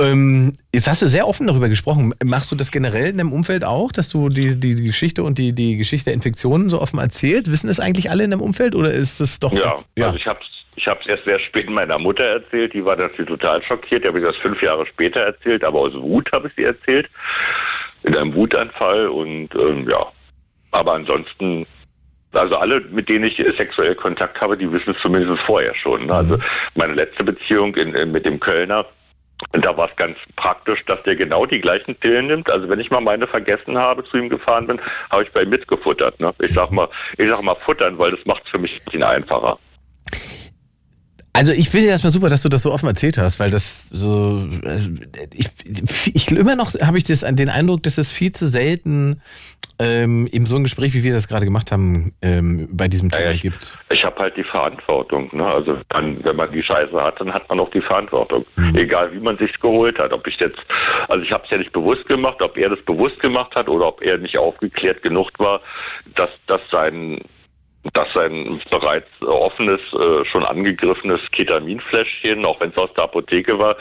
Ähm, 0.01 0.53
jetzt 0.73 0.87
hast 0.87 1.01
du 1.01 1.07
sehr 1.07 1.27
offen 1.27 1.47
darüber 1.47 1.69
gesprochen. 1.69 2.13
Machst 2.23 2.51
du 2.51 2.55
das 2.55 2.71
generell 2.71 3.09
in 3.09 3.17
deinem 3.17 3.33
Umfeld 3.33 3.63
auch, 3.63 3.91
dass 3.91 4.09
du 4.09 4.29
die, 4.29 4.59
die, 4.59 4.75
Geschichte 4.75 5.23
und 5.23 5.37
die, 5.37 5.53
die 5.53 5.77
Geschichte 5.77 6.05
der 6.05 6.13
Infektionen 6.13 6.69
so 6.69 6.81
offen 6.81 6.99
erzählst? 6.99 7.51
Wissen 7.51 7.69
es 7.69 7.79
eigentlich 7.79 8.09
alle 8.09 8.23
in 8.23 8.31
deinem 8.31 8.41
Umfeld 8.41 8.75
oder 8.75 8.91
ist 8.91 9.19
es 9.19 9.39
doch. 9.39 9.53
Ja, 9.53 9.77
ja. 9.97 10.07
also 10.07 10.17
ich 10.17 10.25
habe 10.25 10.39
ich 10.77 10.87
habe 10.87 10.99
es 11.01 11.07
erst 11.07 11.25
sehr 11.25 11.39
spät 11.39 11.69
meiner 11.69 11.99
Mutter 11.99 12.23
erzählt, 12.23 12.73
die 12.73 12.83
war 12.83 12.95
natürlich 12.95 13.27
total 13.27 13.61
schockiert. 13.63 14.03
Die 14.03 14.07
habe 14.07 14.19
ich 14.19 14.25
das 14.25 14.37
fünf 14.37 14.61
Jahre 14.61 14.85
später 14.87 15.19
erzählt, 15.19 15.63
aber 15.63 15.79
aus 15.79 15.93
Wut 15.93 16.31
habe 16.31 16.47
ich 16.47 16.53
sie 16.55 16.63
erzählt. 16.63 17.09
In 18.03 18.15
einem 18.15 18.33
Wutanfall 18.33 19.07
und 19.07 19.53
ähm, 19.53 19.87
ja. 19.89 20.07
Aber 20.71 20.93
ansonsten, 20.93 21.67
also 22.31 22.55
alle, 22.55 22.79
mit 22.79 23.09
denen 23.09 23.25
ich 23.25 23.35
sexuell 23.57 23.93
Kontakt 23.95 24.39
habe, 24.39 24.57
die 24.57 24.71
wissen 24.71 24.95
es 24.95 25.01
zumindest 25.01 25.43
vorher 25.43 25.75
schon. 25.75 26.05
Ne? 26.05 26.13
Also 26.13 26.37
mhm. 26.37 26.43
meine 26.75 26.93
letzte 26.93 27.25
Beziehung 27.25 27.75
in, 27.75 27.93
in, 27.93 28.11
mit 28.13 28.25
dem 28.25 28.39
Kölner, 28.39 28.85
und 29.53 29.65
da 29.65 29.75
war 29.75 29.89
es 29.89 29.95
ganz 29.95 30.17
praktisch, 30.35 30.83
dass 30.85 31.01
der 31.03 31.15
genau 31.15 31.45
die 31.45 31.59
gleichen 31.59 31.95
Pillen 31.95 32.27
nimmt. 32.27 32.49
Also 32.49 32.69
wenn 32.69 32.79
ich 32.79 32.91
mal 32.91 33.01
meine 33.01 33.27
vergessen 33.27 33.77
habe, 33.77 34.03
zu 34.05 34.17
ihm 34.17 34.29
gefahren 34.29 34.67
bin, 34.67 34.79
habe 35.09 35.23
ich 35.23 35.31
bei 35.31 35.43
ihm 35.43 35.49
mitgefuttert. 35.49 36.19
Ne? 36.19 36.33
Ich 36.39 36.53
sag 36.53 36.71
mal, 36.71 36.87
ich 37.17 37.29
sag 37.29 37.41
mal 37.41 37.55
futtern, 37.65 37.97
weil 37.97 38.11
das 38.11 38.25
macht 38.25 38.43
es 38.45 38.51
für 38.51 38.59
mich 38.59 38.73
ein 38.73 38.85
bisschen 38.85 39.03
einfacher. 39.03 39.57
Also 41.33 41.53
ich 41.53 41.69
finde 41.69 41.87
erstmal 41.87 42.11
super, 42.11 42.29
dass 42.29 42.41
du 42.41 42.49
das 42.49 42.61
so 42.61 42.73
offen 42.73 42.87
erzählt 42.87 43.17
hast, 43.17 43.39
weil 43.39 43.51
das 43.51 43.87
so 43.89 44.45
also 44.65 44.89
ich, 45.33 45.47
ich 46.13 46.31
immer 46.31 46.57
noch 46.57 46.73
habe 46.81 46.97
ich 46.97 47.05
das 47.05 47.21
den 47.21 47.49
Eindruck, 47.49 47.83
dass 47.83 47.97
es 47.97 48.11
viel 48.11 48.33
zu 48.33 48.47
selten 48.47 49.21
ähm, 49.81 50.27
eben 50.31 50.45
so 50.45 50.55
ein 50.55 50.63
Gespräch, 50.63 50.93
wie 50.93 51.03
wir 51.03 51.13
das 51.13 51.27
gerade 51.27 51.45
gemacht 51.45 51.71
haben, 51.71 52.13
ähm, 52.21 52.69
bei 52.71 52.87
diesem 52.87 53.09
Thema 53.09 53.25
naja, 53.25 53.35
ich, 53.35 53.41
gibt. 53.41 53.77
Ich 53.89 54.05
habe 54.05 54.19
halt 54.19 54.37
die 54.37 54.43
Verantwortung. 54.43 55.29
Ne? 55.33 55.43
Also 55.43 55.77
dann, 55.89 56.23
wenn 56.23 56.35
man 56.35 56.51
die 56.51 56.61
Scheiße 56.61 56.93
hat, 57.01 57.19
dann 57.19 57.33
hat 57.33 57.49
man 57.49 57.59
auch 57.59 57.71
die 57.71 57.81
Verantwortung. 57.81 58.45
Mhm. 58.55 58.75
Egal 58.75 59.11
wie 59.11 59.19
man 59.19 59.37
sich 59.39 59.59
geholt 59.59 59.97
hat. 59.97 60.13
Ob 60.13 60.27
ich 60.27 60.39
jetzt, 60.39 60.59
also 61.07 61.23
ich 61.23 61.31
habe 61.31 61.43
es 61.45 61.49
ja 61.49 61.57
nicht 61.57 61.71
bewusst 61.73 62.05
gemacht, 62.07 62.41
ob 62.43 62.55
er 62.57 62.69
das 62.69 62.81
bewusst 62.83 63.19
gemacht 63.19 63.55
hat 63.55 63.67
oder 63.67 63.87
ob 63.87 64.03
er 64.03 64.19
nicht 64.19 64.37
aufgeklärt 64.37 65.01
genug 65.01 65.31
war, 65.39 65.61
dass, 66.15 66.29
dass 66.45 66.61
sein 66.69 67.19
dass 67.93 68.07
sein 68.13 68.61
bereits 68.69 69.07
offenes, 69.21 69.81
äh, 69.93 70.23
schon 70.25 70.45
angegriffenes 70.45 71.19
Ketaminfläschchen, 71.31 72.45
auch 72.45 72.59
wenn 72.59 72.69
es 72.69 72.77
aus 72.77 72.93
der 72.93 73.05
Apotheke 73.05 73.57
war, 73.57 73.75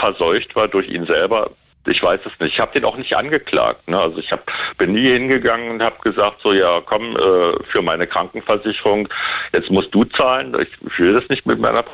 verseucht 0.00 0.56
war 0.56 0.66
durch 0.66 0.88
ihn 0.88 1.06
selber. 1.06 1.52
Ich 1.86 2.02
weiß 2.02 2.20
es 2.24 2.32
nicht. 2.40 2.54
Ich 2.54 2.60
habe 2.60 2.72
den 2.72 2.84
auch 2.84 2.96
nicht 2.96 3.14
angeklagt. 3.14 3.86
Ne? 3.88 3.98
Also 3.98 4.18
ich 4.18 4.30
hab, 4.32 4.50
bin 4.78 4.92
nie 4.92 5.10
hingegangen 5.10 5.70
und 5.70 5.82
habe 5.82 5.96
gesagt, 6.02 6.40
so 6.42 6.52
ja, 6.52 6.80
komm, 6.84 7.16
äh, 7.16 7.62
für 7.70 7.82
meine 7.82 8.06
Krankenversicherung, 8.06 9.08
jetzt 9.52 9.70
musst 9.70 9.94
du 9.94 10.04
zahlen. 10.04 10.56
Ich 10.60 10.98
will 10.98 11.12
das 11.12 11.28
nicht 11.28 11.46
mit 11.46 11.58
meiner 11.58 11.84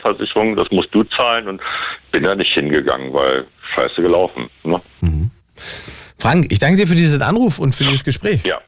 Versicherung, 0.00 0.56
das 0.56 0.70
musst 0.70 0.94
du 0.94 1.02
zahlen 1.04 1.48
und 1.48 1.60
bin 2.12 2.22
da 2.22 2.34
nicht 2.34 2.52
hingegangen, 2.52 3.12
weil 3.12 3.46
scheiße 3.74 4.00
gelaufen. 4.02 4.48
Ne? 4.62 4.80
Mhm. 5.00 5.30
Frank, 6.18 6.46
ich 6.50 6.58
danke 6.58 6.76
dir 6.76 6.86
für 6.86 6.94
diesen 6.94 7.22
Anruf 7.22 7.58
und 7.58 7.74
für 7.74 7.84
dieses 7.84 8.04
Gespräch. 8.04 8.44
Ja. 8.44 8.60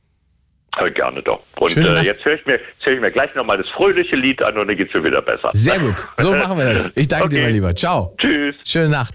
Gerne 0.95 1.23
doch. 1.23 1.41
Und 1.61 1.77
äh, 1.77 2.01
jetzt 2.01 2.25
höre 2.25 2.35
ich, 2.35 2.47
mir, 2.47 2.59
hör 2.81 2.93
ich 2.93 3.01
mir 3.01 3.11
gleich 3.11 3.35
nochmal 3.35 3.59
das 3.59 3.69
fröhliche 3.69 4.17
Lied 4.17 4.43
an 4.43 4.57
und 4.57 4.67
dann 4.67 4.77
geht 4.77 4.89
es 4.89 4.95
mir 4.95 5.05
wieder 5.05 5.21
besser. 5.21 5.51
Sehr 5.53 5.79
gut. 5.79 5.95
So 6.17 6.33
machen 6.37 6.59
wir 6.59 6.75
das. 6.75 6.93
Ich 6.97 7.09
danke 7.09 7.27
okay. 7.27 7.37
dir, 7.37 7.43
mein 7.43 7.53
Lieber. 7.53 7.77
Ciao. 7.77 8.15
Tschüss. 8.19 8.57
Schöne 8.65 8.89
Nacht. 8.89 9.15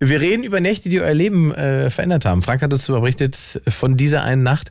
Wir 0.00 0.20
reden 0.20 0.44
über 0.44 0.60
Nächte, 0.60 0.90
die 0.90 1.00
euer 1.00 1.14
Leben 1.14 1.52
äh, 1.54 1.90
verändert 1.90 2.24
haben. 2.24 2.42
Frank 2.42 2.62
hat 2.62 2.72
uns 2.72 2.86
berichtet 2.86 3.36
von 3.68 3.96
dieser 3.96 4.22
einen 4.22 4.42
Nacht 4.42 4.70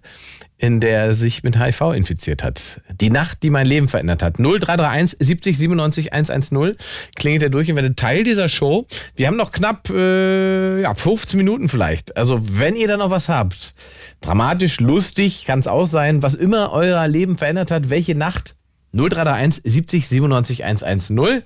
in 0.59 0.79
der 0.79 0.99
er 0.99 1.13
sich 1.13 1.43
mit 1.43 1.59
HIV 1.59 1.93
infiziert 1.93 2.43
hat. 2.43 2.81
Die 2.99 3.11
Nacht, 3.11 3.43
die 3.43 3.51
mein 3.51 3.67
Leben 3.67 3.87
verändert 3.87 4.23
hat. 4.23 4.37
0331 4.37 5.17
70 5.19 5.57
97 5.57 6.13
110 6.13 6.75
klingelt 7.15 7.43
er 7.43 7.49
durch 7.49 7.69
und 7.69 7.75
werdet 7.75 7.97
Teil 7.97 8.23
dieser 8.23 8.49
Show. 8.49 8.87
Wir 9.15 9.27
haben 9.27 9.37
noch 9.37 9.51
knapp 9.51 9.89
äh, 9.89 10.81
ja, 10.81 10.95
15 10.95 11.37
Minuten 11.37 11.69
vielleicht. 11.69 12.17
Also 12.17 12.41
wenn 12.51 12.75
ihr 12.75 12.87
da 12.87 12.97
noch 12.97 13.11
was 13.11 13.29
habt, 13.29 13.75
dramatisch, 14.21 14.79
lustig, 14.79 15.45
kann 15.45 15.59
es 15.59 15.67
auch 15.67 15.85
sein, 15.85 16.23
was 16.23 16.33
immer 16.33 16.71
euer 16.71 17.07
Leben 17.07 17.37
verändert 17.37 17.69
hat, 17.69 17.89
welche 17.89 18.15
Nacht? 18.15 18.55
0331 18.93 19.61
70 19.63 20.07
97 20.07 20.63
110. 20.63 21.43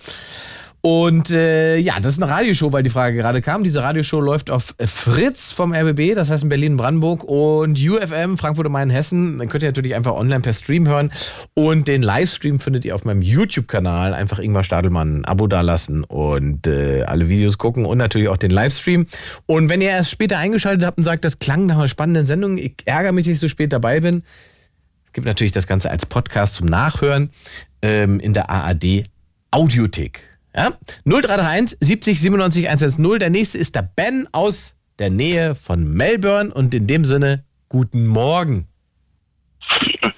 Und 0.82 1.30
äh, 1.30 1.78
ja, 1.78 2.00
das 2.00 2.14
ist 2.14 2.24
eine 2.24 2.32
Radioshow, 2.32 2.74
weil 2.74 2.82
die 2.82 2.90
Frage 2.90 3.16
gerade 3.16 3.44
kam. 3.44 3.64
Diese 3.64 3.84
Radioshow 3.84 4.20
läuft 4.20 4.50
auf 4.50 4.74
Fritz 4.84 5.52
vom 5.52 5.74
RBB, 5.74 6.16
das 6.16 6.32
heißt 6.32 6.44
in 6.44 6.50
Berlin-Brandenburg 6.50 7.24
und 7.24 7.80
UFM 7.80 8.38
Frankfurt 8.38 8.66
und 8.66 8.72
Main-Hessen. 8.72 9.38
Dann 9.38 9.48
könnt 9.48 9.64
ihr 9.64 9.70
natürlich 9.70 9.94
einfach 9.94 10.14
online 10.14 10.42
per 10.42 10.54
Stream 10.54 10.88
hören. 10.88 11.12
Und 11.54 11.88
den 11.88 12.02
Livestream 12.02 12.60
findet 12.60 12.84
ihr 12.84 12.96
auf 12.96 13.06
meinem 13.06 13.22
YouTube-Kanal. 13.22 14.16
Einfach 14.16 14.40
Ingmar 14.40 14.64
Stadelmann 14.64 15.20
ein 15.20 15.26
Abo 15.26 15.46
dalassen 15.46 16.04
und 16.04 16.66
äh, 16.66 17.04
alle 17.04 17.30
Videos 17.30 17.60
gucken 17.60 17.86
und 17.86 18.00
natürlich 18.00 18.28
auch 18.30 18.38
den 18.38 18.52
Livestream. 18.52 19.06
Und 19.46 19.70
wenn 19.70 19.82
ihr 19.82 19.90
erst 19.90 20.10
später 20.10 20.40
eingeschaltet 20.40 20.86
habt 20.86 20.98
und 20.98 21.04
sagt, 21.04 21.26
das 21.26 21.38
klang 21.38 21.68
nach 21.68 21.78
einer 21.78 21.88
spannenden 21.88 22.26
Sendung, 22.26 22.58
ich 22.58 22.76
ärgere 22.86 23.12
mich, 23.12 23.26
dass 23.26 23.34
ich 23.34 23.40
so 23.40 23.48
spät 23.48 23.72
dabei 23.72 24.00
bin. 24.00 24.24
Es 25.06 25.14
gibt 25.14 25.28
natürlich 25.28 25.52
das 25.52 25.68
Ganze 25.68 25.92
als 25.92 26.08
Podcast 26.08 26.56
zum 26.56 26.66
Nachhören 26.66 27.30
ähm, 27.84 28.20
in 28.20 28.34
der 28.34 28.50
ARD 28.50 29.04
Audiothek. 29.52 30.31
Ja? 30.56 30.78
0331 31.06 31.78
70 31.80 32.22
97 32.22 32.70
110. 32.70 33.20
Der 33.20 33.30
nächste 33.30 33.58
ist 33.58 33.76
der 33.76 33.84
Ben 33.84 34.28
aus 34.32 34.76
der 35.00 35.10
Nähe 35.10 35.56
von 35.56 35.94
Melbourne 35.94 36.54
und 36.54 36.74
in 36.74 36.88
dem 36.88 37.06
Sinne 37.06 37.44
guten 37.70 38.08
Morgen. 38.08 38.68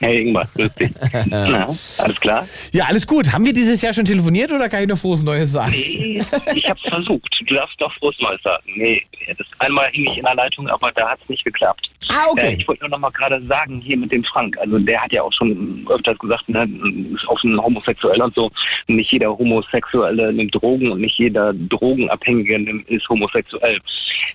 Hey 0.03 0.21
Ingmar, 0.21 0.45
grüß 0.53 0.73
dich. 0.75 0.91
Na, 1.27 1.65
alles 1.99 2.19
klar? 2.19 2.45
Ja, 2.73 2.85
alles 2.89 3.07
gut. 3.07 3.31
Haben 3.31 3.45
wir 3.45 3.53
dieses 3.53 3.81
Jahr 3.81 3.93
schon 3.93 4.03
telefoniert 4.03 4.51
oder 4.51 4.67
kann 4.67 4.81
ich 4.81 4.89
noch 4.89 4.97
frohes 4.97 5.23
Neues 5.23 5.53
sagen? 5.53 5.71
Nee, 5.71 6.19
ich 6.53 6.69
hab's 6.69 6.81
versucht. 6.81 7.33
Du 7.47 7.55
darfst 7.55 7.79
doch 7.79 7.93
frohes 7.93 8.19
Neues 8.19 8.41
sagen. 8.43 8.63
Nee, 8.75 9.01
das 9.37 9.47
einmal 9.59 9.89
hing 9.91 10.05
ich 10.11 10.17
in 10.17 10.25
der 10.25 10.35
Leitung, 10.35 10.67
aber 10.67 10.91
da 10.91 11.11
hat's 11.11 11.21
nicht 11.29 11.45
geklappt. 11.45 11.89
Ah, 12.09 12.25
okay. 12.29 12.49
Äh, 12.49 12.55
ich 12.55 12.67
wollte 12.67 12.81
nur 12.81 12.89
noch 12.89 12.99
mal 12.99 13.11
gerade 13.11 13.41
sagen, 13.43 13.79
hier 13.79 13.95
mit 13.95 14.11
dem 14.11 14.25
Frank, 14.25 14.57
also 14.57 14.77
der 14.77 15.01
hat 15.01 15.13
ja 15.13 15.21
auch 15.21 15.31
schon 15.31 15.87
öfters 15.89 16.19
gesagt, 16.19 16.49
ne, 16.49 16.67
ist 17.15 17.25
auch 17.29 17.41
ein 17.45 17.57
Homosexueller 17.57 18.25
und 18.25 18.35
so. 18.35 18.51
Nicht 18.87 19.09
jeder 19.09 19.37
Homosexuelle 19.37 20.33
nimmt 20.33 20.53
Drogen 20.53 20.91
und 20.91 20.99
nicht 20.99 21.17
jeder 21.17 21.53
Drogenabhängige 21.53 22.83
ist 22.87 23.07
homosexuell. 23.07 23.79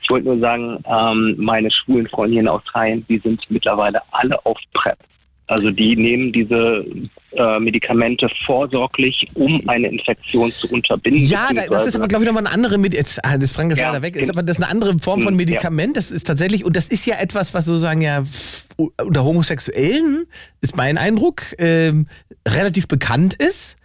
Ich 0.02 0.08
wollte 0.08 0.28
nur 0.28 0.38
sagen, 0.38 0.82
ähm, 0.90 1.36
meine 1.38 1.70
schwulen 1.70 2.08
Freunde 2.08 2.32
hier 2.32 2.40
in 2.40 2.48
Australien, 2.48 3.04
die 3.10 3.18
sind 3.18 3.42
mittlerweile 3.50 4.00
alle 4.12 4.34
auf 4.46 4.58
PrEP. 4.72 4.98
Also 5.48 5.70
die 5.70 5.96
nehmen 5.96 6.30
diese 6.30 6.84
äh, 7.32 7.58
Medikamente 7.58 8.28
vorsorglich, 8.44 9.26
um 9.32 9.60
eine 9.66 9.88
Infektion 9.88 10.52
zu 10.52 10.70
unterbinden. 10.70 11.24
Ja, 11.24 11.48
das 11.52 11.86
ist 11.86 11.96
aber, 11.96 12.06
glaube 12.06 12.24
ich, 12.24 12.28
nochmal 12.28 12.46
eine 12.46 12.54
andere 12.54 12.76
Medi 12.76 12.96
jetzt, 12.96 13.24
ah, 13.24 13.38
das 13.38 13.50
Frank 13.50 13.72
ist 13.72 13.78
ja, 13.78 13.88
leider 13.88 14.02
weg, 14.02 14.14
ist 14.14 14.28
aber 14.28 14.42
das 14.42 14.58
eine 14.58 14.68
andere 14.68 14.98
Form 14.98 15.22
von 15.22 15.30
hm, 15.30 15.36
Medikament. 15.36 15.96
Ja. 15.96 16.02
Das 16.02 16.10
ist 16.10 16.26
tatsächlich, 16.26 16.66
und 16.66 16.76
das 16.76 16.88
ist 16.88 17.06
ja 17.06 17.16
etwas, 17.16 17.54
was 17.54 17.64
sozusagen 17.64 18.02
ja 18.02 18.24
unter 18.76 19.24
Homosexuellen, 19.24 20.26
ist 20.60 20.76
mein 20.76 20.98
Eindruck, 20.98 21.42
ähm, 21.58 22.08
relativ 22.46 22.86
bekannt 22.86 23.34
ist. 23.34 23.78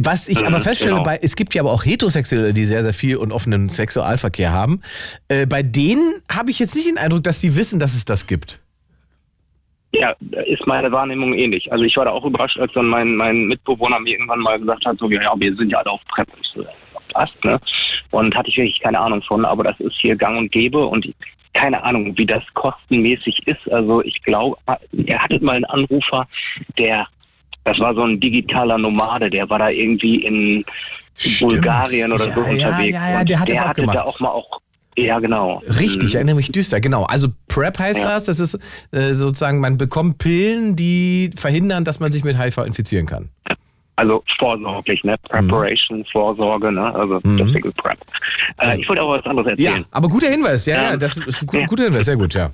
Was 0.00 0.28
ich 0.28 0.46
aber 0.46 0.58
mhm, 0.58 0.62
feststelle, 0.62 0.92
genau. 0.92 1.02
bei, 1.02 1.18
es 1.20 1.36
gibt 1.36 1.52
ja 1.52 1.62
aber 1.62 1.72
auch 1.72 1.84
Heterosexuelle, 1.84 2.54
die 2.54 2.64
sehr, 2.64 2.82
sehr 2.82 2.94
viel 2.94 3.16
und 3.16 3.30
offenen 3.30 3.68
Sexualverkehr 3.68 4.50
haben. 4.50 4.80
Äh, 5.28 5.46
bei 5.46 5.62
denen 5.62 6.14
habe 6.30 6.50
ich 6.50 6.58
jetzt 6.58 6.74
nicht 6.74 6.88
den 6.88 6.96
Eindruck, 6.96 7.24
dass 7.24 7.40
sie 7.40 7.56
wissen, 7.56 7.78
dass 7.78 7.94
es 7.94 8.06
das 8.06 8.26
gibt. 8.26 8.61
Ja, 9.94 10.14
ist 10.46 10.66
meine 10.66 10.90
Wahrnehmung 10.90 11.34
ähnlich. 11.34 11.70
Also 11.70 11.84
ich 11.84 11.96
war 11.96 12.06
da 12.06 12.12
auch 12.12 12.24
überrascht, 12.24 12.58
als 12.58 12.72
dann 12.72 12.86
mein, 12.86 13.14
mein 13.14 13.44
Mitbewohner 13.44 14.00
mir 14.00 14.12
irgendwann 14.12 14.40
mal 14.40 14.58
gesagt 14.58 14.86
hat, 14.86 14.98
so, 14.98 15.10
ja, 15.10 15.32
wir 15.36 15.54
sind 15.54 15.70
ja 15.70 15.78
alle 15.78 15.90
auf 15.90 16.00
PrEP. 16.08 16.28
Passt, 17.12 17.44
ne? 17.44 17.60
Und 18.10 18.34
hatte 18.34 18.48
ich 18.48 18.56
wirklich 18.56 18.80
keine 18.80 18.98
Ahnung 18.98 19.22
von, 19.22 19.44
aber 19.44 19.64
das 19.64 19.78
ist 19.80 19.96
hier 20.00 20.16
gang 20.16 20.38
und 20.38 20.50
gäbe 20.50 20.86
und 20.86 21.06
keine 21.52 21.82
Ahnung, 21.84 22.16
wie 22.16 22.24
das 22.24 22.42
kostenmäßig 22.54 23.46
ist. 23.46 23.70
Also 23.70 24.02
ich 24.02 24.22
glaube, 24.22 24.56
er 25.06 25.22
hatte 25.22 25.44
mal 25.44 25.56
einen 25.56 25.66
Anrufer, 25.66 26.26
der 26.78 27.06
das 27.64 27.78
war 27.78 27.94
so 27.94 28.02
ein 28.02 28.18
digitaler 28.18 28.78
Nomade, 28.78 29.30
der 29.30 29.48
war 29.48 29.58
da 29.58 29.68
irgendwie 29.68 30.24
in 30.24 30.64
Stimmt. 31.14 31.52
Bulgarien 31.52 32.12
oder 32.12 32.26
ja, 32.26 32.34
so 32.34 32.40
unterwegs. 32.40 32.94
Ja, 32.96 33.10
ja, 33.10 33.24
der 33.24 33.40
hat 33.40 33.48
der 33.48 33.54
das 33.54 33.62
auch 33.64 33.68
hatte 33.68 33.80
gemacht. 33.82 33.96
da 33.96 34.02
auch 34.02 34.20
mal 34.20 34.28
auch 34.30 34.60
ja, 34.96 35.18
genau. 35.20 35.62
Richtig, 35.66 36.10
ich 36.10 36.14
erinnere 36.16 36.36
mich 36.36 36.52
düster, 36.52 36.80
genau. 36.80 37.04
Also 37.04 37.28
PrEP 37.48 37.78
heißt 37.78 38.00
ja. 38.00 38.10
das, 38.10 38.26
das 38.26 38.40
ist 38.40 38.58
äh, 38.92 39.12
sozusagen, 39.12 39.60
man 39.60 39.78
bekommt 39.78 40.18
Pillen, 40.18 40.76
die 40.76 41.30
verhindern, 41.34 41.84
dass 41.84 41.98
man 41.98 42.12
sich 42.12 42.24
mit 42.24 42.38
HIV 42.38 42.58
infizieren 42.58 43.06
kann. 43.06 43.30
Also 43.96 44.22
vorsorglich, 44.38 45.02
ne? 45.04 45.16
Preparation, 45.28 45.98
mhm. 45.98 46.04
Vorsorge, 46.12 46.72
ne? 46.72 46.94
Also 46.94 47.20
mhm. 47.22 47.38
deswegen 47.38 47.72
PrEP. 47.72 47.98
Äh, 48.58 48.80
ich 48.80 48.88
wollte 48.88 49.02
auch 49.02 49.10
was 49.10 49.24
anderes 49.24 49.50
erzählen. 49.50 49.80
Ja, 49.80 49.84
aber 49.90 50.08
guter 50.08 50.28
Hinweis, 50.28 50.66
ja, 50.66 50.82
ja, 50.82 50.96
das 50.96 51.16
ist 51.16 51.42
ein 51.42 51.66
guter 51.66 51.84
Hinweis, 51.84 52.06
sehr 52.06 52.16
gut, 52.16 52.34
ja. 52.34 52.50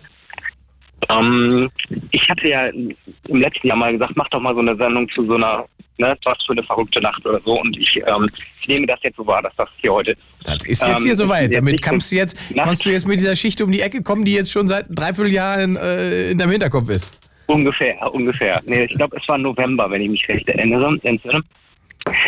Ähm, 1.08 1.70
ich 2.10 2.28
hatte 2.28 2.48
ja 2.48 2.66
im 2.66 2.96
letzten 3.28 3.68
Jahr 3.68 3.76
mal 3.76 3.92
gesagt, 3.92 4.12
mach 4.16 4.28
doch 4.30 4.40
mal 4.40 4.54
so 4.54 4.60
eine 4.60 4.76
Sendung 4.76 5.08
zu 5.10 5.26
so 5.26 5.36
einer, 5.36 5.64
ne, 5.98 6.16
was 6.24 6.38
für 6.44 6.52
eine 6.52 6.62
verrückte 6.62 7.00
Nacht 7.00 7.24
oder 7.26 7.40
so. 7.44 7.60
Und 7.60 7.76
ich, 7.76 7.96
ähm, 8.06 8.30
ich 8.62 8.68
nehme 8.68 8.86
das 8.86 8.98
jetzt 9.02 9.16
so 9.16 9.26
wahr, 9.26 9.42
dass 9.42 9.54
das 9.56 9.68
hier 9.80 9.92
heute. 9.92 10.16
Das 10.44 10.64
ist 10.64 10.86
jetzt 10.86 11.02
hier 11.02 11.12
ähm, 11.12 11.18
soweit. 11.18 11.54
Damit 11.54 11.82
kannst 11.82 12.10
du 12.12 12.16
jetzt, 12.16 12.36
kannst 12.54 12.86
du 12.86 12.90
jetzt 12.90 13.06
mit 13.06 13.18
dieser 13.18 13.36
Schicht 13.36 13.60
um 13.60 13.70
die 13.70 13.80
Ecke 13.80 14.02
kommen, 14.02 14.24
die 14.24 14.34
jetzt 14.34 14.50
schon 14.50 14.68
seit 14.68 14.86
dreiviertel 14.88 15.32
Jahren 15.32 15.76
äh, 15.76 16.30
in 16.30 16.38
deinem 16.38 16.52
Hinterkopf 16.52 16.90
ist. 16.90 17.18
Ungefähr, 17.46 17.96
ungefähr. 18.12 18.60
Nee, 18.66 18.84
ich 18.84 18.94
glaube, 18.94 19.16
es 19.16 19.26
war 19.26 19.38
November, 19.38 19.90
wenn 19.90 20.02
ich 20.02 20.10
mich 20.10 20.28
recht 20.28 20.48
erinnere. 20.48 20.98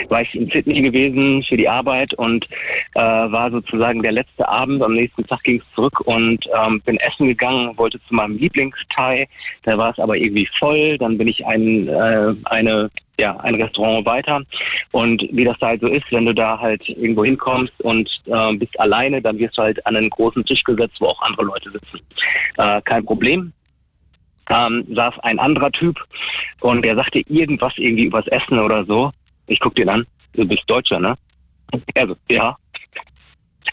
War 0.09 0.23
ich 0.23 0.35
in 0.35 0.51
Sydney 0.51 0.83
gewesen 0.83 1.43
für 1.45 1.57
die 1.57 1.69
Arbeit 1.69 2.13
und 2.15 2.47
äh, 2.95 3.01
war 3.01 3.51
sozusagen 3.51 4.03
der 4.03 4.13
letzte 4.13 4.47
Abend. 4.49 4.83
Am 4.83 4.95
nächsten 4.95 5.27
Tag 5.27 5.43
ging 5.45 5.61
es 5.61 5.75
zurück 5.75 6.01
und 6.01 6.45
ähm, 6.55 6.81
bin 6.83 6.99
essen 6.99 7.29
gegangen, 7.29 7.77
wollte 7.79 8.01
zu 8.09 8.15
meinem 8.15 8.37
Lieblingsteil. 8.37 9.27
Da 9.63 9.79
war 9.79 9.91
es 9.91 9.99
aber 9.99 10.17
irgendwie 10.17 10.49
voll. 10.59 10.99
Dann 10.99 11.17
bin 11.17 11.29
ich 11.29 11.45
ein, 11.47 11.89
äh, 11.89 12.35
eine 12.45 12.91
ja, 13.21 13.37
ein 13.41 13.55
Restaurant 13.55 14.07
weiter. 14.07 14.43
Und 14.93 15.23
wie 15.31 15.45
das 15.45 15.59
da 15.61 15.69
halt 15.69 15.83
so 15.83 15.89
ist, 15.89 16.11
wenn 16.11 16.25
du 16.25 16.35
da 16.35 16.59
halt 16.59 16.89
irgendwo 16.89 17.25
hinkommst 17.25 17.79
und 17.83 18.09
äh, 18.27 18.55
bist 18.55 18.79
alleine, 18.81 19.23
dann 19.23 19.39
wirst 19.39 19.59
du 19.59 19.63
halt 19.63 19.87
an 19.87 19.95
einen 19.95 20.11
großen 20.11 20.45
Tisch 20.45 20.65
gesetzt, 20.65 20.97
wo 20.99 21.07
auch 21.07 21.23
andere 21.23 21.45
Leute 21.45 21.71
sitzen. 21.71 22.01
Äh, 22.57 22.81
kein 22.83 23.05
Problem. 23.05 23.53
Ähm, 24.51 24.85
saß 24.93 25.15
ein 25.21 25.39
anderer 25.39 25.71
Typ 25.71 25.97
und 26.61 26.85
der 26.85 26.97
sagte 26.97 27.21
irgendwas 27.29 27.73
irgendwie 27.77 28.07
übers 28.07 28.27
Essen 28.29 28.59
oder 28.59 28.85
so. 28.85 29.13
Ich 29.51 29.59
guck 29.59 29.75
den 29.75 29.89
an, 29.89 30.07
du 30.35 30.47
bist 30.47 30.63
Deutscher, 30.69 31.01
ne? 31.01 31.17
Also, 31.97 32.17
ja. 32.29 32.57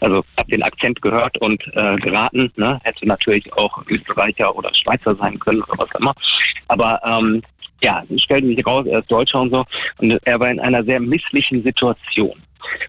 Also, 0.00 0.24
hab 0.36 0.46
den 0.48 0.62
Akzent 0.62 1.00
gehört 1.02 1.38
und 1.38 1.62
äh, 1.74 1.96
geraten, 1.96 2.52
ne? 2.56 2.80
Hätte 2.82 3.06
natürlich 3.06 3.50
auch 3.54 3.80
Österreicher 3.88 4.54
oder 4.54 4.74
Schweizer 4.74 5.14
sein 5.14 5.38
können 5.38 5.62
oder 5.62 5.78
was 5.78 6.00
immer. 6.00 6.14
Aber 6.66 7.00
ähm, 7.04 7.42
ja, 7.80 8.02
stellte 8.16 8.48
sich 8.48 8.66
raus, 8.66 8.86
er 8.86 8.98
ist 8.98 9.10
Deutscher 9.10 9.40
und 9.40 9.50
so. 9.50 9.64
Und 9.98 10.10
er 10.24 10.40
war 10.40 10.50
in 10.50 10.60
einer 10.60 10.82
sehr 10.82 10.98
misslichen 10.98 11.62
Situation. 11.62 12.34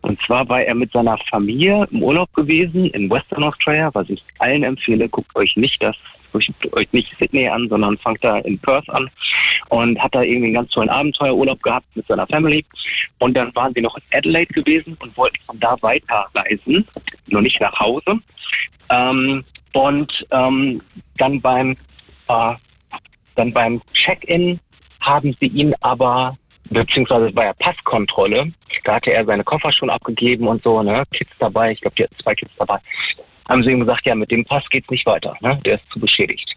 Und 0.02 0.20
zwar 0.24 0.50
war 0.50 0.62
er 0.64 0.74
mit 0.74 0.92
seiner 0.92 1.18
Familie 1.30 1.88
im 1.92 2.02
Urlaub 2.02 2.34
gewesen 2.34 2.86
in 2.86 3.10
Western 3.10 3.44
Australia, 3.44 3.92
was 3.94 4.10
ich 4.10 4.24
allen 4.40 4.64
empfehle. 4.64 5.08
Guckt 5.08 5.36
euch 5.36 5.56
nicht 5.56 5.82
das 5.84 5.96
euch 6.34 6.92
nicht 6.92 7.16
Sydney 7.20 7.48
an, 7.48 7.68
sondern 7.70 7.98
fangt 7.98 8.24
da 8.24 8.38
in 8.40 8.60
Perth 8.60 8.90
an 8.90 9.10
und 9.70 10.00
hat 10.00 10.16
da 10.16 10.22
irgendwie 10.22 10.48
einen 10.48 10.56
ganz 10.56 10.72
tollen 10.72 10.90
Abenteuerurlaub 10.90 11.62
gehabt 11.62 11.86
mit 11.96 12.08
seiner 12.08 12.28
Family. 12.28 12.66
Und 13.20 13.36
dann 13.36 13.54
waren 13.56 13.74
sie 13.74 13.82
noch 13.82 13.96
in 13.98 14.04
Adelaide 14.18 14.54
gewesen 14.54 14.98
und 15.00 15.16
wollten 15.18 15.40
von 15.46 15.60
da 15.60 15.76
weiterreisen, 15.82 16.88
nur 17.28 17.42
nicht 17.42 17.60
nach 17.60 17.80
Hause. 17.80 18.20
Ähm, 18.90 19.44
und 19.74 20.26
ähm, 20.32 20.82
dann 21.18 21.42
beim 21.42 21.78
äh, 22.28 22.56
dann 23.36 23.54
beim 23.54 23.82
Check-in 23.94 24.60
haben 25.00 25.36
sie 25.40 25.48
ihn 25.48 25.74
aber 25.82 26.38
beziehungsweise 26.70 27.32
bei 27.32 27.46
der 27.46 27.54
Passkontrolle, 27.54 28.52
da 28.84 28.96
hatte 28.96 29.12
er 29.12 29.26
seine 29.26 29.44
Koffer 29.44 29.72
schon 29.72 29.90
abgegeben 29.90 30.48
und 30.48 30.62
so, 30.64 30.84
ne, 30.84 31.04
Kids 31.14 31.32
dabei, 31.40 31.72
ich 31.72 31.82
glaube, 31.82 31.96
die 31.96 32.04
hat 32.04 32.12
zwei 32.22 32.36
Kids 32.36 32.52
dabei 32.58 32.80
haben 33.50 33.64
sie 33.64 33.72
ihm 33.72 33.82
gesagt, 33.82 34.06
ja, 34.06 34.16
mit 34.16 34.32
dem 34.32 34.46
Pass 34.46 34.64
geht's 34.70 34.90
nicht 34.90 35.06
weiter. 35.06 35.36
Ne? 35.42 35.60
Der 35.66 35.76
ist 35.76 35.84
zu 35.92 36.00
beschädigt. 36.00 36.56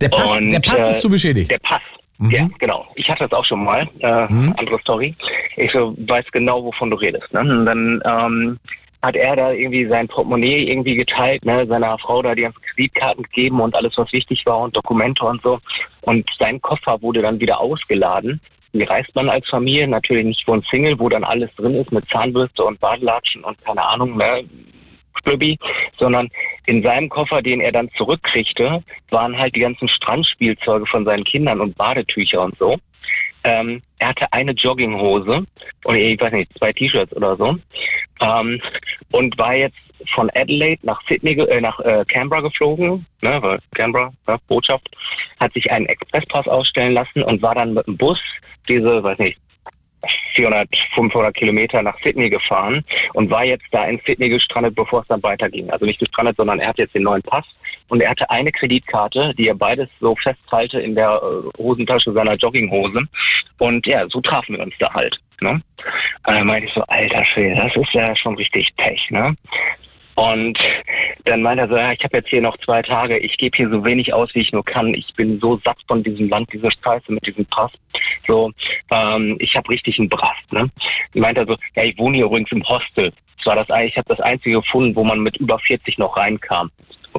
Der 0.00 0.08
Pass, 0.08 0.36
und, 0.36 0.50
der 0.50 0.60
Pass 0.60 0.86
äh, 0.86 0.90
ist 0.90 1.00
zu 1.00 1.08
beschädigt? 1.08 1.50
Der 1.50 1.58
Pass, 1.58 1.80
mhm. 2.18 2.30
ja, 2.30 2.48
genau. 2.58 2.86
Ich 2.96 3.08
hatte 3.08 3.24
das 3.26 3.32
auch 3.32 3.44
schon 3.44 3.64
mal, 3.64 3.88
äh, 4.00 4.32
mhm. 4.32 4.54
andere 4.58 4.78
Story. 4.80 5.14
Ich 5.56 5.72
so, 5.72 5.94
weiß 5.96 6.26
genau, 6.32 6.62
wovon 6.64 6.90
du 6.90 6.96
redest. 6.96 7.32
Ne? 7.32 7.40
Und 7.40 7.64
dann 7.64 8.02
ähm, 8.04 8.58
hat 9.02 9.16
er 9.16 9.36
da 9.36 9.52
irgendwie 9.52 9.86
sein 9.86 10.08
Portemonnaie 10.08 10.68
irgendwie 10.68 10.96
geteilt, 10.96 11.44
ne, 11.44 11.66
seiner 11.66 11.96
Frau 11.98 12.22
da 12.22 12.34
die 12.34 12.42
ganzen 12.42 12.60
Kreditkarten 12.60 13.22
gegeben 13.22 13.60
und 13.60 13.74
alles, 13.74 13.92
was 13.96 14.12
wichtig 14.12 14.44
war 14.44 14.58
und 14.58 14.76
Dokumente 14.76 15.24
und 15.24 15.42
so. 15.42 15.60
Und 16.02 16.28
sein 16.38 16.60
Koffer 16.60 17.00
wurde 17.02 17.22
dann 17.22 17.40
wieder 17.40 17.60
ausgeladen. 17.60 18.40
Wie 18.72 18.82
reist 18.82 19.14
man 19.14 19.30
als 19.30 19.48
Familie? 19.48 19.88
Natürlich 19.88 20.24
nicht 20.24 20.44
von 20.44 20.62
Single, 20.70 20.98
wo 20.98 21.08
dann 21.08 21.24
alles 21.24 21.50
drin 21.56 21.74
ist 21.74 21.92
mit 21.92 22.08
Zahnbürste 22.10 22.64
und 22.64 22.80
Badelatschen 22.80 23.44
und 23.44 23.62
keine 23.64 23.82
Ahnung, 23.82 24.16
ne, 24.16 24.44
Schlübbi, 25.22 25.58
sondern 25.98 26.28
in 26.66 26.82
seinem 26.82 27.08
Koffer, 27.08 27.42
den 27.42 27.60
er 27.60 27.72
dann 27.72 27.90
zurückkriegte, 27.96 28.82
waren 29.10 29.38
halt 29.38 29.54
die 29.54 29.60
ganzen 29.60 29.88
Strandspielzeuge 29.88 30.86
von 30.86 31.04
seinen 31.04 31.24
Kindern 31.24 31.60
und 31.60 31.76
Badetücher 31.76 32.42
und 32.42 32.56
so. 32.58 32.76
Ähm, 33.44 33.82
er 33.98 34.08
hatte 34.08 34.32
eine 34.32 34.52
Jogginghose 34.52 35.46
und 35.84 35.94
ich 35.94 36.20
weiß 36.20 36.32
nicht, 36.32 36.50
zwei 36.58 36.72
T-Shirts 36.72 37.14
oder 37.14 37.36
so 37.36 37.56
ähm, 38.20 38.60
und 39.12 39.38
war 39.38 39.54
jetzt 39.54 39.76
von 40.14 40.30
Adelaide 40.34 40.84
nach 40.84 41.00
Sydney, 41.08 41.32
äh, 41.32 41.60
nach 41.60 41.78
äh, 41.80 42.04
Canberra 42.08 42.40
geflogen, 42.42 43.06
ne, 43.22 43.38
weil 43.40 43.58
Canberra, 43.74 44.12
ja, 44.28 44.36
Botschaft, 44.48 44.88
hat 45.40 45.52
sich 45.52 45.70
einen 45.70 45.86
Expresspass 45.86 46.46
ausstellen 46.46 46.92
lassen 46.92 47.22
und 47.22 47.42
war 47.42 47.54
dann 47.54 47.74
mit 47.74 47.86
dem 47.86 47.96
Bus 47.96 48.18
diese, 48.68 49.02
weiß 49.02 49.18
nicht, 49.18 49.38
400, 50.36 50.68
500 50.94 51.34
Kilometer 51.34 51.82
nach 51.82 51.98
Sydney 52.02 52.30
gefahren 52.30 52.84
und 53.14 53.30
war 53.30 53.44
jetzt 53.44 53.64
da 53.72 53.84
in 53.86 54.00
Sydney 54.06 54.28
gestrandet, 54.28 54.74
bevor 54.74 55.00
es 55.00 55.08
dann 55.08 55.22
weiterging. 55.22 55.70
Also 55.70 55.86
nicht 55.86 55.98
gestrandet, 55.98 56.36
sondern 56.36 56.60
er 56.60 56.68
hat 56.68 56.78
jetzt 56.78 56.94
den 56.94 57.02
neuen 57.02 57.22
Pass 57.22 57.44
und 57.88 58.00
er 58.00 58.10
hatte 58.10 58.28
eine 58.30 58.52
Kreditkarte, 58.52 59.34
die 59.36 59.48
er 59.48 59.54
beides 59.54 59.88
so 60.00 60.14
festhalte 60.16 60.80
in 60.80 60.94
der 60.94 61.20
äh, 61.22 61.58
Hosentasche 61.58 62.12
seiner 62.12 62.34
Jogginghose. 62.34 63.02
Und 63.58 63.86
ja, 63.86 64.06
so 64.08 64.20
trafen 64.20 64.56
wir 64.56 64.62
uns 64.62 64.74
da 64.78 64.92
halt. 64.92 65.18
Ne? 65.40 65.60
Da 66.24 66.44
meinte 66.44 66.68
ich 66.68 66.74
so, 66.74 66.82
alter 66.82 67.24
Schwede, 67.24 67.56
das 67.56 67.74
ist 67.76 67.92
ja 67.92 68.14
schon 68.16 68.36
richtig 68.36 68.74
Pech. 68.76 69.10
Ne? 69.10 69.34
Und 70.16 70.58
dann 71.26 71.42
meinte 71.42 71.64
er 71.64 71.68
so, 71.68 71.76
ja, 71.76 71.92
ich 71.92 72.02
habe 72.02 72.16
jetzt 72.16 72.30
hier 72.30 72.40
noch 72.40 72.56
zwei 72.58 72.80
Tage, 72.80 73.18
ich 73.18 73.36
gebe 73.36 73.56
hier 73.56 73.68
so 73.68 73.84
wenig 73.84 74.14
aus, 74.14 74.34
wie 74.34 74.40
ich 74.40 74.52
nur 74.52 74.64
kann. 74.64 74.94
Ich 74.94 75.14
bin 75.14 75.38
so 75.40 75.58
satt 75.58 75.76
von 75.86 76.02
diesem 76.02 76.30
Land, 76.30 76.50
dieser 76.52 76.70
Scheiße 76.70 77.12
mit 77.12 77.26
diesem 77.26 77.44
Pass. 77.46 77.70
So, 78.26 78.50
ähm, 78.90 79.36
ich 79.40 79.54
habe 79.54 79.68
richtig 79.68 79.98
einen 79.98 80.08
Brast. 80.08 80.52
Ne? 80.52 80.70
Meinte 81.14 81.42
er 81.42 81.46
so, 81.46 81.56
ja, 81.74 81.84
ich 81.84 81.98
wohne 81.98 82.16
hier 82.16 82.26
übrigens 82.26 82.50
im 82.50 82.66
Hostel. 82.66 83.12
Das 83.36 83.46
war 83.46 83.64
das, 83.64 83.82
ich 83.82 83.96
habe 83.96 84.08
das 84.08 84.20
einzige 84.20 84.56
gefunden, 84.56 84.96
wo 84.96 85.04
man 85.04 85.20
mit 85.20 85.36
über 85.36 85.58
40 85.58 85.98
noch 85.98 86.16
reinkam. 86.16 86.70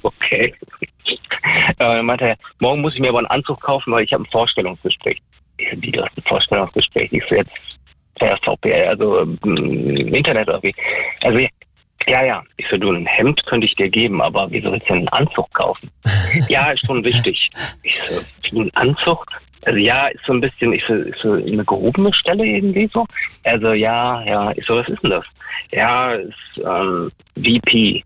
Okay. 0.02 0.54
äh, 1.80 2.02
meinte 2.02 2.30
er, 2.30 2.38
morgen 2.60 2.82
muss 2.82 2.96
ich 2.96 3.00
mir 3.00 3.10
aber 3.10 3.20
einen 3.20 3.28
Anzug 3.28 3.62
kaufen, 3.62 3.94
weil 3.94 4.06
ich 4.06 4.14
habe 4.14 4.24
ein 4.24 4.32
Vorstellungsgespräch. 4.32 5.20
Wie, 5.58 5.92
du 5.92 6.04
hast 6.04 6.18
ein 6.18 6.24
Vorstellungsgespräch? 6.24 7.12
Ich 7.12 7.24
so, 7.30 7.36
jetzt 7.36 7.52
per 8.16 8.38
VPL, 8.38 8.88
also 8.88 9.20
im 9.20 10.14
Internet 10.14 10.48
irgendwie. 10.48 10.74
Also 11.22 11.38
ja, 11.38 11.50
ja. 12.06 12.44
Ich 12.58 12.68
so, 12.70 12.78
du, 12.78 12.92
ein 12.92 13.06
Hemd 13.06 13.46
könnte 13.46 13.66
ich 13.66 13.76
dir 13.76 13.90
geben, 13.90 14.22
aber 14.22 14.50
wieso 14.52 14.72
willst 14.72 14.90
du 14.90 14.94
einen 14.94 15.08
Anzug 15.10 15.52
kaufen? 15.54 15.90
ja, 16.50 16.70
ist 16.70 16.86
schon 16.86 17.04
wichtig. 17.04 17.50
Ich 17.84 17.96
so, 18.52 18.62
ein 18.62 18.72
Anzug? 18.76 19.26
Also 19.66 19.80
ja, 19.80 20.08
ist 20.08 20.24
so 20.26 20.34
ein 20.34 20.42
bisschen, 20.42 20.74
ich 20.74 20.84
so, 20.88 20.94
ist 20.94 21.20
so 21.22 21.34
eine 21.34 21.66
gehobene 21.66 22.14
Stelle 22.14 22.46
irgendwie 22.46 22.90
so. 22.94 23.06
Also 23.44 23.74
ja, 23.74 24.24
ja. 24.24 24.52
Ich 24.56 24.66
so, 24.66 24.78
was 24.78 24.88
ist 24.88 25.04
denn 25.04 25.12
das? 25.12 25.26
Ja, 25.72 26.14
ist 26.14 26.34
ähm, 26.64 27.12
VP. 27.36 28.04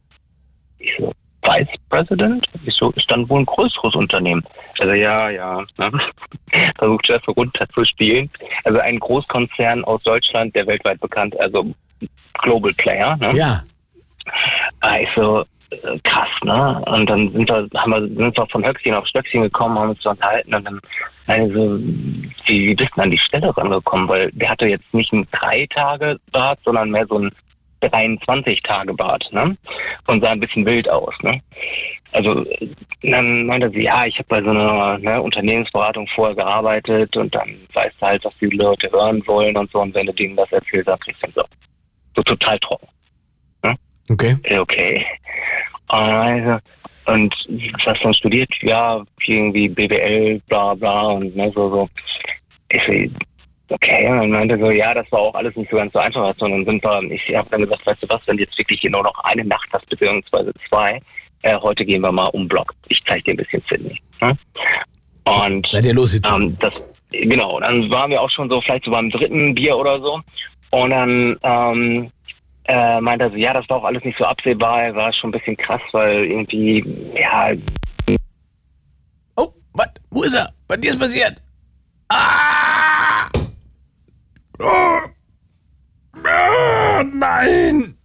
Ich 0.80 0.94
so, 0.98 1.14
Vice 1.44 1.68
President? 1.90 2.48
Ich 2.66 2.74
so, 2.74 2.92
ist 2.92 3.10
dann 3.12 3.28
wohl 3.30 3.42
ein 3.42 3.46
größeres 3.46 3.96
Unternehmen. 3.96 4.44
Also 4.80 4.94
ja, 4.94 5.30
ja. 5.30 5.64
Ne? 5.78 5.92
Versucht 6.78 7.08
Chef 7.08 7.28
runterzuspielen. 7.28 8.30
Also 8.64 8.80
ein 8.80 9.00
Großkonzern 9.00 9.84
aus 9.84 10.02
Deutschland, 10.04 10.56
der 10.56 10.66
weltweit 10.68 11.00
bekannt, 11.00 11.40
also 11.40 11.74
Global 12.42 12.74
Player. 12.74 13.18
Ne? 13.18 13.34
Ja. 13.36 13.64
Also 14.80 15.46
krass, 16.04 16.30
ne? 16.44 16.82
Und 16.88 17.10
dann 17.10 17.32
sind 17.32 17.50
wir, 17.50 17.68
haben 17.76 17.92
wir, 17.92 18.02
sind 18.02 18.38
wir 18.38 18.48
von 18.48 18.66
Höchstchen 18.66 18.94
auf 18.94 19.08
Stöckchen 19.08 19.44
gekommen, 19.44 19.80
haben 19.80 19.92
uns 19.92 20.06
unterhalten 20.06 20.54
und 20.54 20.66
dann 20.66 20.82
also, 21.28 21.80
wie, 22.46 22.68
wie 22.68 22.76
bist 22.76 22.92
du 22.96 23.02
an 23.02 23.12
die 23.12 23.18
Stelle 23.18 23.56
rangekommen? 23.56 24.08
Weil 24.10 24.32
der 24.34 24.50
hatte 24.50 24.66
jetzt 24.66 24.94
nicht 24.94 25.14
ein 25.14 25.28
drei 25.32 25.66
Tage 25.70 26.20
Bad, 26.32 26.60
sondern 26.66 26.92
mehr 26.92 27.06
so 27.08 27.20
ein 27.20 27.32
23 27.82 28.62
Tage 28.64 28.94
Bad, 28.94 29.26
ne? 29.32 29.56
Und 30.08 30.22
sah 30.22 30.32
ein 30.32 30.40
bisschen 30.40 30.66
wild 30.66 30.90
aus, 30.90 31.14
ne? 31.22 31.42
Also 32.12 32.46
dann 33.02 33.46
meinte 33.46 33.70
sie, 33.70 33.84
ja, 33.84 34.06
ich 34.06 34.16
habe 34.16 34.28
bei 34.28 34.42
so 34.42 34.50
einer 34.50 34.98
ne, 34.98 35.22
Unternehmensberatung 35.22 36.08
vorher 36.14 36.36
gearbeitet 36.36 37.16
und 37.16 37.34
dann 37.34 37.56
weißt 37.74 37.96
du 38.00 38.06
halt, 38.06 38.26
was 38.26 38.34
die 38.42 38.48
Leute 38.48 38.92
hören 38.92 39.26
wollen 39.26 39.56
und 39.56 39.72
so 39.72 39.80
und 39.80 39.96
wenn 39.96 40.08
du 40.08 40.14
denen 40.14 40.36
das 40.36 40.52
erzählst, 40.52 40.90
dann 40.90 41.00
kriegst 41.00 41.24
du 41.24 41.32
so. 41.34 41.44
So 42.18 42.24
total 42.24 42.60
trocken. 42.60 42.88
Okay. 44.12 44.36
Okay. 44.60 45.06
Also, 45.88 46.60
und 47.06 47.34
was 47.86 47.98
dann 48.02 48.14
studiert? 48.14 48.50
Ja, 48.62 49.04
irgendwie 49.26 49.70
BWL, 49.70 50.42
bla 50.48 50.74
bla 50.76 51.02
und 51.12 51.36
ne, 51.36 51.52
so, 51.56 51.70
so. 51.70 51.90
Ich 52.70 53.12
okay, 53.70 54.08
und 54.08 54.18
dann 54.18 54.32
meinte 54.32 54.58
so, 54.58 54.70
ja, 54.72 54.94
das 54.94 55.12
war 55.12 55.20
auch 55.20 55.36
alles 55.36 55.56
nicht 55.56 55.70
so 55.70 55.78
ganz 55.78 55.92
so 55.94 56.00
einfach. 56.00 56.36
Und 56.40 56.52
dann 56.52 56.66
sind 56.66 56.84
wir, 56.84 57.12
ich 57.12 57.36
habe 57.36 57.50
dann 57.50 57.62
gesagt, 57.62 57.86
weißt 57.86 58.04
du 58.04 58.10
was, 58.10 58.22
wenn 58.28 58.38
du 58.38 58.44
jetzt 58.44 58.58
wirklich 58.58 58.80
hier 58.82 58.92
nur 58.92 59.04
noch 59.04 59.18
eine 59.24 59.44
Nacht 59.44 59.68
hast, 59.72 59.88
beziehungsweise 59.90 60.54
zwei, 60.70 61.02
äh, 61.42 61.58
heute 61.58 61.86
gehen 61.86 62.02
wir 62.02 62.12
mal 62.12 62.28
um 62.28 62.48
Block. 62.48 62.74
Ich 62.88 63.02
zeige 63.06 63.24
dir 63.24 63.32
ein 63.32 63.38
bisschen 63.38 63.64
Sydney. 63.68 64.00
Ne? 64.22 64.38
Und 65.24 65.68
Seid 65.70 65.86
ihr 65.86 65.94
los 65.94 66.14
jetzt? 66.14 66.30
ähm, 66.30 66.58
das, 66.60 66.74
genau, 67.12 67.60
dann 67.60 67.90
waren 67.90 68.12
wir 68.12 68.22
auch 68.22 68.30
schon 68.30 68.50
so 68.50 68.62
vielleicht 68.62 68.86
so 68.86 68.92
beim 68.92 69.10
dritten 69.10 69.56
Bier 69.56 69.78
oder 69.78 70.00
so. 70.00 70.22
Und 70.72 70.90
dann 70.92 71.38
ähm, 71.44 72.12
äh, 72.72 73.02
meinte 73.02 73.26
er 73.26 73.32
so, 73.32 73.36
ja, 73.36 73.54
das 73.54 73.68
war 73.70 73.78
auch 73.78 73.84
alles 73.84 74.04
nicht 74.04 74.18
so 74.18 74.24
absehbar, 74.24 74.96
war 74.96 75.12
schon 75.14 75.30
ein 75.30 75.38
bisschen 75.38 75.58
krass, 75.58 75.82
weil 75.92 76.24
irgendwie, 76.24 76.84
ja. 77.16 77.52
Oh, 79.36 79.50
was? 79.74 79.90
Wo 80.10 80.24
ist 80.24 80.36
er? 80.36 80.54
Was 80.68 80.80
ist 80.80 81.00
passiert? 81.00 81.42
Ah! 82.08 83.28
Oh! 84.60 85.00
oh 86.16 87.04
nein! 87.14 87.98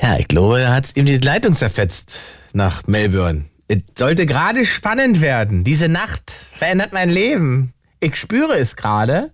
Ja, 0.00 0.18
ich 0.18 0.28
glaube, 0.28 0.60
er 0.60 0.74
hat 0.74 0.96
ihm 0.96 1.04
die 1.04 1.18
Leitung 1.18 1.54
zerfetzt 1.54 2.18
nach 2.52 2.86
Melbourne. 2.86 3.46
Es 3.68 3.82
sollte 3.98 4.24
gerade 4.24 4.64
spannend 4.64 5.20
werden. 5.20 5.64
Diese 5.64 5.88
Nacht 5.88 6.30
verändert 6.30 6.92
mein 6.92 7.10
Leben. 7.10 7.74
Ich 8.00 8.14
spüre 8.16 8.54
es 8.54 8.76
gerade 8.76 9.32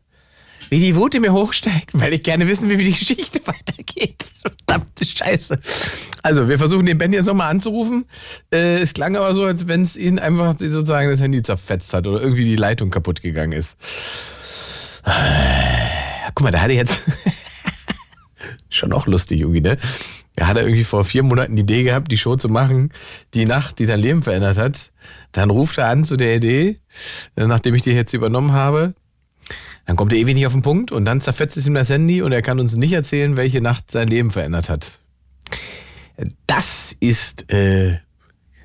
wie 0.72 0.80
die 0.80 0.96
Wut 0.96 1.14
in 1.14 1.20
mir 1.20 1.34
hochsteigt, 1.34 1.90
weil 1.92 2.14
ich 2.14 2.22
gerne 2.22 2.48
wissen 2.48 2.70
will, 2.70 2.78
wie 2.78 2.84
die 2.84 2.98
Geschichte 2.98 3.40
weitergeht. 3.44 4.24
Verdammte 4.40 5.04
Scheiße. 5.04 5.60
Also, 6.22 6.48
wir 6.48 6.56
versuchen 6.56 6.86
den 6.86 6.96
Ben 6.96 7.12
jetzt 7.12 7.26
nochmal 7.26 7.50
anzurufen. 7.50 8.06
Äh, 8.50 8.78
es 8.78 8.94
klang 8.94 9.14
aber 9.14 9.34
so, 9.34 9.44
als 9.44 9.68
wenn 9.68 9.82
es 9.82 9.98
ihn 9.98 10.18
einfach 10.18 10.54
sozusagen 10.58 11.10
das 11.10 11.20
Handy 11.20 11.42
zerfetzt 11.42 11.92
hat 11.92 12.06
oder 12.06 12.22
irgendwie 12.22 12.46
die 12.46 12.56
Leitung 12.56 12.88
kaputt 12.88 13.20
gegangen 13.20 13.52
ist. 13.52 13.76
Äh, 15.04 16.30
guck 16.34 16.44
mal, 16.44 16.50
da 16.50 16.62
hatte 16.62 16.72
jetzt 16.72 17.02
schon 18.70 18.94
auch 18.94 19.06
lustig 19.06 19.40
irgendwie, 19.40 19.60
ne? 19.60 19.76
Da 20.36 20.46
hat 20.46 20.56
er 20.56 20.62
irgendwie 20.62 20.84
vor 20.84 21.04
vier 21.04 21.22
Monaten 21.22 21.54
die 21.54 21.62
Idee 21.62 21.82
gehabt, 21.82 22.10
die 22.10 22.16
Show 22.16 22.36
zu 22.36 22.48
machen, 22.48 22.92
die 23.34 23.44
Nacht, 23.44 23.78
die 23.78 23.84
dein 23.84 24.00
Leben 24.00 24.22
verändert 24.22 24.56
hat. 24.56 24.90
Dann 25.32 25.50
ruft 25.50 25.76
er 25.76 25.88
an 25.88 26.06
zu 26.06 26.16
der 26.16 26.34
Idee, 26.34 26.78
nachdem 27.36 27.74
ich 27.74 27.82
die 27.82 27.90
jetzt 27.90 28.14
übernommen 28.14 28.52
habe. 28.52 28.94
Dann 29.86 29.96
kommt 29.96 30.12
er 30.12 30.18
ewig 30.18 30.34
nicht 30.34 30.46
auf 30.46 30.52
den 30.52 30.62
Punkt 30.62 30.92
und 30.92 31.04
dann 31.04 31.20
zerfetzt 31.20 31.56
es 31.56 31.66
ihm 31.66 31.74
das 31.74 31.90
Handy 31.90 32.22
und 32.22 32.32
er 32.32 32.42
kann 32.42 32.60
uns 32.60 32.76
nicht 32.76 32.92
erzählen, 32.92 33.36
welche 33.36 33.60
Nacht 33.60 33.90
sein 33.90 34.08
Leben 34.08 34.30
verändert 34.30 34.68
hat. 34.68 35.00
Das 36.46 36.96
ist, 37.00 37.52
äh, 37.52 37.94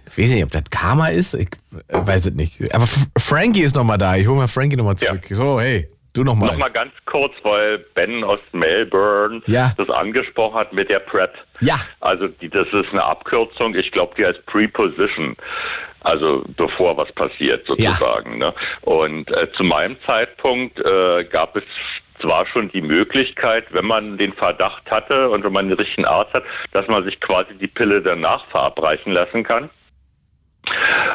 ich 0.06 0.18
weiß 0.18 0.30
nicht, 0.30 0.44
ob 0.44 0.52
das 0.52 0.70
Karma 0.70 1.08
ist, 1.08 1.34
ich 1.34 1.50
weiß 1.90 2.28
es 2.28 2.34
nicht. 2.34 2.74
Aber 2.74 2.88
Frankie 3.18 3.62
ist 3.62 3.76
nochmal 3.76 3.98
da. 3.98 4.16
Ich 4.16 4.28
hole 4.28 4.38
mal 4.38 4.48
Frankie 4.48 4.78
nochmal 4.78 4.98
zurück. 4.98 5.30
Ja. 5.30 5.36
So, 5.36 5.60
hey. 5.60 5.88
Du 6.14 6.24
nochmal. 6.24 6.50
Nochmal 6.50 6.72
ganz 6.72 6.94
kurz, 7.06 7.34
weil 7.44 7.78
Ben 7.94 8.24
aus 8.24 8.40
Melbourne 8.52 9.44
ja. 9.46 9.76
das 9.78 9.88
angesprochen 9.88 10.56
hat 10.56 10.74
mit 10.74 10.90
der 10.90 10.98
PrEP. 10.98 11.32
Ja. 11.60 11.80
Also 12.00 12.28
die, 12.28 12.50
das 12.50 12.66
ist 12.74 12.90
eine 12.92 13.04
Abkürzung, 13.04 13.76
ich 13.76 13.92
glaube, 13.92 14.16
die 14.18 14.26
heißt 14.26 14.44
Preposition. 14.48 15.36
Also 16.08 16.42
bevor 16.56 16.96
was 16.96 17.12
passiert 17.12 17.68
sozusagen. 17.68 18.40
Ja. 18.40 18.48
Ne? 18.48 18.54
Und 18.82 19.30
äh, 19.30 19.52
zu 19.52 19.64
meinem 19.64 19.98
Zeitpunkt 20.06 20.80
äh, 20.80 21.26
gab 21.26 21.58
es 21.58 21.66
zwar 22.22 22.48
schon 22.48 22.70
die 22.70 22.82
Möglichkeit, 22.82 23.66
wenn 23.72 23.86
man 23.86 24.18
den 24.18 24.32
Verdacht 24.32 24.90
hatte 24.90 25.30
und 25.30 25.44
wenn 25.44 25.52
man 25.52 25.68
den 25.68 25.78
richtigen 25.78 26.06
Arzt 26.06 26.34
hat, 26.34 26.46
dass 26.72 26.88
man 26.88 27.04
sich 27.04 27.20
quasi 27.20 27.56
die 27.56 27.68
Pille 27.68 28.02
danach 28.02 28.46
verabreichen 28.48 29.12
lassen 29.12 29.44
kann. 29.44 29.70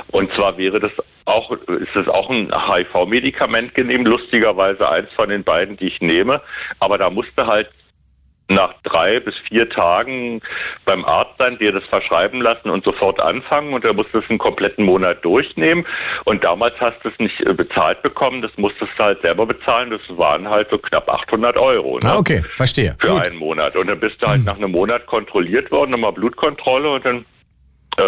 Und 0.09 0.31
zwar 0.35 0.59
wäre 0.59 0.79
das 0.79 0.93
auch, 1.25 1.51
ist 1.53 1.97
es 1.97 2.09
auch 2.09 2.29
ein 2.29 2.53
HIV-Medikament 2.53 3.75
genehm, 3.75 4.05
lustigerweise 4.05 4.87
eins 4.91 5.11
von 5.13 5.31
den 5.31 5.43
beiden, 5.43 5.79
die 5.79 5.87
ich 5.87 6.03
nehme. 6.03 6.43
Aber 6.81 6.99
da 6.99 7.09
musste 7.09 7.47
halt 7.47 7.71
nach 8.49 8.75
drei 8.83 9.21
bis 9.21 9.35
vier 9.49 9.69
Tagen 9.69 10.41
beim 10.85 11.05
Arzt 11.05 11.33
sein, 11.39 11.59
dir 11.59 11.73
das 11.73 11.85
verschreiben 11.85 12.41
lassen 12.41 12.71
und 12.71 12.85
sofort 12.85 13.21
anfangen 13.21 13.73
und 13.73 13.85
er 13.85 13.95
musste 13.95 14.19
es 14.19 14.29
einen 14.29 14.39
kompletten 14.39 14.85
Monat 14.85 15.25
durchnehmen 15.25 15.87
und 16.25 16.45
damals 16.45 16.75
hast 16.81 16.99
du 17.03 17.09
es 17.09 17.19
nicht 17.19 17.41
äh, 17.41 17.55
bezahlt 17.55 18.03
bekommen, 18.03 18.43
das 18.43 18.51
musstest 18.57 18.93
du 18.97 19.05
halt 19.05 19.23
selber 19.23 19.47
bezahlen, 19.47 19.91
das 19.91 20.01
waren 20.17 20.49
halt 20.49 20.69
so 20.71 20.79
knapp 20.79 21.09
800 21.09 21.57
Euro. 21.57 21.99
Ne? 22.03 22.11
Ah, 22.11 22.19
okay, 22.19 22.43
verstehe. 22.55 22.97
Für 22.99 23.09
Gut. 23.09 23.27
einen 23.27 23.37
Monat 23.37 23.77
und 23.77 23.89
dann 23.89 24.01
bist 24.01 24.23
du 24.23 24.27
halt 24.27 24.39
hm. 24.39 24.45
nach 24.45 24.57
einem 24.57 24.73
Monat 24.73 25.07
kontrolliert 25.07 25.71
worden, 25.71 25.93
nochmal 25.93 26.13
Blutkontrolle 26.13 26.91
und 26.91 27.05
dann 27.05 27.25
äh, 27.99 28.03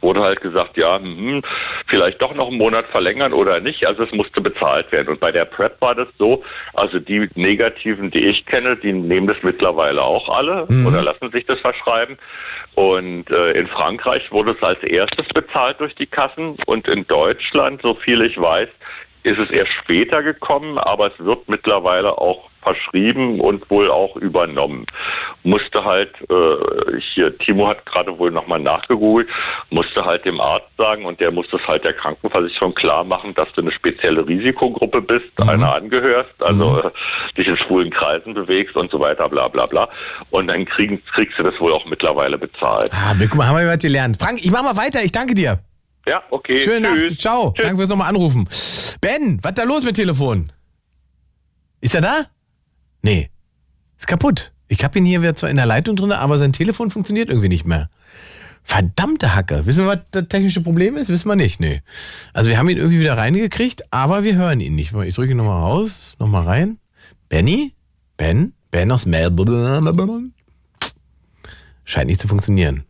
wurde 0.00 0.20
halt 0.20 0.40
gesagt, 0.40 0.76
ja, 0.76 0.98
hm, 0.98 1.42
vielleicht 1.86 2.20
doch 2.22 2.34
noch 2.34 2.48
einen 2.48 2.58
Monat 2.58 2.86
verlängern 2.86 3.32
oder 3.32 3.60
nicht. 3.60 3.86
Also 3.86 4.04
es 4.04 4.12
musste 4.12 4.40
bezahlt 4.40 4.90
werden. 4.92 5.08
Und 5.08 5.20
bei 5.20 5.32
der 5.32 5.44
PrEP 5.44 5.80
war 5.80 5.94
das 5.94 6.08
so, 6.18 6.42
also 6.74 6.98
die 6.98 7.28
Negativen, 7.34 8.10
die 8.10 8.24
ich 8.24 8.46
kenne, 8.46 8.76
die 8.76 8.92
nehmen 8.92 9.26
das 9.26 9.38
mittlerweile 9.42 10.02
auch 10.02 10.28
alle 10.28 10.66
mhm. 10.68 10.86
oder 10.86 11.02
lassen 11.02 11.30
sich 11.30 11.46
das 11.46 11.60
verschreiben. 11.60 12.16
Und 12.74 13.30
äh, 13.30 13.52
in 13.52 13.66
Frankreich 13.68 14.30
wurde 14.30 14.52
es 14.52 14.62
als 14.66 14.82
erstes 14.82 15.26
bezahlt 15.28 15.80
durch 15.80 15.94
die 15.94 16.06
Kassen 16.06 16.56
und 16.66 16.88
in 16.88 17.06
Deutschland, 17.06 17.82
so 17.82 17.94
viel 17.94 18.22
ich 18.22 18.40
weiß, 18.40 18.68
ist 19.22 19.38
es 19.38 19.50
erst 19.50 19.72
später 19.72 20.22
gekommen, 20.22 20.78
aber 20.78 21.06
es 21.06 21.18
wird 21.18 21.48
mittlerweile 21.48 22.18
auch 22.18 22.50
verschrieben 22.64 23.40
und 23.40 23.70
wohl 23.70 23.90
auch 23.90 24.16
übernommen. 24.16 24.86
Musste 25.44 25.84
halt, 25.84 26.10
äh, 26.28 27.00
hier, 27.14 27.36
Timo 27.38 27.68
hat 27.68 27.84
gerade 27.86 28.18
wohl 28.18 28.30
nochmal 28.30 28.60
nachgegoogelt, 28.60 29.28
musste 29.70 30.04
halt 30.04 30.24
dem 30.24 30.40
Arzt 30.40 30.70
sagen 30.76 31.04
und 31.04 31.20
der 31.20 31.32
musste 31.32 31.56
es 31.56 31.66
halt 31.68 31.84
der 31.84 31.92
Krankenversicherung 31.92 32.74
klar 32.74 33.04
machen, 33.04 33.34
dass 33.34 33.48
du 33.52 33.60
eine 33.60 33.70
spezielle 33.70 34.26
Risikogruppe 34.26 35.00
bist, 35.02 35.38
mhm. 35.38 35.48
einer 35.48 35.74
angehörst, 35.74 36.34
also 36.40 36.70
mhm. 36.70 36.78
äh, 36.78 37.36
dich 37.36 37.46
in 37.46 37.56
schwulen 37.58 37.90
Kreisen 37.90 38.34
bewegst 38.34 38.74
und 38.76 38.90
so 38.90 38.98
weiter, 38.98 39.28
bla 39.28 39.48
bla 39.48 39.66
bla. 39.66 39.88
Und 40.30 40.48
dann 40.48 40.64
kriegen, 40.64 41.00
kriegst 41.14 41.38
du 41.38 41.42
das 41.42 41.58
wohl 41.60 41.72
auch 41.72 41.84
mittlerweile 41.86 42.38
bezahlt. 42.38 42.90
Ah, 42.92 43.14
guck 43.18 43.36
mal, 43.36 43.46
haben 43.46 43.58
wir 43.58 43.68
was 43.68 43.78
gelernt. 43.78 44.16
Frank, 44.18 44.44
ich 44.44 44.50
mach 44.50 44.62
mal 44.62 44.76
weiter, 44.76 45.02
ich 45.04 45.12
danke 45.12 45.34
dir. 45.34 45.60
Ja, 46.06 46.22
okay. 46.30 46.60
Schöne 46.60 46.88
Tschüss. 46.88 47.10
Nacht. 47.10 47.20
Ciao. 47.20 47.52
Tschüss. 47.52 47.64
Danke 47.64 47.78
fürs 47.78 47.88
nochmal 47.88 48.08
anrufen. 48.08 48.48
Ben, 49.00 49.38
was 49.42 49.50
ist 49.50 49.58
da 49.58 49.64
los 49.64 49.84
mit 49.84 49.96
Telefon? 49.96 50.50
Ist 51.80 51.94
er 51.94 52.00
da? 52.00 52.26
Nee. 53.04 53.28
Ist 53.98 54.08
kaputt. 54.08 54.52
Ich 54.66 54.82
habe 54.82 54.98
ihn 54.98 55.04
hier 55.04 55.20
wieder 55.20 55.36
zwar 55.36 55.50
in 55.50 55.56
der 55.56 55.66
Leitung 55.66 55.94
drin, 55.94 56.10
aber 56.10 56.38
sein 56.38 56.54
Telefon 56.54 56.90
funktioniert 56.90 57.28
irgendwie 57.28 57.50
nicht 57.50 57.66
mehr. 57.66 57.90
Verdammte 58.62 59.34
Hacke. 59.34 59.66
Wissen 59.66 59.84
wir, 59.84 59.88
was 59.88 59.98
das 60.10 60.26
technische 60.28 60.62
Problem 60.62 60.96
ist? 60.96 61.10
Wissen 61.10 61.28
wir 61.28 61.36
nicht. 61.36 61.60
Nee. 61.60 61.82
Also 62.32 62.48
wir 62.48 62.56
haben 62.56 62.70
ihn 62.70 62.78
irgendwie 62.78 63.00
wieder 63.00 63.18
reingekriegt, 63.18 63.92
aber 63.92 64.24
wir 64.24 64.36
hören 64.36 64.60
ihn 64.60 64.74
nicht. 64.74 64.94
Ich 64.94 65.14
drücke 65.14 65.32
ihn 65.32 65.36
nochmal 65.36 65.60
raus, 65.60 66.14
nochmal 66.18 66.44
rein. 66.44 66.78
Benny? 67.28 67.74
Ben? 68.16 68.54
Ben 68.70 68.90
aus 68.90 69.04
Melbourne? 69.04 70.30
Scheint 71.84 72.06
nicht 72.06 72.22
zu 72.22 72.28
funktionieren. 72.28 72.84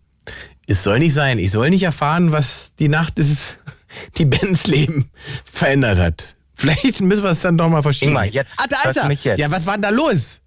Es 0.69 0.85
soll 0.85 1.01
nicht 1.01 1.15
sein. 1.15 1.41
Ich 1.41 1.51
soll 1.51 1.71
nicht 1.71 1.83
erfahren, 1.83 2.31
was 2.31 2.73
die 2.79 2.89
Nacht 2.89 3.19
ist, 3.19 3.57
die 4.17 4.27
Bens 4.27 4.69
Leben 4.69 5.11
verändert 5.45 5.99
hat. 5.99 6.37
Vielleicht 6.55 7.01
müssen 7.01 7.23
wir 7.23 7.31
es 7.31 7.41
dann 7.41 7.59
doch 7.59 7.69
mal 7.69 7.83
verstehen. 7.83 8.11
Ingmar, 8.11 8.27
jetzt. 8.27 8.51
Ah, 8.57 8.67
da 8.69 8.89
ist 8.89 8.97
er. 8.97 9.37
Ja, 9.37 9.51
was 9.51 9.67
war 9.67 9.75
denn 9.75 9.83
da 9.83 9.91
los? 9.91 10.41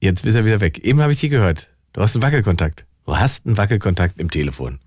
Jetzt 0.00 0.26
ist 0.26 0.34
er 0.34 0.44
wieder 0.44 0.60
weg. 0.60 0.78
Eben 0.78 1.00
habe 1.00 1.12
ich 1.12 1.20
dich 1.20 1.30
gehört. 1.30 1.68
Du 1.92 2.00
hast 2.00 2.14
einen 2.14 2.22
Wackelkontakt. 2.22 2.84
Du 3.06 3.16
hast 3.16 3.46
einen 3.46 3.56
Wackelkontakt 3.56 4.18
im 4.18 4.30
Telefon. 4.30 4.80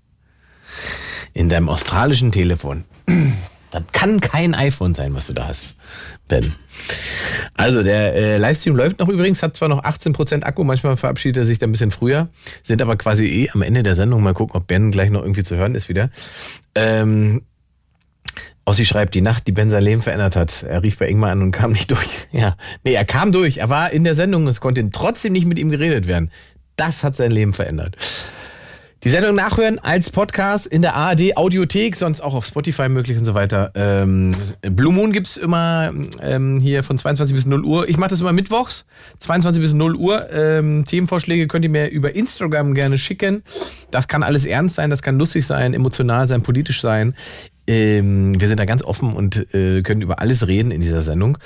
In 1.32 1.48
deinem 1.48 1.68
australischen 1.68 2.32
Telefon. 2.32 2.84
Das 3.70 3.82
kann 3.92 4.20
kein 4.20 4.54
iPhone 4.54 4.94
sein, 4.94 5.14
was 5.14 5.26
du 5.26 5.34
da 5.34 5.48
hast, 5.48 5.74
Ben. 6.26 6.54
Also 7.54 7.82
der 7.82 8.14
äh, 8.14 8.36
Livestream 8.38 8.74
läuft 8.74 8.98
noch 8.98 9.08
übrigens, 9.08 9.42
hat 9.42 9.56
zwar 9.56 9.68
noch 9.68 9.84
18% 9.84 10.42
Akku, 10.42 10.64
manchmal 10.64 10.96
verabschiedet 10.96 11.42
er 11.42 11.44
sich 11.44 11.58
da 11.58 11.66
ein 11.66 11.72
bisschen 11.72 11.90
früher, 11.90 12.28
sind 12.62 12.80
aber 12.80 12.96
quasi 12.96 13.26
eh 13.26 13.50
am 13.50 13.60
Ende 13.60 13.82
der 13.82 13.94
Sendung. 13.94 14.22
Mal 14.22 14.32
gucken, 14.32 14.56
ob 14.56 14.66
Ben 14.66 14.90
gleich 14.90 15.10
noch 15.10 15.20
irgendwie 15.20 15.42
zu 15.42 15.56
hören 15.56 15.74
ist 15.74 15.90
wieder. 15.90 16.10
Ähm, 16.74 17.42
Ossi 18.68 18.84
schreibt, 18.84 19.14
die 19.14 19.22
Nacht, 19.22 19.46
die 19.46 19.52
Ben 19.52 19.70
sein 19.70 19.82
Leben 19.82 20.02
verändert 20.02 20.36
hat. 20.36 20.62
Er 20.62 20.82
rief 20.82 20.98
bei 20.98 21.08
Ingmar 21.08 21.30
an 21.30 21.40
und 21.40 21.52
kam 21.52 21.72
nicht 21.72 21.90
durch. 21.90 22.28
Ja, 22.32 22.56
nee, 22.84 22.92
er 22.92 23.06
kam 23.06 23.32
durch. 23.32 23.56
Er 23.56 23.70
war 23.70 23.90
in 23.90 24.04
der 24.04 24.14
Sendung, 24.14 24.46
es 24.46 24.60
konnte 24.60 24.90
trotzdem 24.90 25.32
nicht 25.32 25.46
mit 25.46 25.58
ihm 25.58 25.70
geredet 25.70 26.06
werden. 26.06 26.30
Das 26.76 27.02
hat 27.02 27.16
sein 27.16 27.30
Leben 27.30 27.54
verändert. 27.54 27.96
Die 29.04 29.08
Sendung 29.08 29.34
nachhören 29.36 29.78
als 29.78 30.10
Podcast 30.10 30.66
in 30.66 30.82
der 30.82 30.94
ARD 30.94 31.36
Audiothek, 31.36 31.96
sonst 31.96 32.20
auch 32.20 32.34
auf 32.34 32.44
Spotify 32.44 32.88
möglich 32.88 33.16
und 33.16 33.24
so 33.24 33.32
weiter. 33.32 33.70
Ähm, 33.74 34.34
Blue 34.60 34.92
Moon 34.92 35.12
gibt's 35.12 35.36
immer 35.36 35.92
ähm, 36.20 36.60
hier 36.60 36.82
von 36.82 36.98
22 36.98 37.34
bis 37.34 37.46
0 37.46 37.64
Uhr. 37.64 37.88
Ich 37.88 37.96
mache 37.96 38.10
das 38.10 38.20
immer 38.20 38.32
mittwochs, 38.32 38.84
22 39.20 39.62
bis 39.62 39.72
0 39.72 39.94
Uhr. 39.94 40.30
Ähm, 40.30 40.84
Themenvorschläge 40.84 41.46
könnt 41.46 41.64
ihr 41.64 41.70
mir 41.70 41.88
über 41.88 42.14
Instagram 42.14 42.74
gerne 42.74 42.98
schicken. 42.98 43.44
Das 43.90 44.08
kann 44.08 44.22
alles 44.22 44.44
ernst 44.44 44.74
sein, 44.74 44.90
das 44.90 45.00
kann 45.00 45.16
lustig 45.16 45.46
sein, 45.46 45.74
emotional 45.74 46.26
sein, 46.26 46.42
politisch 46.42 46.82
sein. 46.82 47.14
Ähm, 47.68 48.40
wir 48.40 48.48
sind 48.48 48.58
da 48.58 48.64
ganz 48.64 48.82
offen 48.82 49.12
und 49.12 49.54
äh, 49.54 49.82
können 49.82 50.00
über 50.00 50.20
alles 50.20 50.46
reden 50.46 50.70
in 50.70 50.80
dieser 50.80 51.02
Sendung. 51.02 51.36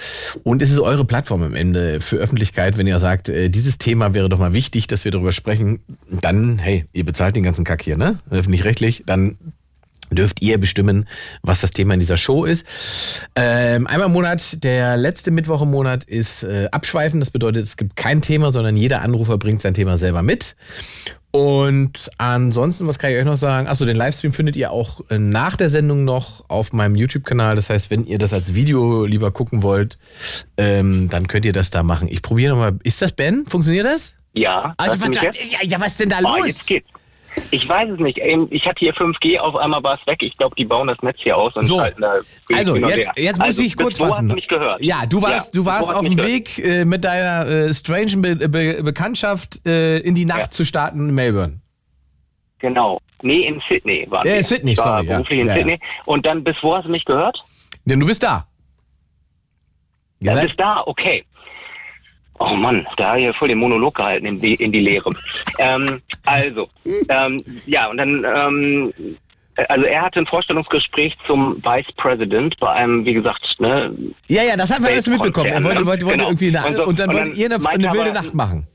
Und 0.44 0.62
es 0.62 0.70
ist 0.70 0.78
eure 0.78 1.04
Plattform 1.04 1.42
am 1.42 1.54
Ende 1.54 2.00
für 2.00 2.16
Öffentlichkeit, 2.16 2.78
wenn 2.78 2.86
ihr 2.86 2.98
sagt, 3.00 3.28
äh, 3.28 3.50
dieses 3.50 3.78
Thema 3.78 4.14
wäre 4.14 4.28
doch 4.28 4.38
mal 4.38 4.54
wichtig, 4.54 4.86
dass 4.86 5.04
wir 5.04 5.10
darüber 5.10 5.32
sprechen, 5.32 5.80
dann, 6.08 6.58
hey, 6.58 6.84
ihr 6.92 7.04
bezahlt 7.04 7.34
den 7.34 7.42
ganzen 7.42 7.64
Kack 7.64 7.82
hier, 7.82 7.96
ne? 7.96 8.20
Öffentlich-rechtlich, 8.30 9.02
dann 9.04 9.36
dürft 10.14 10.42
ihr 10.42 10.58
bestimmen, 10.58 11.08
was 11.42 11.60
das 11.60 11.72
Thema 11.72 11.94
in 11.94 12.00
dieser 12.00 12.16
Show 12.16 12.44
ist. 12.44 12.66
Ähm, 13.34 13.86
einmal 13.86 14.06
im 14.06 14.12
Monat, 14.12 14.62
der 14.62 14.96
letzte 14.96 15.30
Mittwoch 15.30 15.62
im 15.62 15.70
Monat 15.70 16.04
ist 16.04 16.44
äh, 16.44 16.68
Abschweifen. 16.70 17.20
Das 17.20 17.30
bedeutet, 17.30 17.64
es 17.64 17.76
gibt 17.76 17.96
kein 17.96 18.22
Thema, 18.22 18.52
sondern 18.52 18.76
jeder 18.76 19.02
Anrufer 19.02 19.38
bringt 19.38 19.62
sein 19.62 19.74
Thema 19.74 19.98
selber 19.98 20.22
mit. 20.22 20.54
Und 21.32 22.10
ansonsten, 22.18 22.86
was 22.86 22.98
kann 22.98 23.10
ich 23.10 23.16
euch 23.16 23.24
noch 23.24 23.38
sagen? 23.38 23.66
Achso, 23.66 23.86
den 23.86 23.96
Livestream 23.96 24.34
findet 24.34 24.54
ihr 24.54 24.70
auch 24.70 25.00
äh, 25.08 25.18
nach 25.18 25.56
der 25.56 25.70
Sendung 25.70 26.04
noch 26.04 26.44
auf 26.48 26.74
meinem 26.74 26.94
YouTube-Kanal. 26.94 27.56
Das 27.56 27.70
heißt, 27.70 27.90
wenn 27.90 28.04
ihr 28.04 28.18
das 28.18 28.34
als 28.34 28.54
Video 28.54 29.06
lieber 29.06 29.30
gucken 29.30 29.62
wollt, 29.62 29.98
ähm, 30.58 31.08
dann 31.08 31.28
könnt 31.28 31.46
ihr 31.46 31.54
das 31.54 31.70
da 31.70 31.82
machen. 31.82 32.06
Ich 32.08 32.20
probiere 32.20 32.52
nochmal. 32.52 32.78
Ist 32.82 33.00
das 33.00 33.12
Ben? 33.12 33.46
Funktioniert 33.46 33.86
das? 33.86 34.12
Ja. 34.34 34.74
Also, 34.76 35.00
was, 35.00 35.16
ja, 35.16 35.22
ja, 35.62 35.80
was 35.80 35.88
ist 35.88 36.00
denn 36.00 36.10
da 36.10 36.18
oh, 36.22 36.36
los? 36.36 36.46
Jetzt 36.48 36.66
geht's. 36.66 36.88
Ich 37.50 37.68
weiß 37.68 37.90
es 37.90 37.98
nicht. 37.98 38.18
Ich 38.50 38.66
hatte 38.66 38.78
hier 38.78 38.94
5G, 38.94 39.38
auf 39.38 39.56
einmal 39.56 39.82
war 39.82 39.98
es 39.98 40.06
weg. 40.06 40.18
Ich 40.22 40.36
glaube, 40.36 40.54
die 40.56 40.64
bauen 40.64 40.88
das 40.88 40.98
Netz 41.02 41.18
hier 41.22 41.36
aus. 41.36 41.54
Und 41.56 41.66
so, 41.66 41.80
halt, 41.80 41.96
also 42.52 42.76
jetzt, 42.76 43.08
jetzt 43.16 43.38
muss 43.38 43.46
also, 43.46 43.62
ich 43.62 43.76
kurz. 43.76 44.00
Hast 44.00 44.20
du 44.20 44.24
mich 44.34 44.48
gehört? 44.48 44.82
Ja, 44.82 45.06
du 45.06 45.22
warst, 45.22 45.54
Ja, 45.54 45.60
du 45.60 45.66
warst 45.66 45.94
auf 45.94 46.02
dem 46.02 46.18
Weg 46.18 46.58
äh, 46.58 46.84
mit 46.84 47.04
deiner 47.04 47.46
äh, 47.46 47.74
strangen 47.74 48.22
Be 48.22 48.36
Be 48.36 48.82
Bekanntschaft 48.82 49.66
äh, 49.66 49.98
in 49.98 50.14
die 50.14 50.24
Nacht 50.24 50.52
zu 50.52 50.64
starten 50.64 51.08
in 51.08 51.14
Melbourne. 51.14 51.60
Genau. 52.58 53.00
Nee, 53.22 53.46
in 53.46 53.62
Sydney 53.68 54.06
war 54.08 54.26
Ja, 54.26 54.42
Sydney, 54.42 54.72
Ich 54.72 54.78
war 54.78 54.98
sorry, 54.98 55.06
ja. 55.06 55.16
beruflich 55.16 55.40
in 55.40 55.46
Ja, 55.46 55.52
ja. 55.52 55.58
Sydney. 55.58 55.80
Und 56.06 56.26
dann, 56.26 56.44
bis 56.44 56.56
wo 56.62 56.74
hast 56.76 56.84
du 56.86 56.90
mich 56.90 57.04
gehört? 57.04 57.42
Denn 57.84 57.98
du 58.00 58.06
bist 58.06 58.22
da. 58.22 58.46
Ja, 60.20 60.36
Ja, 60.36 60.42
bis 60.42 60.56
da, 60.56 60.80
okay. 60.86 61.24
Oh 62.44 62.54
Mann, 62.56 62.86
da 62.96 63.08
habe 63.10 63.20
ich 63.20 63.26
ja 63.26 63.32
voll 63.34 63.48
den 63.48 63.58
Monolog 63.58 63.94
gehalten 63.94 64.26
in 64.26 64.40
die, 64.40 64.54
in 64.54 64.72
die 64.72 64.80
Leere. 64.80 65.10
ähm, 65.58 66.00
also, 66.26 66.68
ähm, 67.08 67.42
ja, 67.66 67.88
und 67.88 67.98
dann, 67.98 68.24
ähm, 68.24 68.92
also 69.68 69.84
er 69.84 70.02
hatte 70.02 70.18
ein 70.20 70.26
Vorstellungsgespräch 70.26 71.14
zum 71.26 71.62
Vice 71.62 71.92
President 71.96 72.58
bei 72.58 72.70
einem, 72.72 73.04
wie 73.04 73.12
gesagt, 73.14 73.42
ne, 73.58 73.94
Ja, 74.28 74.42
ja, 74.42 74.56
das 74.56 74.72
haben 74.74 74.82
wir 74.84 74.90
alles 74.90 75.06
mitbekommen. 75.06 75.46
Er 75.52 75.62
wollte, 75.62 75.86
wollte, 75.86 76.04
wollte 76.06 76.18
Genau. 76.18 76.30
irgendwie 76.30 76.56
eine, 76.56 76.66
Und 76.66 76.74
so- 76.76 76.84
und 76.84 76.98
dann 76.98 77.12
wollt 77.12 77.36
ihr 77.36 77.46
eine, 77.46 77.68
eine 77.68 77.92
wilde 77.92 78.10
aber- 78.10 78.12
Nacht 78.12 78.34
machen. 78.34 78.66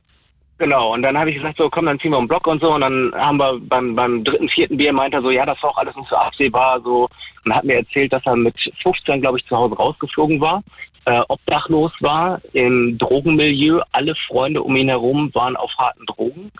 Genau, 0.59 0.91
und 0.93 1.03
dann 1.03 1.15
habe 1.15 1.29
ich 1.29 1.35
gesagt, 1.35 1.57
so 1.59 1.69
komm, 1.69 1.85
dann 1.85 1.99
ziehen 1.99 2.09
wir 2.09 2.17
einen 2.17 2.27
Block 2.27 2.47
und 2.47 2.59
so. 2.61 2.73
Und 2.73 2.81
dann 2.81 3.13
haben 3.15 3.37
wir 3.37 3.59
beim, 3.61 3.93
beim 3.95 4.23
dritten, 4.23 4.49
vierten 4.49 4.75
Bier 4.77 4.91
meint 4.91 5.13
er 5.13 5.21
so, 5.21 5.29
ja, 5.29 5.45
das 5.45 5.61
war 5.61 5.69
auch 5.69 5.77
alles 5.77 5.95
nicht 5.95 6.09
so 6.09 6.15
absehbar. 6.15 6.81
So. 6.81 7.07
Und 7.45 7.53
hat 7.55 7.63
mir 7.63 7.75
erzählt, 7.75 8.11
dass 8.11 8.25
er 8.25 8.35
mit 8.35 8.55
15, 8.81 9.21
glaube 9.21 9.37
ich, 9.37 9.45
zu 9.45 9.55
Hause 9.55 9.75
rausgeflogen 9.75 10.41
war, 10.41 10.63
äh, 11.07 11.21
obdachlos 11.29 11.93
war, 12.01 12.41
im 12.51 12.97
Drogenmilieu. 12.97 13.81
Alle 13.93 14.13
Freunde 14.27 14.61
um 14.61 14.75
ihn 14.75 14.89
herum 14.89 15.33
waren 15.33 15.55
auf 15.55 15.71
harten 15.77 16.05
Drogen 16.05 16.51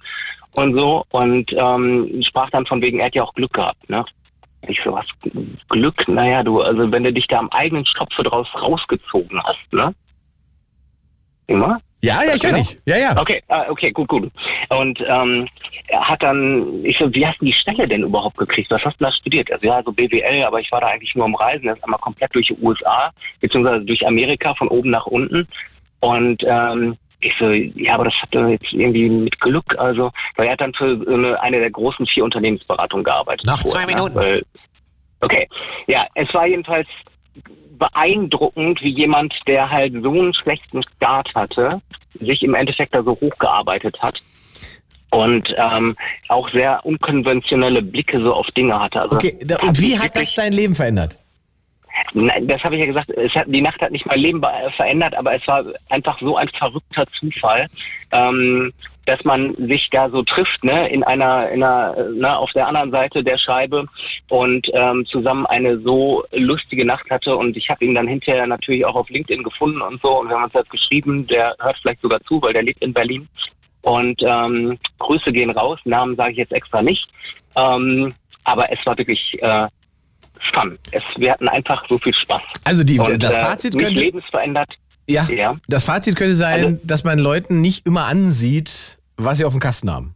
und 0.56 0.74
so. 0.74 1.04
Und 1.10 1.52
ähm, 1.52 2.24
sprach 2.24 2.50
dann 2.52 2.66
von 2.66 2.82
wegen, 2.82 3.00
er 3.00 3.08
hat 3.08 3.16
ja 3.16 3.24
auch 3.24 3.34
Glück 3.34 3.52
gehabt. 3.52 3.90
Ne? 3.90 4.06
Ich 4.70 4.80
so, 4.84 4.94
was 4.94 5.06
Glück? 5.68 6.08
Naja, 6.08 6.44
du, 6.44 6.62
also 6.62 6.90
wenn 6.92 7.04
du 7.04 7.12
dich 7.12 7.28
da 7.28 7.40
am 7.40 7.50
eigenen 7.50 7.86
Stopfe 7.86 8.24
draus 8.24 8.48
rausgezogen 8.56 9.44
hast, 9.44 9.74
ne? 9.74 9.94
Immer? 11.48 11.80
Ja, 12.02 12.22
ja, 12.24 12.36
ich 12.36 12.44
höre 12.44 12.54
dich. 12.54 12.78
Ja, 12.86 12.98
ja. 12.98 13.16
Okay, 13.20 13.42
ah, 13.48 13.66
okay, 13.70 13.92
gut, 13.92 14.08
gut. 14.08 14.32
Und 14.70 15.00
ähm, 15.08 15.48
er 15.88 16.08
hat 16.08 16.22
dann, 16.22 16.86
ich 16.86 16.98
so, 16.98 17.12
wie 17.14 17.26
hast 17.26 17.42
du 17.42 17.46
die 17.46 17.54
Stelle 17.54 17.88
denn 17.88 18.04
überhaupt 18.04 18.38
gekriegt? 18.38 18.70
Was 18.70 18.84
hast 18.84 19.00
du 19.00 19.06
da 19.06 19.12
studiert? 19.12 19.52
Also 19.52 19.66
ja, 19.66 19.82
so 19.84 19.92
BWL, 19.92 20.44
aber 20.44 20.60
ich 20.60 20.72
war 20.72 20.82
da 20.82 20.88
eigentlich 20.88 21.16
nur 21.16 21.26
am 21.26 21.36
Reisen, 21.36 21.68
erst 21.68 21.84
einmal 21.84 22.00
komplett 22.00 22.36
durch 22.36 22.48
die 22.48 22.58
USA, 22.62 23.12
beziehungsweise 23.42 23.84
durch 23.84 24.06
Amerika, 24.06 24.54
von 24.54 24.68
oben 24.68 24.92
nach 24.92 25.08
unten. 25.08 25.48
Und 26.02 26.44
ähm, 26.46 26.98
ich 27.20 27.34
so, 27.40 27.50
ja, 27.50 27.96
aber 27.96 28.06
das 28.06 28.14
hat 28.22 28.36
er 28.36 28.50
jetzt 28.50 28.72
irgendwie 28.72 29.10
mit 29.10 29.40
Glück, 29.40 29.76
also, 29.80 30.12
weil 30.36 30.46
er 30.46 30.54
hat 30.54 30.62
dann 30.62 30.74
für 30.76 30.98
so 31.04 31.14
eine, 31.14 31.42
eine 31.42 31.60
der 31.60 31.72
großen 31.72 32.06
vier 32.06 32.24
Unternehmensberatungen 32.24 33.04
gearbeitet. 33.04 33.46
Nach 33.48 33.64
zwei 33.64 33.82
vorher, 33.82 33.88
Minuten. 33.88 34.16
Ne? 34.16 34.22
Weil, 34.22 34.44
okay, 35.22 35.48
ja, 35.88 36.06
es 36.14 36.32
war 36.36 36.46
jedenfalls 36.46 36.88
beeindruckend, 37.78 38.82
wie 38.82 38.90
jemand, 38.90 39.34
der 39.48 39.70
halt 39.70 39.94
so 40.02 40.12
einen 40.12 40.34
schlechten 40.34 40.84
Start 40.96 41.34
hatte, 41.36 41.82
sich 42.20 42.42
im 42.44 42.56
Endeffekt 42.56 42.94
da 42.96 43.04
so 43.04 43.18
hochgearbeitet 43.20 44.02
hat 44.02 44.20
und 45.12 45.54
ähm, 45.58 45.96
auch 46.28 46.50
sehr 46.52 46.86
unkonventionelle 46.86 47.82
Blicke 47.82 48.22
so 48.22 48.34
auf 48.34 48.48
Dinge 48.52 48.80
hatte. 48.80 49.02
Also 49.02 49.18
Okay, 49.18 49.38
und 49.62 49.80
wie 49.80 49.98
hat 49.98 50.16
das 50.16 50.34
dein 50.36 50.54
Leben 50.54 50.76
verändert? 50.76 51.18
Nein, 52.14 52.48
das 52.48 52.64
habe 52.64 52.76
ich 52.76 52.82
ja 52.82 52.86
gesagt. 52.88 53.10
Es 53.10 53.34
hat, 53.36 53.48
die 53.48 53.62
Nacht 53.62 53.82
hat 53.82 53.92
nicht 53.92 54.06
mein 54.06 54.20
Leben 54.20 54.42
be- 54.42 54.72
verändert, 54.76 55.16
aber 55.16 55.34
es 55.34 55.48
war 55.48 55.64
einfach 55.90 56.20
so 56.20 56.36
ein 56.38 56.50
verrückter 56.50 57.06
Zufall, 57.20 57.68
ähm, 58.12 58.74
dass 59.06 59.24
man 59.24 59.54
sich 59.54 59.90
da 59.90 60.10
so 60.10 60.22
trifft, 60.22 60.64
ne, 60.64 60.90
in 60.90 61.04
einer, 61.04 61.50
in 61.50 61.64
einer, 61.64 61.96
äh, 61.98 62.10
ne, 62.12 62.38
auf 62.38 62.52
der 62.52 62.68
anderen 62.68 62.92
Seite 62.92 63.24
der 63.24 63.38
Scheibe 63.38 63.86
und 64.30 64.68
ähm, 64.74 65.06
zusammen 65.06 65.46
eine 65.46 65.80
so 65.80 66.26
lustige 66.34 66.86
Nacht 66.86 67.10
hatte. 67.10 67.36
Und 67.36 67.56
ich 67.56 67.70
habe 67.70 67.86
ihn 67.86 67.96
dann 67.96 68.08
hinterher 68.08 68.48
natürlich 68.48 68.86
auch 68.86 68.96
auf 68.96 69.10
LinkedIn 69.10 69.44
gefunden 69.44 69.82
und 69.82 70.02
so. 70.02 70.20
Und 70.20 70.30
wir 70.30 70.36
haben 70.36 70.46
uns 70.46 70.54
das 70.54 70.68
geschrieben. 70.68 71.26
Der 71.28 71.56
hört 71.60 71.78
vielleicht 71.82 72.02
sogar 72.02 72.20
zu, 72.22 72.42
weil 72.42 72.54
der 72.54 72.64
lebt 72.64 72.82
in 72.82 72.94
Berlin. 72.94 73.28
Und 73.82 74.22
ähm, 74.22 74.78
Grüße 75.00 75.32
gehen 75.32 75.52
raus. 75.52 75.80
Namen 75.86 76.18
sage 76.18 76.32
ich 76.34 76.38
jetzt 76.38 76.52
extra 76.52 76.82
nicht. 76.82 77.08
Ähm, 77.56 78.10
aber 78.44 78.70
es 78.72 78.86
war 78.86 78.98
wirklich 78.98 79.38
äh, 79.42 79.68
fun. 80.54 80.78
Es, 80.92 81.04
wir 81.18 81.32
hatten 81.34 81.48
einfach 81.50 81.84
so 81.90 81.98
viel 82.00 82.14
Spaß. 82.14 82.42
Also 82.64 82.84
die, 82.84 83.00
Und, 83.00 83.22
das 83.24 83.36
äh, 83.36 83.40
Fazit 83.42 83.74
mich 83.76 83.84
könnte, 83.84 84.02
lebensverändert. 84.02 84.70
ja, 85.08 85.26
Ja. 85.30 85.56
das 85.68 85.84
Fazit 85.84 86.16
könnte 86.16 86.36
sein, 86.36 86.64
Also- 86.66 86.80
dass 86.84 87.04
man 87.04 87.20
Leuten 87.20 87.62
nicht 87.62 87.86
immer 87.86 88.06
ansieht, 88.06 88.98
was 89.18 89.38
sie 89.40 89.46
auf 89.46 89.54
dem 89.54 89.60
Kasten 89.60 89.92
haben. 89.92 90.14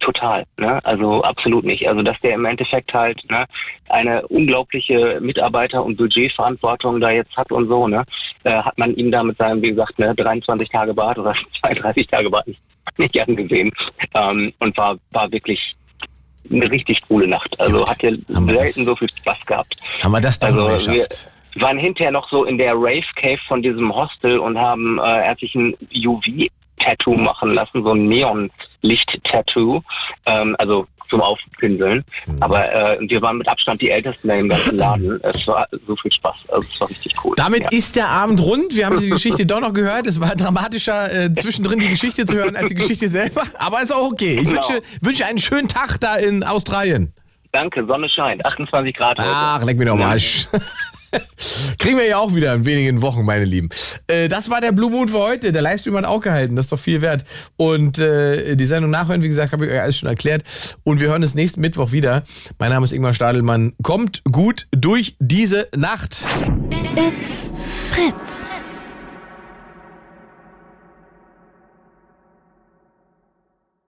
Total, 0.00 0.44
ne? 0.58 0.84
Also 0.84 1.22
absolut 1.22 1.64
nicht. 1.64 1.88
Also 1.88 2.02
dass 2.02 2.20
der 2.20 2.34
im 2.34 2.44
Endeffekt 2.44 2.92
halt 2.92 3.18
ne, 3.30 3.46
eine 3.88 4.26
unglaubliche 4.28 5.18
Mitarbeiter- 5.22 5.82
und 5.82 5.96
Budgetverantwortung 5.96 7.00
da 7.00 7.10
jetzt 7.10 7.34
hat 7.36 7.50
und 7.50 7.68
so, 7.68 7.88
ne, 7.88 8.04
äh, 8.42 8.50
hat 8.52 8.76
man 8.76 8.94
ihm 8.96 9.10
da 9.10 9.22
mit 9.22 9.38
seinem, 9.38 9.62
wie 9.62 9.70
gesagt, 9.70 9.98
ne, 9.98 10.14
23 10.14 10.68
Tage 10.68 10.92
Bart 10.92 11.18
oder 11.18 11.34
32 11.60 12.06
Tage 12.08 12.28
Bart 12.28 12.46
nicht, 12.46 12.60
nicht 12.98 13.18
angesehen 13.18 13.70
ähm, 14.14 14.52
und 14.58 14.76
war 14.76 14.98
war 15.12 15.32
wirklich 15.32 15.74
eine 16.50 16.70
richtig 16.70 17.00
coole 17.08 17.26
Nacht. 17.26 17.58
Also 17.58 17.78
Gut. 17.78 17.90
hat 17.90 18.02
ja 18.02 18.10
selten 18.28 18.84
so 18.84 18.94
viel 18.96 19.08
Spaß 19.20 19.38
gehabt. 19.46 19.76
Haben 20.02 20.12
wir 20.12 20.20
das 20.20 20.38
doch 20.38 20.48
Also 20.48 20.60
mal 20.62 20.68
wir 20.68 20.74
geschafft? 20.76 21.30
waren 21.56 21.78
hinterher 21.78 22.10
noch 22.10 22.28
so 22.30 22.44
in 22.44 22.58
der 22.58 22.74
Rave 22.74 23.04
Cave 23.16 23.38
von 23.46 23.62
diesem 23.62 23.94
Hostel 23.94 24.38
und 24.38 24.58
haben, 24.58 24.98
äh, 24.98 25.02
er 25.02 25.30
hat 25.30 25.38
sich 25.40 25.54
ein 25.54 25.76
UV-Tattoo 25.94 27.14
machen 27.16 27.54
lassen, 27.54 27.82
so 27.84 27.92
ein 27.92 28.08
Neon-Licht-Tattoo, 28.08 29.80
ähm, 30.26 30.56
also 30.58 30.86
zum 31.08 31.20
Aufpinseln. 31.20 32.04
Mhm. 32.26 32.42
Aber 32.42 32.72
äh, 32.72 32.98
wir 33.08 33.22
waren 33.22 33.38
mit 33.38 33.48
Abstand 33.48 33.80
die 33.80 33.90
Ältesten 33.90 34.30
in 34.30 34.36
dem 34.36 34.48
ganzen 34.48 34.78
Laden. 34.78 35.20
Es 35.22 35.46
war 35.46 35.66
so 35.86 35.96
viel 35.96 36.12
Spaß, 36.12 36.36
also 36.48 36.68
es 36.72 36.80
war 36.80 36.88
richtig 36.90 37.14
cool. 37.24 37.34
Damit 37.36 37.62
ja. 37.64 37.68
ist 37.78 37.96
der 37.96 38.08
Abend 38.08 38.40
rund. 38.40 38.74
Wir 38.74 38.86
haben 38.86 38.96
diese 38.96 39.10
Geschichte 39.14 39.46
doch 39.46 39.60
noch 39.60 39.72
gehört. 39.72 40.06
Es 40.06 40.20
war 40.20 40.34
dramatischer, 40.34 41.12
äh, 41.12 41.34
zwischendrin 41.36 41.78
die 41.80 41.88
Geschichte 41.88 42.24
zu 42.26 42.34
hören, 42.36 42.56
als 42.56 42.68
die 42.68 42.74
Geschichte 42.74 43.08
selber. 43.08 43.42
Aber 43.58 43.82
ist 43.82 43.92
auch 43.92 44.10
okay. 44.10 44.38
Ich 44.40 44.46
Genau. 44.46 44.56
wünsche, 44.56 44.82
wünsche 45.00 45.26
einen 45.26 45.38
schönen 45.38 45.68
Tag 45.68 45.98
da 46.00 46.16
in 46.16 46.42
Australien. 46.44 47.12
Danke, 47.52 47.84
Sonne 47.86 48.08
scheint, 48.08 48.44
28 48.44 48.94
Grad 48.96 49.18
heute. 49.18 49.28
Ach, 49.32 49.62
leck 49.62 49.78
mir 49.78 49.86
doch 49.86 49.98
Arsch. 49.98 50.48
Kriegen 51.78 51.98
wir 51.98 52.06
ja 52.06 52.18
auch 52.18 52.34
wieder 52.34 52.54
in 52.54 52.64
wenigen 52.64 53.02
Wochen, 53.02 53.24
meine 53.24 53.44
Lieben. 53.44 53.68
Äh, 54.06 54.28
das 54.28 54.50
war 54.50 54.60
der 54.60 54.72
Blue 54.72 54.90
Moon 54.90 55.08
für 55.08 55.18
heute. 55.18 55.52
Der 55.52 55.62
Livestream 55.62 55.96
hat 55.96 56.04
auch 56.04 56.20
gehalten. 56.20 56.56
Das 56.56 56.66
ist 56.66 56.72
doch 56.72 56.78
viel 56.78 57.02
wert. 57.02 57.24
Und 57.56 57.98
äh, 57.98 58.56
die 58.56 58.66
Sendung 58.66 58.90
nachhören, 58.90 59.22
wie 59.22 59.28
gesagt, 59.28 59.52
habe 59.52 59.66
ich 59.66 59.72
euch 59.72 59.80
alles 59.80 59.98
schon 59.98 60.08
erklärt. 60.08 60.42
Und 60.82 61.00
wir 61.00 61.08
hören 61.08 61.22
uns 61.22 61.34
nächsten 61.34 61.60
Mittwoch 61.60 61.92
wieder. 61.92 62.24
Mein 62.58 62.70
Name 62.70 62.84
ist 62.84 62.92
Ingmar 62.92 63.14
Stadelmann. 63.14 63.72
Kommt 63.82 64.22
gut 64.30 64.66
durch 64.70 65.16
diese 65.18 65.68
Nacht. 65.74 66.24
It's 66.96 67.46
Fritz. 67.90 68.44